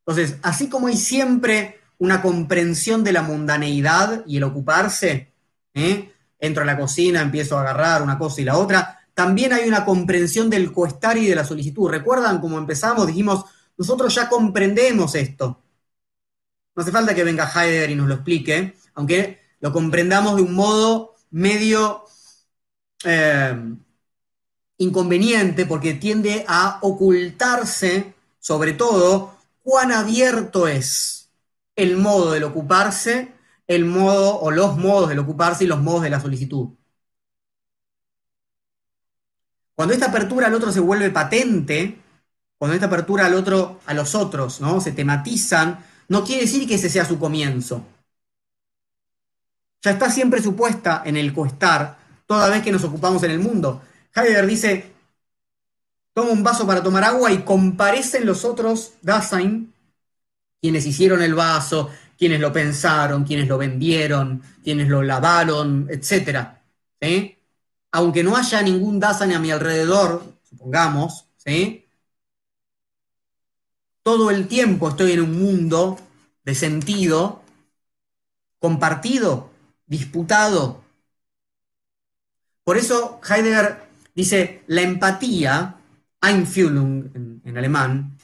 Entonces, 0.00 0.38
así 0.42 0.68
como 0.68 0.88
hay 0.88 0.96
siempre 0.96 1.80
una 1.98 2.20
comprensión 2.20 3.02
de 3.02 3.12
la 3.12 3.22
mundaneidad 3.22 4.24
y 4.26 4.36
el 4.36 4.44
ocuparse, 4.44 5.32
¿eh? 5.74 6.12
Entro 6.38 6.62
a 6.62 6.66
la 6.66 6.78
cocina, 6.78 7.22
empiezo 7.22 7.56
a 7.56 7.62
agarrar 7.62 8.02
una 8.02 8.18
cosa 8.18 8.40
y 8.40 8.44
la 8.44 8.58
otra, 8.58 9.00
también 9.14 9.52
hay 9.52 9.66
una 9.66 9.84
comprensión 9.84 10.50
del 10.50 10.72
coestar 10.72 11.16
y 11.16 11.26
de 11.26 11.34
la 11.34 11.44
solicitud. 11.44 11.90
¿Recuerdan 11.90 12.40
cómo 12.40 12.58
empezamos? 12.58 13.06
Dijimos, 13.06 13.44
nosotros 13.76 14.14
ya 14.14 14.28
comprendemos 14.28 15.14
esto. 15.14 15.62
No 16.74 16.82
hace 16.82 16.92
falta 16.92 17.14
que 17.14 17.24
venga 17.24 17.50
Heidegger 17.50 17.90
y 17.90 17.94
nos 17.94 18.08
lo 18.08 18.14
explique, 18.14 18.76
aunque 18.94 19.40
lo 19.60 19.72
comprendamos 19.72 20.36
de 20.36 20.42
un 20.42 20.54
modo 20.54 21.14
medio 21.30 22.04
eh, 23.04 23.56
inconveniente 24.78 25.64
porque 25.64 25.94
tiende 25.94 26.44
a 26.46 26.78
ocultarse, 26.82 28.14
sobre 28.38 28.74
todo, 28.74 29.36
cuán 29.62 29.92
abierto 29.92 30.68
es 30.68 31.30
el 31.74 31.96
modo 31.96 32.32
del 32.32 32.44
ocuparse, 32.44 33.32
el 33.66 33.84
modo 33.84 34.38
o 34.40 34.50
los 34.50 34.76
modos 34.76 35.08
del 35.08 35.18
ocuparse 35.18 35.64
y 35.64 35.66
los 35.66 35.80
modos 35.80 36.02
de 36.02 36.10
la 36.10 36.20
solicitud. 36.20 36.70
Cuando 39.74 39.92
esta 39.92 40.06
apertura 40.06 40.46
al 40.46 40.54
otro 40.54 40.72
se 40.72 40.80
vuelve 40.80 41.10
patente, 41.10 41.98
cuando 42.58 42.74
esta 42.74 42.86
apertura 42.86 43.26
al 43.26 43.34
otro, 43.34 43.80
a 43.86 43.94
los 43.94 44.14
otros, 44.14 44.60
¿no? 44.60 44.80
Se 44.80 44.92
tematizan, 44.92 45.84
no 46.08 46.24
quiere 46.24 46.42
decir 46.42 46.66
que 46.66 46.76
ese 46.76 46.88
sea 46.88 47.04
su 47.04 47.18
comienzo. 47.18 47.84
Ya 49.82 49.90
está 49.90 50.10
siempre 50.10 50.42
supuesta 50.42 51.02
en 51.04 51.16
el 51.16 51.34
coestar, 51.34 51.98
toda 52.26 52.48
vez 52.48 52.62
que 52.62 52.72
nos 52.72 52.84
ocupamos 52.84 53.22
en 53.22 53.30
el 53.32 53.38
mundo. 53.38 53.82
Heidegger 54.14 54.46
dice, 54.46 54.92
toma 56.14 56.30
un 56.30 56.42
vaso 56.42 56.66
para 56.66 56.82
tomar 56.82 57.04
agua 57.04 57.30
y 57.30 57.42
comparecen 57.42 58.24
los 58.24 58.44
otros 58.44 58.94
Dasein, 59.02 59.74
quienes 60.62 60.86
hicieron 60.86 61.22
el 61.22 61.34
vaso, 61.34 61.90
quienes 62.16 62.40
lo 62.40 62.52
pensaron, 62.52 63.24
quienes 63.24 63.48
lo 63.48 63.58
vendieron, 63.58 64.42
quienes 64.62 64.88
lo 64.88 65.02
lavaron, 65.02 65.88
etc. 65.90 66.48
Aunque 67.92 68.22
no 68.22 68.36
haya 68.36 68.62
ningún 68.62 69.00
Dasein 69.00 69.32
a 69.32 69.38
mi 69.38 69.50
alrededor, 69.50 70.22
supongamos, 70.42 71.28
¿sí? 71.36 71.86
todo 74.06 74.30
el 74.30 74.46
tiempo 74.46 74.90
estoy 74.90 75.12
en 75.12 75.20
un 75.20 75.36
mundo 75.36 75.98
de 76.44 76.54
sentido 76.54 77.42
compartido, 78.60 79.50
disputado. 79.84 80.84
Por 82.62 82.76
eso 82.76 83.20
Heidegger 83.28 83.82
dice, 84.14 84.62
la 84.68 84.82
empatía, 84.82 85.76
Einfühlung 86.22 87.40
en 87.44 87.58
alemán, 87.58 88.16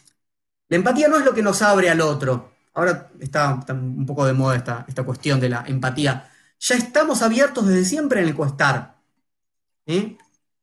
la 0.68 0.76
empatía 0.76 1.08
no 1.08 1.18
es 1.18 1.24
lo 1.24 1.34
que 1.34 1.42
nos 1.42 1.60
abre 1.60 1.90
al 1.90 2.00
otro. 2.00 2.51
Ahora 2.74 3.10
está, 3.20 3.62
un 3.70 4.06
poco 4.06 4.24
de 4.26 4.32
moda 4.32 4.56
esta, 4.56 4.84
esta, 4.88 5.04
cuestión 5.04 5.40
de 5.40 5.48
la 5.48 5.64
empatía. 5.66 6.30
Ya 6.58 6.76
estamos 6.76 7.22
abiertos 7.22 7.66
desde 7.66 7.84
siempre 7.84 8.20
en 8.20 8.28
el 8.28 8.34
costar. 8.34 8.96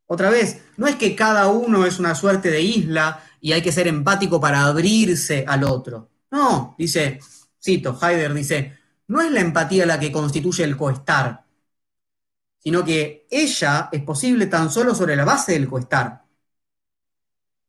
Otra 0.08 0.30
vez, 0.30 0.64
no 0.78 0.88
es 0.88 0.96
que 0.96 1.16
cada 1.16 1.48
uno 1.48 1.86
es 1.86 2.00
una 2.00 2.16
suerte 2.16 2.50
de 2.50 2.62
isla 2.62 3.24
y 3.42 3.52
hay 3.52 3.62
que 3.62 3.72
ser 3.72 3.88
empático 3.88 4.42
para 4.42 4.64
abrirse 4.64 5.46
al 5.48 5.64
otro. 5.64 6.10
No, 6.32 6.76
dice, 6.78 7.20
cito, 7.62 7.98
Heidegger 8.02 8.34
dice, 8.34 8.78
no 9.08 9.22
es 9.22 9.32
la 9.32 9.42
empatía 9.42 9.86
la 9.86 10.00
que 10.00 10.12
constituye 10.12 10.64
el 10.64 10.78
coestar, 10.78 11.46
sino 12.60 12.84
que 12.84 13.28
ella 13.30 13.90
es 13.92 14.02
posible 14.04 14.48
tan 14.48 14.70
solo 14.72 14.96
sobre 14.96 15.16
la 15.16 15.26
base 15.26 15.54
del 15.54 15.68
coestar 15.68 16.24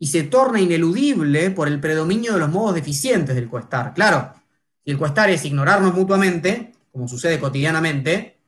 y 0.02 0.06
se 0.06 0.24
torna 0.24 0.60
ineludible 0.60 1.50
por 1.50 1.68
el 1.68 1.78
predominio 1.78 2.32
de 2.32 2.40
los 2.40 2.48
modos 2.48 2.74
deficientes 2.74 3.36
del 3.36 3.50
coestar. 3.50 3.92
Claro, 3.92 4.32
si 4.82 4.90
el 4.90 4.98
coestar 4.98 5.28
es 5.28 5.44
ignorarnos 5.44 5.94
mutuamente, 5.94 6.72
como 6.90 7.06
sucede 7.06 7.38
cotidianamente, 7.38 8.38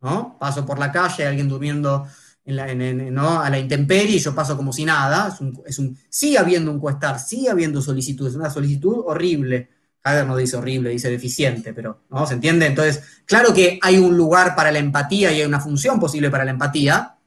¿no? 0.00 0.38
Paso 0.40 0.64
por 0.64 0.78
la 0.78 0.90
calle, 0.90 1.26
alguien 1.26 1.46
durmiendo 1.46 2.08
a 2.46 3.50
la 3.50 3.58
intemperie 3.58 4.16
y 4.16 4.18
yo 4.18 4.34
paso 4.34 4.56
como 4.56 4.72
si 4.72 4.86
nada. 4.86 5.36
Es 5.66 5.78
un, 5.78 5.98
sigue 6.08 6.38
habiendo 6.38 6.70
un 6.70 6.80
cuestar, 6.80 7.20
sigue 7.20 7.50
habiendo 7.50 7.82
solicitud, 7.82 8.26
es 8.26 8.34
una 8.34 8.48
solicitud 8.48 9.04
horrible. 9.04 9.68
Hager 10.02 10.26
no 10.26 10.38
dice 10.38 10.56
horrible, 10.56 10.88
dice 10.88 11.10
deficiente, 11.10 11.74
pero 11.74 12.04
¿no? 12.08 12.26
¿Se 12.26 12.32
entiende? 12.32 12.64
Entonces, 12.64 13.02
claro 13.26 13.52
que 13.52 13.78
hay 13.82 13.98
un 13.98 14.16
lugar 14.16 14.56
para 14.56 14.72
la 14.72 14.78
empatía 14.78 15.32
y 15.32 15.42
hay 15.42 15.46
una 15.46 15.60
función 15.60 16.00
posible 16.00 16.30
para 16.30 16.46
la 16.46 16.52
empatía, 16.52 17.17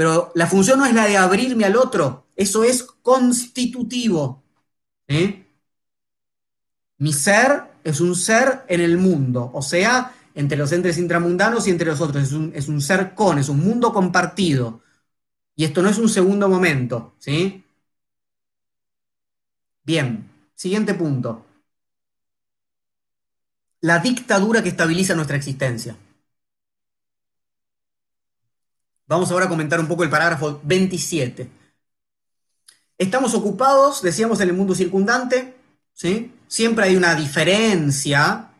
pero 0.00 0.32
la 0.34 0.46
función 0.46 0.78
no 0.78 0.86
es 0.86 0.94
la 0.94 1.06
de 1.06 1.18
abrirme 1.18 1.66
al 1.66 1.76
otro, 1.76 2.24
eso 2.34 2.64
es 2.64 2.84
constitutivo. 2.84 4.42
¿eh? 5.06 5.46
Mi 6.96 7.12
ser 7.12 7.64
es 7.84 8.00
un 8.00 8.16
ser 8.16 8.64
en 8.68 8.80
el 8.80 8.96
mundo, 8.96 9.50
o 9.52 9.60
sea, 9.60 10.14
entre 10.34 10.56
los 10.56 10.72
entes 10.72 10.96
intramundanos 10.96 11.68
y 11.68 11.70
entre 11.72 11.88
los 11.88 12.00
otros. 12.00 12.22
Es 12.22 12.32
un, 12.32 12.50
es 12.54 12.68
un 12.68 12.80
ser 12.80 13.14
con, 13.14 13.38
es 13.38 13.50
un 13.50 13.60
mundo 13.60 13.92
compartido. 13.92 14.80
Y 15.54 15.64
esto 15.64 15.82
no 15.82 15.90
es 15.90 15.98
un 15.98 16.08
segundo 16.08 16.48
momento, 16.48 17.12
¿sí? 17.18 17.62
Bien, 19.84 20.30
siguiente 20.54 20.94
punto. 20.94 21.44
La 23.82 23.98
dictadura 23.98 24.62
que 24.62 24.70
estabiliza 24.70 25.14
nuestra 25.14 25.36
existencia. 25.36 25.94
Vamos 29.10 29.28
ahora 29.32 29.46
a 29.46 29.48
comentar 29.48 29.80
un 29.80 29.88
poco 29.88 30.04
el 30.04 30.08
parágrafo 30.08 30.60
27. 30.62 31.50
Estamos 32.96 33.34
ocupados, 33.34 34.02
decíamos, 34.02 34.40
en 34.40 34.50
el 34.50 34.54
mundo 34.54 34.72
circundante, 34.72 35.56
¿sí? 35.92 36.32
Siempre 36.46 36.84
hay 36.84 36.94
una 36.94 37.16
diferencia 37.16 38.50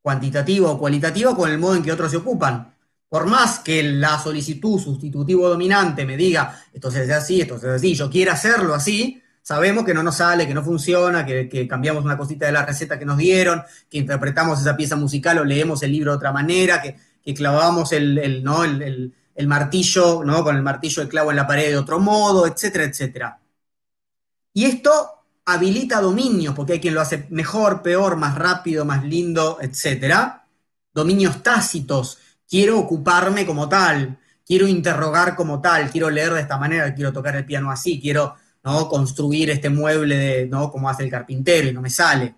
cuantitativa 0.00 0.70
o 0.70 0.78
cualitativa 0.78 1.34
con 1.34 1.50
el 1.50 1.58
modo 1.58 1.74
en 1.74 1.82
que 1.82 1.90
otros 1.90 2.12
se 2.12 2.18
ocupan. 2.18 2.72
Por 3.08 3.26
más 3.26 3.58
que 3.58 3.82
la 3.82 4.16
solicitud 4.20 4.78
sustitutivo 4.80 5.48
dominante 5.48 6.06
me 6.06 6.16
diga, 6.16 6.56
esto 6.72 6.88
se 6.88 7.00
hace 7.00 7.14
así, 7.14 7.40
esto 7.40 7.58
se 7.58 7.66
hace 7.66 7.74
así, 7.74 7.94
yo 7.96 8.08
quiero 8.08 8.30
hacerlo 8.30 8.74
así, 8.74 9.20
sabemos 9.42 9.84
que 9.84 9.92
no 9.92 10.04
nos 10.04 10.18
sale, 10.18 10.46
que 10.46 10.54
no 10.54 10.62
funciona, 10.62 11.26
que, 11.26 11.66
cambiamos 11.68 12.04
una 12.04 12.16
cosita 12.16 12.46
de 12.46 12.52
la 12.52 12.64
receta 12.64 12.96
que 12.96 13.04
nos 13.04 13.18
dieron, 13.18 13.60
que 13.90 13.98
interpretamos 13.98 14.60
esa 14.60 14.76
pieza 14.76 14.94
musical 14.94 15.38
o 15.38 15.44
leemos 15.44 15.82
el 15.82 15.90
libro 15.90 16.12
de 16.12 16.16
otra 16.18 16.30
manera, 16.30 16.80
que, 16.80 17.34
clavamos 17.34 17.90
el, 17.90 18.44
¿no? 18.44 18.62
el, 18.62 18.80
el, 18.82 19.12
martillo, 19.46 20.24
¿no? 20.24 20.42
con 20.42 20.56
el 20.56 20.62
martillo 20.62 21.02
de 21.02 21.08
clavo 21.08 21.30
en 21.30 21.36
la 21.36 21.46
pared 21.46 21.68
de 21.70 21.76
otro 21.76 21.98
modo, 21.98 22.46
etcétera, 22.46 22.84
etcétera. 22.84 23.40
Y 24.54 24.64
esto 24.64 25.16
habilita 25.44 26.00
dominios, 26.00 26.54
porque 26.54 26.74
hay 26.74 26.80
quien 26.80 26.94
lo 26.94 27.00
hace 27.00 27.26
mejor, 27.30 27.82
peor, 27.82 28.16
más 28.16 28.36
rápido, 28.36 28.84
más 28.84 29.04
lindo, 29.04 29.58
etc. 29.60 30.42
Dominios 30.92 31.42
tácitos. 31.42 32.18
Quiero 32.48 32.78
ocuparme 32.78 33.44
como 33.46 33.68
tal, 33.68 34.18
quiero 34.46 34.66
interrogar 34.66 35.36
como 35.36 35.60
tal, 35.60 35.90
quiero 35.90 36.10
leer 36.10 36.32
de 36.32 36.40
esta 36.40 36.56
manera, 36.58 36.94
quiero 36.94 37.12
tocar 37.12 37.36
el 37.36 37.44
piano 37.44 37.70
así, 37.70 38.00
quiero 38.00 38.36
¿no? 38.64 38.88
construir 38.88 39.50
este 39.50 39.70
mueble 39.70 40.16
de, 40.16 40.46
¿no? 40.46 40.70
como 40.70 40.88
hace 40.88 41.04
el 41.04 41.10
carpintero 41.10 41.68
y 41.68 41.72
no 41.72 41.82
me 41.82 41.90
sale. 41.90 42.34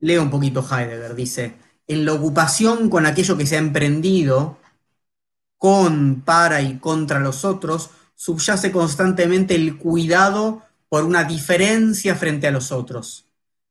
Leo 0.00 0.22
un 0.22 0.30
poquito 0.30 0.60
Heidegger, 0.60 1.14
dice, 1.14 1.54
en 1.86 2.04
la 2.04 2.12
ocupación 2.12 2.90
con 2.90 3.06
aquello 3.06 3.36
que 3.36 3.46
se 3.46 3.56
ha 3.56 3.58
emprendido, 3.58 4.58
con, 5.64 6.20
para 6.20 6.60
y 6.60 6.78
contra 6.78 7.20
los 7.20 7.42
otros, 7.42 7.88
subyace 8.14 8.70
constantemente 8.70 9.54
el 9.54 9.78
cuidado 9.78 10.62
por 10.90 11.04
una 11.04 11.24
diferencia 11.24 12.14
frente 12.16 12.46
a 12.46 12.50
los 12.50 12.70
otros. 12.70 13.24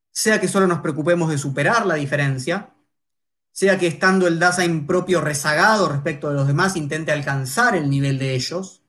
Sea 0.09 0.41
que 0.41 0.47
solo 0.47 0.65
nos 0.65 0.79
preocupemos 0.79 1.29
de 1.29 1.37
superar 1.37 1.85
la 1.85 1.93
diferencia, 1.93 2.73
sea 3.51 3.77
que 3.77 3.85
estando 3.85 4.25
el 4.25 4.39
Dasein 4.39 4.87
propio 4.87 5.21
rezagado 5.21 5.87
respecto 5.87 6.29
de 6.29 6.33
los 6.33 6.47
demás 6.47 6.75
intente 6.77 7.11
alcanzar 7.11 7.75
el 7.75 7.87
nivel 7.91 8.17
de 8.17 8.33
ellos, 8.33 8.81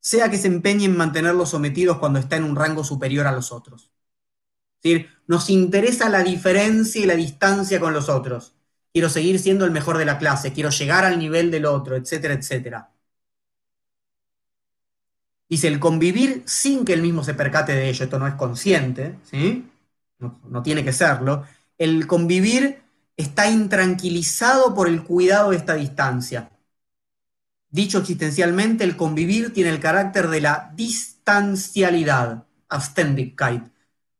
sea 0.00 0.30
que 0.30 0.38
se 0.38 0.46
empeñe 0.46 0.86
en 0.86 0.96
mantenerlos 0.96 1.50
sometidos 1.50 1.98
cuando 1.98 2.18
está 2.18 2.36
en 2.36 2.44
un 2.44 2.56
rango 2.56 2.82
superior 2.82 3.26
a 3.26 3.32
los 3.32 3.52
otros. 3.52 3.90
Es 4.76 4.82
decir, 4.84 5.10
nos 5.26 5.50
interesa 5.50 6.08
la 6.08 6.22
diferencia 6.22 6.98
y 6.98 7.04
la 7.04 7.14
distancia 7.14 7.78
con 7.78 7.92
los 7.92 8.08
otros. 8.08 8.55
Quiero 8.96 9.10
seguir 9.10 9.38
siendo 9.38 9.66
el 9.66 9.72
mejor 9.72 9.98
de 9.98 10.06
la 10.06 10.16
clase, 10.16 10.54
quiero 10.54 10.70
llegar 10.70 11.04
al 11.04 11.18
nivel 11.18 11.50
del 11.50 11.66
otro, 11.66 11.96
etcétera, 11.96 12.32
etcétera. 12.32 12.88
Dice, 15.50 15.68
el 15.68 15.78
convivir 15.78 16.44
sin 16.46 16.82
que 16.82 16.94
él 16.94 17.02
mismo 17.02 17.22
se 17.22 17.34
percate 17.34 17.72
de 17.72 17.90
ello, 17.90 18.04
esto 18.04 18.18
no 18.18 18.26
es 18.26 18.32
consciente, 18.36 19.16
¿sí? 19.30 19.68
No, 20.18 20.62
tiene 20.62 20.82
que 20.82 20.94
serlo. 20.94 21.44
El 21.76 22.06
convivir 22.06 22.80
está 23.18 23.50
intranquilizado 23.50 24.74
por 24.74 24.88
el 24.88 25.04
cuidado 25.04 25.50
de 25.50 25.56
esta 25.58 25.74
distancia. 25.74 26.48
Dicho 27.68 27.98
existencialmente, 27.98 28.82
el 28.82 28.96
convivir 28.96 29.52
tiene 29.52 29.68
el 29.68 29.78
carácter 29.78 30.28
de 30.28 30.40
la 30.40 30.72
distancialidad, 30.74 32.46
Abständigkeit. 32.70 33.62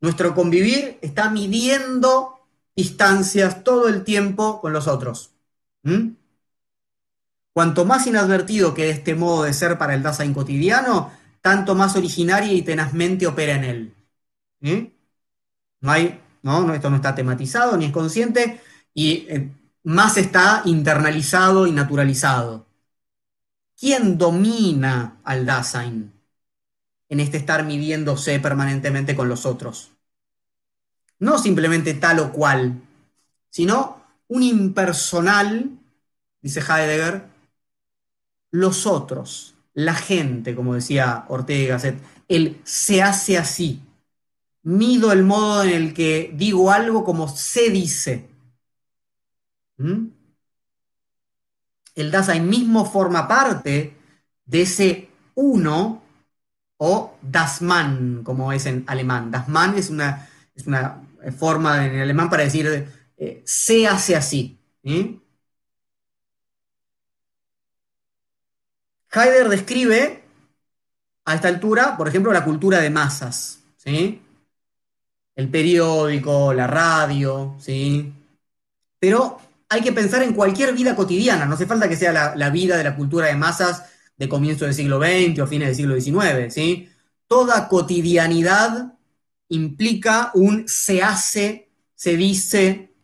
Nuestro 0.03 0.35
convivir 0.35 0.99
está 1.01 1.31
midiendo 1.31 2.36
distancias 2.77 3.65
todo 3.65 3.89
el 3.89 4.05
tiempo 4.05 4.61
con 4.61 4.73
los 4.73 4.87
otros. 4.87 5.33
Cuanto 7.53 7.85
más 7.85 8.07
inadvertido 8.07 8.73
quede 8.73 8.91
este 8.91 9.17
modo 9.17 9.43
de 9.43 9.53
ser 9.53 9.79
para 9.79 9.95
el 9.95 10.03
Dasein 10.05 10.33
cotidiano, 10.33 11.11
tanto 11.41 11.75
más 11.75 11.97
originaria 11.97 12.53
y 12.53 12.63
tenazmente 12.63 13.27
opera 13.27 13.55
en 13.57 13.65
él. 13.65 13.95
No 15.81 15.93
hay, 15.93 16.21
no, 16.43 16.73
esto 16.75 16.91
no 16.91 16.97
está 16.97 17.15
tematizado 17.15 17.77
ni 17.77 17.87
es 17.87 17.93
consciente 17.93 18.61
y 18.95 19.27
eh, 19.29 19.51
más 19.85 20.17
está 20.17 20.63
internalizado 20.65 21.67
y 21.67 21.73
naturalizado. 21.73 22.67
¿Quién 23.79 24.19
domina 24.19 25.21
al 25.25 25.47
Dasein 25.47 26.13
en 27.09 27.21
este 27.21 27.39
estar 27.39 27.65
midiéndose 27.65 28.41
permanentemente 28.41 29.17
con 29.17 29.29
los 29.29 29.47
otros? 29.47 29.96
No 31.19 31.39
simplemente 31.39 31.95
tal 31.95 32.21
o 32.21 32.33
cual, 32.33 32.83
sino 33.51 34.03
un 34.29 34.43
impersonal, 34.43 35.71
dice 36.43 36.61
Heidegger, 36.61 37.27
los 38.51 38.87
otros, 38.87 39.55
la 39.75 39.95
gente, 39.95 40.55
como 40.55 40.75
decía 40.75 41.25
Ortega 41.29 41.75
Gasset, 41.75 41.99
el 42.29 42.61
se 42.65 43.03
hace 43.03 43.39
así. 43.39 43.83
Mido 44.63 45.13
el 45.13 45.23
modo 45.25 45.63
en 45.63 45.71
el 45.71 45.95
que 45.95 46.33
digo 46.35 46.71
algo 46.71 47.05
como 47.05 47.29
se 47.29 47.71
dice. 47.71 48.29
¿Mm? 49.77 50.09
El 51.95 52.11
Dasein 52.11 52.49
mismo 52.49 52.85
forma 52.85 53.29
parte 53.29 53.97
de 54.45 54.63
ese 54.63 55.09
uno 55.35 56.03
o 56.79 57.17
das 57.23 57.63
Man, 57.63 58.23
como 58.25 58.53
es 58.53 58.67
en 58.67 58.85
alemán. 58.87 59.31
Das 59.31 59.49
Man 59.49 59.77
es 59.77 59.91
es 60.55 60.67
una 60.67 61.06
forma 61.37 61.87
en 61.87 62.01
alemán 62.01 62.31
para 62.31 62.45
decir 62.45 62.87
eh, 63.17 63.43
se 63.45 63.87
hace 63.87 64.17
así. 64.17 64.59
Heidegger 69.13 69.49
describe 69.49 70.23
a 71.25 71.35
esta 71.35 71.49
altura, 71.49 71.97
por 71.97 72.09
ejemplo, 72.09 72.33
la 72.33 72.45
cultura 72.45 72.81
de 72.81 72.91
masas. 72.91 73.61
¿sí? 73.77 74.21
El 75.35 75.49
periódico, 75.49 76.53
la 76.53 76.67
radio, 76.67 77.57
¿sí? 77.59 78.13
Pero 78.99 79.39
hay 79.69 79.83
que 79.83 79.93
pensar 79.93 80.23
en 80.23 80.33
cualquier 80.33 80.73
vida 80.75 80.95
cotidiana, 80.95 81.45
no 81.45 81.55
hace 81.55 81.67
falta 81.67 81.89
que 81.89 81.97
sea 81.97 82.35
la, 82.35 82.51
vida 82.51 82.77
de 82.77 82.85
la 82.85 82.97
cultura 82.97 83.27
de 83.27 83.37
masas 83.37 83.85
de 84.17 84.29
comienzo 84.29 84.65
del 84.65 84.75
siglo 84.75 84.99
XX 84.99 85.41
o 85.41 85.47
fines 85.47 85.69
del 85.69 85.77
siglo 85.77 86.01
XIX, 86.01 86.53
¿sí? 86.53 86.89
Toda 87.27 87.69
cotidianidad 87.69 88.96
implica 89.49 90.31
un 90.35 90.69
se 90.69 91.03
hace, 91.03 91.71
se 91.95 92.17
dice, 92.17 92.95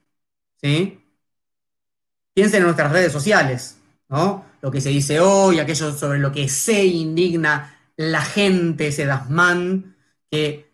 ¿sí? 0.61 0.99
Piensen 2.35 2.59
en 2.59 2.65
nuestras 2.65 2.93
redes 2.93 3.13
sociales, 3.13 3.77
¿no? 4.09 4.45
Lo 4.61 4.71
que 4.71 4.81
se 4.81 4.91
dice 4.91 5.21
hoy, 5.21 5.59
aquello 5.59 5.93
sobre 5.93 6.19
lo 6.19 6.33
que 6.33 6.49
se 6.49 6.85
indigna 6.85 7.79
la 7.97 8.23
gente, 8.23 8.89
ese 8.89 9.07
dasman, 9.07 9.97
que 10.31 10.71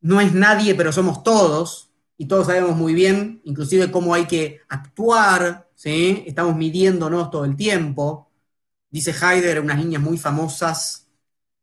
no 0.00 0.20
es 0.20 0.32
nadie, 0.32 0.74
pero 0.74 0.92
somos 0.92 1.22
todos, 1.22 1.90
y 2.20 2.26
todos 2.26 2.48
sabemos 2.48 2.76
muy 2.76 2.92
bien, 2.92 3.40
inclusive 3.44 3.90
cómo 3.90 4.12
hay 4.12 4.26
que 4.26 4.60
actuar, 4.68 5.70
¿sí? 5.74 6.22
Estamos 6.26 6.54
midiéndonos 6.54 7.30
todo 7.30 7.46
el 7.46 7.56
tiempo. 7.56 8.30
Dice 8.90 9.12
Heidegger 9.12 9.60
unas 9.60 9.78
líneas 9.78 10.02
muy 10.02 10.18
famosas, 10.18 11.06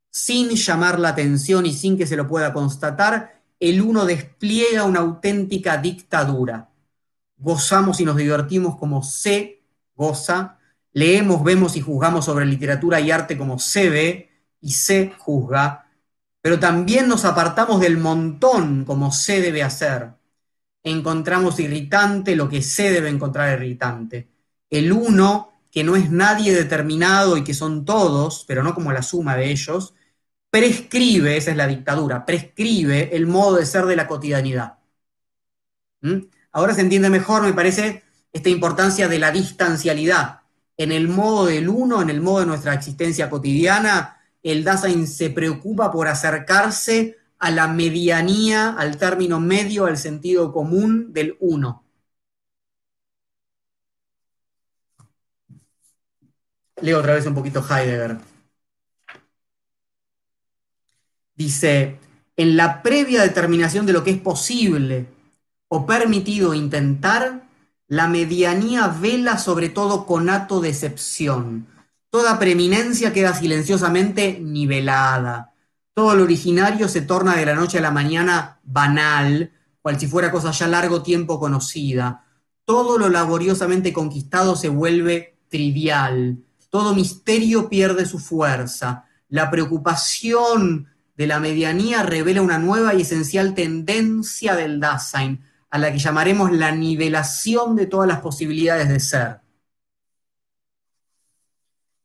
sin 0.09 0.49
llamar 0.49 0.99
la 0.99 1.09
atención 1.09 1.67
y 1.67 1.73
sin 1.73 1.95
que 1.95 2.07
se 2.07 2.15
lo 2.15 2.27
pueda 2.27 2.53
constatar, 2.53 3.36
el 3.59 3.81
uno 3.81 4.05
despliega 4.05 4.83
una 4.83 4.99
auténtica 4.99 5.77
dictadura. 5.77 6.69
Gozamos 7.37 7.99
y 7.99 8.05
nos 8.05 8.15
divertimos 8.15 8.77
como 8.77 9.03
se 9.03 9.63
goza, 9.95 10.59
leemos, 10.93 11.43
vemos 11.43 11.75
y 11.75 11.81
juzgamos 11.81 12.25
sobre 12.25 12.45
literatura 12.45 12.99
y 12.99 13.11
arte 13.11 13.37
como 13.37 13.59
se 13.59 13.89
ve 13.89 14.29
y 14.61 14.71
se 14.71 15.13
juzga, 15.17 15.89
pero 16.41 16.59
también 16.59 17.07
nos 17.07 17.25
apartamos 17.25 17.79
del 17.81 17.97
montón 17.97 18.85
como 18.85 19.11
se 19.11 19.41
debe 19.41 19.63
hacer 19.63 20.17
encontramos 20.91 21.59
irritante 21.59 22.35
lo 22.35 22.49
que 22.49 22.61
se 22.61 22.91
debe 22.91 23.09
encontrar 23.09 23.57
irritante. 23.57 24.29
El 24.69 24.91
uno, 24.91 25.51
que 25.71 25.83
no 25.83 25.95
es 25.95 26.11
nadie 26.11 26.53
determinado 26.53 27.37
y 27.37 27.43
que 27.43 27.53
son 27.53 27.85
todos, 27.85 28.45
pero 28.47 28.63
no 28.63 28.73
como 28.73 28.91
la 28.91 29.03
suma 29.03 29.35
de 29.35 29.51
ellos, 29.51 29.93
prescribe, 30.57 31.37
esa 31.37 31.51
es 31.51 31.57
la 31.57 31.67
dictadura, 31.67 32.25
prescribe 32.25 33.15
el 33.15 33.27
modo 33.27 33.57
de 33.57 33.65
ser 33.65 33.85
de 33.85 33.95
la 33.95 34.07
cotidianidad. 34.07 34.79
¿Mm? 36.01 36.17
Ahora 36.51 36.73
se 36.73 36.81
entiende 36.81 37.11
mejor, 37.11 37.43
me 37.43 37.53
parece, 37.53 38.03
esta 38.33 38.49
importancia 38.49 39.07
de 39.07 39.19
la 39.19 39.31
distancialidad. 39.31 40.41
En 40.75 40.91
el 40.91 41.09
modo 41.09 41.45
del 41.45 41.69
uno, 41.69 42.01
en 42.01 42.09
el 42.09 42.21
modo 42.21 42.39
de 42.39 42.47
nuestra 42.47 42.73
existencia 42.73 43.29
cotidiana, 43.29 44.17
el 44.41 44.63
Dasein 44.63 45.05
se 45.05 45.29
preocupa 45.29 45.91
por 45.91 46.07
acercarse 46.07 47.17
a 47.37 47.51
la 47.51 47.67
medianía, 47.67 48.69
al 48.71 48.97
término 48.97 49.39
medio, 49.39 49.85
al 49.85 49.97
sentido 49.97 50.51
común 50.51 51.13
del 51.13 51.37
uno. 51.39 51.83
Leo 56.81 56.99
otra 56.99 57.13
vez 57.13 57.27
un 57.27 57.35
poquito 57.35 57.63
Heidegger. 57.63 58.17
Dice, 61.37 61.99
en 62.35 62.57
la 62.57 62.83
previa 62.83 63.21
determinación 63.21 63.85
de 63.85 63.93
lo 63.93 64.03
que 64.03 64.11
es 64.11 64.19
posible 64.19 65.07
o 65.69 65.85
permitido 65.85 66.53
intentar, 66.53 67.47
la 67.87 68.07
medianía 68.09 68.89
vela 68.89 69.37
sobre 69.37 69.69
todo 69.69 70.05
conato 70.05 70.59
de 70.59 70.69
excepción. 70.69 71.67
Toda 72.09 72.39
preeminencia 72.39 73.13
queda 73.13 73.33
silenciosamente 73.33 74.39
nivelada 74.41 75.53
todo 75.97 76.13
lo 76.13 76.21
originario 76.25 76.87
se 76.87 77.01
torna 77.01 77.35
de 77.35 77.47
la 77.47 77.55
noche 77.55 77.79
a 77.79 77.81
la 77.81 77.89
mañana 77.89 78.59
banal, 78.63 79.51
cual 79.81 79.99
si 79.99 80.05
fuera 80.05 80.31
cosa 80.31 80.51
ya 80.51 80.67
largo 80.67 81.01
tiempo 81.01 81.39
conocida. 81.39 82.23
Todo 82.65 82.99
lo 82.99 83.09
laboriosamente 83.09 83.91
conquistado 83.91 84.55
se 84.55 84.69
vuelve 84.69 85.39
trivial. 85.49 86.37
Todo 86.69 86.93
misterio 86.93 87.67
pierde 87.67 88.05
su 88.05 88.19
fuerza. 88.19 89.05
La 89.29 89.49
preocupación 89.49 90.87
de 91.17 91.27
la 91.27 91.39
medianía 91.39 92.03
revela 92.03 92.41
una 92.41 92.59
nueva 92.59 92.93
y 92.93 93.01
esencial 93.01 93.55
tendencia 93.55 94.55
del 94.55 94.79
Dasein, 94.79 95.43
a 95.69 95.77
la 95.79 95.91
que 95.91 95.97
llamaremos 95.97 96.51
la 96.51 96.71
nivelación 96.71 97.75
de 97.75 97.87
todas 97.87 98.07
las 98.07 98.21
posibilidades 98.21 98.87
de 98.87 98.99
ser. 98.99 99.39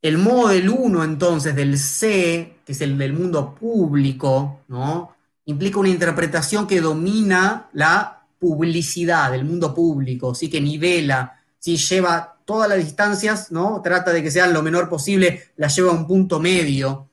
El 0.01 0.19
modo 0.19 0.49
del 0.49 0.69
uno, 0.69 1.05
entonces, 1.05 1.55
del 1.55 1.79
C, 1.79 2.59
que 2.65 2.73
es 2.73 2.81
el 2.81 2.99
del 2.99 3.13
mundo 3.13 3.55
público, 3.55 4.63
¿no? 4.67 5.15
implica 5.45 5.79
una 5.79 5.91
interpretación 5.91 6.67
que 6.67 6.81
domina 6.81 7.69
la 7.73 8.25
publicidad 8.39 9.31
del 9.31 9.45
mundo 9.45 9.75
público, 9.75 10.35
¿sí? 10.35 10.49
que 10.51 10.61
nivela, 10.61 11.41
¿sí? 11.59 11.77
lleva 11.77 12.39
todas 12.45 12.69
las 12.69 12.79
distancias, 12.79 13.53
¿no? 13.53 13.81
trata 13.83 14.13
de 14.13 14.23
que 14.23 14.31
sean 14.31 14.53
lo 14.53 14.63
menor 14.63 14.89
posible, 14.89 15.53
la 15.57 15.69
lleva 15.69 15.91
a 15.91 15.95
un 15.95 16.07
punto 16.07 16.41
medio. 16.41 17.09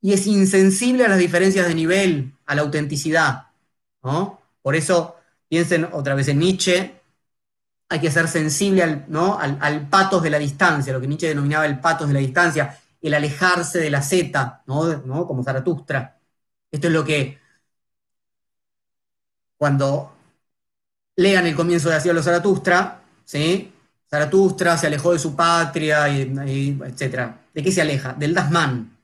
Y 0.00 0.12
es 0.12 0.26
insensible 0.26 1.04
a 1.04 1.08
las 1.08 1.18
diferencias 1.18 1.66
de 1.66 1.74
nivel, 1.74 2.32
a 2.46 2.54
la 2.54 2.62
autenticidad. 2.62 3.48
¿no? 4.02 4.40
Por 4.62 4.76
eso, 4.76 5.16
piensen 5.48 5.88
otra 5.92 6.14
vez 6.14 6.28
en 6.28 6.38
Nietzsche, 6.38 7.00
hay 7.88 8.00
que 8.00 8.10
ser 8.10 8.28
sensible 8.28 8.82
al, 8.82 9.06
¿no? 9.08 9.38
al, 9.38 9.88
patos 9.88 10.22
de 10.22 10.30
la 10.30 10.38
distancia, 10.38 10.92
lo 10.92 11.00
que 11.00 11.08
Nietzsche 11.08 11.28
denominaba 11.28 11.66
el 11.66 11.80
patos 11.80 12.08
de 12.08 12.14
la 12.14 12.20
distancia, 12.20 12.78
el 13.00 13.14
alejarse 13.14 13.78
de 13.78 13.90
la 13.90 14.02
zeta, 14.02 14.62
¿no? 14.66 15.26
como 15.26 15.42
Zaratustra. 15.42 16.18
Esto 16.70 16.88
es 16.88 16.92
lo 16.92 17.04
que 17.04 17.38
cuando 19.56 20.12
lean 21.16 21.46
el 21.46 21.56
comienzo 21.56 21.88
de 21.90 21.96
Así 21.96 22.10
los 22.12 22.24
Zaratustra, 22.24 23.02
¿sí? 23.24 23.72
Zaratustra 24.08 24.78
se 24.78 24.86
alejó 24.86 25.12
de 25.12 25.18
su 25.18 25.34
patria, 25.36 26.08
y, 26.08 26.78
etc. 26.86 27.32
¿De 27.52 27.62
qué 27.62 27.72
se 27.72 27.82
aleja? 27.82 28.14
Del 28.14 28.34
Dasman. 28.34 28.96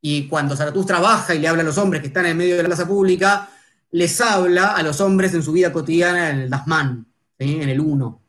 Y 0.00 0.28
cuando 0.28 0.56
Zaratustra 0.56 1.00
baja 1.00 1.34
y 1.34 1.38
le 1.38 1.48
habla 1.48 1.62
a 1.62 1.66
los 1.66 1.78
hombres 1.78 2.00
que 2.00 2.08
están 2.08 2.26
en 2.26 2.36
medio 2.36 2.56
de 2.56 2.62
la 2.62 2.68
plaza 2.68 2.86
pública, 2.86 3.48
les 3.90 4.20
habla 4.20 4.74
a 4.74 4.82
los 4.82 5.00
hombres 5.00 5.34
en 5.34 5.42
su 5.42 5.52
vida 5.52 5.72
cotidiana 5.72 6.30
en 6.30 6.38
el 6.40 6.50
Dasman 6.50 7.06
en 7.38 7.68
el 7.68 7.80
1. 7.80 8.22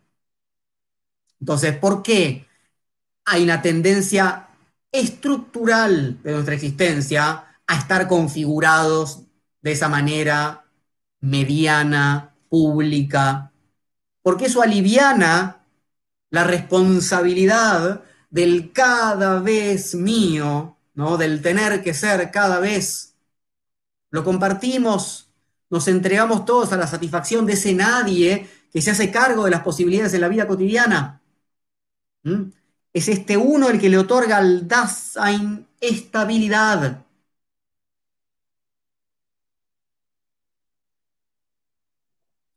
Entonces, 1.39 1.77
¿por 1.77 2.03
qué 2.03 2.47
hay 3.25 3.43
una 3.43 3.61
tendencia 3.61 4.49
estructural 4.91 6.21
de 6.23 6.31
nuestra 6.31 6.55
existencia 6.55 7.45
a 7.65 7.77
estar 7.77 8.07
configurados 8.07 9.23
de 9.61 9.71
esa 9.71 9.89
manera 9.89 10.65
mediana, 11.21 12.35
pública? 12.49 13.51
Porque 14.21 14.45
eso 14.45 14.61
aliviana 14.61 15.65
la 16.29 16.43
responsabilidad 16.43 18.03
del 18.29 18.71
cada 18.71 19.39
vez 19.39 19.95
mío, 19.95 20.77
¿no? 20.99 21.17
del 21.17 21.41
tener 21.41 21.81
que 21.81 21.93
ser 21.93 22.29
cada 22.29 22.59
vez. 22.59 23.15
Lo 24.11 24.25
compartimos, 24.25 25.29
nos 25.69 25.87
entregamos 25.87 26.43
todos 26.43 26.73
a 26.73 26.77
la 26.77 26.87
satisfacción 26.87 27.45
de 27.45 27.53
ese 27.53 27.73
nadie 27.73 28.49
que 28.73 28.81
se 28.81 28.91
hace 28.91 29.09
cargo 29.09 29.45
de 29.45 29.51
las 29.51 29.61
posibilidades 29.61 30.11
de 30.11 30.19
la 30.19 30.27
vida 30.27 30.45
cotidiana. 30.45 31.21
¿Mm? 32.23 32.51
Es 32.91 33.07
este 33.07 33.37
uno 33.37 33.69
el 33.69 33.79
que 33.79 33.87
le 33.87 33.97
otorga 33.97 34.37
al 34.37 34.67
Dasein 34.67 35.65
estabilidad. 35.79 37.05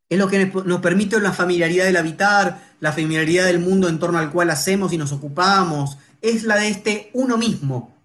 Es 0.09 0.19
lo 0.19 0.29
que 0.29 0.47
nos 0.47 0.81
permite 0.81 1.21
la 1.21 1.33
familiaridad 1.33 1.85
del 1.85 1.97
habitar, 1.97 2.61
la 2.81 2.93
familiaridad 2.93 3.47
del 3.47 3.61
mundo 3.61 3.89
en 3.89 4.01
torno 4.01 4.19
al 4.19 4.33
cual 4.33 4.51
hacemos 4.51 4.93
y 4.93 4.99
nos 4.99 5.13
ocupamos. 5.13 5.97
Es 6.21 6.43
la 6.43 6.57
de 6.57 6.69
este 6.69 7.11
uno 7.15 7.39
mismo. 7.39 8.02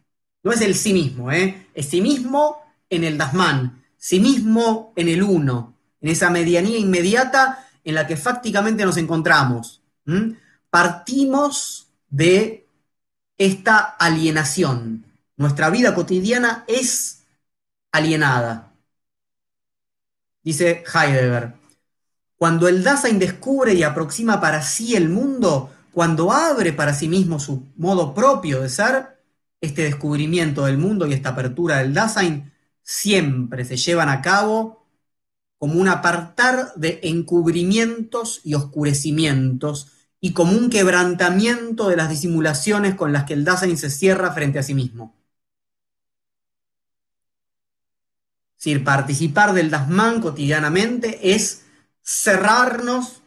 No 0.48 0.54
es 0.54 0.62
el 0.62 0.76
sí 0.76 0.94
mismo, 0.94 1.30
¿eh? 1.30 1.68
es 1.74 1.90
sí 1.90 2.00
mismo 2.00 2.62
en 2.90 3.04
el 3.04 3.18
Dasman, 3.18 3.84
sí 3.98 4.22
mismo 4.22 4.94
en 4.96 5.10
el 5.10 5.22
uno, 5.22 5.74
en 6.00 6.08
esa 6.08 6.30
medianía 6.30 6.78
inmediata 6.78 7.68
en 7.84 7.96
la 7.96 8.08
que 8.08 8.16
fácticamente 8.16 8.86
nos 8.86 8.96
encontramos. 8.96 9.82
Partimos 10.70 11.88
de 12.10 12.66
esta 13.38 13.78
alienación. 13.78 15.04
Nuestra 15.36 15.70
vida 15.70 15.94
cotidiana 15.94 16.64
es 16.66 17.24
alienada. 17.92 18.72
Dice 20.44 20.82
Heidegger, 20.94 21.56
cuando 22.38 22.70
el 22.70 22.86
Dasein 22.86 23.20
descubre 23.20 23.74
y 23.74 23.84
aproxima 23.84 24.40
para 24.40 24.62
sí 24.62 24.96
el 24.96 25.10
mundo, 25.10 25.74
cuando 25.92 26.32
abre 26.32 26.72
para 26.72 26.94
sí 26.94 27.10
mismo 27.10 27.38
su 27.38 27.66
modo 27.76 28.14
propio 28.14 28.62
de 28.62 28.70
ser, 28.70 29.17
este 29.62 29.84
descubrimiento 29.84 30.66
del 30.66 30.78
mundo 30.78 31.08
y 31.08 31.14
esta 31.14 31.30
apertura 31.30 31.78
del 31.78 31.94
Dasein 31.94 32.52
siempre 32.84 33.66
se 33.66 33.78
llevan 33.78 34.10
a 34.10 34.22
cabo 34.22 34.86
como 35.58 35.80
un 35.80 35.88
apartar 35.88 36.74
de 36.76 37.00
encubrimientos 37.04 38.42
y 38.44 38.54
oscurecimientos 38.54 39.92
y 40.20 40.34
como 40.34 40.54
un 40.54 40.70
quebrantamiento 40.70 41.90
de 41.90 41.98
las 41.98 42.10
disimulaciones 42.10 42.96
con 42.96 43.12
las 43.14 43.26
que 43.26 43.34
el 43.34 43.44
Dasein 43.44 43.78
se 43.78 43.90
cierra 43.90 44.32
frente 44.34 44.60
a 44.60 44.64
sí 44.64 44.74
mismo. 44.74 45.16
Es 48.58 48.64
decir, 48.64 48.84
participar 48.84 49.54
del 49.54 49.70
Dasman 49.70 50.20
cotidianamente 50.20 51.34
es 51.34 51.66
cerrarnos, 52.04 53.22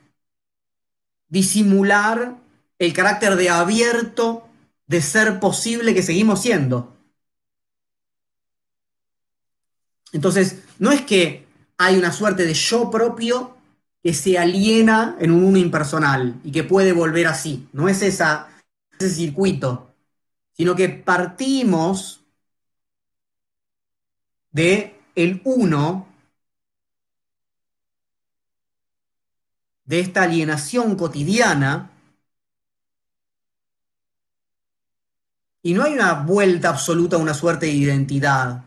disimular 1.29 2.37
el 2.79 2.93
carácter 2.93 3.37
de 3.37 3.51
abierto 3.51 4.50
de 4.91 5.01
ser 5.01 5.39
posible 5.39 5.95
que 5.95 6.03
seguimos 6.03 6.43
siendo. 6.43 6.97
Entonces, 10.13 10.65
no 10.81 10.91
es 10.91 11.03
que 11.03 11.47
hay 11.79 11.97
una 11.97 12.11
suerte 12.11 12.45
de 12.45 12.55
yo 12.55 12.91
propio 12.91 13.57
que 14.03 14.13
se 14.13 14.37
aliena 14.37 15.17
en 15.21 15.31
un 15.31 15.45
uno 15.45 15.59
impersonal 15.59 16.41
y 16.43 16.51
que 16.51 16.65
puede 16.65 16.93
volver 16.93 17.29
así. 17.29 17.69
No 17.73 17.89
es 17.89 18.03
esa, 18.03 18.49
ese 18.99 19.11
circuito, 19.11 19.95
sino 20.55 20.75
que 20.75 20.89
partimos 20.89 22.25
de 24.51 25.01
el 25.15 25.41
uno, 25.45 26.09
de 29.85 30.01
esta 30.01 30.25
alienación 30.25 30.97
cotidiana, 30.97 31.90
y 35.63 35.75
no 35.75 35.83
hay 35.83 35.95
una 35.95 36.15
vuelta 36.15 36.71
absoluta 36.71 37.17
a 37.17 37.21
una 37.21 37.35
suerte 37.35 37.67
de 37.67 37.73
identidad 37.73 38.65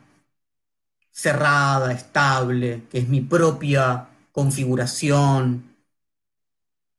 cerrada, 1.11 1.93
estable, 1.93 2.83
que 2.89 2.99
es 2.99 3.07
mi 3.07 3.21
propia 3.21 4.09
configuración, 4.31 5.75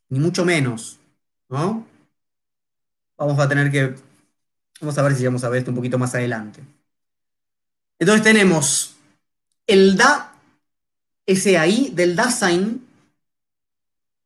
ni 0.09 0.21
mucho 0.21 0.45
menos, 0.45 0.99
¿no? 1.49 1.87
Vamos 3.17 3.39
a 3.39 3.49
tener 3.49 3.71
que, 3.71 3.95
vamos 4.81 4.99
a 4.99 5.03
ver 5.03 5.15
si 5.17 5.25
vamos 5.25 5.45
a 5.45 5.49
ver 5.49 5.59
esto 5.59 5.71
un 5.71 5.77
poquito 5.77 5.99
más 5.99 6.15
adelante. 6.15 6.63
Entonces 7.99 8.25
tenemos 8.25 8.97
el 9.67 9.97
da, 9.97 10.35
ese 11.27 11.59
ahí 11.59 11.91
del 11.95 12.17
Dasein, 12.17 12.87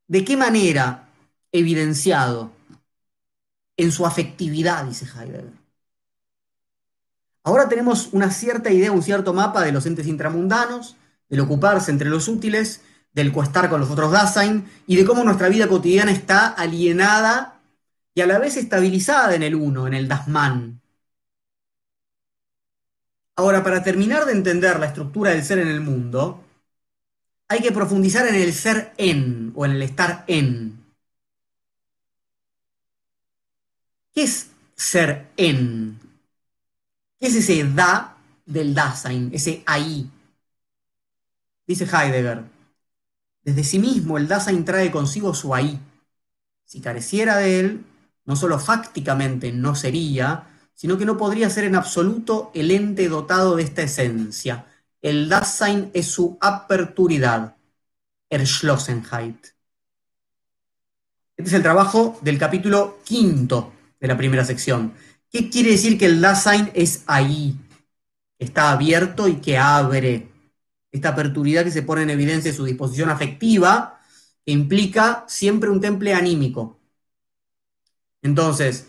¿de 0.07 0.25
qué 0.25 0.37
manera 0.37 1.09
evidenciado? 1.53 2.53
En 3.77 3.93
su 3.93 4.05
afectividad, 4.05 4.85
dice 4.85 5.07
Heidegger. 5.07 5.58
Ahora 7.49 7.67
tenemos 7.67 8.11
una 8.13 8.31
cierta 8.31 8.71
idea, 8.71 8.93
un 8.93 9.03
cierto 9.03 9.33
mapa 9.33 9.63
de 9.65 9.73
los 9.73 9.87
entes 9.87 10.07
intramundanos, 10.07 10.99
del 11.31 11.41
ocuparse 11.41 11.91
entre 11.91 12.11
los 12.11 12.29
útiles, 12.29 12.83
del 13.15 13.33
coestar 13.33 13.71
con 13.71 13.81
los 13.81 13.89
otros 13.91 14.13
Dasein 14.13 14.69
y 14.87 14.97
de 14.97 15.07
cómo 15.07 15.25
nuestra 15.25 15.49
vida 15.49 15.67
cotidiana 15.67 16.13
está 16.13 16.49
alienada 16.49 17.63
y 18.13 18.21
a 18.21 18.27
la 18.27 18.39
vez 18.39 18.59
estabilizada 18.59 19.35
en 19.35 19.43
el 19.43 19.55
uno, 19.55 19.87
en 19.87 19.95
el 19.95 20.09
Dasman. 20.09 20.83
Ahora, 23.37 23.65
para 23.65 23.83
terminar 23.83 24.27
de 24.27 24.33
entender 24.33 24.79
la 24.79 24.89
estructura 24.89 25.31
del 25.31 25.43
ser 25.43 25.61
en 25.61 25.69
el 25.69 25.81
mundo, 25.81 26.45
hay 27.49 27.63
que 27.63 27.73
profundizar 27.73 28.27
en 28.27 28.35
el 28.35 28.53
ser 28.53 28.93
en 28.99 29.53
o 29.57 29.65
en 29.65 29.71
el 29.71 29.81
estar 29.81 30.25
en. 30.27 30.85
¿Qué 34.13 34.25
es 34.25 34.51
ser 34.77 35.29
en? 35.39 35.98
¿Qué 37.19 37.27
es 37.27 37.35
ese 37.35 37.65
da 37.65 38.17
del 38.47 38.75
Dasein, 38.75 39.31
ese 39.33 39.63
ahí? 39.67 40.09
Dice 41.67 41.85
Heidegger, 41.85 42.45
desde 43.43 43.65
sí 43.65 43.79
mismo 43.79 44.19
el 44.19 44.29
Dasein 44.29 44.65
trae 44.65 44.91
consigo 44.91 45.35
su 45.35 45.55
ahí. 45.55 45.81
Si 46.65 46.81
careciera 46.81 47.37
de 47.39 47.61
él, 47.61 47.85
no 48.25 48.37
solo 48.37 48.59
fácticamente 48.59 49.53
no 49.53 49.75
sería, 49.75 50.49
sino 50.75 50.97
que 50.97 51.07
no 51.07 51.17
podría 51.17 51.51
ser 51.51 51.65
en 51.65 51.75
absoluto 51.75 52.53
el 52.55 52.71
ente 52.71 53.09
dotado 53.09 53.57
de 53.57 53.65
esta 53.65 53.83
esencia. 53.83 54.67
El 55.03 55.29
Dasein 55.29 55.91
es 55.95 56.07
su 56.07 56.39
aperturidad, 56.41 57.57
Erschlossenheit. 58.31 59.47
Este 61.37 61.49
es 61.49 61.53
el 61.53 61.63
trabajo 61.63 62.19
del 62.21 62.39
capítulo 62.39 62.99
quinto 63.05 63.73
de 63.99 64.09
la 64.09 64.17
primera 64.17 64.45
sección. 64.45 64.93
¿Qué 65.31 65.51
quiere 65.51 65.73
decir 65.73 65.99
que 65.99 66.07
el 66.07 66.21
Dasein 66.21 66.71
es 66.75 67.05
ahí? 67.07 67.57
Está 68.39 68.71
abierto 68.71 69.29
y 69.29 69.37
que 69.37 69.59
abre. 69.59 70.29
Esta 70.91 71.11
aperturidad 71.11 71.65
que 71.65 71.71
se 71.71 71.83
pone 71.83 72.03
en 72.03 72.11
evidencia 72.11 72.51
en 72.51 72.57
su 72.57 72.65
disposición 72.65 73.11
afectiva, 73.11 74.01
implica 74.47 75.25
siempre 75.29 75.69
un 75.69 75.81
temple 75.81 76.15
anímico. 76.15 76.79
Entonces, 78.23 78.89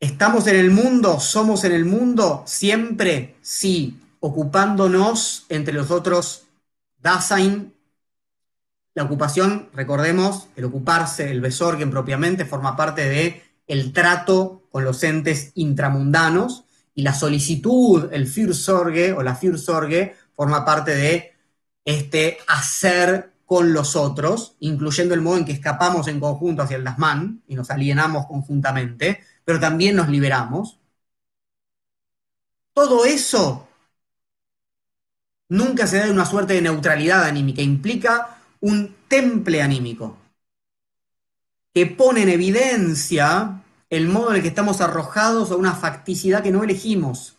¿estamos 0.00 0.46
en 0.46 0.56
el 0.56 0.70
mundo? 0.70 1.20
¿Somos 1.20 1.64
en 1.64 1.72
el 1.72 1.84
mundo? 1.84 2.44
Siempre, 2.46 3.36
sí, 3.42 4.00
ocupándonos 4.20 5.44
entre 5.50 5.74
los 5.74 5.90
otros 5.90 6.44
Dasein. 6.98 7.74
La 8.94 9.04
ocupación, 9.04 9.68
recordemos, 9.74 10.48
el 10.56 10.64
ocuparse, 10.64 11.30
el 11.30 11.42
besorgen 11.42 11.90
propiamente, 11.90 12.46
forma 12.46 12.74
parte 12.76 13.08
de 13.08 13.47
el 13.68 13.92
trato 13.92 14.62
con 14.72 14.84
los 14.84 15.02
entes 15.04 15.52
intramundanos 15.54 16.64
y 16.94 17.02
la 17.02 17.14
solicitud, 17.14 18.08
el 18.12 18.26
Fürsorge 18.26 19.12
o 19.12 19.22
la 19.22 19.36
Fürsorge, 19.36 20.16
forma 20.34 20.64
parte 20.64 20.96
de 20.96 21.32
este 21.84 22.38
hacer 22.48 23.32
con 23.44 23.72
los 23.72 23.94
otros, 23.96 24.56
incluyendo 24.60 25.14
el 25.14 25.20
modo 25.20 25.38
en 25.38 25.44
que 25.44 25.52
escapamos 25.52 26.08
en 26.08 26.20
conjunto 26.20 26.62
hacia 26.62 26.76
el 26.76 26.84
Dasman 26.84 27.42
y 27.46 27.54
nos 27.54 27.70
alienamos 27.70 28.26
conjuntamente, 28.26 29.20
pero 29.44 29.60
también 29.60 29.96
nos 29.96 30.08
liberamos. 30.08 30.78
Todo 32.72 33.04
eso 33.04 33.68
nunca 35.48 35.86
se 35.86 35.98
da 35.98 36.06
de 36.06 36.12
una 36.12 36.26
suerte 36.26 36.54
de 36.54 36.62
neutralidad 36.62 37.24
anímica, 37.24 37.62
implica 37.62 38.38
un 38.60 38.96
temple 39.08 39.62
anímico 39.62 40.16
que 41.78 41.86
pone 41.86 42.22
en 42.22 42.28
evidencia 42.28 43.62
el 43.88 44.08
modo 44.08 44.30
en 44.30 44.36
el 44.36 44.42
que 44.42 44.48
estamos 44.48 44.80
arrojados 44.80 45.52
a 45.52 45.54
una 45.54 45.76
facticidad 45.76 46.42
que 46.42 46.50
no 46.50 46.64
elegimos. 46.64 47.36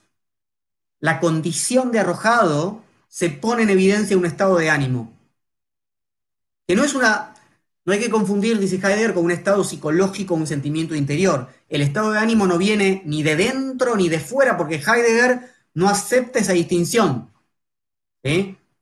La 1.02 1.20
condición 1.20 1.91
de 1.91 1.99
arrojado 1.99 2.82
se 3.10 3.30
pone 3.30 3.64
en 3.64 3.70
evidencia 3.70 4.18
un 4.18 4.26
estado 4.26 4.56
de 4.56 4.70
ánimo. 4.70 5.11
Que 6.66 6.78
no 6.78 6.86
es 6.86 6.94
una. 6.94 7.34
No 7.84 7.91
hay 7.91 7.99
que 7.99 8.10
confundir, 8.10 8.57
dice 8.60 8.78
Heidegger, 8.78 9.14
con 9.14 9.26
un 9.26 9.32
estado 9.32 9.61
psicológico 9.66 10.36
un 10.36 10.48
sentimiento 10.48 10.95
interior. 10.95 11.49
El 11.68 11.82
estado 11.82 12.11
de 12.11 12.20
ánimo 12.20 12.48
no 12.48 12.57
viene 12.57 13.02
ni 13.03 13.24
de 13.24 13.36
dentro 13.36 13.98
ni 13.98 14.07
de 14.07 14.22
fuera, 14.22 14.56
porque 14.56 14.76
Heidegger 14.76 15.52
no 15.74 15.90
acepta 15.90 16.40
esa 16.40 16.53
distinción. 16.53 17.30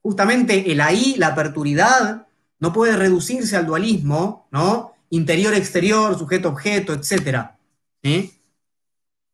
Justamente 0.04 0.72
el 0.72 0.82
ahí, 0.82 1.16
la 1.18 1.30
aperturidad, 1.30 2.28
no 2.60 2.72
puede 2.72 2.96
reducirse 2.96 3.58
al 3.58 3.66
dualismo, 3.66 4.48
¿no? 4.52 4.97
Interior-exterior, 5.10 6.18
sujeto-objeto, 6.18 6.94
etc. 6.94 7.52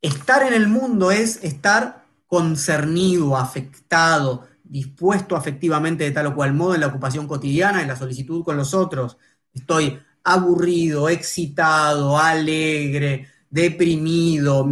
Estar 0.01 0.43
en 0.43 0.53
el 0.53 0.67
mundo 0.67 1.11
es 1.11 1.43
estar 1.43 2.05
concernido, 2.27 3.37
afectado, 3.37 4.47
dispuesto 4.63 5.35
afectivamente 5.35 6.03
de 6.03 6.11
tal 6.11 6.27
o 6.27 6.35
cual 6.35 6.53
modo 6.53 6.75
en 6.75 6.81
la 6.81 6.87
ocupación 6.87 7.27
cotidiana, 7.27 7.81
en 7.81 7.87
la 7.87 7.95
solicitud 7.95 8.43
con 8.43 8.57
los 8.57 8.73
otros. 8.73 9.17
Estoy 9.53 9.99
aburrido, 10.23 11.09
excitado, 11.09 12.17
alegre, 12.17 13.27
deprimido, 13.49 14.67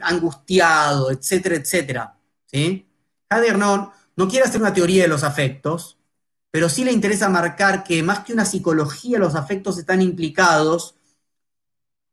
angustiado, 0.00 1.10
etcétera, 1.10 1.56
etcétera. 1.56 2.18
¿sí? 2.44 2.86
No, 3.56 3.92
no 4.16 4.28
quiere 4.28 4.44
hacer 4.46 4.60
una 4.60 4.74
teoría 4.74 5.04
de 5.04 5.08
los 5.08 5.24
afectos, 5.24 5.98
pero 6.56 6.70
sí 6.70 6.84
le 6.84 6.92
interesa 6.92 7.28
marcar 7.28 7.84
que 7.84 8.02
más 8.02 8.20
que 8.20 8.32
una 8.32 8.46
psicología, 8.46 9.18
los 9.18 9.34
afectos 9.34 9.76
están 9.76 10.00
implicados. 10.00 10.96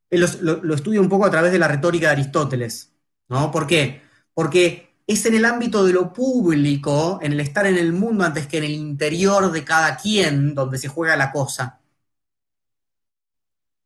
Él 0.10 0.26
lo, 0.42 0.76
estudia 0.76 1.00
un 1.00 1.08
poco 1.08 1.26
a 1.26 1.32
través 1.32 1.54
de 1.54 1.60
la 1.60 1.70
retórica 1.70 2.08
de 2.08 2.12
Aristóteles. 2.12 2.92
¿no? 3.30 3.52
¿Por 3.52 3.66
qué? 3.66 4.02
Porque 4.34 4.98
es 5.08 5.26
en 5.26 5.36
el 5.36 5.46
ámbito 5.46 5.86
de 5.86 5.94
lo 5.94 6.12
público, 6.12 7.20
en 7.22 7.32
el 7.32 7.40
estar 7.40 7.66
en 7.68 7.78
el 7.78 7.94
mundo 7.94 8.26
antes 8.26 8.46
que 8.46 8.58
en 8.58 8.66
el 8.66 8.72
interior 8.72 9.50
de 9.50 9.64
cada 9.64 9.96
quien, 9.96 10.54
donde 10.54 10.78
se 10.78 10.90
juega 10.90 11.16
la 11.16 11.32
cosa. 11.32 11.80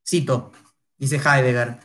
Cito, 0.04 0.52
dice 0.98 1.18
Heidegger, 1.18 1.78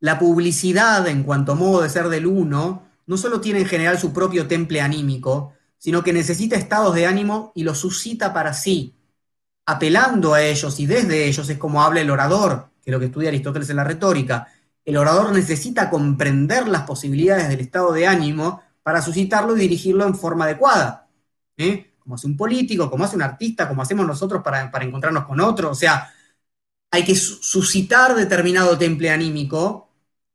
la 0.00 0.18
publicidad 0.18 1.08
en 1.08 1.22
cuanto 1.22 1.56
modo 1.56 1.80
de 1.80 1.88
ser 1.88 2.10
del 2.10 2.26
uno 2.26 2.90
no 3.06 3.16
solo 3.16 3.40
tiene 3.40 3.60
en 3.60 3.66
general 3.66 3.98
su 3.98 4.12
propio 4.12 4.46
temple 4.46 4.82
anímico, 4.82 5.54
sino 5.78 6.02
que 6.02 6.12
necesita 6.12 6.56
estados 6.56 6.94
de 6.94 7.06
ánimo 7.06 7.52
y 7.54 7.62
los 7.62 7.78
suscita 7.78 8.32
para 8.32 8.52
sí, 8.52 8.94
apelando 9.66 10.34
a 10.34 10.42
ellos 10.42 10.78
y 10.80 10.86
desde 10.86 11.26
ellos 11.26 11.48
es 11.48 11.58
como 11.58 11.82
habla 11.82 12.00
el 12.00 12.10
orador, 12.10 12.70
que 12.82 12.90
es 12.90 12.92
lo 12.92 13.00
que 13.00 13.06
estudia 13.06 13.28
Aristóteles 13.28 13.70
en 13.70 13.76
la 13.76 13.84
retórica. 13.84 14.48
El 14.84 14.96
orador 14.96 15.32
necesita 15.32 15.90
comprender 15.90 16.68
las 16.68 16.82
posibilidades 16.82 17.48
del 17.48 17.60
estado 17.60 17.92
de 17.92 18.06
ánimo 18.06 18.62
para 18.82 19.02
suscitarlo 19.02 19.56
y 19.56 19.60
dirigirlo 19.60 20.06
en 20.06 20.14
forma 20.14 20.44
adecuada. 20.46 21.08
¿eh? 21.56 21.92
Como 21.98 22.14
hace 22.14 22.26
un 22.26 22.36
político, 22.36 22.90
como 22.90 23.04
hace 23.04 23.16
un 23.16 23.22
artista, 23.22 23.68
como 23.68 23.82
hacemos 23.82 24.06
nosotros 24.06 24.42
para, 24.42 24.70
para 24.70 24.84
encontrarnos 24.84 25.26
con 25.26 25.40
otro. 25.40 25.70
O 25.70 25.74
sea, 25.74 26.10
hay 26.90 27.04
que 27.04 27.14
suscitar 27.14 28.14
determinado 28.14 28.78
temple 28.78 29.10
anímico 29.10 29.88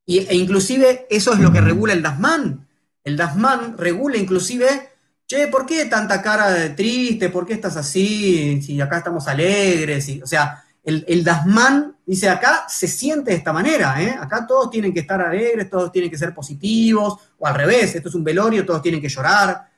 e 0.06 0.36
inclusive 0.36 1.08
eso 1.10 1.34
es 1.34 1.40
lo 1.40 1.52
que 1.52 1.62
regula 1.62 1.94
el 1.94 2.02
Dasman. 2.02 2.68
El 3.04 3.18
Dasman 3.18 3.78
regula 3.78 4.18
inclusive, 4.18 4.90
che, 5.34 5.48
¿por 5.48 5.66
qué 5.66 5.86
tanta 5.86 6.22
cara 6.22 6.52
de 6.52 6.70
triste? 6.70 7.30
¿Por 7.30 7.46
qué 7.46 7.54
estás 7.54 7.76
así? 7.76 8.62
Si 8.62 8.80
acá 8.80 8.98
estamos 8.98 9.28
alegres. 9.28 10.08
o 10.22 10.28
sea, 10.28 10.64
el, 10.84 11.04
el 11.08 11.24
Dasman 11.24 11.96
dice 12.06 12.30
acá 12.30 12.66
se 12.68 12.88
siente 12.88 13.32
de 13.32 13.38
esta 13.38 13.54
manera, 13.54 14.02
¿eh? 14.02 14.16
acá 14.20 14.46
todos 14.46 14.70
tienen 14.70 14.94
que 14.94 15.00
estar 15.00 15.22
alegres, 15.22 15.70
todos 15.70 15.92
tienen 15.92 16.12
que 16.12 16.18
ser 16.18 16.34
positivos, 16.34 17.18
o 17.40 17.48
al 17.48 17.56
revés, 17.56 17.96
esto 17.96 18.10
es 18.10 18.16
un 18.16 18.24
velorio, 18.24 18.66
todos 18.66 18.82
tienen 18.82 19.02
que 19.02 19.10
llorar. 19.10 19.70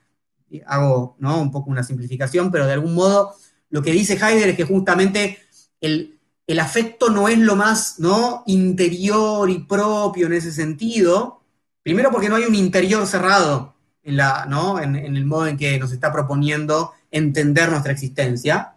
hago 0.66 1.16
¿no? 1.20 1.40
un 1.40 1.50
poco 1.50 1.70
una 1.70 1.82
simplificación, 1.82 2.50
pero 2.50 2.66
de 2.66 2.72
algún 2.72 2.94
modo 2.94 3.34
lo 3.70 3.82
que 3.82 3.92
dice 3.92 4.14
Heidegger 4.14 4.50
es 4.50 4.56
que 4.56 4.64
justamente 4.64 5.38
el, 5.80 6.18
el 6.46 6.60
afecto 6.60 7.08
no 7.08 7.28
es 7.28 7.38
lo 7.38 7.56
más 7.56 7.98
¿no? 7.98 8.42
interior 8.46 9.48
y 9.48 9.60
propio 9.60 10.26
en 10.26 10.34
ese 10.34 10.52
sentido. 10.52 11.40
Primero 11.82 12.10
porque 12.10 12.28
no 12.28 12.36
hay 12.36 12.44
un 12.44 12.54
interior 12.54 13.06
cerrado 13.06 13.75
en, 14.06 14.16
la, 14.16 14.46
¿no? 14.46 14.80
en, 14.80 14.96
el 14.96 15.24
modo 15.26 15.46
en 15.46 15.58
que 15.58 15.78
nos 15.78 15.92
está 15.92 16.12
proponiendo 16.12 16.92
entender 17.10 17.70
nuestra 17.70 17.92
existencia. 17.92 18.74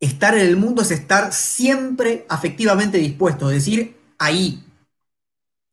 Estar 0.00 0.34
en 0.34 0.46
el 0.46 0.56
mundo 0.56 0.82
es 0.82 0.90
estar 0.90 1.32
siempre 1.32 2.26
afectivamente 2.28 2.98
dispuesto, 2.98 3.50
es 3.50 3.56
decir, 3.64 3.96
ahí. 4.18 4.64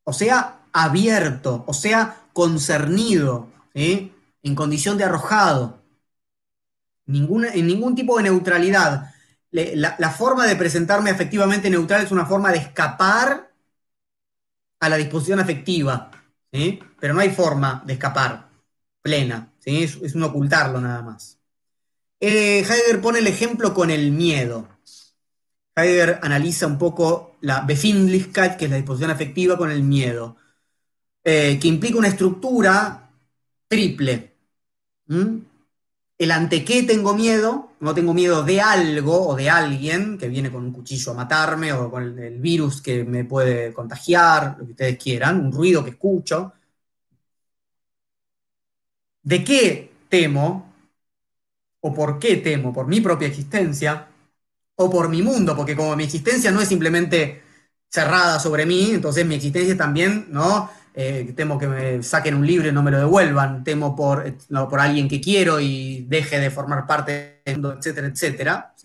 O 0.03 0.13
sea, 0.13 0.59
abierto, 0.73 1.63
o 1.65 1.73
sea, 1.73 2.23
concernido, 2.33 3.49
en 3.73 4.55
condición 4.55 4.97
de 4.97 5.05
arrojado 5.05 5.77
en 7.07 7.67
ningún 7.67 7.95
tipo 7.95 8.17
de 8.17 8.23
neutralidad. 8.23 9.13
la, 9.51 10.11
forma 10.11 10.45
de 10.45 10.55
presentarme 10.55 11.09
afectivamente 11.09 11.69
neutral 11.69 12.03
es 12.03 12.11
una 12.11 12.25
forma 12.25 12.51
de 12.51 12.59
escapar 12.59 13.51
a 14.79 14.89
la 14.89 14.97
disposición 14.97 15.39
afectiva, 15.39 16.11
pero 16.51 17.13
no 17.13 17.19
hay 17.19 17.29
forma 17.29 17.83
de 17.85 17.93
escapar 17.93 18.49
plena, 19.01 19.53
es, 19.63 19.95
un 20.15 20.23
ocultarlo 20.23 20.81
nada 20.81 21.01
más. 21.01 21.39
Eh, 22.19 22.59
Heidegger 22.59 23.01
pone 23.01 23.19
el 23.19 23.27
ejemplo 23.27 23.73
con 23.73 23.89
el 23.89 24.11
miedo. 24.11 24.67
Heidegger 25.75 26.19
analiza 26.21 26.67
un 26.67 26.77
poco 26.77 27.37
la 27.41 27.61
Befindlichkeit, 27.61 28.57
que 28.57 28.65
es 28.65 28.71
la 28.71 28.77
disposición 28.77 29.11
afectiva, 29.11 29.57
con 29.57 29.71
el 29.71 29.83
miedo, 29.83 30.37
eh, 31.23 31.59
que 31.61 31.67
implica 31.67 31.97
una 31.97 32.07
estructura 32.07 33.11
triple 33.67 34.35
el 36.17 36.31
ante 36.31 36.65
qué 36.65 36.83
tengo 36.83 37.13
miedo, 37.13 37.71
no 37.79 37.93
tengo 37.93 38.13
miedo 38.13 38.43
de 38.43 38.59
algo 38.61 39.27
o 39.29 39.35
de 39.35 39.49
alguien 39.49 40.17
que 40.17 40.27
viene 40.27 40.51
con 40.51 40.63
un 40.65 40.73
cuchillo 40.73 41.11
a 41.11 41.15
matarme 41.15 41.71
o 41.73 41.91
con 41.91 42.17
el, 42.19 42.39
virus 42.39 42.81
que 42.81 43.03
me 43.03 43.23
puede 43.25 43.73
contagiar, 43.73 44.55
lo 44.57 44.65
que 44.65 44.71
ustedes 44.71 44.97
quieran, 44.97 45.39
un 45.39 45.51
ruido 45.51 45.83
que 45.83 45.91
escucho. 45.91 46.53
¿De 49.23 49.43
qué 49.43 49.91
temo? 50.09 50.73
¿O 51.81 51.93
por 51.93 52.19
qué 52.19 52.37
temo? 52.37 52.73
¿Por 52.73 52.87
mi 52.87 53.01
propia 53.01 53.27
existencia? 53.27 54.07
¿O 54.75 54.89
por 54.89 55.09
mi 55.09 55.21
mundo? 55.21 55.55
Porque 55.55 55.75
como 55.75 55.95
mi 55.95 56.03
existencia 56.05 56.51
no 56.51 56.61
es 56.61 56.67
simplemente 56.69 57.43
cerrada 57.89 58.39
sobre 58.39 58.65
mí, 58.65 58.91
entonces 58.91 59.25
mi 59.25 59.35
existencia 59.35 59.77
también, 59.77 60.27
¿no? 60.29 60.69
Eh, 60.99 61.33
temo 61.35 61.59
que 61.59 61.67
me 61.67 62.01
saquen 62.01 62.33
un 62.33 62.47
libro 62.47 62.69
y 62.69 62.71
no 62.71 62.81
me 62.81 62.89
lo 62.89 62.97
devuelvan, 62.97 63.63
temo 63.63 63.95
por, 63.95 64.25
eh, 64.25 64.35
por 64.49 64.79
alguien 64.79 65.07
que 65.07 65.21
quiero 65.21 65.59
y 65.59 66.05
deje 66.09 66.39
de 66.39 66.49
formar 66.49 66.87
parte 66.87 67.43
etcétera, 67.45 68.07
etcétera. 68.07 68.75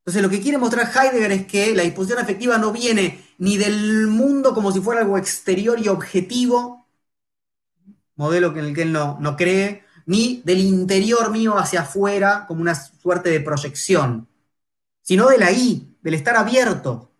Entonces 0.00 0.22
lo 0.22 0.28
que 0.28 0.42
quiere 0.42 0.58
mostrar 0.58 0.90
Heidegger 0.94 1.32
es 1.32 1.46
que 1.46 1.74
la 1.74 1.84
disposición 1.84 2.18
afectiva 2.18 2.58
no 2.58 2.70
viene 2.70 3.24
ni 3.38 3.56
del 3.56 4.08
mundo 4.08 4.52
como 4.52 4.72
si 4.72 4.80
fuera 4.80 5.00
algo 5.00 5.16
exterior 5.16 5.80
y 5.80 5.88
objetivo, 5.88 6.86
modelo 8.16 8.50
en 8.52 8.58
el 8.66 8.74
que 8.74 8.82
él 8.82 8.92
no, 8.92 9.16
no 9.20 9.36
cree, 9.36 9.84
ni 10.04 10.42
del 10.44 10.58
interior 10.58 11.30
mío 11.30 11.56
hacia 11.56 11.80
afuera 11.82 12.44
como 12.46 12.60
una 12.60 12.74
suerte 12.74 13.30
de 13.30 13.40
proyección, 13.40 14.28
sino 15.00 15.28
del 15.28 15.42
ahí, 15.44 15.96
del 16.02 16.12
estar 16.12 16.36
abierto, 16.36 17.11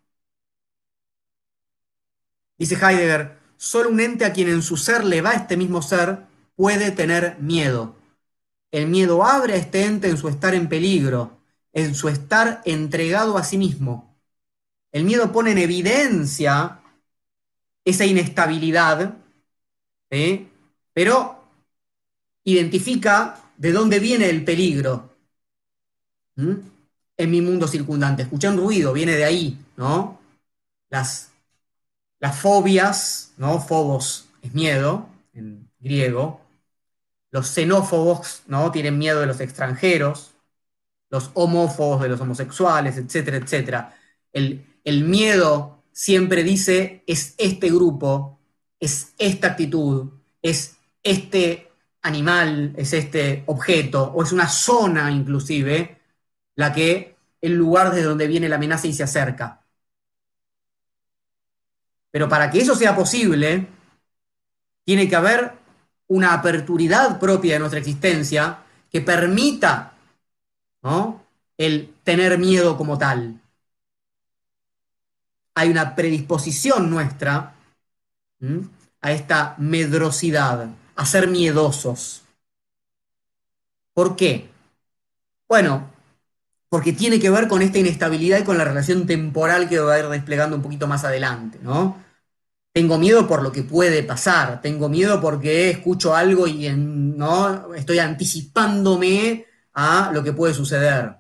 Dice 2.58 2.76
Heidegger, 2.76 3.38
solo 3.56 3.90
un 3.90 4.00
ente 4.00 4.24
a 4.24 4.32
quien 4.32 4.48
en 4.48 4.62
su 4.62 4.76
ser 4.76 5.04
le 5.04 5.20
va 5.20 5.32
este 5.32 5.56
mismo 5.56 5.82
ser 5.82 6.20
puede 6.54 6.90
tener 6.90 7.36
miedo. 7.40 7.96
El 8.70 8.86
miedo 8.86 9.24
abre 9.24 9.54
a 9.54 9.56
este 9.56 9.84
ente 9.84 10.08
en 10.08 10.16
su 10.16 10.28
estar 10.28 10.54
en 10.54 10.68
peligro, 10.68 11.38
en 11.72 11.94
su 11.94 12.08
estar 12.08 12.62
entregado 12.64 13.36
a 13.36 13.44
sí 13.44 13.58
mismo. 13.58 14.16
El 14.92 15.04
miedo 15.04 15.32
pone 15.32 15.52
en 15.52 15.58
evidencia 15.58 16.80
esa 17.84 18.04
inestabilidad, 18.04 19.16
pero 20.92 21.44
identifica 22.44 23.38
de 23.56 23.72
dónde 23.72 23.98
viene 23.98 24.28
el 24.28 24.44
peligro 24.44 25.10
en 26.36 27.30
mi 27.30 27.40
mundo 27.40 27.66
circundante. 27.66 28.22
Escuché 28.22 28.48
un 28.48 28.58
ruido, 28.58 28.92
viene 28.92 29.12
de 29.12 29.24
ahí, 29.24 29.58
¿no? 29.76 30.20
Las 30.90 31.31
las 32.23 32.39
fobias, 32.39 33.32
¿no? 33.36 33.61
Fobos 33.61 34.28
es 34.43 34.55
miedo 34.55 35.09
en 35.35 35.69
griego. 35.81 36.40
Los 37.32 37.49
xenófobos, 37.49 38.44
¿no? 38.47 38.70
Tienen 38.70 38.97
miedo 38.97 39.19
de 39.20 39.27
los 39.27 39.40
extranjeros. 39.40 40.31
Los 41.11 41.32
homófobos 41.35 42.01
de 42.01 42.09
los 42.09 42.20
homosexuales, 42.20 42.97
etcétera, 42.97 43.39
etcétera. 43.39 43.99
El, 44.32 44.65
el 44.85 45.03
miedo 45.03 45.82
siempre 45.90 46.44
dice 46.44 47.03
es 47.09 47.35
este 47.39 47.69
grupo, 47.70 48.39
es 48.78 49.15
esta 49.19 49.49
actitud, 49.49 50.12
es 50.40 50.77
este 51.03 51.73
animal, 52.03 52.73
es 52.77 52.93
este 52.93 53.43
objeto, 53.47 54.12
o 54.15 54.23
es 54.23 54.31
una 54.31 54.49
zona 54.49 55.11
inclusive, 55.11 55.99
la 56.55 56.73
que 56.73 57.16
el 57.40 57.55
lugar 57.55 57.90
desde 57.90 58.07
donde 58.07 58.28
viene 58.28 58.49
la 58.49 58.57
amenaza 58.57 58.86
y 58.86 58.93
se 58.93 59.03
acerca. 59.03 59.61
Pero 62.12 62.28
para 62.28 62.51
que 62.51 62.60
eso 62.60 62.76
sea 62.76 62.94
posible, 62.94 63.66
tiene 64.84 65.09
que 65.09 65.16
haber 65.16 65.55
una 66.06 66.34
aperturidad 66.34 67.18
propia 67.18 67.55
de 67.55 67.59
nuestra 67.59 67.80
existencia 67.80 68.59
que 68.90 69.01
permita 69.01 69.94
el 71.56 71.94
tener 72.05 72.39
miedo 72.39 72.76
como 72.76 72.98
tal. 72.98 73.40
Hay 75.55 75.70
una 75.70 75.94
predisposición 75.94 76.90
nuestra 76.90 77.55
a 79.01 79.12
esta 79.12 79.55
medrosidad, 79.59 80.68
a 80.94 81.06
ser 81.06 81.28
miedosos. 81.28 82.22
¿Por 83.94 84.16
qué? 84.16 84.51
Bueno, 85.48 85.90
porque 86.68 86.93
tiene 86.93 87.20
que 87.20 87.30
ver 87.30 87.48
con 87.48 87.62
esta 87.62 87.78
inestabilidad 87.78 88.39
y 88.39 88.44
con 88.44 88.59
la 88.59 88.64
relación 88.64 89.06
temporal 89.06 89.68
que 89.68 89.78
va 89.78 89.94
a 89.94 89.98
ir 89.98 90.09
desplegando 90.09 90.56
un 90.56 90.62
poquito 90.62 90.86
más 90.86 91.05
adelante, 91.05 91.59
¿no? 91.62 92.01
Tengo 92.73 92.99
miedo 92.99 93.27
por 93.28 93.43
lo 93.43 93.53
que 93.53 93.62
puede 93.62 94.03
pasar, 94.03 94.62
tengo 94.62 94.89
miedo 94.89 95.20
porque 95.20 95.70
escucho 95.70 96.15
algo 96.15 96.47
y 96.47 96.70
¿no? 96.70 97.74
estoy 97.74 97.99
anticipándome 97.99 99.47
a 99.74 100.11
lo 100.12 100.23
que 100.23 100.32
puede 100.32 100.55
suceder. 100.55 101.16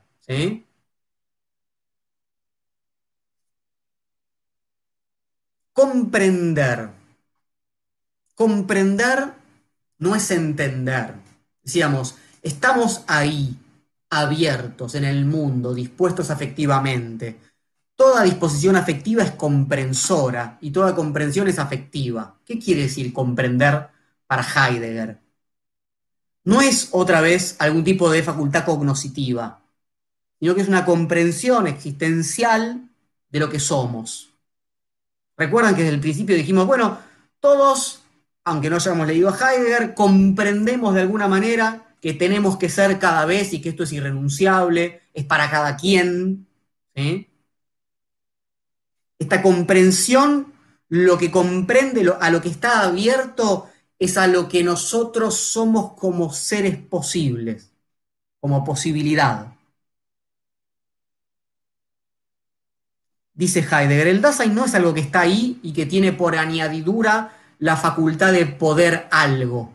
Comprender. 5.74 6.88
Comprender 8.34 9.32
no 9.98 10.14
es 10.14 10.30
entender. 10.30 11.14
Decíamos, 11.62 12.16
estamos 12.42 13.04
ahí, 13.06 13.56
abiertos 14.10 14.94
en 14.94 15.04
el 15.04 15.24
mundo, 15.26 15.74
dispuestos 15.74 16.30
afectivamente 16.30 17.51
Toda 18.02 18.24
disposición 18.24 18.74
afectiva 18.74 19.22
es 19.22 19.30
comprensora 19.30 20.58
y 20.60 20.72
toda 20.72 20.92
comprensión 20.92 21.46
es 21.46 21.60
afectiva. 21.60 22.36
¿Qué 22.44 22.58
quiere 22.58 22.82
decir 22.82 23.12
comprender 23.12 23.90
para 24.26 24.42
Heidegger? 24.42 25.20
No 26.42 26.60
es 26.60 26.88
otra 26.90 27.20
vez 27.20 27.54
algún 27.60 27.84
tipo 27.84 28.10
de 28.10 28.24
facultad 28.24 28.64
cognoscitiva, 28.64 29.62
sino 30.40 30.52
que 30.52 30.62
es 30.62 30.66
una 30.66 30.84
comprensión 30.84 31.68
existencial 31.68 32.88
de 33.30 33.38
lo 33.38 33.48
que 33.48 33.60
somos. 33.60 34.30
Recuerdan 35.36 35.76
que 35.76 35.82
desde 35.82 35.94
el 35.94 36.00
principio 36.00 36.34
dijimos, 36.34 36.66
bueno, 36.66 36.98
todos, 37.38 38.02
aunque 38.42 38.68
no 38.68 38.76
hayamos 38.76 39.06
leído 39.06 39.28
a 39.28 39.38
Heidegger, 39.38 39.94
comprendemos 39.94 40.92
de 40.96 41.02
alguna 41.02 41.28
manera 41.28 41.94
que 42.00 42.14
tenemos 42.14 42.58
que 42.58 42.68
ser 42.68 42.98
cada 42.98 43.26
vez 43.26 43.52
y 43.52 43.62
que 43.62 43.68
esto 43.68 43.84
es 43.84 43.92
irrenunciable 43.92 45.02
es 45.14 45.24
para 45.24 45.48
cada 45.48 45.76
quien. 45.76 46.48
Esta 49.22 49.40
comprensión, 49.40 50.52
lo 50.88 51.16
que 51.16 51.30
comprende, 51.30 52.12
a 52.20 52.28
lo 52.30 52.40
que 52.42 52.48
está 52.48 52.82
abierto, 52.82 53.68
es 54.00 54.16
a 54.16 54.26
lo 54.26 54.48
que 54.48 54.64
nosotros 54.64 55.36
somos 55.36 55.92
como 55.92 56.32
seres 56.32 56.76
posibles, 56.76 57.70
como 58.40 58.64
posibilidad. 58.64 59.54
Dice 63.32 63.60
Heidegger, 63.60 64.08
el 64.08 64.20
Dasein 64.20 64.56
no 64.56 64.64
es 64.64 64.74
algo 64.74 64.92
que 64.92 65.00
está 65.00 65.20
ahí 65.20 65.60
y 65.62 65.72
que 65.72 65.86
tiene 65.86 66.12
por 66.12 66.34
añadidura 66.34 67.32
la 67.60 67.76
facultad 67.76 68.32
de 68.32 68.46
poder 68.46 69.06
algo. 69.12 69.72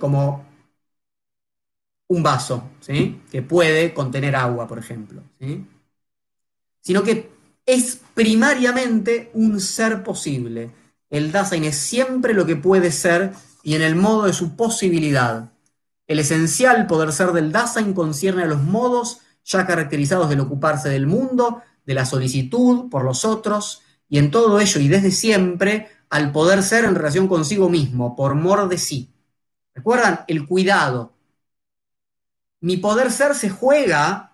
Como 0.00 0.44
un 2.08 2.22
vaso, 2.22 2.70
¿sí? 2.80 3.20
que 3.30 3.42
puede 3.42 3.92
contener 3.94 4.36
agua, 4.36 4.66
por 4.66 4.78
ejemplo. 4.78 5.22
Sino 6.86 7.02
que 7.02 7.32
es 7.66 7.98
primariamente 8.14 9.32
un 9.34 9.60
ser 9.60 10.04
posible. 10.04 10.70
El 11.10 11.32
Dasein 11.32 11.64
es 11.64 11.76
siempre 11.76 12.32
lo 12.32 12.46
que 12.46 12.54
puede 12.54 12.92
ser 12.92 13.32
y 13.64 13.74
en 13.74 13.82
el 13.82 13.96
modo 13.96 14.26
de 14.26 14.32
su 14.32 14.54
posibilidad. 14.54 15.50
El 16.06 16.20
esencial 16.20 16.86
poder 16.86 17.10
ser 17.10 17.32
del 17.32 17.50
Dasein 17.50 17.92
concierne 17.92 18.44
a 18.44 18.46
los 18.46 18.62
modos 18.62 19.18
ya 19.44 19.66
caracterizados 19.66 20.28
del 20.28 20.38
ocuparse 20.38 20.88
del 20.88 21.08
mundo, 21.08 21.60
de 21.84 21.94
la 21.94 22.06
solicitud 22.06 22.88
por 22.88 23.02
los 23.02 23.24
otros, 23.24 23.82
y 24.08 24.18
en 24.18 24.30
todo 24.30 24.60
ello 24.60 24.80
y 24.80 24.86
desde 24.86 25.10
siempre 25.10 25.88
al 26.08 26.30
poder 26.30 26.62
ser 26.62 26.84
en 26.84 26.94
relación 26.94 27.26
consigo 27.26 27.68
mismo, 27.68 28.14
por 28.14 28.36
mor 28.36 28.68
de 28.68 28.78
sí. 28.78 29.12
¿Recuerdan? 29.74 30.20
El 30.28 30.46
cuidado. 30.46 31.14
Mi 32.60 32.76
poder 32.76 33.10
ser 33.10 33.34
se 33.34 33.50
juega, 33.50 34.25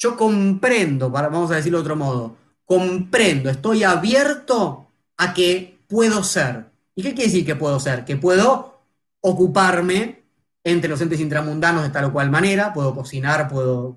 yo 0.00 0.16
comprendo, 0.16 1.10
vamos 1.10 1.50
a 1.50 1.56
decirlo 1.56 1.78
de 1.78 1.82
otro 1.82 1.96
modo, 1.96 2.36
comprendo, 2.64 3.50
estoy 3.50 3.84
abierto 3.84 4.88
a 5.18 5.34
que 5.34 5.78
puedo 5.86 6.24
ser. 6.24 6.70
¿Y 6.94 7.02
qué 7.02 7.10
quiere 7.14 7.30
decir 7.30 7.44
que 7.44 7.54
puedo 7.54 7.78
ser? 7.78 8.06
Que 8.06 8.16
puedo 8.16 8.80
ocuparme 9.20 10.24
entre 10.64 10.88
los 10.88 11.00
entes 11.02 11.20
intramundanos 11.20 11.82
de 11.82 11.90
tal 11.90 12.06
o 12.06 12.12
cual 12.12 12.30
manera, 12.30 12.72
puedo 12.72 12.94
cocinar, 12.94 13.48
puedo 13.48 13.96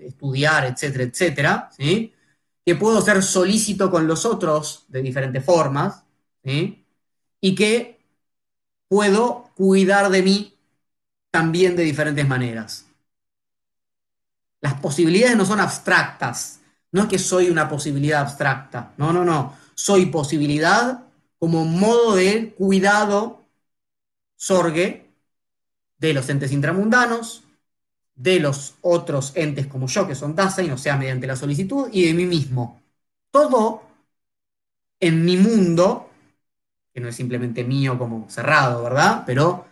estudiar, 0.00 0.64
etcétera, 0.64 1.04
etcétera, 1.04 1.70
¿sí? 1.76 2.14
que 2.64 2.74
puedo 2.74 3.02
ser 3.02 3.22
solícito 3.22 3.90
con 3.90 4.06
los 4.06 4.24
otros 4.24 4.86
de 4.88 5.02
diferentes 5.02 5.44
formas, 5.44 6.04
y 6.42 7.54
que 7.54 8.00
puedo 8.88 9.50
cuidar 9.54 10.10
de 10.10 10.22
mí 10.22 10.58
también 11.30 11.76
de 11.76 11.82
diferentes 11.84 12.26
maneras. 12.26 12.83
Las 14.64 14.80
posibilidades 14.80 15.36
no 15.36 15.44
son 15.44 15.60
abstractas, 15.60 16.60
no 16.90 17.02
es 17.02 17.08
que 17.08 17.18
soy 17.18 17.50
una 17.50 17.68
posibilidad 17.68 18.22
abstracta, 18.22 18.94
no, 18.96 19.12
no, 19.12 19.22
no, 19.22 19.54
soy 19.74 20.06
posibilidad 20.06 21.04
como 21.38 21.66
modo 21.66 22.14
de 22.14 22.54
cuidado, 22.56 23.44
sorgue, 24.36 25.10
de 25.98 26.14
los 26.14 26.26
entes 26.30 26.50
intramundanos, 26.50 27.44
de 28.14 28.40
los 28.40 28.76
otros 28.80 29.32
entes 29.34 29.66
como 29.66 29.86
yo, 29.86 30.08
que 30.08 30.14
son 30.14 30.34
Dasein, 30.34 30.72
o 30.72 30.78
sea, 30.78 30.96
mediante 30.96 31.26
la 31.26 31.36
solicitud, 31.36 31.90
y 31.92 32.06
de 32.06 32.14
mí 32.14 32.24
mismo. 32.24 32.80
Todo 33.30 33.82
en 34.98 35.26
mi 35.26 35.36
mundo, 35.36 36.08
que 36.94 37.00
no 37.00 37.08
es 37.08 37.16
simplemente 37.16 37.64
mío 37.64 37.98
como 37.98 38.30
cerrado, 38.30 38.82
¿verdad? 38.82 39.24
Pero 39.26 39.66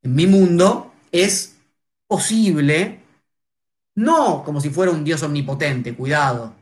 en 0.00 0.14
mi 0.14 0.28
mundo 0.28 0.92
es 1.10 1.56
posible, 2.06 3.07
no 3.98 4.44
como 4.44 4.60
si 4.60 4.70
fuera 4.70 4.92
un 4.92 5.02
Dios 5.02 5.22
omnipotente, 5.24 5.94
cuidado, 5.94 6.54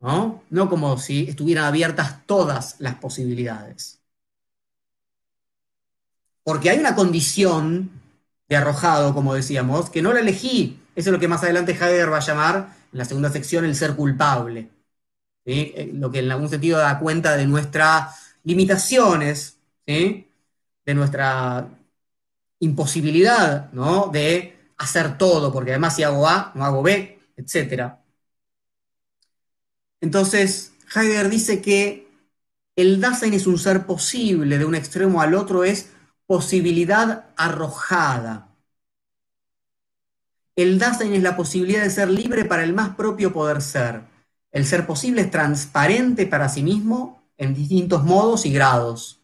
¿no? 0.00 0.68
Como 0.68 0.98
si 0.98 1.28
estuvieran 1.28 1.64
abiertas 1.64 2.26
todas 2.26 2.76
las 2.80 2.96
posibilidades. 2.96 4.00
Porque 6.42 6.70
hay 6.70 6.78
una 6.80 6.96
condición 6.96 7.90
de 8.48 8.56
arrojado, 8.56 9.14
como 9.14 9.34
decíamos, 9.34 9.88
que 9.88 10.02
no 10.02 10.12
la 10.12 10.20
elegí. 10.20 10.80
Eso 10.96 11.10
es 11.10 11.12
lo 11.12 11.20
que 11.20 11.28
más 11.28 11.44
adelante 11.44 11.72
Heidegger 11.72 12.12
va 12.12 12.16
a 12.16 12.26
llamar, 12.26 12.76
en 12.92 12.98
la 12.98 13.04
segunda 13.04 13.30
sección, 13.30 13.64
el 13.64 13.76
ser 13.76 13.94
culpable. 13.94 14.68
Eh, 15.44 15.92
lo 15.94 16.10
que 16.10 16.18
en 16.18 16.32
algún 16.32 16.48
sentido 16.48 16.78
da 16.78 16.98
cuenta 16.98 17.36
de 17.36 17.46
nuestras 17.46 18.34
limitaciones, 18.42 19.58
de 19.86 20.94
nuestra 20.94 21.68
imposibilidad 22.58 23.72
¿no? 23.72 24.08
de 24.08 24.59
hacer 24.80 25.18
todo, 25.18 25.52
porque 25.52 25.72
además 25.72 25.94
si 25.94 26.02
hago 26.02 26.26
A, 26.26 26.52
no 26.54 26.64
hago 26.64 26.82
B, 26.82 27.20
etc. 27.36 27.98
Entonces, 30.00 30.72
Heidegger 30.94 31.28
dice 31.28 31.60
que 31.60 32.08
el 32.76 32.98
Dasein 32.98 33.34
es 33.34 33.46
un 33.46 33.58
ser 33.58 33.84
posible, 33.84 34.56
de 34.56 34.64
un 34.64 34.74
extremo 34.74 35.20
al 35.20 35.34
otro 35.34 35.64
es 35.64 35.90
posibilidad 36.26 37.26
arrojada. 37.36 38.48
El 40.56 40.78
Dasein 40.78 41.12
es 41.12 41.22
la 41.22 41.36
posibilidad 41.36 41.82
de 41.82 41.90
ser 41.90 42.08
libre 42.10 42.46
para 42.46 42.64
el 42.64 42.72
más 42.72 42.96
propio 42.96 43.34
poder 43.34 43.60
ser. 43.60 44.00
El 44.50 44.64
ser 44.64 44.86
posible 44.86 45.22
es 45.22 45.30
transparente 45.30 46.26
para 46.26 46.48
sí 46.48 46.62
mismo 46.62 47.22
en 47.36 47.52
distintos 47.52 48.02
modos 48.02 48.46
y 48.46 48.52
grados. 48.52 49.20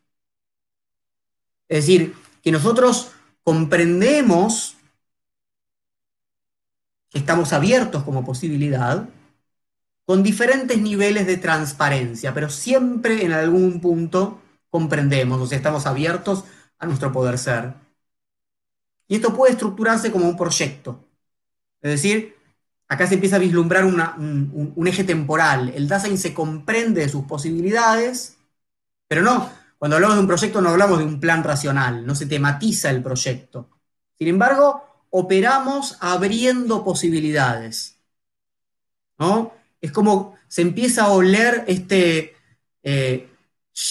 Es 1.69 1.87
decir, 1.87 2.15
que 2.43 2.53
nosotros 2.53 3.13
comprendemos 3.43 4.76
estamos 7.19 7.53
abiertos 7.53 8.03
como 8.05 8.25
posibilidad 8.25 9.09
con 10.05 10.23
diferentes 10.23 10.81
niveles 10.81 11.27
de 11.27 11.37
transparencia, 11.37 12.33
pero 12.33 12.49
siempre 12.49 13.25
en 13.25 13.33
algún 13.33 13.81
punto 13.81 14.41
comprendemos, 14.71 15.41
o 15.41 15.47
sea, 15.47 15.59
estamos 15.59 15.87
abiertos 15.87 16.45
a 16.79 16.87
nuestro 16.87 17.13
poder 17.13 17.39
ser. 17.39 17.75
Y 19.09 19.17
esto 19.17 19.35
puede 19.35 19.53
estructurarse 19.53 20.11
como 20.13 20.29
un 20.29 20.37
proyecto. 20.37 21.05
Es 21.81 21.91
decir, 21.91 22.37
acá 22.89 23.07
se 23.07 23.15
empieza 23.15 23.37
a 23.37 23.41
vislumbrar 23.41 23.85
un, 23.85 24.87
eje 24.87 25.05
temporal. 25.05 25.71
El 25.75 25.89
Dasein 25.89 26.19
se 26.19 26.35
comprende 26.35 27.03
de 27.03 27.09
sus 27.09 27.25
posibilidades, 27.25 28.39
pero 29.09 29.23
no, 29.23 29.51
cuando 29.79 29.97
hablamos 29.97 30.17
de 30.17 30.21
un 30.23 30.27
proyecto 30.27 30.61
no 30.61 30.71
hablamos 30.71 30.99
de 30.99 31.05
un 31.05 31.21
plan 31.21 31.45
racional, 31.45 32.07
no 32.07 32.15
se 32.15 32.27
tematiza 32.27 32.91
el 32.91 33.03
proyecto. 33.03 33.71
Sin 34.19 34.29
embargo, 34.29 34.96
operamos 35.19 35.97
abriendo 36.01 36.85
posibilidades. 36.85 37.97
¿no? 39.19 39.53
Es 39.81 39.91
como 39.93 40.35
se 40.47 40.61
empieza 40.63 41.05
a 41.05 41.13
oler 41.13 41.65
este, 41.67 42.35
eh, 42.83 43.29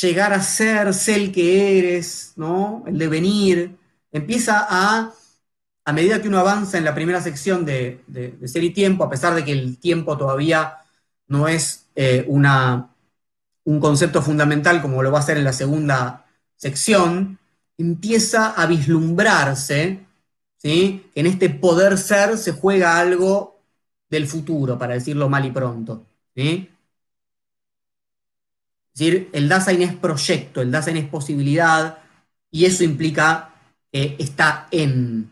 llegar 0.02 0.34
a 0.34 0.42
ser, 0.42 0.94
ser 0.94 1.20
el 1.20 1.32
que 1.32 1.80
eres, 1.80 2.34
¿no? 2.36 2.84
El 2.86 2.98
devenir. 2.98 3.76
Empieza 4.12 4.68
a, 4.70 5.12
a 5.84 5.94
medida 5.94 6.22
que 6.22 6.28
uno 6.28 6.40
avanza 6.40 6.78
en 6.78 6.86
la 6.86 6.94
primera 6.94 7.22
sección 7.22 7.66
de, 7.66 8.04
ser 8.46 8.64
y 8.64 8.70
tiempo, 8.72 9.04
a 9.04 9.10
pesar 9.10 9.34
de 9.34 9.44
que 9.44 9.52
el 9.52 9.80
tiempo 9.80 10.18
todavía 10.18 10.78
no 11.28 11.48
es 11.48 11.88
eh, 11.96 12.24
una, 12.28 12.90
un 13.64 13.80
concepto 13.80 14.22
fundamental 14.22 14.82
como 14.82 15.02
lo 15.02 15.12
va 15.12 15.20
a 15.20 15.24
ser 15.24 15.38
en 15.38 15.44
la 15.44 15.54
segunda 15.54 16.26
sección, 16.56 17.40
empieza 17.78 18.52
a 18.52 18.68
vislumbrarse, 18.68 20.05
¿sí? 20.66 21.12
En 21.14 21.28
este 21.28 21.52
poder 21.52 21.96
ser 22.00 22.40
se 22.40 22.52
juega 22.52 22.98
algo 22.98 23.62
del 24.10 24.26
futuro, 24.26 24.80
para 24.80 24.96
decirlo 24.96 25.30
mal 25.30 25.46
y 25.46 25.52
pronto. 25.52 26.08
Es 26.34 26.68
decir, 28.96 29.30
el 29.32 29.48
Dasein 29.48 29.84
es 29.84 29.94
proyecto, 29.96 30.62
el 30.62 30.72
Dasein 30.72 30.98
es 30.98 31.08
posibilidad, 31.08 32.00
y 32.50 32.66
eso 32.66 32.84
implica 32.84 33.54
que 33.92 34.16
está 34.18 34.68
en. 34.72 35.30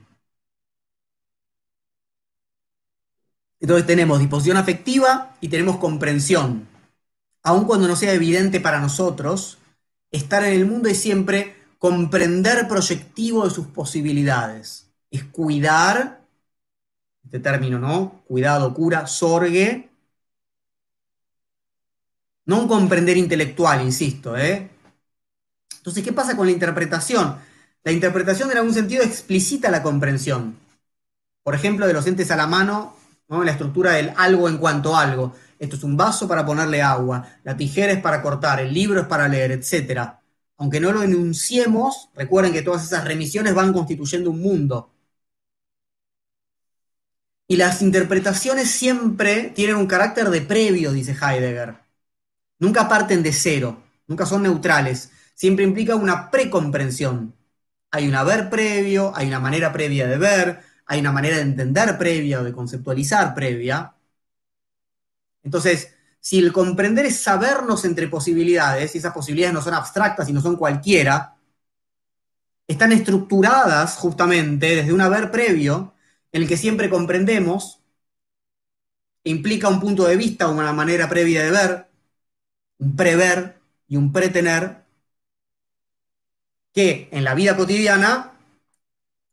Entonces 3.59 3.87
tenemos 3.87 4.19
disposición 4.19 4.57
afectiva 4.57 5.35
y 5.41 5.47
tenemos 5.47 5.77
comprensión. 5.77 6.67
Aun 7.41 7.65
cuando 7.65 7.87
no 7.87 7.95
sea 7.95 8.13
evidente 8.13 8.59
para 8.59 8.79
nosotros, 8.79 9.57
estar 10.11 10.43
en 10.43 10.53
el 10.53 10.67
mundo 10.67 10.89
es 10.89 11.01
siempre 11.01 11.55
comprender 11.79 12.67
proyectivo 12.67 13.45
de 13.45 13.49
sus 13.49 13.65
posibilidades. 13.67 14.82
Es 15.13 15.23
cuidar, 15.23 16.25
este 17.23 17.39
término, 17.39 17.79
¿no? 17.79 18.23
Cuidado, 18.27 18.73
cura, 18.73 19.07
sorgue, 19.07 19.89
no 22.45 22.59
un 22.59 22.67
comprender 22.67 23.17
intelectual, 23.17 23.81
insisto. 23.81 24.35
¿eh? 24.37 24.69
Entonces, 25.77 26.03
¿qué 26.03 26.13
pasa 26.13 26.35
con 26.35 26.47
la 26.47 26.51
interpretación? 26.51 27.37
La 27.83 27.91
interpretación 27.91 28.51
en 28.51 28.57
algún 28.57 28.73
sentido 28.73 29.03
explicita 29.03 29.69
la 29.69 29.83
comprensión. 29.83 30.57
Por 31.43 31.55
ejemplo, 31.55 31.87
de 31.87 31.93
los 31.93 32.07
entes 32.07 32.31
a 32.31 32.35
la 32.35 32.47
mano, 32.47 32.95
¿no? 33.27 33.43
la 33.43 33.51
estructura 33.51 33.91
del 33.91 34.13
algo 34.15 34.47
en 34.47 34.57
cuanto 34.57 34.95
a 34.95 35.01
algo. 35.01 35.35
Esto 35.59 35.75
es 35.75 35.83
un 35.83 35.97
vaso 35.97 36.27
para 36.27 36.45
ponerle 36.45 36.81
agua, 36.81 37.25
la 37.43 37.55
tijera 37.55 37.93
es 37.93 38.01
para 38.01 38.21
cortar, 38.21 38.59
el 38.59 38.73
libro 38.73 39.01
es 39.01 39.07
para 39.07 39.27
leer, 39.27 39.51
etc. 39.51 40.19
Aunque 40.57 40.79
no 40.79 40.91
lo 40.91 41.03
enunciemos, 41.03 42.09
recuerden 42.15 42.53
que 42.53 42.61
todas 42.61 42.83
esas 42.83 43.05
remisiones 43.05 43.53
van 43.53 43.73
constituyendo 43.73 44.29
un 44.31 44.41
mundo. 44.41 44.92
Y 47.47 47.57
las 47.57 47.81
interpretaciones 47.81 48.71
siempre 48.71 49.51
tienen 49.55 49.75
un 49.75 49.87
carácter 49.87 50.29
de 50.29 50.41
previo, 50.41 50.91
dice 50.91 51.11
Heidegger. 51.11 51.75
Nunca 52.59 52.87
parten 52.87 53.21
de 53.23 53.33
cero, 53.33 53.83
nunca 54.07 54.25
son 54.25 54.43
neutrales. 54.43 55.11
Siempre 55.35 55.65
implica 55.65 55.95
una 55.95 56.31
precomprensión. 56.31 57.35
Hay 57.91 58.07
un 58.07 58.15
haber 58.15 58.49
previo, 58.49 59.11
hay 59.15 59.27
una 59.27 59.39
manera 59.39 59.71
previa 59.73 60.07
de 60.07 60.17
ver, 60.17 60.61
hay 60.85 60.99
una 60.99 61.11
manera 61.11 61.37
de 61.37 61.43
entender 61.43 61.97
previa 61.97 62.41
o 62.41 62.43
de 62.43 62.53
conceptualizar 62.53 63.33
previa. 63.35 63.93
Entonces, 65.43 65.93
si 66.19 66.39
el 66.39 66.53
comprender 66.53 67.05
es 67.05 67.21
sabernos 67.21 67.85
entre 67.85 68.07
posibilidades, 68.07 68.95
y 68.95 68.97
esas 68.99 69.13
posibilidades 69.13 69.53
no 69.53 69.61
son 69.61 69.73
abstractas 69.73 70.29
y 70.29 70.33
no 70.33 70.41
son 70.41 70.55
cualquiera, 70.55 71.35
están 72.67 72.91
estructuradas 72.93 73.95
justamente 73.97 74.75
desde 74.77 74.93
un 74.93 75.01
haber 75.01 75.31
previo 75.31 75.92
en 76.33 76.41
el 76.41 76.47
que 76.47 76.57
siempre 76.57 76.89
comprendemos, 76.89 77.79
implica 79.23 79.69
un 79.69 79.79
punto 79.79 80.05
de 80.05 80.17
vista, 80.17 80.49
una 80.49 80.73
manera 80.73 81.07
previa 81.07 81.43
de 81.43 81.51
ver, 81.51 81.87
un 82.79 82.95
prever 82.95 83.59
y 83.87 83.95
un 83.95 84.11
pretener, 84.11 84.83
que 86.73 87.07
en 87.11 87.23
la 87.23 87.35
vida 87.35 87.55
cotidiana, 87.55 88.31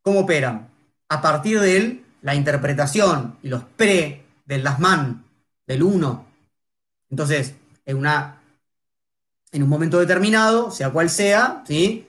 ¿cómo 0.02 0.20
operan? 0.20 0.68
A 1.08 1.22
partir 1.22 1.58
de 1.58 1.76
él, 1.78 2.04
la 2.20 2.34
interpretación 2.34 3.38
y 3.42 3.48
los 3.48 3.64
pre 3.64 4.22
del 4.44 4.62
Lasman, 4.62 5.24
del 5.66 5.82
uno. 5.82 6.26
Entonces, 7.08 7.54
en, 7.86 7.96
una, 7.96 8.42
en 9.52 9.62
un 9.62 9.68
momento 9.70 9.98
determinado, 9.98 10.70
sea 10.70 10.90
cual 10.90 11.08
sea, 11.08 11.64
¿sí? 11.66 12.06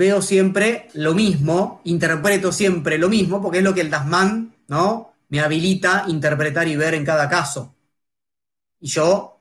Veo 0.00 0.22
siempre 0.22 0.88
lo 0.94 1.12
mismo, 1.12 1.82
interpreto 1.84 2.52
siempre 2.52 2.96
lo 2.96 3.10
mismo, 3.10 3.42
porque 3.42 3.58
es 3.58 3.64
lo 3.64 3.74
que 3.74 3.82
el 3.82 3.90
Dasman 3.90 4.54
¿no? 4.66 5.12
me 5.28 5.40
habilita 5.40 6.04
interpretar 6.08 6.68
y 6.68 6.74
ver 6.74 6.94
en 6.94 7.04
cada 7.04 7.28
caso. 7.28 7.74
Y 8.80 8.88
yo 8.88 9.38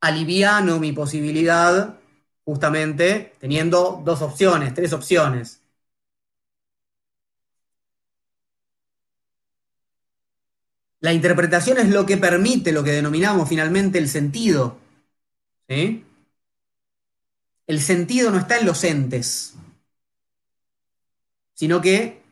aliviano 0.00 0.78
mi 0.78 0.92
posibilidad 0.92 1.98
justamente 2.44 3.34
teniendo 3.40 4.00
dos 4.04 4.22
opciones, 4.22 4.74
tres 4.74 4.92
opciones. 4.92 5.60
La 11.00 11.12
interpretación 11.12 11.78
es 11.78 11.88
lo 11.88 12.06
que 12.06 12.16
permite 12.16 12.70
lo 12.70 12.84
que 12.84 12.92
denominamos 12.92 13.48
finalmente 13.48 13.98
el 13.98 14.08
sentido. 14.08 14.78
El 15.66 16.04
sentido 17.80 18.30
no 18.30 18.38
está 18.38 18.58
en 18.58 18.66
los 18.66 18.84
entes, 18.84 19.54
sino 21.54 21.80
que 21.80 22.22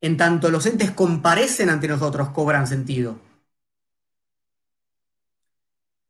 en 0.00 0.16
tanto 0.16 0.50
los 0.50 0.66
entes 0.66 0.90
comparecen 0.90 1.70
ante 1.70 1.88
nosotros, 1.88 2.30
cobran 2.30 2.66
sentido. 2.66 3.16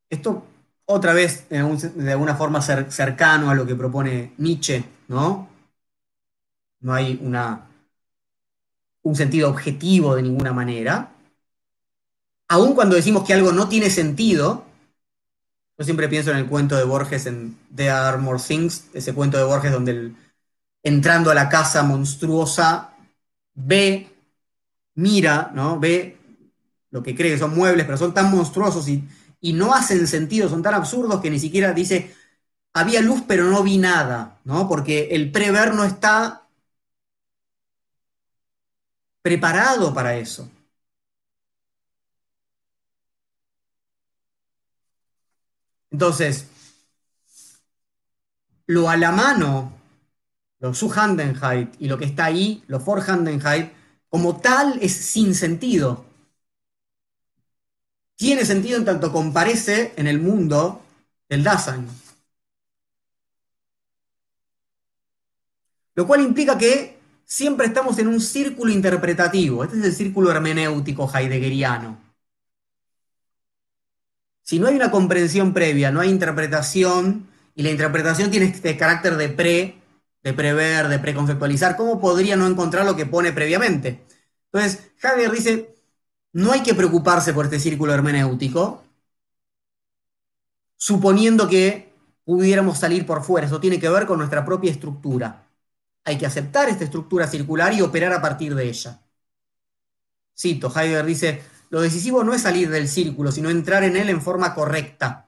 Esto, 0.09 0.43
otra 0.85 1.13
vez, 1.13 1.47
de 1.49 2.11
alguna 2.11 2.35
forma 2.35 2.61
cercano 2.61 3.49
a 3.49 3.55
lo 3.55 3.65
que 3.65 3.75
propone 3.75 4.33
Nietzsche, 4.37 4.83
¿no? 5.07 5.47
No 6.81 6.93
hay 6.93 7.19
una, 7.21 7.67
un 9.03 9.15
sentido 9.15 9.49
objetivo 9.49 10.15
de 10.15 10.23
ninguna 10.23 10.53
manera. 10.53 11.11
Aun 12.47 12.73
cuando 12.73 12.95
decimos 12.95 13.23
que 13.23 13.33
algo 13.33 13.51
no 13.51 13.69
tiene 13.69 13.89
sentido, 13.89 14.65
yo 15.77 15.85
siempre 15.85 16.09
pienso 16.09 16.31
en 16.31 16.37
el 16.37 16.47
cuento 16.47 16.75
de 16.75 16.83
Borges 16.83 17.25
en 17.27 17.57
There 17.75 17.91
Are 17.91 18.17
More 18.17 18.41
Things, 18.45 18.89
ese 18.93 19.13
cuento 19.13 19.37
de 19.37 19.43
Borges 19.43 19.71
donde 19.71 19.91
el, 19.91 20.15
entrando 20.83 21.31
a 21.31 21.33
la 21.33 21.49
casa 21.49 21.81
monstruosa, 21.83 22.93
ve, 23.53 24.11
mira, 24.95 25.51
¿no? 25.53 25.79
Ve 25.79 26.17
lo 26.91 27.01
que 27.01 27.15
cree 27.15 27.31
que 27.31 27.39
son 27.39 27.55
muebles, 27.55 27.85
pero 27.85 27.97
son 27.97 28.13
tan 28.13 28.29
monstruosos 28.29 28.87
y, 28.87 29.03
no 29.53 29.73
hacen 29.73 30.07
sentido, 30.07 30.49
son 30.49 30.63
tan 30.63 30.73
absurdos 30.73 31.21
que 31.21 31.29
ni 31.29 31.39
siquiera 31.39 31.73
dice, 31.73 32.15
había 32.73 33.01
luz 33.01 33.23
pero 33.27 33.45
no 33.45 33.63
vi 33.63 33.77
nada, 33.77 34.39
¿no? 34.45 34.67
Porque 34.69 35.09
el 35.11 35.31
prever 35.31 35.73
no 35.73 35.83
está 35.83 36.47
preparado 39.21 39.93
para 39.93 40.15
eso. 40.17 40.49
Entonces, 45.91 46.47
lo 48.67 48.89
a 48.89 48.97
la 48.97 49.11
mano 49.11 49.82
lo 50.63 50.73
Su-Handenheit 50.73 51.75
y 51.77 51.89
lo 51.89 51.97
que 51.97 52.05
está 52.05 52.23
ahí, 52.23 52.63
lo 52.67 52.79
For-Handenheit, 52.79 53.73
como 54.07 54.39
tal 54.39 54.79
es 54.81 54.93
sin 54.93 55.35
sentido. 55.35 56.05
Tiene 58.15 58.45
sentido 58.45 58.77
en 58.77 58.85
tanto 58.85 59.11
comparece 59.11 59.91
en 59.97 60.07
el 60.07 60.21
mundo 60.21 60.81
del 61.27 61.43
Dasein. 61.43 61.85
Lo 65.95 66.07
cual 66.07 66.21
implica 66.21 66.57
que 66.57 66.97
siempre 67.25 67.67
estamos 67.67 67.99
en 67.99 68.07
un 68.07 68.21
círculo 68.21 68.71
interpretativo. 68.71 69.65
Este 69.65 69.79
es 69.79 69.83
el 69.83 69.93
círculo 69.93 70.31
hermenéutico 70.31 71.11
heideggeriano. 71.13 71.97
Si 74.43 74.59
no 74.59 74.67
hay 74.67 74.77
una 74.77 74.91
comprensión 74.91 75.53
previa, 75.53 75.91
no 75.91 75.99
hay 75.99 76.09
interpretación, 76.09 77.27
y 77.53 77.63
la 77.63 77.69
interpretación 77.69 78.31
tiene 78.31 78.45
este 78.45 78.77
carácter 78.77 79.17
de 79.17 79.27
pre, 79.27 79.82
de 80.23 80.33
prever, 80.33 80.87
de 80.87 80.99
preconceptualizar, 80.99 81.75
¿cómo 81.75 81.99
podría 81.99 82.35
no 82.35 82.47
encontrar 82.47 82.85
lo 82.85 82.95
que 82.95 83.05
pone 83.05 83.33
previamente? 83.33 84.05
Entonces, 84.51 84.91
Javier 84.97 85.31
dice, 85.31 85.75
no 86.31 86.51
hay 86.51 86.63
que 86.63 86.73
preocuparse 86.73 87.33
por 87.33 87.45
este 87.45 87.59
círculo 87.59 87.93
hermenéutico, 87.93 88.83
suponiendo 90.77 91.47
que 91.47 91.93
pudiéramos 92.23 92.79
salir 92.79 93.05
por 93.05 93.23
fuera. 93.23 93.47
Eso 93.47 93.59
tiene 93.59 93.79
que 93.79 93.89
ver 93.89 94.05
con 94.05 94.17
nuestra 94.17 94.45
propia 94.45 94.71
estructura. 94.71 95.47
Hay 96.05 96.17
que 96.17 96.25
aceptar 96.25 96.69
esta 96.69 96.83
estructura 96.83 97.27
circular 97.27 97.73
y 97.73 97.81
operar 97.81 98.13
a 98.13 98.21
partir 98.21 98.55
de 98.55 98.67
ella. 98.67 99.01
Cito, 100.37 100.71
Heidegger 100.75 101.05
dice, 101.05 101.43
lo 101.69 101.81
decisivo 101.81 102.23
no 102.23 102.33
es 102.33 102.41
salir 102.41 102.69
del 102.69 102.87
círculo, 102.87 103.31
sino 103.31 103.49
entrar 103.49 103.83
en 103.83 103.97
él 103.97 104.09
en 104.09 104.21
forma 104.21 104.53
correcta. 104.53 105.27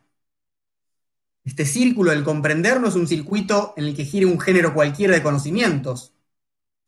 Este 1.46 1.66
círculo 1.66 2.12
del 2.12 2.24
comprender 2.24 2.82
no 2.82 2.88
es 2.88 2.96
un 2.96 3.08
circuito 3.08 3.74
en 3.78 3.86
el 3.86 3.96
que 3.96 4.04
gire 4.04 4.26
un 4.26 4.40
género 4.40 4.74
cualquiera 4.74 5.14
de 5.14 5.24
conocimientos, 5.24 6.14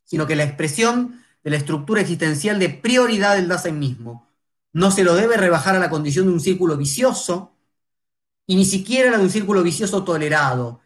sino 0.03 0.25
que 0.25 0.35
la 0.35 0.43
expresión 0.43 1.23
de 1.43 1.51
la 1.51 1.57
estructura 1.57 2.01
existencial 2.01 2.59
de 2.59 2.69
prioridad 2.69 3.35
del 3.35 3.47
Dasein 3.47 3.77
mismo. 3.79 4.27
No 4.73 4.91
se 4.91 5.03
lo 5.03 5.15
debe 5.15 5.37
rebajar 5.37 5.75
a 5.75 5.79
la 5.79 5.89
condición 5.89 6.25
de 6.25 6.33
un 6.33 6.39
círculo 6.39 6.75
vicioso, 6.75 7.53
y 8.47 8.55
ni 8.55 8.65
siquiera 8.65 9.11
la 9.11 9.17
de 9.17 9.23
un 9.25 9.29
círculo 9.29 9.61
vicioso 9.61 10.03
tolerado. 10.03 10.81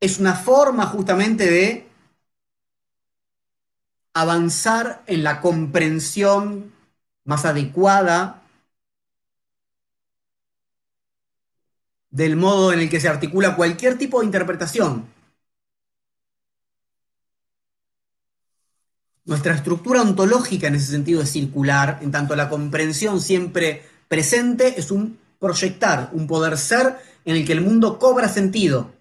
Es 0.00 0.18
una 0.18 0.34
forma 0.34 0.86
justamente 0.86 1.50
de 1.50 1.88
avanzar 4.14 5.02
en 5.06 5.22
la 5.22 5.40
comprensión 5.40 6.72
más 7.24 7.44
adecuada 7.44 8.39
del 12.10 12.36
modo 12.36 12.72
en 12.72 12.80
el 12.80 12.90
que 12.90 13.00
se 13.00 13.08
articula 13.08 13.56
cualquier 13.56 13.96
tipo 13.96 14.20
de 14.20 14.26
interpretación. 14.26 15.06
Nuestra 19.24 19.54
estructura 19.54 20.02
ontológica 20.02 20.66
en 20.66 20.74
ese 20.74 20.90
sentido 20.90 21.22
es 21.22 21.30
circular, 21.30 21.98
en 22.02 22.10
tanto 22.10 22.34
la 22.34 22.48
comprensión 22.48 23.20
siempre 23.20 23.84
presente 24.08 24.80
es 24.80 24.90
un 24.90 25.18
proyectar, 25.38 26.10
un 26.12 26.26
poder 26.26 26.58
ser 26.58 26.96
en 27.24 27.36
el 27.36 27.46
que 27.46 27.52
el 27.52 27.60
mundo 27.60 27.98
cobra 27.98 28.28
sentido. 28.28 28.92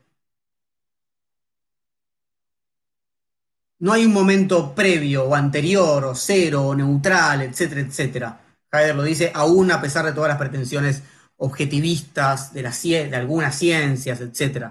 No 3.80 3.94
hay 3.94 4.06
un 4.06 4.14
momento 4.14 4.76
previo 4.76 5.24
o 5.24 5.36
anterior 5.36 6.04
o 6.06 6.14
cero 6.14 6.68
o 6.68 6.76
neutral, 6.76 7.42
etcétera, 7.42 7.82
etcétera. 7.82 8.42
Heidegger 8.72 8.96
lo 8.96 9.04
dice 9.04 9.32
aún 9.34 9.72
a 9.72 9.82
pesar 9.82 10.06
de 10.06 10.12
todas 10.12 10.28
las 10.30 10.38
pretensiones 10.38 11.02
objetivistas 11.40 12.54
de, 12.54 13.16
algunas 13.16 13.58
ciencias, 13.58 14.22
etc. 14.22 14.68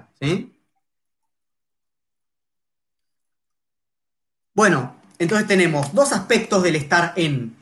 Bueno, 4.54 4.96
entonces 5.18 5.48
tenemos 5.48 5.92
dos 5.92 6.12
aspectos 6.12 6.62
del 6.62 6.76
estar 6.76 7.12
en. 7.16 7.56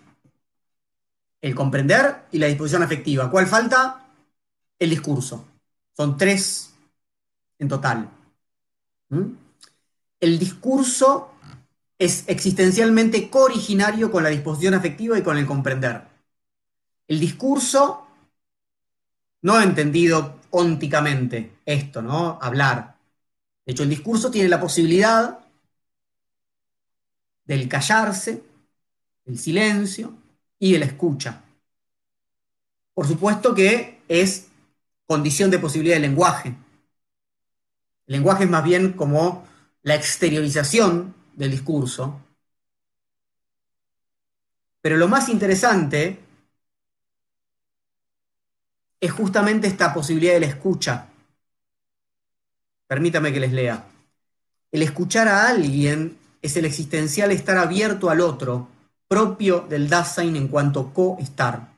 El 1.40 1.54
comprender 1.54 2.24
y 2.32 2.38
la 2.38 2.46
disposición 2.46 2.82
afectiva. 2.82 3.30
¿Cuál 3.30 3.46
falta? 3.46 4.06
El 4.78 4.90
discurso. 4.90 5.46
Son 5.96 6.16
tres 6.16 6.74
en 7.58 7.68
total. 7.68 8.10
¿Mm? 9.10 9.26
El 10.18 10.38
discurso 10.38 11.30
es 11.98 12.24
existencialmente 12.26 13.30
cooriginario 13.30 14.10
con 14.10 14.24
la 14.24 14.30
disposición 14.30 14.74
afectiva 14.74 15.18
y 15.18 15.22
con 15.22 15.36
el 15.38 15.46
comprender. 15.46 16.02
El 17.06 17.20
discurso 17.20 18.05
no 19.47 19.60
entendido 19.60 20.40
ónticamente 20.51 21.59
esto, 21.64 22.02
¿no? 22.02 22.36
Hablar. 22.43 22.97
De 23.64 23.70
hecho, 23.70 23.85
el 23.85 23.90
discurso 23.90 24.28
tiene 24.28 24.48
la 24.48 24.60
posibilidad 24.60 25.39
del 27.44 27.68
callarse, 27.68 28.43
del 29.24 29.39
silencio 29.39 30.12
y 30.59 30.73
de 30.73 30.81
la 30.81 30.86
escucha. 30.86 31.44
Por 32.93 33.06
supuesto 33.06 33.55
que 33.55 34.01
es 34.09 34.48
condición 35.06 35.48
de 35.48 35.60
posibilidad 35.60 35.94
del 35.94 36.02
lenguaje. 36.02 36.48
El 36.48 38.14
lenguaje 38.14 38.44
es 38.44 38.51
más 38.51 38.64
bien 38.64 38.94
como 38.94 39.47
la 39.85 39.94
exteriorización 39.94 41.14
del 41.36 41.52
discurso. 41.52 42.20
Pero 44.81 44.97
lo 44.97 45.06
más 45.06 45.28
interesante 45.28 46.18
es 49.01 49.12
justamente 49.12 49.66
esta 49.66 49.93
posibilidad 49.93 50.35
de 50.35 50.40
la 50.40 50.47
escucha. 50.47 51.09
Permítame 52.86 53.32
que 53.32 53.40
les 53.40 53.52
lea. 53.52 53.85
El 54.73 54.82
escuchar 54.82 55.28
a 55.28 55.48
alguien 55.48 56.16
es 56.43 56.56
el 56.56 56.64
existencial 56.64 57.31
estar 57.32 57.59
abierto 57.59 58.10
al 58.10 58.20
otro, 58.20 58.68
propio 59.09 59.66
del 59.68 59.89
Dasein 59.89 60.36
en 60.36 60.48
cuanto 60.48 60.93
co-estar. 60.93 61.68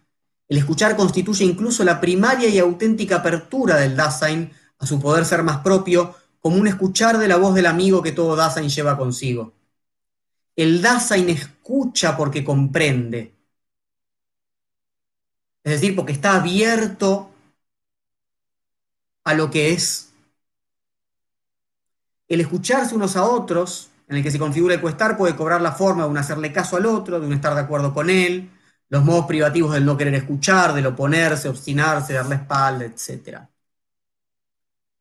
El 0.49 0.59
escuchar 0.59 0.97
constituye 0.97 1.45
incluso 1.45 1.85
la 1.85 2.01
primaria 2.01 2.49
y 2.49 2.59
auténtica 2.59 3.17
apertura 3.17 3.77
del 3.77 3.97
Dasein 3.97 4.51
a 4.79 4.87
su 4.87 5.01
poder 5.01 5.25
ser 5.25 5.43
más 5.43 5.59
propio, 5.59 6.15
como 6.41 6.57
un 6.57 6.67
escuchar 6.67 7.19
de 7.19 7.29
la 7.29 7.37
voz 7.37 7.55
del 7.55 7.67
amigo 7.67 8.03
que 8.03 8.13
todo 8.13 8.37
Dasein 8.37 8.69
lleva 8.69 8.97
consigo. 8.97 9.53
El 10.57 10.81
Dasein 10.81 11.29
escucha 11.29 12.17
porque 12.17 12.45
comprende. 12.45 13.38
Es 15.69 15.83
decir, 15.83 15.95
porque 15.95 16.13
está 16.13 16.37
abierto 16.37 17.31
a 19.23 19.35
lo 19.35 19.51
que 19.51 19.73
es. 19.73 20.15
El 22.27 22.41
escucharse 22.41 22.95
unos 22.95 23.17
a 23.17 23.25
otros, 23.25 23.91
en 24.09 24.17
el 24.17 24.23
que 24.23 24.31
se 24.31 24.39
configura 24.39 24.75
el 24.75 24.81
cuestar, 24.81 25.19
puede 25.19 25.37
cobrar 25.37 25.61
la 25.61 25.73
forma 25.73 26.05
de 26.05 26.09
un 26.09 26.17
hacerle 26.17 26.55
caso 26.55 26.79
al 26.79 26.87
otro, 26.87 27.21
de 27.21 27.27
un 27.27 27.35
estar 27.35 27.55
de 27.55 27.61
acuerdo 27.61 27.93
con 27.93 28.09
él, 28.09 28.51
los 28.89 29.05
modos 29.05 29.27
privativos 29.27 29.75
del 29.75 29.85
no 29.85 29.99
querer 29.99 30.15
escuchar, 30.15 30.73
del 30.73 30.87
oponerse, 30.87 31.51
obstinarse, 31.51 32.15
dar 32.15 32.25
la 32.25 32.37
espalda, 32.37 32.87
etc. 32.87 33.41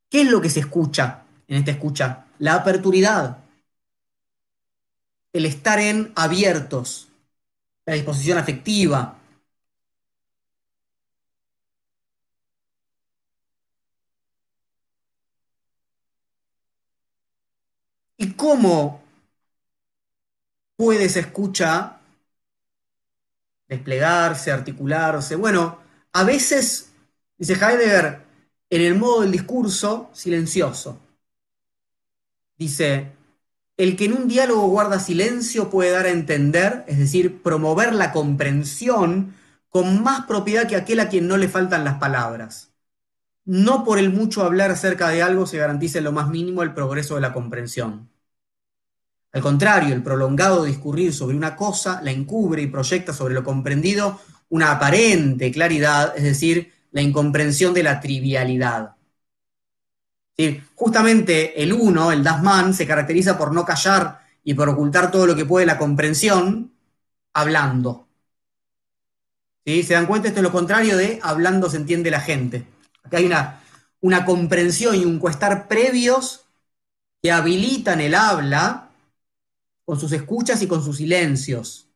¿Qué 0.10 0.22
es 0.24 0.30
lo 0.30 0.42
que 0.42 0.50
se 0.50 0.60
escucha 0.60 1.24
en 1.48 1.60
esta 1.60 1.72
escucha? 1.72 2.26
La 2.40 2.56
aperturidad, 2.56 3.38
el 5.32 5.46
estar 5.46 5.80
en 5.80 6.12
abiertos, 6.14 7.08
la 7.86 7.94
disposición 7.94 8.38
afectiva. 8.38 9.18
¿Y 18.38 18.40
cómo 18.40 19.02
puedes 20.76 21.18
escuchar 21.18 22.02
desplegarse, 23.68 24.52
articularse? 24.52 25.36
Bueno, 25.36 25.80
a 26.14 26.24
veces, 26.24 26.92
dice 27.36 27.54
Heidegger, 27.54 28.22
en 28.70 28.82
el 28.82 28.94
modo 28.94 29.22
del 29.22 29.32
discurso 29.32 30.12
silencioso. 30.14 31.00
Dice, 32.60 33.14
el 33.76 33.98
que 33.98 34.06
en 34.06 34.14
un 34.14 34.28
diálogo 34.28 34.68
guarda 34.68 35.00
silencio 35.00 35.72
puede 35.72 35.90
dar 35.90 36.06
a 36.06 36.12
entender, 36.12 36.86
es 36.88 37.00
decir, 37.00 37.42
promover 37.42 37.96
la 37.96 38.12
comprensión 38.12 39.34
con 39.68 40.04
más 40.04 40.28
propiedad 40.28 40.68
que 40.68 40.76
aquel 40.76 41.00
a 41.00 41.10
quien 41.10 41.28
no 41.28 41.38
le 41.38 41.50
faltan 41.50 41.84
las 41.84 41.98
palabras. 41.98 42.72
No 43.46 43.84
por 43.84 43.98
el 43.98 44.14
mucho 44.14 44.44
hablar 44.44 44.70
acerca 44.70 45.10
de 45.10 45.24
algo 45.24 45.48
se 45.48 45.58
garantiza 45.58 45.98
en 45.98 46.04
lo 46.04 46.12
más 46.12 46.30
mínimo 46.30 46.62
el 46.62 46.76
progreso 46.76 47.16
de 47.16 47.22
la 47.22 47.34
comprensión. 47.34 48.16
Al 49.38 49.44
contrario, 49.44 49.94
el 49.94 50.02
prolongado 50.02 50.64
discurrir 50.64 51.14
sobre 51.14 51.38
una 51.38 51.56
cosa 51.56 52.02
la 52.02 52.10
encubre 52.10 52.60
y 52.60 52.66
proyecta 52.66 53.14
sobre 53.14 53.36
lo 53.36 53.44
comprendido 53.44 54.20
una 54.50 54.72
aparente 54.72 55.52
claridad, 55.52 56.18
es 56.18 56.24
decir, 56.24 56.74
la 56.90 57.04
incomprensión 57.04 57.72
de 57.72 57.84
la 57.84 58.00
trivialidad. 58.00 58.96
Justamente 60.74 61.62
el 61.62 61.72
uno, 61.72 62.12
el 62.12 62.24
Dasman, 62.24 62.74
se 62.74 62.88
caracteriza 62.88 63.38
por 63.38 63.54
no 63.54 63.64
callar 63.64 64.22
y 64.44 64.56
por 64.56 64.70
ocultar 64.70 65.12
todo 65.12 65.28
lo 65.28 65.36
que 65.36 65.46
puede 65.46 65.68
la 65.68 65.78
comprensión 65.78 66.72
hablando. 67.32 68.08
¿Sí? 69.64 69.84
¿Se 69.84 69.94
dan 69.94 70.08
cuenta? 70.08 70.30
Esto 70.30 70.40
es 70.40 70.44
lo 70.46 70.52
contrario 70.52 70.98
de 70.98 71.20
hablando 71.22 71.70
se 71.70 71.78
entiende 71.78 72.10
la 72.10 72.22
gente. 72.22 72.66
Acá 73.04 73.18
hay 73.18 73.28
una, 73.28 73.62
una 74.02 74.26
comprensión 74.26 74.96
y 74.96 75.06
un 75.06 75.20
cuestar 75.20 75.68
previos 75.68 76.48
que 77.22 77.32
habilitan 77.32 78.02
el 78.02 78.16
habla 78.16 78.87
con 79.88 80.00
sus 80.00 80.14
escuchas 80.14 80.62
y 80.62 80.68
con 80.68 80.84
sus 80.86 80.98
silencios 81.00 81.88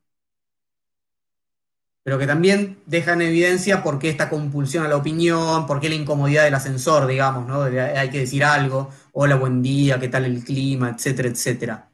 pero 2.03 2.17
que 2.17 2.27
también 2.27 2.79
deja 2.87 3.13
en 3.13 3.21
evidencia 3.21 3.83
por 3.83 3.99
qué 3.99 4.09
esta 4.09 4.29
compulsión 4.29 4.85
a 4.85 4.89
la 4.89 4.97
opinión, 4.97 5.67
por 5.67 5.79
qué 5.79 5.89
la 5.89 5.95
incomodidad 5.95 6.43
del 6.43 6.55
ascensor, 6.55 7.05
digamos, 7.07 7.47
¿no? 7.47 7.61
hay 7.63 8.09
que 8.09 8.19
decir 8.19 8.43
algo, 8.43 8.89
hola, 9.13 9.35
buen 9.35 9.61
día, 9.61 9.99
qué 9.99 10.07
tal 10.09 10.25
el 10.25 10.43
clima, 10.43 10.89
etcétera, 10.89 11.29
etcétera. 11.29 11.91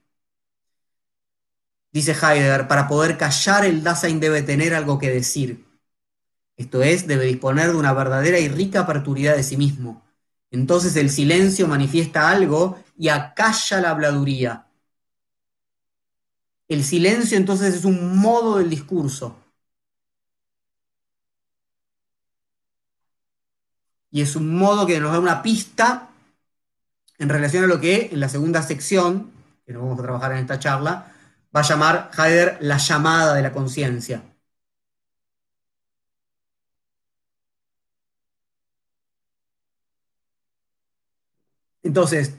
Dice 1.91 2.11
Heidegger, 2.13 2.67
para 2.67 2.87
poder 2.87 3.17
callar 3.17 3.65
el 3.65 3.83
Dasein 3.83 4.19
debe 4.19 4.41
tener 4.43 4.73
algo 4.73 4.99
que 4.99 5.09
decir. 5.09 5.65
Esto 6.57 6.83
es, 6.83 7.07
debe 7.07 7.25
disponer 7.25 7.71
de 7.71 7.77
una 7.77 7.93
verdadera 7.93 8.39
y 8.39 8.49
rica 8.49 8.81
aperturidad 8.81 9.35
de 9.35 9.43
sí 9.43 9.57
mismo. 9.57 10.03
Entonces 10.51 10.95
el 10.97 11.09
silencio 11.09 11.67
manifiesta 11.67 12.29
algo 12.29 12.79
y 12.97 13.09
acalla 13.09 13.81
la 13.81 13.91
habladuría. 13.91 14.66
El 16.67 16.83
silencio 16.83 17.37
entonces 17.37 17.73
es 17.75 17.85
un 17.85 18.17
modo 18.17 18.57
del 18.57 18.69
discurso 18.69 19.37
y 24.11 24.21
es 24.21 24.35
un 24.35 24.57
modo 24.57 24.85
que 24.85 24.99
nos 24.99 25.11
da 25.11 25.19
una 25.19 25.41
pista 25.41 26.09
en 27.17 27.29
relación 27.29 27.63
a 27.63 27.67
lo 27.67 27.79
que 27.79 28.09
en 28.11 28.19
la 28.19 28.29
segunda 28.29 28.61
sección, 28.61 29.31
que 29.65 29.73
nos 29.73 29.81
vamos 29.83 29.99
a 29.99 30.03
trabajar 30.03 30.31
en 30.33 30.39
esta 30.39 30.59
charla, 30.59 31.11
va 31.55 31.61
a 31.61 31.63
llamar 31.63 32.11
Heidegger 32.17 32.57
la 32.61 32.77
llamada 32.77 33.33
de 33.35 33.41
la 33.41 33.51
conciencia. 33.51 34.23
Entonces, 41.83 42.33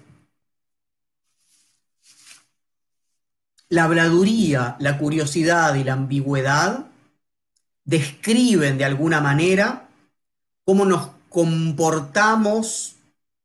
la 3.68 3.84
habladuría, 3.84 4.76
la 4.78 4.98
curiosidad 4.98 5.74
y 5.74 5.84
la 5.84 5.92
ambigüedad 5.94 6.86
describen 7.84 8.78
de 8.78 8.84
alguna 8.84 9.20
manera 9.20 9.88
cómo 10.64 10.84
nos 10.84 11.08
comportamos 11.28 12.96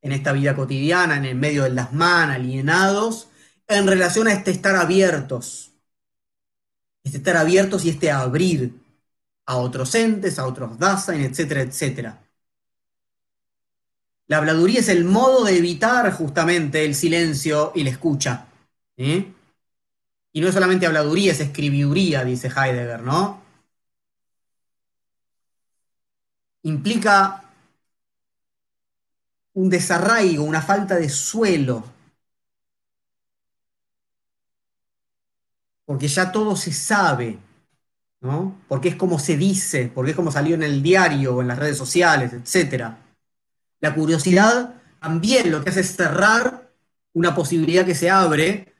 en 0.01 0.11
esta 0.11 0.33
vida 0.33 0.55
cotidiana, 0.55 1.17
en 1.17 1.25
el 1.25 1.35
medio 1.35 1.63
de 1.63 1.69
las 1.69 1.93
manos, 1.93 2.35
alienados, 2.35 3.27
en 3.67 3.87
relación 3.87 4.27
a 4.27 4.33
este 4.33 4.51
estar 4.51 4.75
abiertos. 4.75 5.71
Este 7.03 7.17
estar 7.17 7.37
abiertos 7.37 7.85
y 7.85 7.89
este 7.89 8.11
abrir 8.11 8.73
a 9.45 9.57
otros 9.57 9.93
entes, 9.95 10.39
a 10.39 10.45
otros 10.45 10.77
Dasein, 10.77 11.21
etcétera, 11.21 11.61
etcétera. 11.61 12.19
La 14.27 14.37
habladuría 14.37 14.79
es 14.79 14.89
el 14.89 15.03
modo 15.03 15.43
de 15.43 15.57
evitar 15.57 16.11
justamente 16.13 16.85
el 16.85 16.95
silencio 16.95 17.73
y 17.75 17.83
la 17.83 17.89
escucha. 17.89 18.47
Y 20.33 20.41
no 20.41 20.47
es 20.47 20.53
solamente 20.55 20.87
habladuría, 20.87 21.31
es 21.31 21.39
escribiduría, 21.39 22.23
dice 22.25 22.47
Heidegger, 22.47 23.01
¿no? 23.03 23.41
Implica 26.63 27.43
un 29.53 29.69
desarraigo, 29.69 30.43
una 30.43 30.61
falta 30.61 30.95
de 30.95 31.07
suelo. 31.07 31.83
Porque 35.85 36.07
ya 36.07 36.31
todo 36.31 36.55
se 36.55 36.73
sabe, 36.73 37.37
¿no? 38.21 38.59
Porque 38.67 38.89
es 38.89 38.95
como 38.95 39.19
se 39.19 39.37
dice, 39.37 39.91
porque 39.93 40.11
es 40.11 40.15
como 40.15 40.31
salió 40.31 40.55
en 40.55 40.63
el 40.63 40.81
diario 40.81 41.35
o 41.35 41.41
en 41.41 41.49
las 41.49 41.59
redes 41.59 41.77
sociales, 41.77 42.33
etc. 42.33 42.95
La 43.81 43.93
curiosidad 43.93 44.81
también 44.99 45.51
lo 45.51 45.63
que 45.63 45.69
hace 45.69 45.81
es 45.81 45.95
cerrar 45.95 46.71
una 47.13 47.35
posibilidad 47.35 47.85
que 47.85 47.93
se 47.93 48.09
abre 48.09 48.72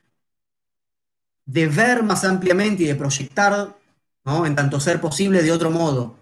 de 1.46 1.66
ver 1.68 2.02
más 2.02 2.24
ampliamente 2.24 2.82
y 2.82 2.86
de 2.86 2.94
proyectar, 2.94 3.76
¿no? 4.24 4.46
en 4.46 4.54
tanto 4.54 4.80
ser 4.80 5.00
posible, 5.00 5.42
de 5.42 5.52
otro 5.52 5.70
modo. 5.70 6.16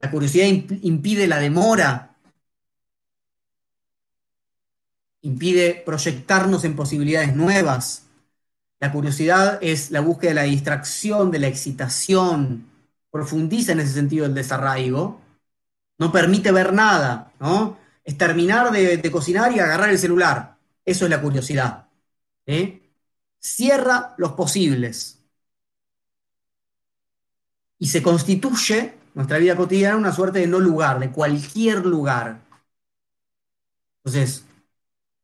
La 0.00 0.10
curiosidad 0.10 0.46
impide 0.46 1.26
la 1.26 1.38
demora 1.38 2.08
impide 5.22 5.82
proyectarnos 5.84 6.64
en 6.64 6.76
posibilidades 6.76 7.34
nuevas. 7.34 8.04
La 8.80 8.92
curiosidad 8.92 9.58
es 9.60 9.90
la 9.90 10.00
búsqueda 10.00 10.30
de 10.30 10.34
la 10.36 10.42
distracción, 10.42 11.30
de 11.30 11.38
la 11.40 11.48
excitación, 11.48 12.66
profundiza 13.10 13.72
en 13.72 13.80
ese 13.80 13.94
sentido 13.94 14.26
el 14.26 14.34
desarraigo, 14.34 15.20
no 15.98 16.12
permite 16.12 16.52
ver 16.52 16.72
nada, 16.72 17.32
¿no? 17.40 17.76
Es 18.04 18.16
terminar 18.16 18.70
de, 18.70 19.10
cocinar 19.10 19.52
y 19.52 19.58
agarrar 19.58 19.90
el 19.90 19.98
celular. 19.98 20.56
Eso 20.84 21.04
es 21.04 21.10
la 21.10 21.20
curiosidad. 21.20 21.88
Cierra 23.38 24.14
los 24.18 24.32
posibles 24.32 25.18
y 27.78 27.86
se 27.86 28.02
constituye 28.02 28.94
nuestra 29.14 29.38
vida 29.38 29.56
cotidiana 29.56 29.96
una 29.96 30.12
suerte 30.12 30.40
de 30.40 30.46
no 30.46 30.60
lugar, 30.60 30.98
de 31.00 31.10
cualquier 31.10 31.84
lugar. 31.84 32.40
Entonces, 34.04 34.44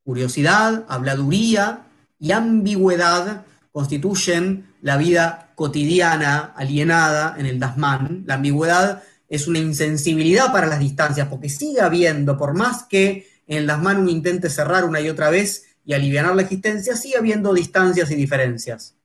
curiosidad, 0.05 0.85
habladuría 0.89 1.86
y 2.19 2.32
ambigüedad 2.32 3.45
constituyen 3.73 4.74
la 4.82 4.97
vida 4.97 5.53
cotidiana 5.55 6.53
alienada 6.57 7.35
en 7.39 7.47
el 7.47 7.59
Dasman. 7.59 8.24
La 8.27 8.35
ambigüedad 8.35 9.03
es 9.28 9.49
una 9.49 9.59
insensibilidad 9.59 10.53
para 10.53 10.66
las 10.66 10.78
distancias, 10.78 11.28
porque 11.28 11.49
sigue 11.49 11.81
habiendo, 11.81 12.36
por 12.36 12.55
más 12.55 12.85
que 12.85 13.28
en 13.47 13.59
el 13.59 13.66
Dasman 13.66 13.99
uno 13.99 14.11
intente 14.11 14.51
cerrar 14.51 14.85
una 14.85 15.01
y 15.01 15.09
otra 15.09 15.31
vez 15.31 15.73
y 15.85 15.93
aliviar 15.94 16.35
la 16.35 16.43
existencia, 16.43 16.97
sigue 16.97 17.16
habiendo 17.19 17.52
distancias 17.55 18.11
y 18.11 18.15
diferencias. 18.16 18.97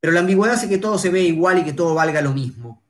Pero 0.00 0.12
la 0.12 0.20
ambigüedad 0.20 0.54
hace 0.56 0.68
que 0.68 0.78
todo 0.78 0.98
se 0.98 1.10
vea 1.10 1.24
igual 1.24 1.58
y 1.60 1.64
que 1.64 1.72
todo 1.74 1.94
valga 1.94 2.22
lo 2.22 2.32
mismo. 2.32 2.82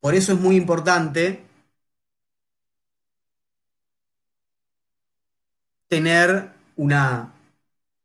Por 0.00 0.14
eso 0.14 0.34
es 0.34 0.38
muy 0.38 0.56
importante 0.56 1.42
tener 5.88 6.50
una 6.76 7.32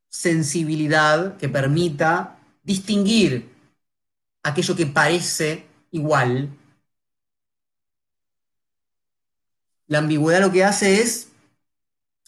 sensibilidad 0.10 1.38
que 1.38 1.50
permita 1.50 2.38
distinguir 2.64 3.50
aquello 4.44 4.76
que 4.76 4.88
parece 4.88 5.66
igual. 5.92 6.50
La 9.88 10.00
ambigüedad 10.00 10.42
lo 10.42 10.52
que 10.52 10.64
hace 10.64 11.02
es 11.02 11.30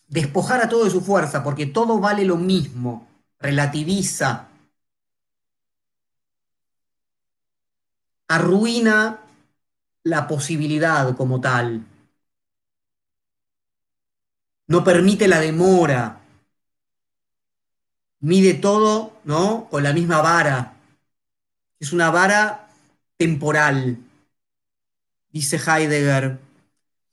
despojar 0.07 0.61
a 0.61 0.69
todo 0.69 0.85
de 0.85 0.91
su 0.91 1.01
fuerza, 1.01 1.43
porque 1.43 1.65
todo 1.65 1.99
vale 1.99 2.25
lo 2.25 2.37
mismo, 2.37 3.07
relativiza, 3.39 4.47
arruina 8.27 9.19
la 10.03 10.27
posibilidad 10.27 11.15
como 11.15 11.41
tal, 11.41 11.85
no 14.67 14.83
permite 14.83 15.27
la 15.27 15.39
demora, 15.39 16.21
mide 18.19 18.53
todo, 18.53 19.13
¿no? 19.23 19.67
Con 19.69 19.83
la 19.83 19.93
misma 19.93 20.21
vara. 20.21 20.73
Es 21.79 21.91
una 21.93 22.11
vara 22.11 22.69
temporal, 23.17 23.97
dice 25.31 25.57
Heidegger. 25.57 26.48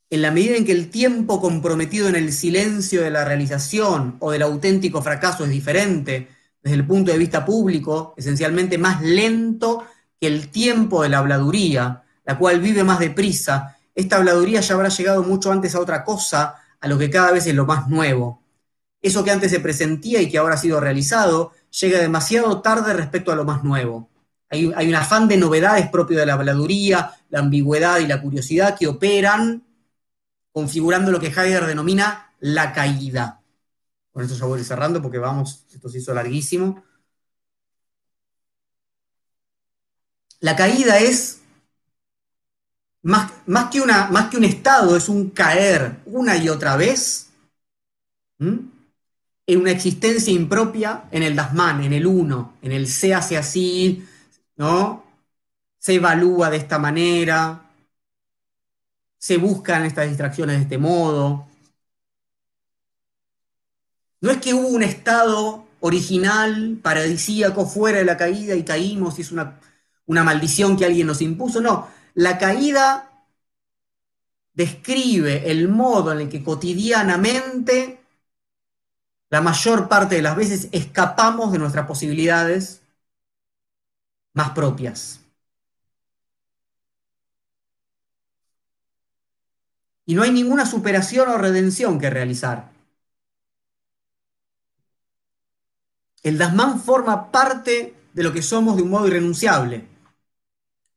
En 0.09 0.23
la 0.23 0.31
medida 0.31 0.57
en 0.57 0.65
que 0.65 0.73
el 0.73 0.91
tiempo 0.91 1.41
comprometido 1.41 2.09
en 2.09 2.15
el 2.15 2.33
silencio 2.33 3.03
de 3.03 3.11
la 3.11 3.25
realización 3.25 4.17
o 4.21 4.31
del 4.31 4.43
auténtico 4.43 5.03
fracaso 5.03 5.45
es 5.45 5.51
diferente, 5.51 6.29
desde 6.63 6.77
el 6.77 6.87
punto 6.87 7.13
de 7.13 7.19
vista 7.19 7.45
público, 7.45 8.15
esencialmente 8.17 8.79
más 8.79 9.03
lento 9.03 9.85
que 10.21 10.29
el 10.29 10.49
tiempo 10.49 11.03
de 11.03 11.09
la 11.09 11.19
habladuría, 11.19 12.05
la 12.25 12.39
cual 12.39 12.61
vive 12.61 12.85
más 12.85 12.99
deprisa, 12.99 13.77
esta 13.95 14.17
habladuría 14.17 14.61
ya 14.61 14.75
habrá 14.75 14.89
llegado 14.89 15.23
mucho 15.23 15.51
antes 15.51 15.75
a 15.75 15.81
otra 15.81 16.05
cosa, 16.05 16.57
a 16.81 16.89
lo 16.89 16.99
que 16.99 17.11
cada 17.11 17.33
vez 17.33 17.47
es 17.47 17.55
lo 17.55 17.67
más 17.67 17.89
nuevo. 17.89 18.43
Eso 19.01 19.25
que 19.25 19.31
antes 19.31 19.51
se 19.51 19.61
presentía 19.61 20.21
y 20.21 20.29
que 20.29 20.39
ahora 20.39 20.55
ha 20.55 20.59
sido 20.59 20.81
realizado, 20.81 21.53
llega 21.81 21.99
demasiado 21.99 22.61
tarde 22.61 22.93
respecto 22.93 23.33
a 23.33 23.37
lo 23.37 23.45
más 23.45 23.65
nuevo. 23.65 24.11
Hay, 24.49 24.67
un 24.67 24.95
afán 24.95 25.27
de 25.27 25.37
novedades 25.37 25.89
propio 25.89 26.19
de 26.19 26.27
la 26.27 26.35
habladuría, 26.35 27.11
la 27.31 27.41
ambigüedad 27.41 27.99
y 27.99 28.07
la 28.07 28.21
curiosidad 28.21 28.77
que 28.79 28.87
operan 28.87 29.66
configurando 30.57 31.13
lo 31.13 31.21
que 31.21 31.27
Heidegger 31.27 31.67
denomina 31.67 32.33
la 32.41 32.73
caída. 32.73 33.43
Con 34.11 34.25
esto 34.25 34.37
ya 34.37 34.47
voy 34.47 34.65
cerrando 34.65 35.03
porque 35.03 35.19
vamos, 35.19 35.67
esto 35.71 35.91
se 35.91 35.99
hizo 35.99 36.15
larguísimo. 36.15 36.83
La 40.41 40.57
caída 40.57 40.99
es 40.99 41.43
más, 43.03 43.31
más, 43.45 43.69
que, 43.71 43.83
una, 43.83 44.07
más 44.07 44.31
que 44.31 44.39
un 44.39 44.45
estado, 44.45 44.97
es 44.97 45.11
un 45.11 45.29
caer 45.29 46.01
una 46.07 46.39
y 46.39 46.49
otra 46.49 46.75
vez 46.79 47.29
en 48.39 48.73
una 49.47 49.73
existencia 49.73 50.33
impropia 50.33 51.05
en 51.11 51.23
el 51.23 51.37
Dasman, 51.37 51.85
en 51.85 51.93
el 51.93 52.07
uno, 52.07 52.55
en 52.63 52.73
el 52.73 52.89
se 52.89 53.13
hace 53.13 53.37
así, 53.37 54.09
¿no? 54.57 55.05
Se 55.79 55.97
evalúa 55.97 56.49
de 56.49 56.57
esta 56.57 56.79
manera, 56.79 57.66
se 59.19 59.37
buscan 59.39 59.85
estas 59.85 60.09
distracciones 60.09 60.57
de 60.57 60.63
este 60.63 60.79
modo. 60.79 61.47
No 64.21 64.31
es 64.31 64.39
que 64.39 64.55
hubo 64.55 64.69
un 64.69 64.83
estado 64.83 65.67
original, 65.81 66.79
paradisíaco, 66.83 67.67
fuera 67.67 67.99
de 67.99 68.05
la 68.05 68.17
caída 68.17 68.55
y 68.55 68.65
caímos 68.65 69.19
y 69.19 69.23
es 69.23 69.33
una, 69.33 69.61
maldición 70.07 70.77
que 70.77 70.85
alguien 70.85 71.07
nos 71.07 71.23
impuso. 71.23 71.61
No, 71.61 71.89
la 72.15 72.39
caída 72.39 73.11
describe 74.55 75.51
el 75.51 75.69
modo 75.69 76.13
en 76.13 76.21
el 76.23 76.29
que 76.29 76.43
cotidianamente, 76.43 78.01
la 79.29 79.41
mayor 79.41 79.89
parte 79.89 80.17
de 80.17 80.23
las 80.23 80.37
veces, 80.37 80.69
escapamos 80.73 81.53
de 81.53 81.59
nuestras 81.59 81.87
posibilidades 81.87 82.83
más 84.35 84.51
propias. 84.51 85.21
Y 90.07 90.15
no 90.15 90.23
hay 90.23 90.31
ninguna 90.31 90.65
superación 90.65 91.29
o 91.29 91.37
redención 91.37 91.99
que 91.99 92.09
realizar. 92.09 92.71
El 96.23 96.39
Dasman 96.39 96.81
forma 96.81 97.31
parte 97.31 97.95
de 98.13 98.23
lo 98.23 98.33
que 98.33 98.43
somos 98.43 98.77
de 98.77 98.83
un 98.83 98.91
modo 98.91 99.09
irrenunciable, 99.09 99.87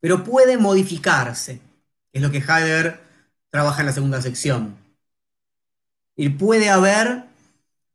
pero 0.00 0.24
puede 0.24 0.56
modificarse, 0.56 1.60
es 2.12 2.22
lo 2.22 2.30
que 2.30 2.38
Heidegger 2.38 3.00
trabaja 3.50 3.80
en 3.80 3.86
la 3.86 3.92
segunda 3.92 4.22
sección. 4.22 4.76
Y 6.16 6.30
puede 6.30 6.70
haber 6.70 7.24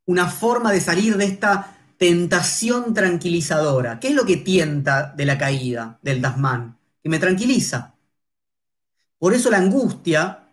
una 0.05 0.27
forma 0.27 0.71
de 0.71 0.81
salir 0.81 1.17
de 1.17 1.25
esta 1.25 1.77
tentación 1.97 2.93
tranquilizadora. 2.93 3.99
¿Qué 3.99 4.09
es 4.09 4.15
lo 4.15 4.25
que 4.25 4.37
tienta 4.37 5.13
de 5.15 5.25
la 5.25 5.37
caída 5.37 5.97
del 6.01 6.21
Dasman? 6.21 6.77
Que 7.01 7.09
me 7.09 7.19
tranquiliza. 7.19 7.95
Por 9.17 9.33
eso 9.33 9.49
la 9.49 9.57
angustia 9.57 10.44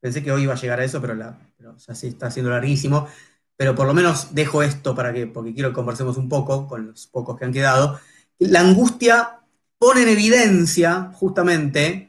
Pensé 0.00 0.22
que 0.22 0.32
hoy 0.32 0.42
iba 0.42 0.54
a 0.54 0.56
llegar 0.56 0.80
a 0.80 0.84
eso, 0.84 1.00
pero, 1.00 1.14
la, 1.14 1.38
está 1.86 2.30
siendo 2.30 2.50
larguísimo. 2.50 3.08
Pero 3.56 3.74
por 3.74 3.86
lo 3.86 3.94
menos 3.94 4.34
dejo 4.34 4.62
esto 4.62 4.94
para 4.94 5.12
que, 5.12 5.26
porque 5.26 5.52
quiero 5.52 5.70
que 5.70 5.74
conversemos 5.74 6.16
un 6.16 6.28
poco 6.28 6.68
con 6.68 6.88
los 6.88 7.08
pocos 7.08 7.36
que 7.36 7.44
han 7.44 7.52
quedado. 7.52 7.98
La 8.38 8.60
angustia 8.60 9.40
pone 9.78 10.02
en 10.02 10.08
evidencia 10.08 11.10
justamente 11.14 12.08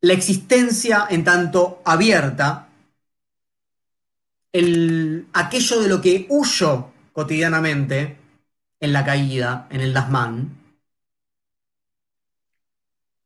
la 0.00 0.12
existencia 0.12 1.06
en 1.08 1.24
tanto 1.24 1.80
abierta, 1.84 2.68
el, 4.52 5.26
aquello 5.32 5.80
de 5.80 5.88
lo 5.88 6.00
que 6.02 6.26
huyo 6.28 6.90
cotidianamente 7.12 8.18
en 8.80 8.92
la 8.92 9.04
caída, 9.04 9.66
en 9.70 9.80
el 9.80 9.94
Dasman, 9.94 10.63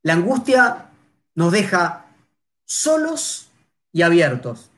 la 0.09 0.15
angustia 0.15 0.87
nos 1.35 1.53
deja 1.53 2.07
solos 2.65 3.51
y 3.93 4.01
abiertos. 4.01 4.71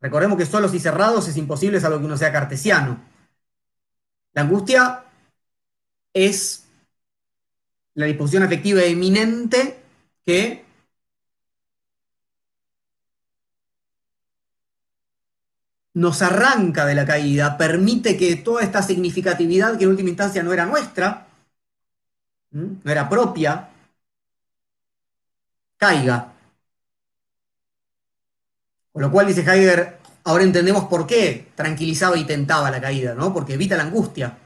Recordemos 0.00 0.38
que 0.38 0.46
solos 0.46 0.72
y 0.72 0.80
cerrados 0.80 1.28
es 1.28 1.36
imposible 1.36 1.78
salvo 1.78 1.98
que 1.98 2.06
uno 2.06 2.16
sea 2.16 2.32
cartesiano. 2.32 2.98
La 4.32 4.42
angustia 4.42 5.04
es 6.14 6.64
la 7.92 8.06
disposición 8.06 8.44
afectiva 8.44 8.82
eminente 8.82 9.78
que 10.24 10.64
nos 15.92 16.22
arranca 16.22 16.86
de 16.86 16.94
la 16.94 17.04
caída, 17.04 17.58
permite 17.58 18.16
que 18.16 18.36
toda 18.36 18.62
esta 18.62 18.80
significatividad, 18.82 19.76
que 19.76 19.84
en 19.84 19.90
última 19.90 20.08
instancia 20.08 20.42
no 20.42 20.54
era 20.54 20.64
nuestra, 20.64 21.26
no 22.52 22.90
era 22.90 23.06
propia, 23.10 23.67
caiga. 25.78 26.34
Con 28.92 29.02
lo 29.02 29.10
cual 29.10 29.26
dice 29.28 29.40
Heidegger, 29.40 29.98
ahora 30.24 30.44
entendemos 30.44 30.84
por 30.84 31.06
qué 31.06 31.52
tranquilizaba 31.54 32.16
y 32.16 32.26
tentaba 32.26 32.70
la 32.70 32.80
caída, 32.80 33.14
¿no? 33.14 33.32
Porque 33.32 33.54
evita 33.54 33.76
la 33.76 33.84
angustia. 33.84 34.38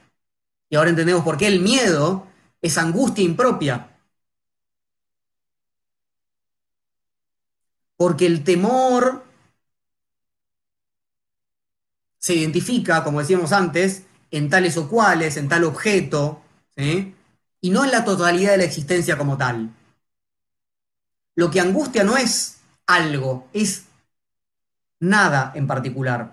Y 0.69 0.77
ahora 0.77 0.91
entendemos 0.91 1.25
por 1.25 1.37
qué 1.37 1.49
el 1.49 1.61
miedo 1.61 2.27
es 2.61 2.79
angustia 2.79 3.25
impropia. 3.25 3.89
Porque 7.97 8.27
el 8.27 8.45
temor 8.45 9.25
se 12.19 12.35
identifica, 12.35 13.03
como 13.05 13.21
decíamos 13.21 13.53
antes, 13.53 14.05
en 14.31 14.49
tales 14.49 14.77
o 14.77 14.89
cuales, 14.89 15.37
en 15.37 15.49
tal 15.49 15.65
objeto, 15.65 16.41
y 16.77 17.71
no 17.71 17.85
en 17.85 17.91
la 17.91 18.05
totalidad 18.05 18.53
de 18.53 18.59
la 18.59 18.65
existencia 18.65 19.19
como 19.19 19.37
tal. 19.37 19.71
Lo 21.35 21.51
que 21.51 21.61
angustia 21.61 22.05
no 22.05 22.17
es 22.17 22.59
algo, 22.87 23.49
es 23.53 23.87
nada 25.01 25.53
en 25.55 25.67
particular. 25.67 26.33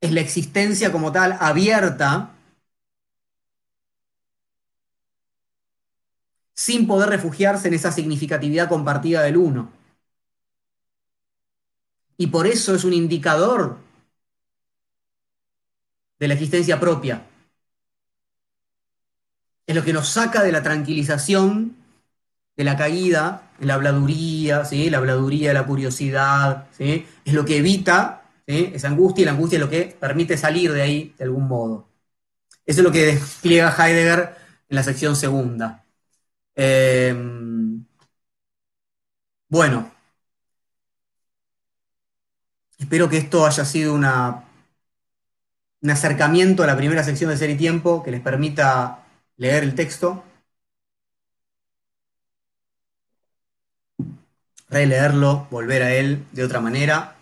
Es 0.00 0.12
la 0.12 0.20
existencia 0.20 0.92
como 0.92 1.10
tal 1.10 1.36
abierta 1.40 2.32
sin 6.54 6.86
poder 6.86 7.10
refugiarse 7.10 7.68
en 7.68 7.74
esa 7.74 7.92
significatividad 7.92 8.68
compartida 8.68 9.22
del 9.22 9.36
uno. 9.36 9.70
Y 12.16 12.28
por 12.28 12.46
eso 12.46 12.74
es 12.74 12.84
un 12.84 12.94
indicador 12.94 13.78
de 16.18 16.28
la 16.28 16.34
existencia 16.34 16.80
propia. 16.80 17.26
Es 19.66 19.74
lo 19.76 19.84
que 19.84 19.92
nos 19.92 20.08
saca 20.08 20.42
de 20.42 20.52
la 20.52 20.62
tranquilización, 20.62 21.76
de 22.56 22.64
la 22.64 22.76
caída, 22.76 23.50
la 23.60 23.74
habladuría, 23.74 24.64
¿sí? 24.64 24.90
la 24.90 24.98
habladuría 24.98 25.52
la 25.52 25.66
curiosidad, 25.66 26.68
¿sí? 26.76 27.06
es 27.24 27.34
lo 27.34 27.44
que 27.44 27.58
evita 27.58 28.22
esa 28.46 28.88
angustia 28.88 29.22
y 29.22 29.24
la 29.26 29.32
angustia 29.32 29.56
es 29.56 29.64
lo 29.64 29.70
que 29.70 29.96
permite 29.98 30.36
salir 30.36 30.72
de 30.72 30.82
ahí 30.82 31.14
de 31.18 31.24
algún 31.24 31.48
modo. 31.48 31.88
Eso 32.64 32.80
es 32.80 32.84
lo 32.84 32.92
que 32.92 33.06
despliega 33.06 33.74
Heidegger 33.76 34.36
en 34.68 34.76
la 34.76 34.82
sección 34.82 35.16
segunda. 35.16 35.84
Em, 36.54 37.84
bueno, 39.48 39.90
espero 42.78 43.08
que 43.08 43.18
esto 43.18 43.46
haya 43.46 43.64
sido 43.64 43.94
una, 43.94 44.44
un 45.82 45.90
acercamiento 45.90 46.62
a 46.62 46.66
la 46.66 46.76
primera 46.76 47.04
sección 47.04 47.30
de 47.30 47.36
Ser 47.36 47.50
y 47.50 47.56
Tiempo 47.56 48.02
que 48.02 48.10
les 48.10 48.20
permita 48.20 49.04
leer 49.36 49.62
el 49.64 49.74
texto, 49.74 50.24
releerlo, 54.68 55.46
volver 55.50 55.82
a 55.82 55.94
él 55.94 56.24
de 56.32 56.44
otra 56.44 56.60
manera. 56.60 57.16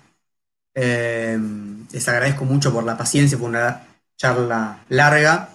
Em, 0.74 1.86
les 1.92 2.08
agradezco 2.08 2.44
mucho 2.44 2.72
por 2.72 2.84
la 2.84 2.96
paciencia, 2.96 3.38
por 3.38 3.48
una 3.48 3.86
charla 4.16 4.84
larga. 4.88 5.50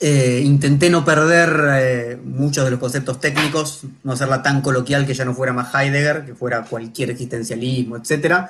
Eh, 0.00 0.42
intenté 0.44 0.90
no 0.90 1.04
perder 1.04 1.50
eh, 1.78 2.20
muchos 2.22 2.64
de 2.64 2.70
los 2.70 2.80
conceptos 2.80 3.20
técnicos, 3.20 3.82
no 4.02 4.12
hacerla 4.12 4.42
tan 4.42 4.60
coloquial 4.60 5.06
que 5.06 5.14
ya 5.14 5.24
no 5.24 5.34
fuera 5.34 5.52
más 5.52 5.74
Heidegger, 5.74 6.26
que 6.26 6.34
fuera 6.34 6.64
cualquier 6.64 7.10
existencialismo, 7.10 7.96
etc. 7.96 8.48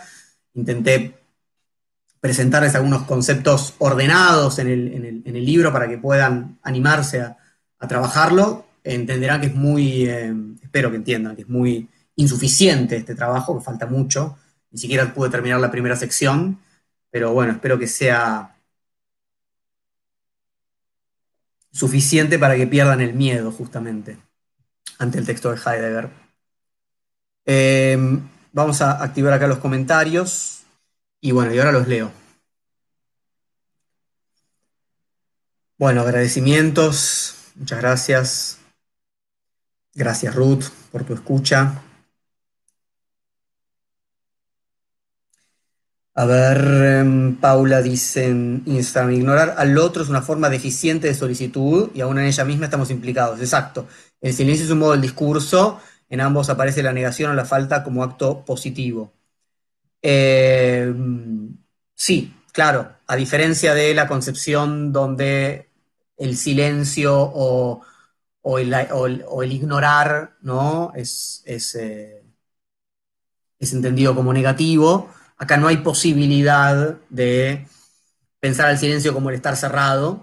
Intenté 0.55 1.15
presentarles 2.25 2.75
algunos 2.75 3.03
conceptos 3.03 3.75
ordenados 3.77 4.59
en 4.59 4.69
el, 4.69 5.45
libro 5.45 5.71
para 5.71 5.87
que 5.87 5.99
puedan 5.99 6.59
animarse 6.63 7.21
a, 7.21 7.37
trabajarlo. 7.87 8.65
Entenderán 8.85 9.41
que 9.41 9.49
es 9.49 9.55
muy, 9.55 10.07
eh, 10.07 10.33
espero 10.63 10.91
que 10.91 10.97
entiendan, 10.97 11.35
que 11.35 11.43
es 11.43 11.49
muy 11.49 11.89
insuficiente 12.17 12.97
este 12.97 13.15
trabajo, 13.15 13.59
que 13.59 13.65
falta 13.65 13.87
mucho. 13.87 14.37
Ni 14.71 14.79
siquiera 14.79 15.13
pude 15.15 15.31
terminar 15.31 15.61
la 15.61 15.71
primera 15.71 15.97
sección, 15.97 16.61
pero 17.11 17.33
bueno, 17.33 17.53
espero 17.53 17.79
que 17.79 17.87
sea 17.87 18.57
suficiente 21.73 22.39
para 22.39 22.57
que 22.57 22.67
pierdan 22.67 23.01
el 23.01 23.15
miedo, 23.15 23.51
justamente, 23.51 24.19
ante 24.99 25.19
el 25.19 25.27
texto 25.27 25.51
de 25.51 25.57
Heidegger. 25.57 26.11
Eh, 27.47 27.99
vamos 28.53 28.81
a 28.81 29.03
activar 29.03 29.33
acá 29.33 29.47
los 29.47 29.59
comentarios. 29.59 30.63
Y 31.21 31.33
bueno, 31.33 31.55
y 31.55 31.59
ahora 31.59 31.73
los 31.73 31.89
leo. 31.89 32.13
Bueno, 35.79 36.03
agradecimientos. 36.03 37.35
Muchas 37.57 37.81
gracias. 37.81 38.64
Gracias, 39.95 40.35
Ruth, 40.35 40.65
por 40.91 41.05
tu 41.05 41.15
escucha. 41.15 41.83
A 46.17 46.27
ver, 46.27 46.59
em, 47.01 47.37
Paula 47.41 47.83
dice 47.83 48.29
ignorar 48.67 49.55
al 49.59 49.77
otro 49.79 50.03
es 50.03 50.09
una 50.09 50.23
forma 50.23 50.49
deficiente 50.49 51.09
de 51.09 51.15
solicitud 51.15 51.91
y 51.93 52.01
aún 52.03 52.19
en 52.19 52.27
ella 52.27 52.45
misma 52.45 52.67
estamos 52.67 52.91
implicados. 52.91 53.41
Exacto. 53.41 53.89
El 54.21 54.33
silencio 54.33 54.65
es 54.65 54.71
un 54.71 54.79
modo 54.79 54.93
del 54.93 55.01
discurso, 55.01 55.81
en 56.09 56.21
ambos 56.21 56.51
aparece 56.51 56.83
la 56.85 56.93
negación 56.93 57.33
o 57.33 57.35
la 57.35 57.45
falta 57.45 57.83
como 57.83 58.05
acto 58.05 58.45
positivo. 58.45 59.13
Em, 60.03 61.57
sí, 61.95 62.35
claro, 62.53 62.93
a 63.07 63.17
diferencia 63.17 63.75
de 63.75 63.95
la 63.95 64.07
concepción 64.09 64.93
donde 64.93 65.71
el 66.19 66.37
silencio 66.37 67.15
o, 67.17 67.83
el, 68.45 69.53
ignorar 69.53 70.37
¿no? 70.43 70.93
es, 70.95 71.43
es 71.47 71.75
eh, 71.75 72.23
entendido 73.59 74.15
como 74.15 74.33
negativo, 74.33 75.09
Acá 75.37 75.57
no 75.57 75.67
hay 75.67 75.79
posibilidad 75.79 76.97
de 77.11 77.67
pensar 78.41 78.67
al 78.67 78.79
silencio 78.79 79.13
como 79.13 79.31
el 79.31 79.37
estar 79.37 79.57
cerrado, 79.57 80.23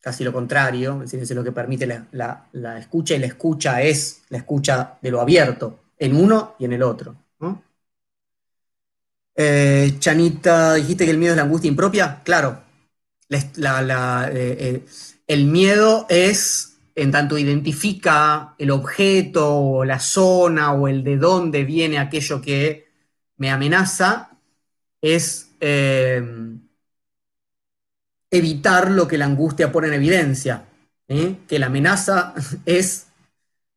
casi 0.00 0.24
lo 0.24 0.32
contrario, 0.32 1.02
el 1.02 1.08
silencio 1.08 1.34
es 1.34 1.36
lo 1.36 1.44
que 1.44 1.52
permite 1.52 1.86
la, 2.12 2.78
escucha 2.78 3.14
y 3.14 3.18
la 3.18 3.26
escucha 3.26 3.82
es 3.82 4.22
la 4.28 4.38
escucha 4.38 4.98
de 5.02 5.10
lo 5.10 5.20
abierto, 5.20 5.80
en 5.98 6.16
uno 6.16 6.54
y 6.58 6.66
en 6.66 6.72
el 6.72 6.82
otro. 6.82 7.16
Eh, 9.40 9.96
Chanita, 9.98 10.74
dijiste 10.74 11.04
que 11.04 11.10
el 11.12 11.18
miedo 11.18 11.32
es 11.32 11.36
la 11.36 11.44
angustia 11.44 11.68
impropia. 11.68 12.22
Claro, 12.24 12.60
eh, 13.28 13.38
eh, 14.32 14.84
el 15.28 15.44
miedo 15.44 16.06
es, 16.08 16.78
en 16.94 17.12
tanto 17.12 17.38
identifica 17.38 18.54
el 18.58 18.70
objeto 18.72 19.56
o 19.56 19.84
la 19.84 20.00
zona 20.00 20.72
o 20.72 20.88
el 20.88 21.04
de 21.04 21.18
dónde 21.18 21.64
viene 21.64 21.98
aquello 21.98 22.40
que 22.40 22.88
me 23.36 23.50
amenaza 23.50 24.30
es 25.00 25.52
eh, 25.60 26.22
evitar 28.30 28.90
lo 28.90 29.06
que 29.06 29.18
la 29.18 29.26
angustia 29.26 29.70
pone 29.70 29.88
en 29.88 29.94
evidencia, 29.94 30.64
que 31.06 31.58
la 31.58 31.66
amenaza 31.66 32.34
es 32.66 33.06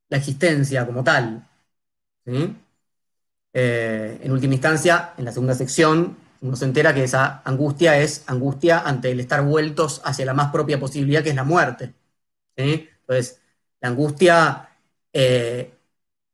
la 0.09 0.17
existencia 0.17 0.85
como 0.85 1.03
tal. 1.03 1.47
Eh, 3.53 4.19
en 4.23 4.31
última 4.31 4.53
instancia, 4.53 5.13
en 5.17 5.25
la 5.25 5.31
segunda 5.33 5.53
sección, 5.53 6.15
uno 6.41 6.55
se 6.55 6.65
entera 6.65 6.93
que 6.93 7.03
esa 7.03 7.41
angustia 7.45 7.99
es 7.99 8.23
angustia 8.27 8.79
ante 8.79 9.11
el 9.11 9.19
estar 9.19 9.43
vueltos 9.43 10.01
hacia 10.03 10.25
la 10.25 10.33
más 10.33 10.51
propia 10.51 10.79
posibilidad 10.79 11.23
que 11.23 11.29
es 11.29 11.35
la 11.35 11.43
muerte. 11.43 11.93
Entonces, 12.55 13.39
la 13.79 13.89
angustia 13.89 14.69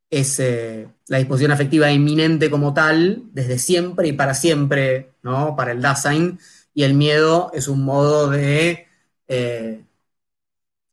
es 0.10 0.40
eh, 0.40 0.88
la 1.08 1.18
disposición 1.18 1.52
afectiva 1.52 1.92
inminente 1.92 2.50
como 2.50 2.74
tal, 2.74 3.24
desde 3.34 3.60
siempre 3.60 4.08
y 4.08 4.14
para 4.14 4.34
siempre, 4.34 5.12
¿no? 5.24 5.56
Para 5.56 5.72
el 5.72 5.82
Dasein, 5.82 6.40
y 6.74 6.84
el 6.84 6.94
miedo 6.94 7.52
es 7.54 7.68
un 7.68 7.84
modo 7.84 8.30
de 8.30 8.88
eh, 9.28 9.84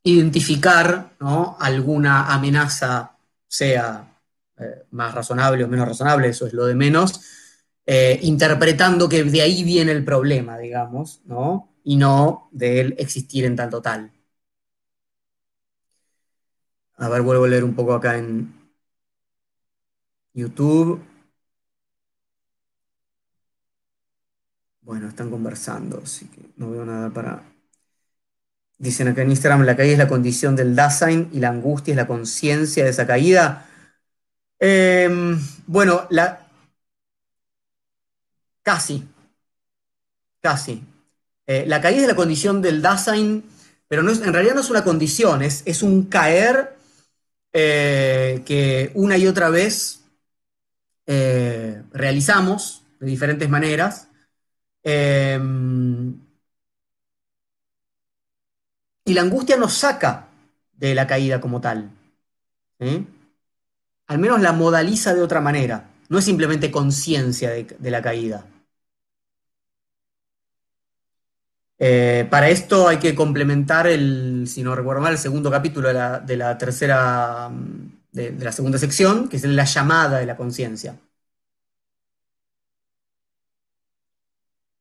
identificar 0.02 1.14
alguna 1.58 2.32
amenaza, 2.32 3.16
sea 3.46 4.18
eh, 4.58 4.84
más 4.92 5.14
razonable 5.14 5.64
o 5.64 5.68
menos 5.68 5.88
razonable, 5.88 6.28
eso 6.28 6.46
es 6.46 6.52
lo 6.52 6.66
de 6.66 6.74
menos, 6.74 7.20
interpretando 8.22 9.08
que 9.08 9.24
de 9.24 9.42
ahí 9.42 9.64
viene 9.64 9.92
el 9.92 10.04
problema, 10.04 10.58
digamos, 10.58 11.20
¿no? 11.26 11.70
Y 11.84 11.96
no 11.96 12.48
de 12.52 12.80
él 12.80 12.94
existir 12.98 13.44
en 13.44 13.56
tanto 13.56 13.82
tal. 13.82 14.10
A 16.96 17.08
ver, 17.08 17.22
vuelvo 17.22 17.44
a 17.44 17.48
leer 17.48 17.64
un 17.64 17.74
poco 17.74 17.94
acá 17.94 18.16
en, 18.18 18.52
YouTube. 20.34 21.00
Bueno, 24.82 25.08
están 25.08 25.30
conversando, 25.30 26.00
así 26.02 26.26
que 26.26 26.40
no 26.56 26.70
veo 26.70 26.84
nada 26.84 27.10
para... 27.10 27.42
Dicen 28.78 29.08
acá 29.08 29.22
en 29.22 29.30
Instagram, 29.30 29.62
la 29.62 29.76
caída 29.76 29.92
es 29.92 29.98
la 29.98 30.08
condición 30.08 30.56
del 30.56 30.74
Dasein 30.76 31.30
y 31.32 31.40
la 31.40 31.48
angustia 31.48 31.92
es 31.92 31.96
la 31.96 32.06
conciencia 32.06 32.84
de 32.84 32.90
esa 32.90 33.06
caída. 33.06 33.66
Em, 34.58 35.38
bueno, 35.66 36.06
la... 36.10 36.43
Casi. 38.64 39.06
Casi. 40.40 40.82
Eh, 41.46 41.64
la 41.66 41.80
caída 41.80 42.02
es 42.02 42.08
la 42.08 42.16
condición 42.16 42.62
del 42.62 42.80
Dasein, 42.80 43.44
pero 43.86 44.02
no 44.02 44.10
es, 44.10 44.20
en 44.22 44.32
realidad 44.32 44.54
no 44.54 44.62
es 44.62 44.70
una 44.70 44.82
condición, 44.82 45.42
es, 45.42 45.82
un 45.82 46.04
caer 46.04 46.76
eh, 47.52 48.42
que 48.46 48.90
una 48.94 49.18
y 49.18 49.26
otra 49.26 49.50
vez 49.50 50.00
eh, 51.06 51.82
realizamos 51.92 52.82
de 52.98 53.06
diferentes 53.06 53.48
maneras. 53.50 54.08
Em, 54.82 56.18
y 59.04 59.12
la 59.12 59.20
angustia 59.20 59.58
nos 59.58 59.74
saca 59.74 60.28
de 60.72 60.94
la 60.94 61.06
caída 61.06 61.40
como 61.40 61.60
tal. 61.60 61.90
Al 64.06 64.18
menos 64.18 64.40
la 64.40 64.52
modaliza 64.52 65.14
de 65.14 65.22
otra 65.22 65.40
manera. 65.42 65.90
No 66.08 66.18
es 66.18 66.24
simplemente 66.24 66.70
conciencia 66.70 67.50
de, 67.50 67.90
la 67.90 68.02
caída. 68.02 68.46
Eh, 71.78 72.26
para 72.30 72.48
esto 72.50 72.88
hay 72.88 72.98
que 72.98 73.14
complementar 73.14 73.86
el, 73.86 74.44
si 74.46 74.62
no 74.62 74.74
recuerdo 74.74 75.02
mal, 75.02 75.12
el 75.12 75.18
segundo 75.18 75.50
capítulo 75.50 75.88
de 75.88 76.36
la, 76.36 76.58
tercera, 76.58 77.50
de, 78.12 78.30
de 78.32 78.44
la 78.44 78.52
segunda 78.52 78.78
sección, 78.78 79.28
que 79.28 79.36
es 79.36 79.44
la 79.44 79.64
llamada 79.64 80.18
de 80.18 80.26
la 80.26 80.36
conciencia. 80.36 80.96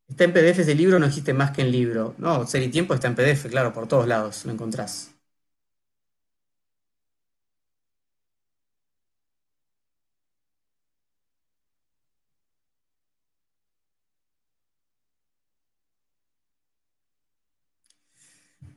Está 0.07 0.23
en 0.23 0.31
PDF 0.33 0.59
ese 0.61 0.75
libro, 0.75 0.97
no 0.99 1.07
existe 1.07 1.33
más 1.33 1.51
que 1.51 1.61
en 1.61 1.71
libro. 1.71 2.15
No, 2.17 2.47
Ser 2.47 2.63
y 2.63 2.69
Tiempo 2.69 2.93
está 2.93 3.07
en 3.07 3.15
PDF, 3.15 3.49
claro, 3.49 3.73
por 3.73 3.87
todos 3.87 4.07
lados 4.07 4.45
lo 4.45 4.53
encontrás. 4.53 5.12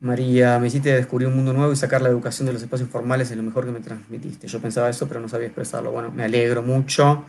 María, 0.01 0.59
me 0.59 0.69
hiciste 0.69 0.93
descubrir 0.93 1.29
un 1.29 1.37
mundo 1.37 1.53
nuevo 1.53 1.73
y 1.73 1.77
sacar 1.77 2.03
la 2.03 2.09
educación 2.09 2.47
de 2.47 2.53
los 2.53 2.63
espacios 2.63 2.89
formales 2.91 3.31
es 3.31 3.37
lo 3.37 3.43
mejor 3.43 3.65
que 3.65 3.73
me 3.73 3.81
transmitiste. 3.81 4.47
Yo 4.47 4.61
pensaba 4.61 4.91
eso, 4.91 5.09
pero 5.09 5.21
no 5.21 5.29
sabía 5.29 5.47
expresarlo. 5.47 5.91
Bueno, 5.91 6.11
me 6.11 6.25
alegro 6.25 6.63
mucho. 6.63 7.25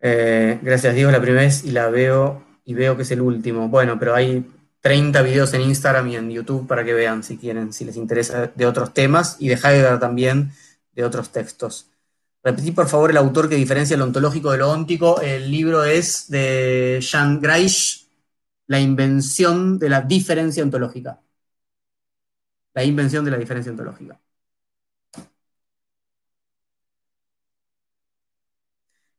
Eh, 0.00 0.58
gracias 0.62 0.94
Dios, 0.94 1.10
la 1.12 1.20
primera 1.20 1.42
vez 1.42 1.64
y 1.64 1.70
la 1.70 1.88
veo 1.88 2.44
y 2.64 2.74
veo 2.74 2.96
que 2.96 3.02
es 3.02 3.10
el 3.10 3.20
último. 3.20 3.68
Bueno, 3.68 3.98
pero 3.98 4.14
hay 4.14 4.44
30 4.80 5.22
videos 5.22 5.54
en 5.54 5.62
Instagram 5.62 6.08
y 6.08 6.16
en 6.16 6.30
YouTube 6.30 6.66
para 6.66 6.84
que 6.84 6.92
vean 6.92 7.22
si 7.22 7.38
quieren, 7.38 7.72
si 7.72 7.84
les 7.84 7.96
interesa 7.96 8.52
de 8.54 8.66
otros 8.66 8.92
temas 8.92 9.36
y 9.38 9.48
de 9.48 9.54
Heidegger 9.54 9.98
también 9.98 10.52
de 10.92 11.04
otros 11.04 11.30
textos. 11.30 11.90
Repetí 12.42 12.72
por 12.72 12.88
favor 12.88 13.10
el 13.10 13.16
autor 13.16 13.48
que 13.48 13.56
diferencia 13.56 13.96
lo 13.96 14.04
ontológico 14.04 14.52
de 14.52 14.58
lo 14.58 14.70
óntico. 14.70 15.20
El 15.22 15.50
libro 15.50 15.84
es 15.84 16.28
de 16.28 17.00
Jan 17.02 17.40
Greisch, 17.40 18.06
La 18.66 18.80
invención 18.80 19.78
de 19.78 19.88
la 19.88 20.02
diferencia 20.02 20.62
ontológica. 20.62 21.20
La 22.74 22.84
invención 22.84 23.24
de 23.24 23.30
la 23.30 23.38
diferencia 23.38 23.72
ontológica. 23.72 24.20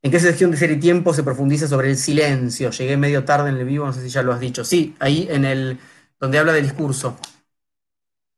¿En 0.01 0.11
qué 0.11 0.19
sección 0.19 0.51
de 0.51 0.57
Ser 0.57 0.69
y 0.69 0.79
Tiempo 0.79 1.13
se 1.13 1.23
profundiza 1.23 1.67
sobre 1.67 1.89
el 1.89 1.97
silencio? 1.97 2.69
Llegué 2.69 2.95
medio 2.95 3.25
tarde 3.25 3.49
en 3.49 3.57
el 3.57 3.65
vivo, 3.65 3.87
no 3.87 3.93
sé 3.93 4.01
si 4.03 4.09
ya 4.09 4.21
lo 4.21 4.33
has 4.33 4.39
dicho. 4.39 4.63
Sí, 4.63 4.95
ahí 4.99 5.27
en 5.31 5.45
el 5.45 5.79
donde 6.19 6.37
habla 6.37 6.53
del 6.53 6.63
discurso. 6.63 7.17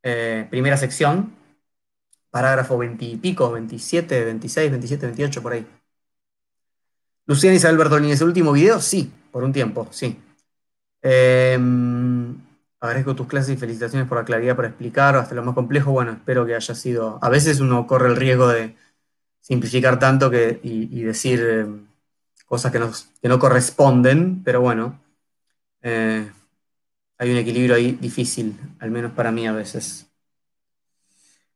Eh, 0.02 0.46
primera 0.48 0.78
sección, 0.78 1.34
parágrafo 2.30 2.78
20 2.78 3.04
y 3.04 3.16
pico, 3.16 3.52
27, 3.52 4.24
26, 4.24 4.70
27, 4.70 5.06
28, 5.06 5.42
por 5.42 5.52
ahí. 5.52 5.66
Luciana 7.26 7.56
Isabel 7.56 7.76
Bertolini, 7.76 8.12
¿es 8.12 8.20
el 8.22 8.28
último 8.28 8.52
video? 8.52 8.80
Sí, 8.80 9.12
por 9.30 9.44
un 9.44 9.52
tiempo, 9.52 9.88
sí. 9.90 10.16
Em, 11.02 12.34
agradezco 12.80 13.14
tus 13.14 13.26
clases 13.26 13.54
y 13.54 13.56
felicitaciones 13.56 14.08
por 14.08 14.18
la 14.18 14.24
claridad 14.24 14.56
para 14.56 14.68
explicar 14.68 15.16
hasta 15.16 15.34
lo 15.34 15.42
más 15.42 15.54
complejo. 15.54 15.92
Bueno, 15.92 16.12
espero 16.12 16.46
que 16.46 16.54
haya 16.54 16.74
sido. 16.74 17.18
A 17.22 17.28
veces 17.28 17.60
uno 17.60 17.86
corre 17.86 18.08
el 18.08 18.16
riesgo 18.16 18.48
de 18.48 18.76
simplificar 19.40 19.98
tanto 19.98 20.30
que, 20.30 20.60
y, 20.62 21.02
decir 21.02 21.40
eh, 21.42 21.66
cosas 22.46 22.72
que, 22.72 23.28
no 23.28 23.38
corresponden, 23.38 24.42
pero 24.44 24.60
bueno, 24.60 25.00
eh, 25.82 26.30
hay 27.18 27.30
un 27.30 27.36
equilibrio 27.36 27.74
ahí 27.74 27.92
difícil, 28.00 28.56
al 28.80 28.90
menos 28.90 29.12
para 29.12 29.32
mí 29.32 29.46
a 29.46 29.52
veces. 29.52 30.06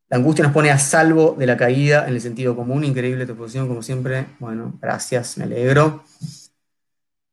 La 0.09 0.19
angustia 0.19 0.45
nos 0.45 0.53
pone 0.53 0.71
a 0.71 0.79
salvo 0.79 1.37
de 1.39 1.47
la 1.47 1.57
caída 1.57 2.07
en 2.07 2.15
el 2.15 2.21
sentido 2.21 2.55
común. 2.55 2.85
Increíble 2.85 3.25
tu 3.25 3.35
posición, 3.35 3.67
como 3.67 3.83
siempre. 3.83 4.27
Bueno, 4.41 4.75
gracias, 4.79 5.39
me 5.39 5.45
alegro. 5.45 6.05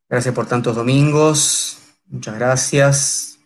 Gracias 0.07 0.33
por 0.33 0.47
tantos 0.47 0.77
domingos. 0.77 1.77
Muchas 2.07 2.35
gracias. 2.35 3.38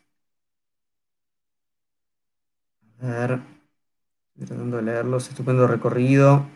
A 3.03 3.07
ver, 3.07 3.41
estoy 4.33 4.47
tratando 4.47 4.77
de 4.77 4.83
leerlos. 4.83 5.27
Estupendo 5.27 5.67
recorrido. 5.67 6.47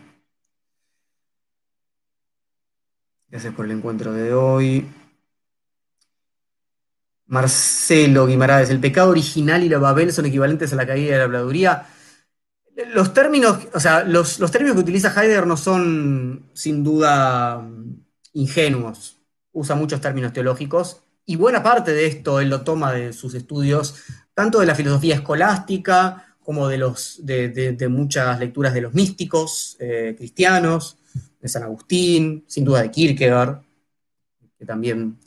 Gracias 3.28 3.52
por 3.52 3.66
el 3.66 3.72
encuentro 3.72 4.14
de 4.14 4.32
hoy. 4.32 4.88
Marcelo 7.26 8.26
Guimaraes, 8.26 8.70
el 8.70 8.80
pecado 8.80 9.10
original 9.10 9.62
y 9.62 9.68
la 9.68 9.78
Babel 9.78 10.10
son 10.10 10.24
equivalentes 10.24 10.72
a 10.72 10.76
la 10.76 10.86
caída 10.86 11.12
de 11.12 11.18
la 11.18 11.24
habladuría. 11.24 11.86
Los 12.94 13.12
términos, 13.12 13.68
o 13.74 13.80
sea, 13.80 14.04
los, 14.04 14.38
términos 14.50 14.74
que 14.74 14.82
utiliza 14.82 15.12
Heidegger 15.12 15.46
no 15.46 15.58
son 15.58 16.48
sin 16.54 16.82
duda 16.82 17.62
ingenuos. 18.32 19.18
Usa 19.52 19.76
muchos 19.76 20.00
términos 20.00 20.32
teológicos 20.32 21.02
y 21.26 21.36
buena 21.36 21.62
parte 21.62 21.92
de 21.92 22.06
esto 22.06 22.40
él 22.40 22.48
lo 22.48 22.62
toma 22.62 22.92
de 22.92 23.12
sus 23.12 23.34
estudios, 23.34 24.02
tanto 24.32 24.60
de 24.60 24.66
la 24.66 24.74
filosofía 24.74 25.16
escolástica 25.16 26.24
como 26.48 26.66
de, 26.66 26.78
los, 26.78 27.20
de, 27.26 27.88
muchas 27.90 28.40
lecturas 28.40 28.72
de 28.72 28.80
los 28.80 28.94
místicos 28.94 29.76
eh, 29.80 30.14
cristianos 30.16 30.96
de 31.38 31.46
San 31.46 31.62
Agustín, 31.62 32.42
sin 32.46 32.64
duda 32.64 32.80
de 32.80 32.90
Kierkegaard, 32.90 33.60
que 34.58 34.64
también 34.64 35.18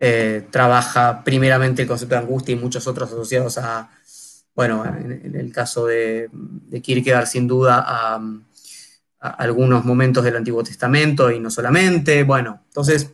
eh, 0.00 0.48
trabaja 0.50 1.22
primeramente 1.22 1.82
el 1.82 1.86
concepto 1.86 2.16
de 2.16 2.22
angustia 2.22 2.52
y 2.52 2.58
muchos 2.58 2.84
otros 2.88 3.12
asociados 3.12 3.58
a, 3.58 3.92
bueno, 4.52 4.84
en, 4.84 5.36
el 5.36 5.52
caso 5.52 5.86
de, 5.86 6.28
de, 6.32 6.82
Kierkegaard, 6.82 7.28
sin 7.28 7.46
duda 7.46 7.84
a, 7.86 8.20
algunos 9.20 9.84
momentos 9.84 10.24
del 10.24 10.34
Antiguo 10.34 10.64
Testamento 10.64 11.30
y 11.30 11.38
no 11.38 11.50
solamente. 11.50 12.24
Bueno, 12.24 12.64
entonces, 12.66 13.12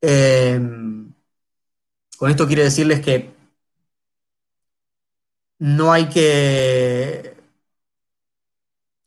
eh, 0.00 0.58
con 2.18 2.28
esto 2.28 2.48
quiero 2.48 2.64
decirles 2.64 3.00
que 3.02 3.43
no 5.64 5.94
hay 5.94 6.10
que 6.10 7.38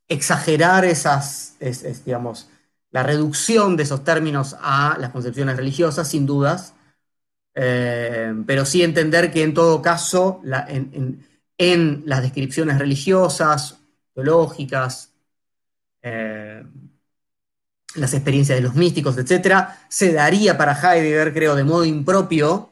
exagerar 0.08 0.86
esas, 0.86 1.56
digamos, 2.04 2.50
la 2.90 3.04
reducción 3.04 3.78
de 3.78 3.84
esos 3.84 4.04
términos 4.04 4.56
a 4.60 4.98
las 5.00 5.12
concepciones 5.12 5.56
religiosas, 5.56 6.08
sin 6.08 6.26
dudas, 6.26 6.74
eh, 7.54 8.34
pero 8.48 8.66
sí 8.66 8.82
entender 8.82 9.32
que 9.32 9.44
en 9.44 9.54
todo 9.54 9.84
caso, 9.84 10.42
en, 11.60 12.04
las 12.08 12.24
descripciones 12.24 12.80
religiosas, 12.80 13.78
teológicas, 14.16 15.14
eh, 16.02 16.66
las 17.98 18.16
experiencias 18.16 18.58
de 18.58 18.64
los 18.64 18.74
místicos, 18.74 19.16
etc., 19.20 19.68
se 19.90 20.12
daría 20.12 20.58
para 20.58 20.74
Heidegger, 20.74 21.36
creo, 21.36 21.54
de 21.54 21.64
modo 21.64 21.86
impropio, 21.86 22.72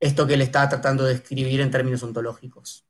esto 0.00 0.26
que 0.26 0.34
él 0.34 0.42
está 0.42 0.68
tratando 0.68 1.04
de 1.04 1.14
escribir 1.14 1.60
en 1.60 1.70
términos 1.70 2.02
ontológicos. 2.02 2.84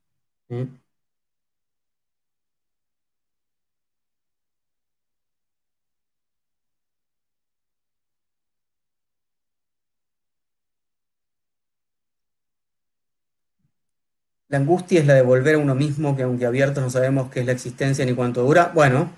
La 14.48 14.58
angustia 14.58 15.00
es 15.00 15.06
la 15.06 15.14
de 15.14 15.22
volver 15.22 15.56
a 15.56 15.58
uno 15.58 15.74
mismo, 15.74 16.16
que 16.16 16.22
aunque 16.22 16.46
abiertos 16.46 16.82
no 16.82 16.90
sabemos 16.90 17.30
qué 17.30 17.40
es 17.40 17.46
la 17.46 17.52
existencia 17.52 18.04
ni 18.04 18.14
cuánto 18.14 18.42
dura. 18.44 18.70
Bueno, 18.74 19.10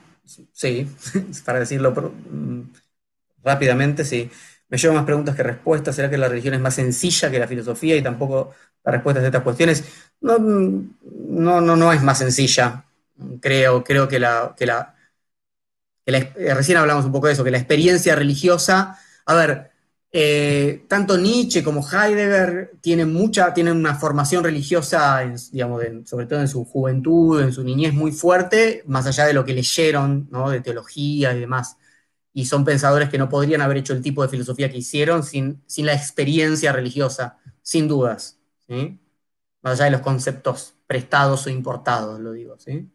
sí, 0.52 0.88
para 1.44 1.60
decirlo 1.60 1.92
mm, 1.92 2.62
rápidamente, 3.44 4.04
sí. 4.04 4.30
Me 4.68 4.78
llevo 4.78 4.94
más 4.94 5.04
preguntas 5.04 5.34
que 5.34 5.42
respuestas. 5.42 5.96
¿Será 5.96 6.10
que 6.10 6.18
la 6.18 6.28
religión 6.28 6.54
es 6.54 6.60
más 6.60 6.74
sencilla 6.74 7.30
que 7.30 7.38
la 7.38 7.48
filosofía 7.48 7.96
y 7.96 8.02
tampoco 8.02 8.52
la 8.84 8.92
respuesta 8.92 9.20
a 9.20 9.26
estas 9.26 9.42
cuestiones? 9.42 9.84
No, 10.20 10.38
no, 10.38 11.60
no, 11.60 11.76
no 11.76 11.92
es 11.92 12.02
más 12.02 12.18
sencilla. 12.18 12.84
Creo, 13.40 13.82
creo 13.82 14.06
que 14.08 14.18
la, 14.18 14.54
que 14.56 14.66
la, 14.66 14.94
eh, 16.06 16.54
recién 16.54 16.78
hablamos 16.78 17.04
un 17.04 17.12
poco 17.12 17.26
de 17.26 17.34
eso, 17.34 17.44
que 17.44 17.50
la 17.50 17.58
experiencia 17.58 18.14
religiosa, 18.16 18.98
a 19.26 19.34
ver, 19.34 19.70
eh, 20.10 20.84
tanto 20.88 21.18
Nietzsche 21.18 21.62
como 21.62 21.86
Heidegger 21.86 22.72
tienen, 22.80 23.12
mucha, 23.12 23.52
tienen 23.52 23.76
una 23.76 23.94
formación 23.94 24.42
religiosa, 24.42 25.20
digamos, 25.52 25.82
sobre 26.06 26.26
todo 26.26 26.40
en 26.40 26.48
su 26.48 26.64
juventud, 26.64 27.42
en 27.42 27.52
su 27.52 27.62
niñez 27.62 27.92
muy 27.92 28.12
fuerte, 28.12 28.82
más 28.86 29.06
allá 29.06 29.26
de 29.26 29.34
lo 29.34 29.44
que 29.44 29.52
leyeron, 29.52 30.28
de 30.50 30.60
teología 30.60 31.34
y 31.34 31.40
demás. 31.40 31.76
Y 32.32 32.46
son 32.46 32.64
pensadores 32.64 33.08
que 33.08 33.18
no 33.18 33.28
podrían 33.28 33.62
haber 33.62 33.78
hecho 33.78 33.92
el 33.92 34.02
tipo 34.02 34.22
de 34.22 34.28
filosofía 34.28 34.70
que 34.70 34.78
hicieron 34.78 35.24
sin, 35.24 35.62
sin 35.66 35.86
la 35.86 35.94
experiencia 35.94 36.72
religiosa, 36.72 37.38
sin 37.62 37.88
dudas. 37.88 38.38
Más 38.68 39.74
allá 39.74 39.86
de 39.86 39.90
los 39.92 40.00
conceptos 40.02 40.74
prestados 40.86 41.46
o 41.46 41.50
importados, 41.50 42.20
lo 42.20 42.32
digo. 42.32 42.58
¿sí? 42.58 42.88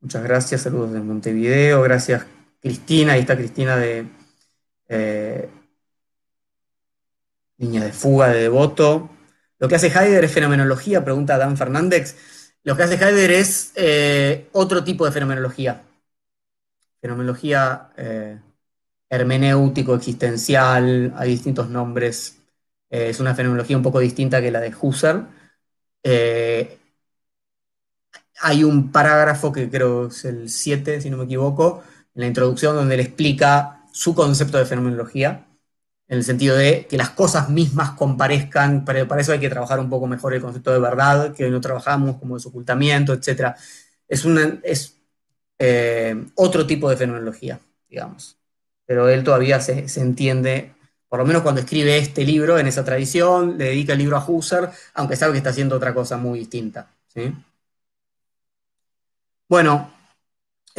Muchas 0.00 0.22
gracias, 0.22 0.62
saludos 0.62 0.92
de 0.92 1.00
Montevideo, 1.00 1.82
gracias 1.82 2.24
Cristina, 2.60 3.12
ahí 3.14 3.20
está 3.20 3.36
Cristina 3.36 3.76
de 3.76 4.06
eh, 4.88 5.48
Niña 7.58 7.84
de 7.84 7.92
Fuga, 7.92 8.28
de 8.28 8.42
Devoto. 8.42 9.10
Lo 9.58 9.68
que 9.68 9.74
hace 9.74 9.88
Heidegger 9.88 10.24
es 10.24 10.32
fenomenología, 10.32 11.04
pregunta 11.04 11.38
Dan 11.38 11.56
Fernández. 11.56 12.16
Lo 12.68 12.76
que 12.76 12.82
hace 12.82 12.96
Heidegger 12.96 13.30
es 13.30 13.72
eh, 13.76 14.50
otro 14.52 14.84
tipo 14.84 15.06
de 15.06 15.10
fenomenología. 15.10 15.84
Fenomenología, 17.00 17.88
eh, 17.96 18.38
hermenéutico, 19.08 19.94
existencial, 19.94 21.14
hay 21.16 21.30
distintos 21.30 21.70
nombres. 21.70 22.42
Eh, 22.90 23.08
es 23.08 23.20
una 23.20 23.34
fenomenología 23.34 23.74
un 23.74 23.82
poco 23.82 24.00
distinta 24.00 24.42
que 24.42 24.50
la 24.50 24.60
de 24.60 24.74
Husserl. 24.78 25.28
Hay 28.42 28.64
un 28.64 28.92
parágrafo 28.92 29.50
que 29.50 29.70
creo 29.70 30.08
es 30.08 30.26
el 30.26 30.50
7, 30.50 31.00
si 31.00 31.08
no 31.08 31.16
me 31.16 31.24
equivoco, 31.24 31.82
en 32.14 32.20
la 32.20 32.26
introducción, 32.26 32.76
donde 32.76 32.96
él 32.96 33.00
explica 33.00 33.86
su 33.92 34.14
concepto 34.14 34.58
de 34.58 34.66
fenomenología, 34.66 35.46
en 36.08 36.18
el 36.18 36.24
sentido 36.24 36.56
de 36.56 36.86
que 36.86 36.96
las 36.96 37.10
cosas 37.10 37.50
mismas 37.50 37.90
comparezcan, 37.90 38.84
pero 38.84 39.06
para 39.06 39.20
eso 39.20 39.32
hay 39.32 39.40
que 39.40 39.50
trabajar 39.50 39.78
un 39.78 39.90
poco 39.90 40.06
mejor 40.06 40.32
el 40.34 40.40
concepto 40.40 40.72
de 40.72 40.78
verdad, 40.78 41.34
que 41.34 41.44
hoy 41.44 41.50
no 41.50 41.60
trabajamos, 41.60 42.16
como 42.16 42.36
desocultamiento, 42.36 43.12
etc. 43.12 43.54
Es, 44.08 44.24
una, 44.24 44.58
es 44.62 44.96
eh, 45.58 46.16
otro 46.34 46.66
tipo 46.66 46.88
de 46.88 46.96
fenomenología, 46.96 47.60
digamos. 47.88 48.38
Pero 48.86 49.08
él 49.08 49.22
todavía 49.22 49.60
se, 49.60 49.84
entiende, 50.00 50.72
por 51.08 51.18
lo 51.18 51.26
menos 51.26 51.42
cuando 51.42 51.60
escribe 51.60 51.98
este 51.98 52.24
libro, 52.24 52.58
en 52.58 52.66
esa 52.66 52.84
tradición, 52.84 53.58
le 53.58 53.66
dedica 53.66 53.92
el 53.92 53.98
libro 53.98 54.16
a 54.16 54.24
Husserl, 54.26 54.70
aunque 54.94 55.16
sabe 55.16 55.32
que 55.32 55.38
está 55.38 55.50
haciendo 55.50 55.76
otra 55.76 55.92
cosa 55.92 56.16
muy 56.16 56.38
distinta. 56.38 56.88
¿sí? 57.08 57.34
Bueno, 59.46 59.90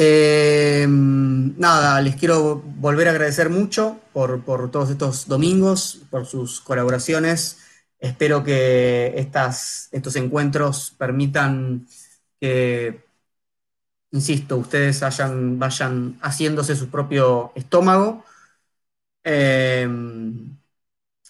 eh, 0.02 0.86
nada, 0.88 2.02
les 2.02 2.16
quiero 2.16 2.56
volver 2.56 3.08
a 3.10 3.12
agradecer 3.12 3.50
mucho 3.50 4.00
por, 4.14 4.44
todos 4.72 4.90
estos 4.90 5.28
domingos, 5.28 6.00
por 6.10 6.26
sus 6.26 6.62
colaboraciones. 6.62 7.58
Espero 8.00 8.44
que 8.44 9.14
estas, 9.18 9.90
estos 9.92 10.16
encuentros 10.16 10.96
permitan 10.98 11.86
que, 12.40 13.04
insisto, 14.12 14.56
ustedes 14.58 15.02
vayan 15.02 16.18
haciéndose 16.22 16.76
su 16.78 16.90
propio 16.90 17.52
estómago. 17.56 18.24
Eh, 19.24 19.88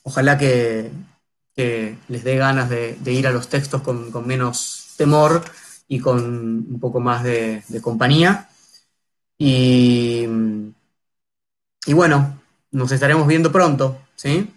ojalá 0.03 0.37
que, 0.37 0.91
les 2.07 2.23
dé 2.23 2.37
ganas 2.37 2.69
de, 2.69 2.97
ir 3.05 3.27
a 3.27 3.31
los 3.31 3.49
textos 3.49 3.81
con 3.81 4.27
menos 4.27 4.93
temor 4.95 5.43
y 5.89 5.99
con 5.99 6.23
un 6.69 6.79
poco 6.79 7.01
más 7.01 7.23
de, 7.23 7.63
compañía. 7.81 8.47
Y, 9.39 10.27
y, 11.87 11.93
bueno, 11.93 12.39
nos 12.71 12.91
estaremos 12.91 13.27
viendo 13.27 13.51
pronto, 13.51 13.99
¿sí? 14.15 14.53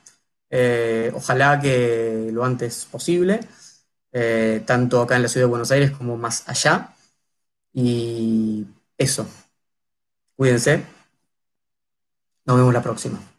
Eh, 0.51 1.13
ojalá 1.15 1.61
que 1.61 2.31
lo 2.33 2.45
antes 2.45 2.87
posible, 2.91 3.41
eh, 4.13 4.63
tanto 4.67 5.01
acá 5.03 5.17
en 5.17 5.23
la 5.23 5.29
ciudad 5.29 5.47
de 5.47 5.51
Buenos 5.51 5.71
Aires 5.71 5.93
como 5.93 6.17
más 6.17 6.49
allá. 6.49 6.95
Y 7.73 8.67
eso. 8.99 9.27
Cuídense. 10.37 10.85
Nos 12.45 12.57
vemos 12.57 12.73
la 12.73 12.83
próxima. 12.83 13.32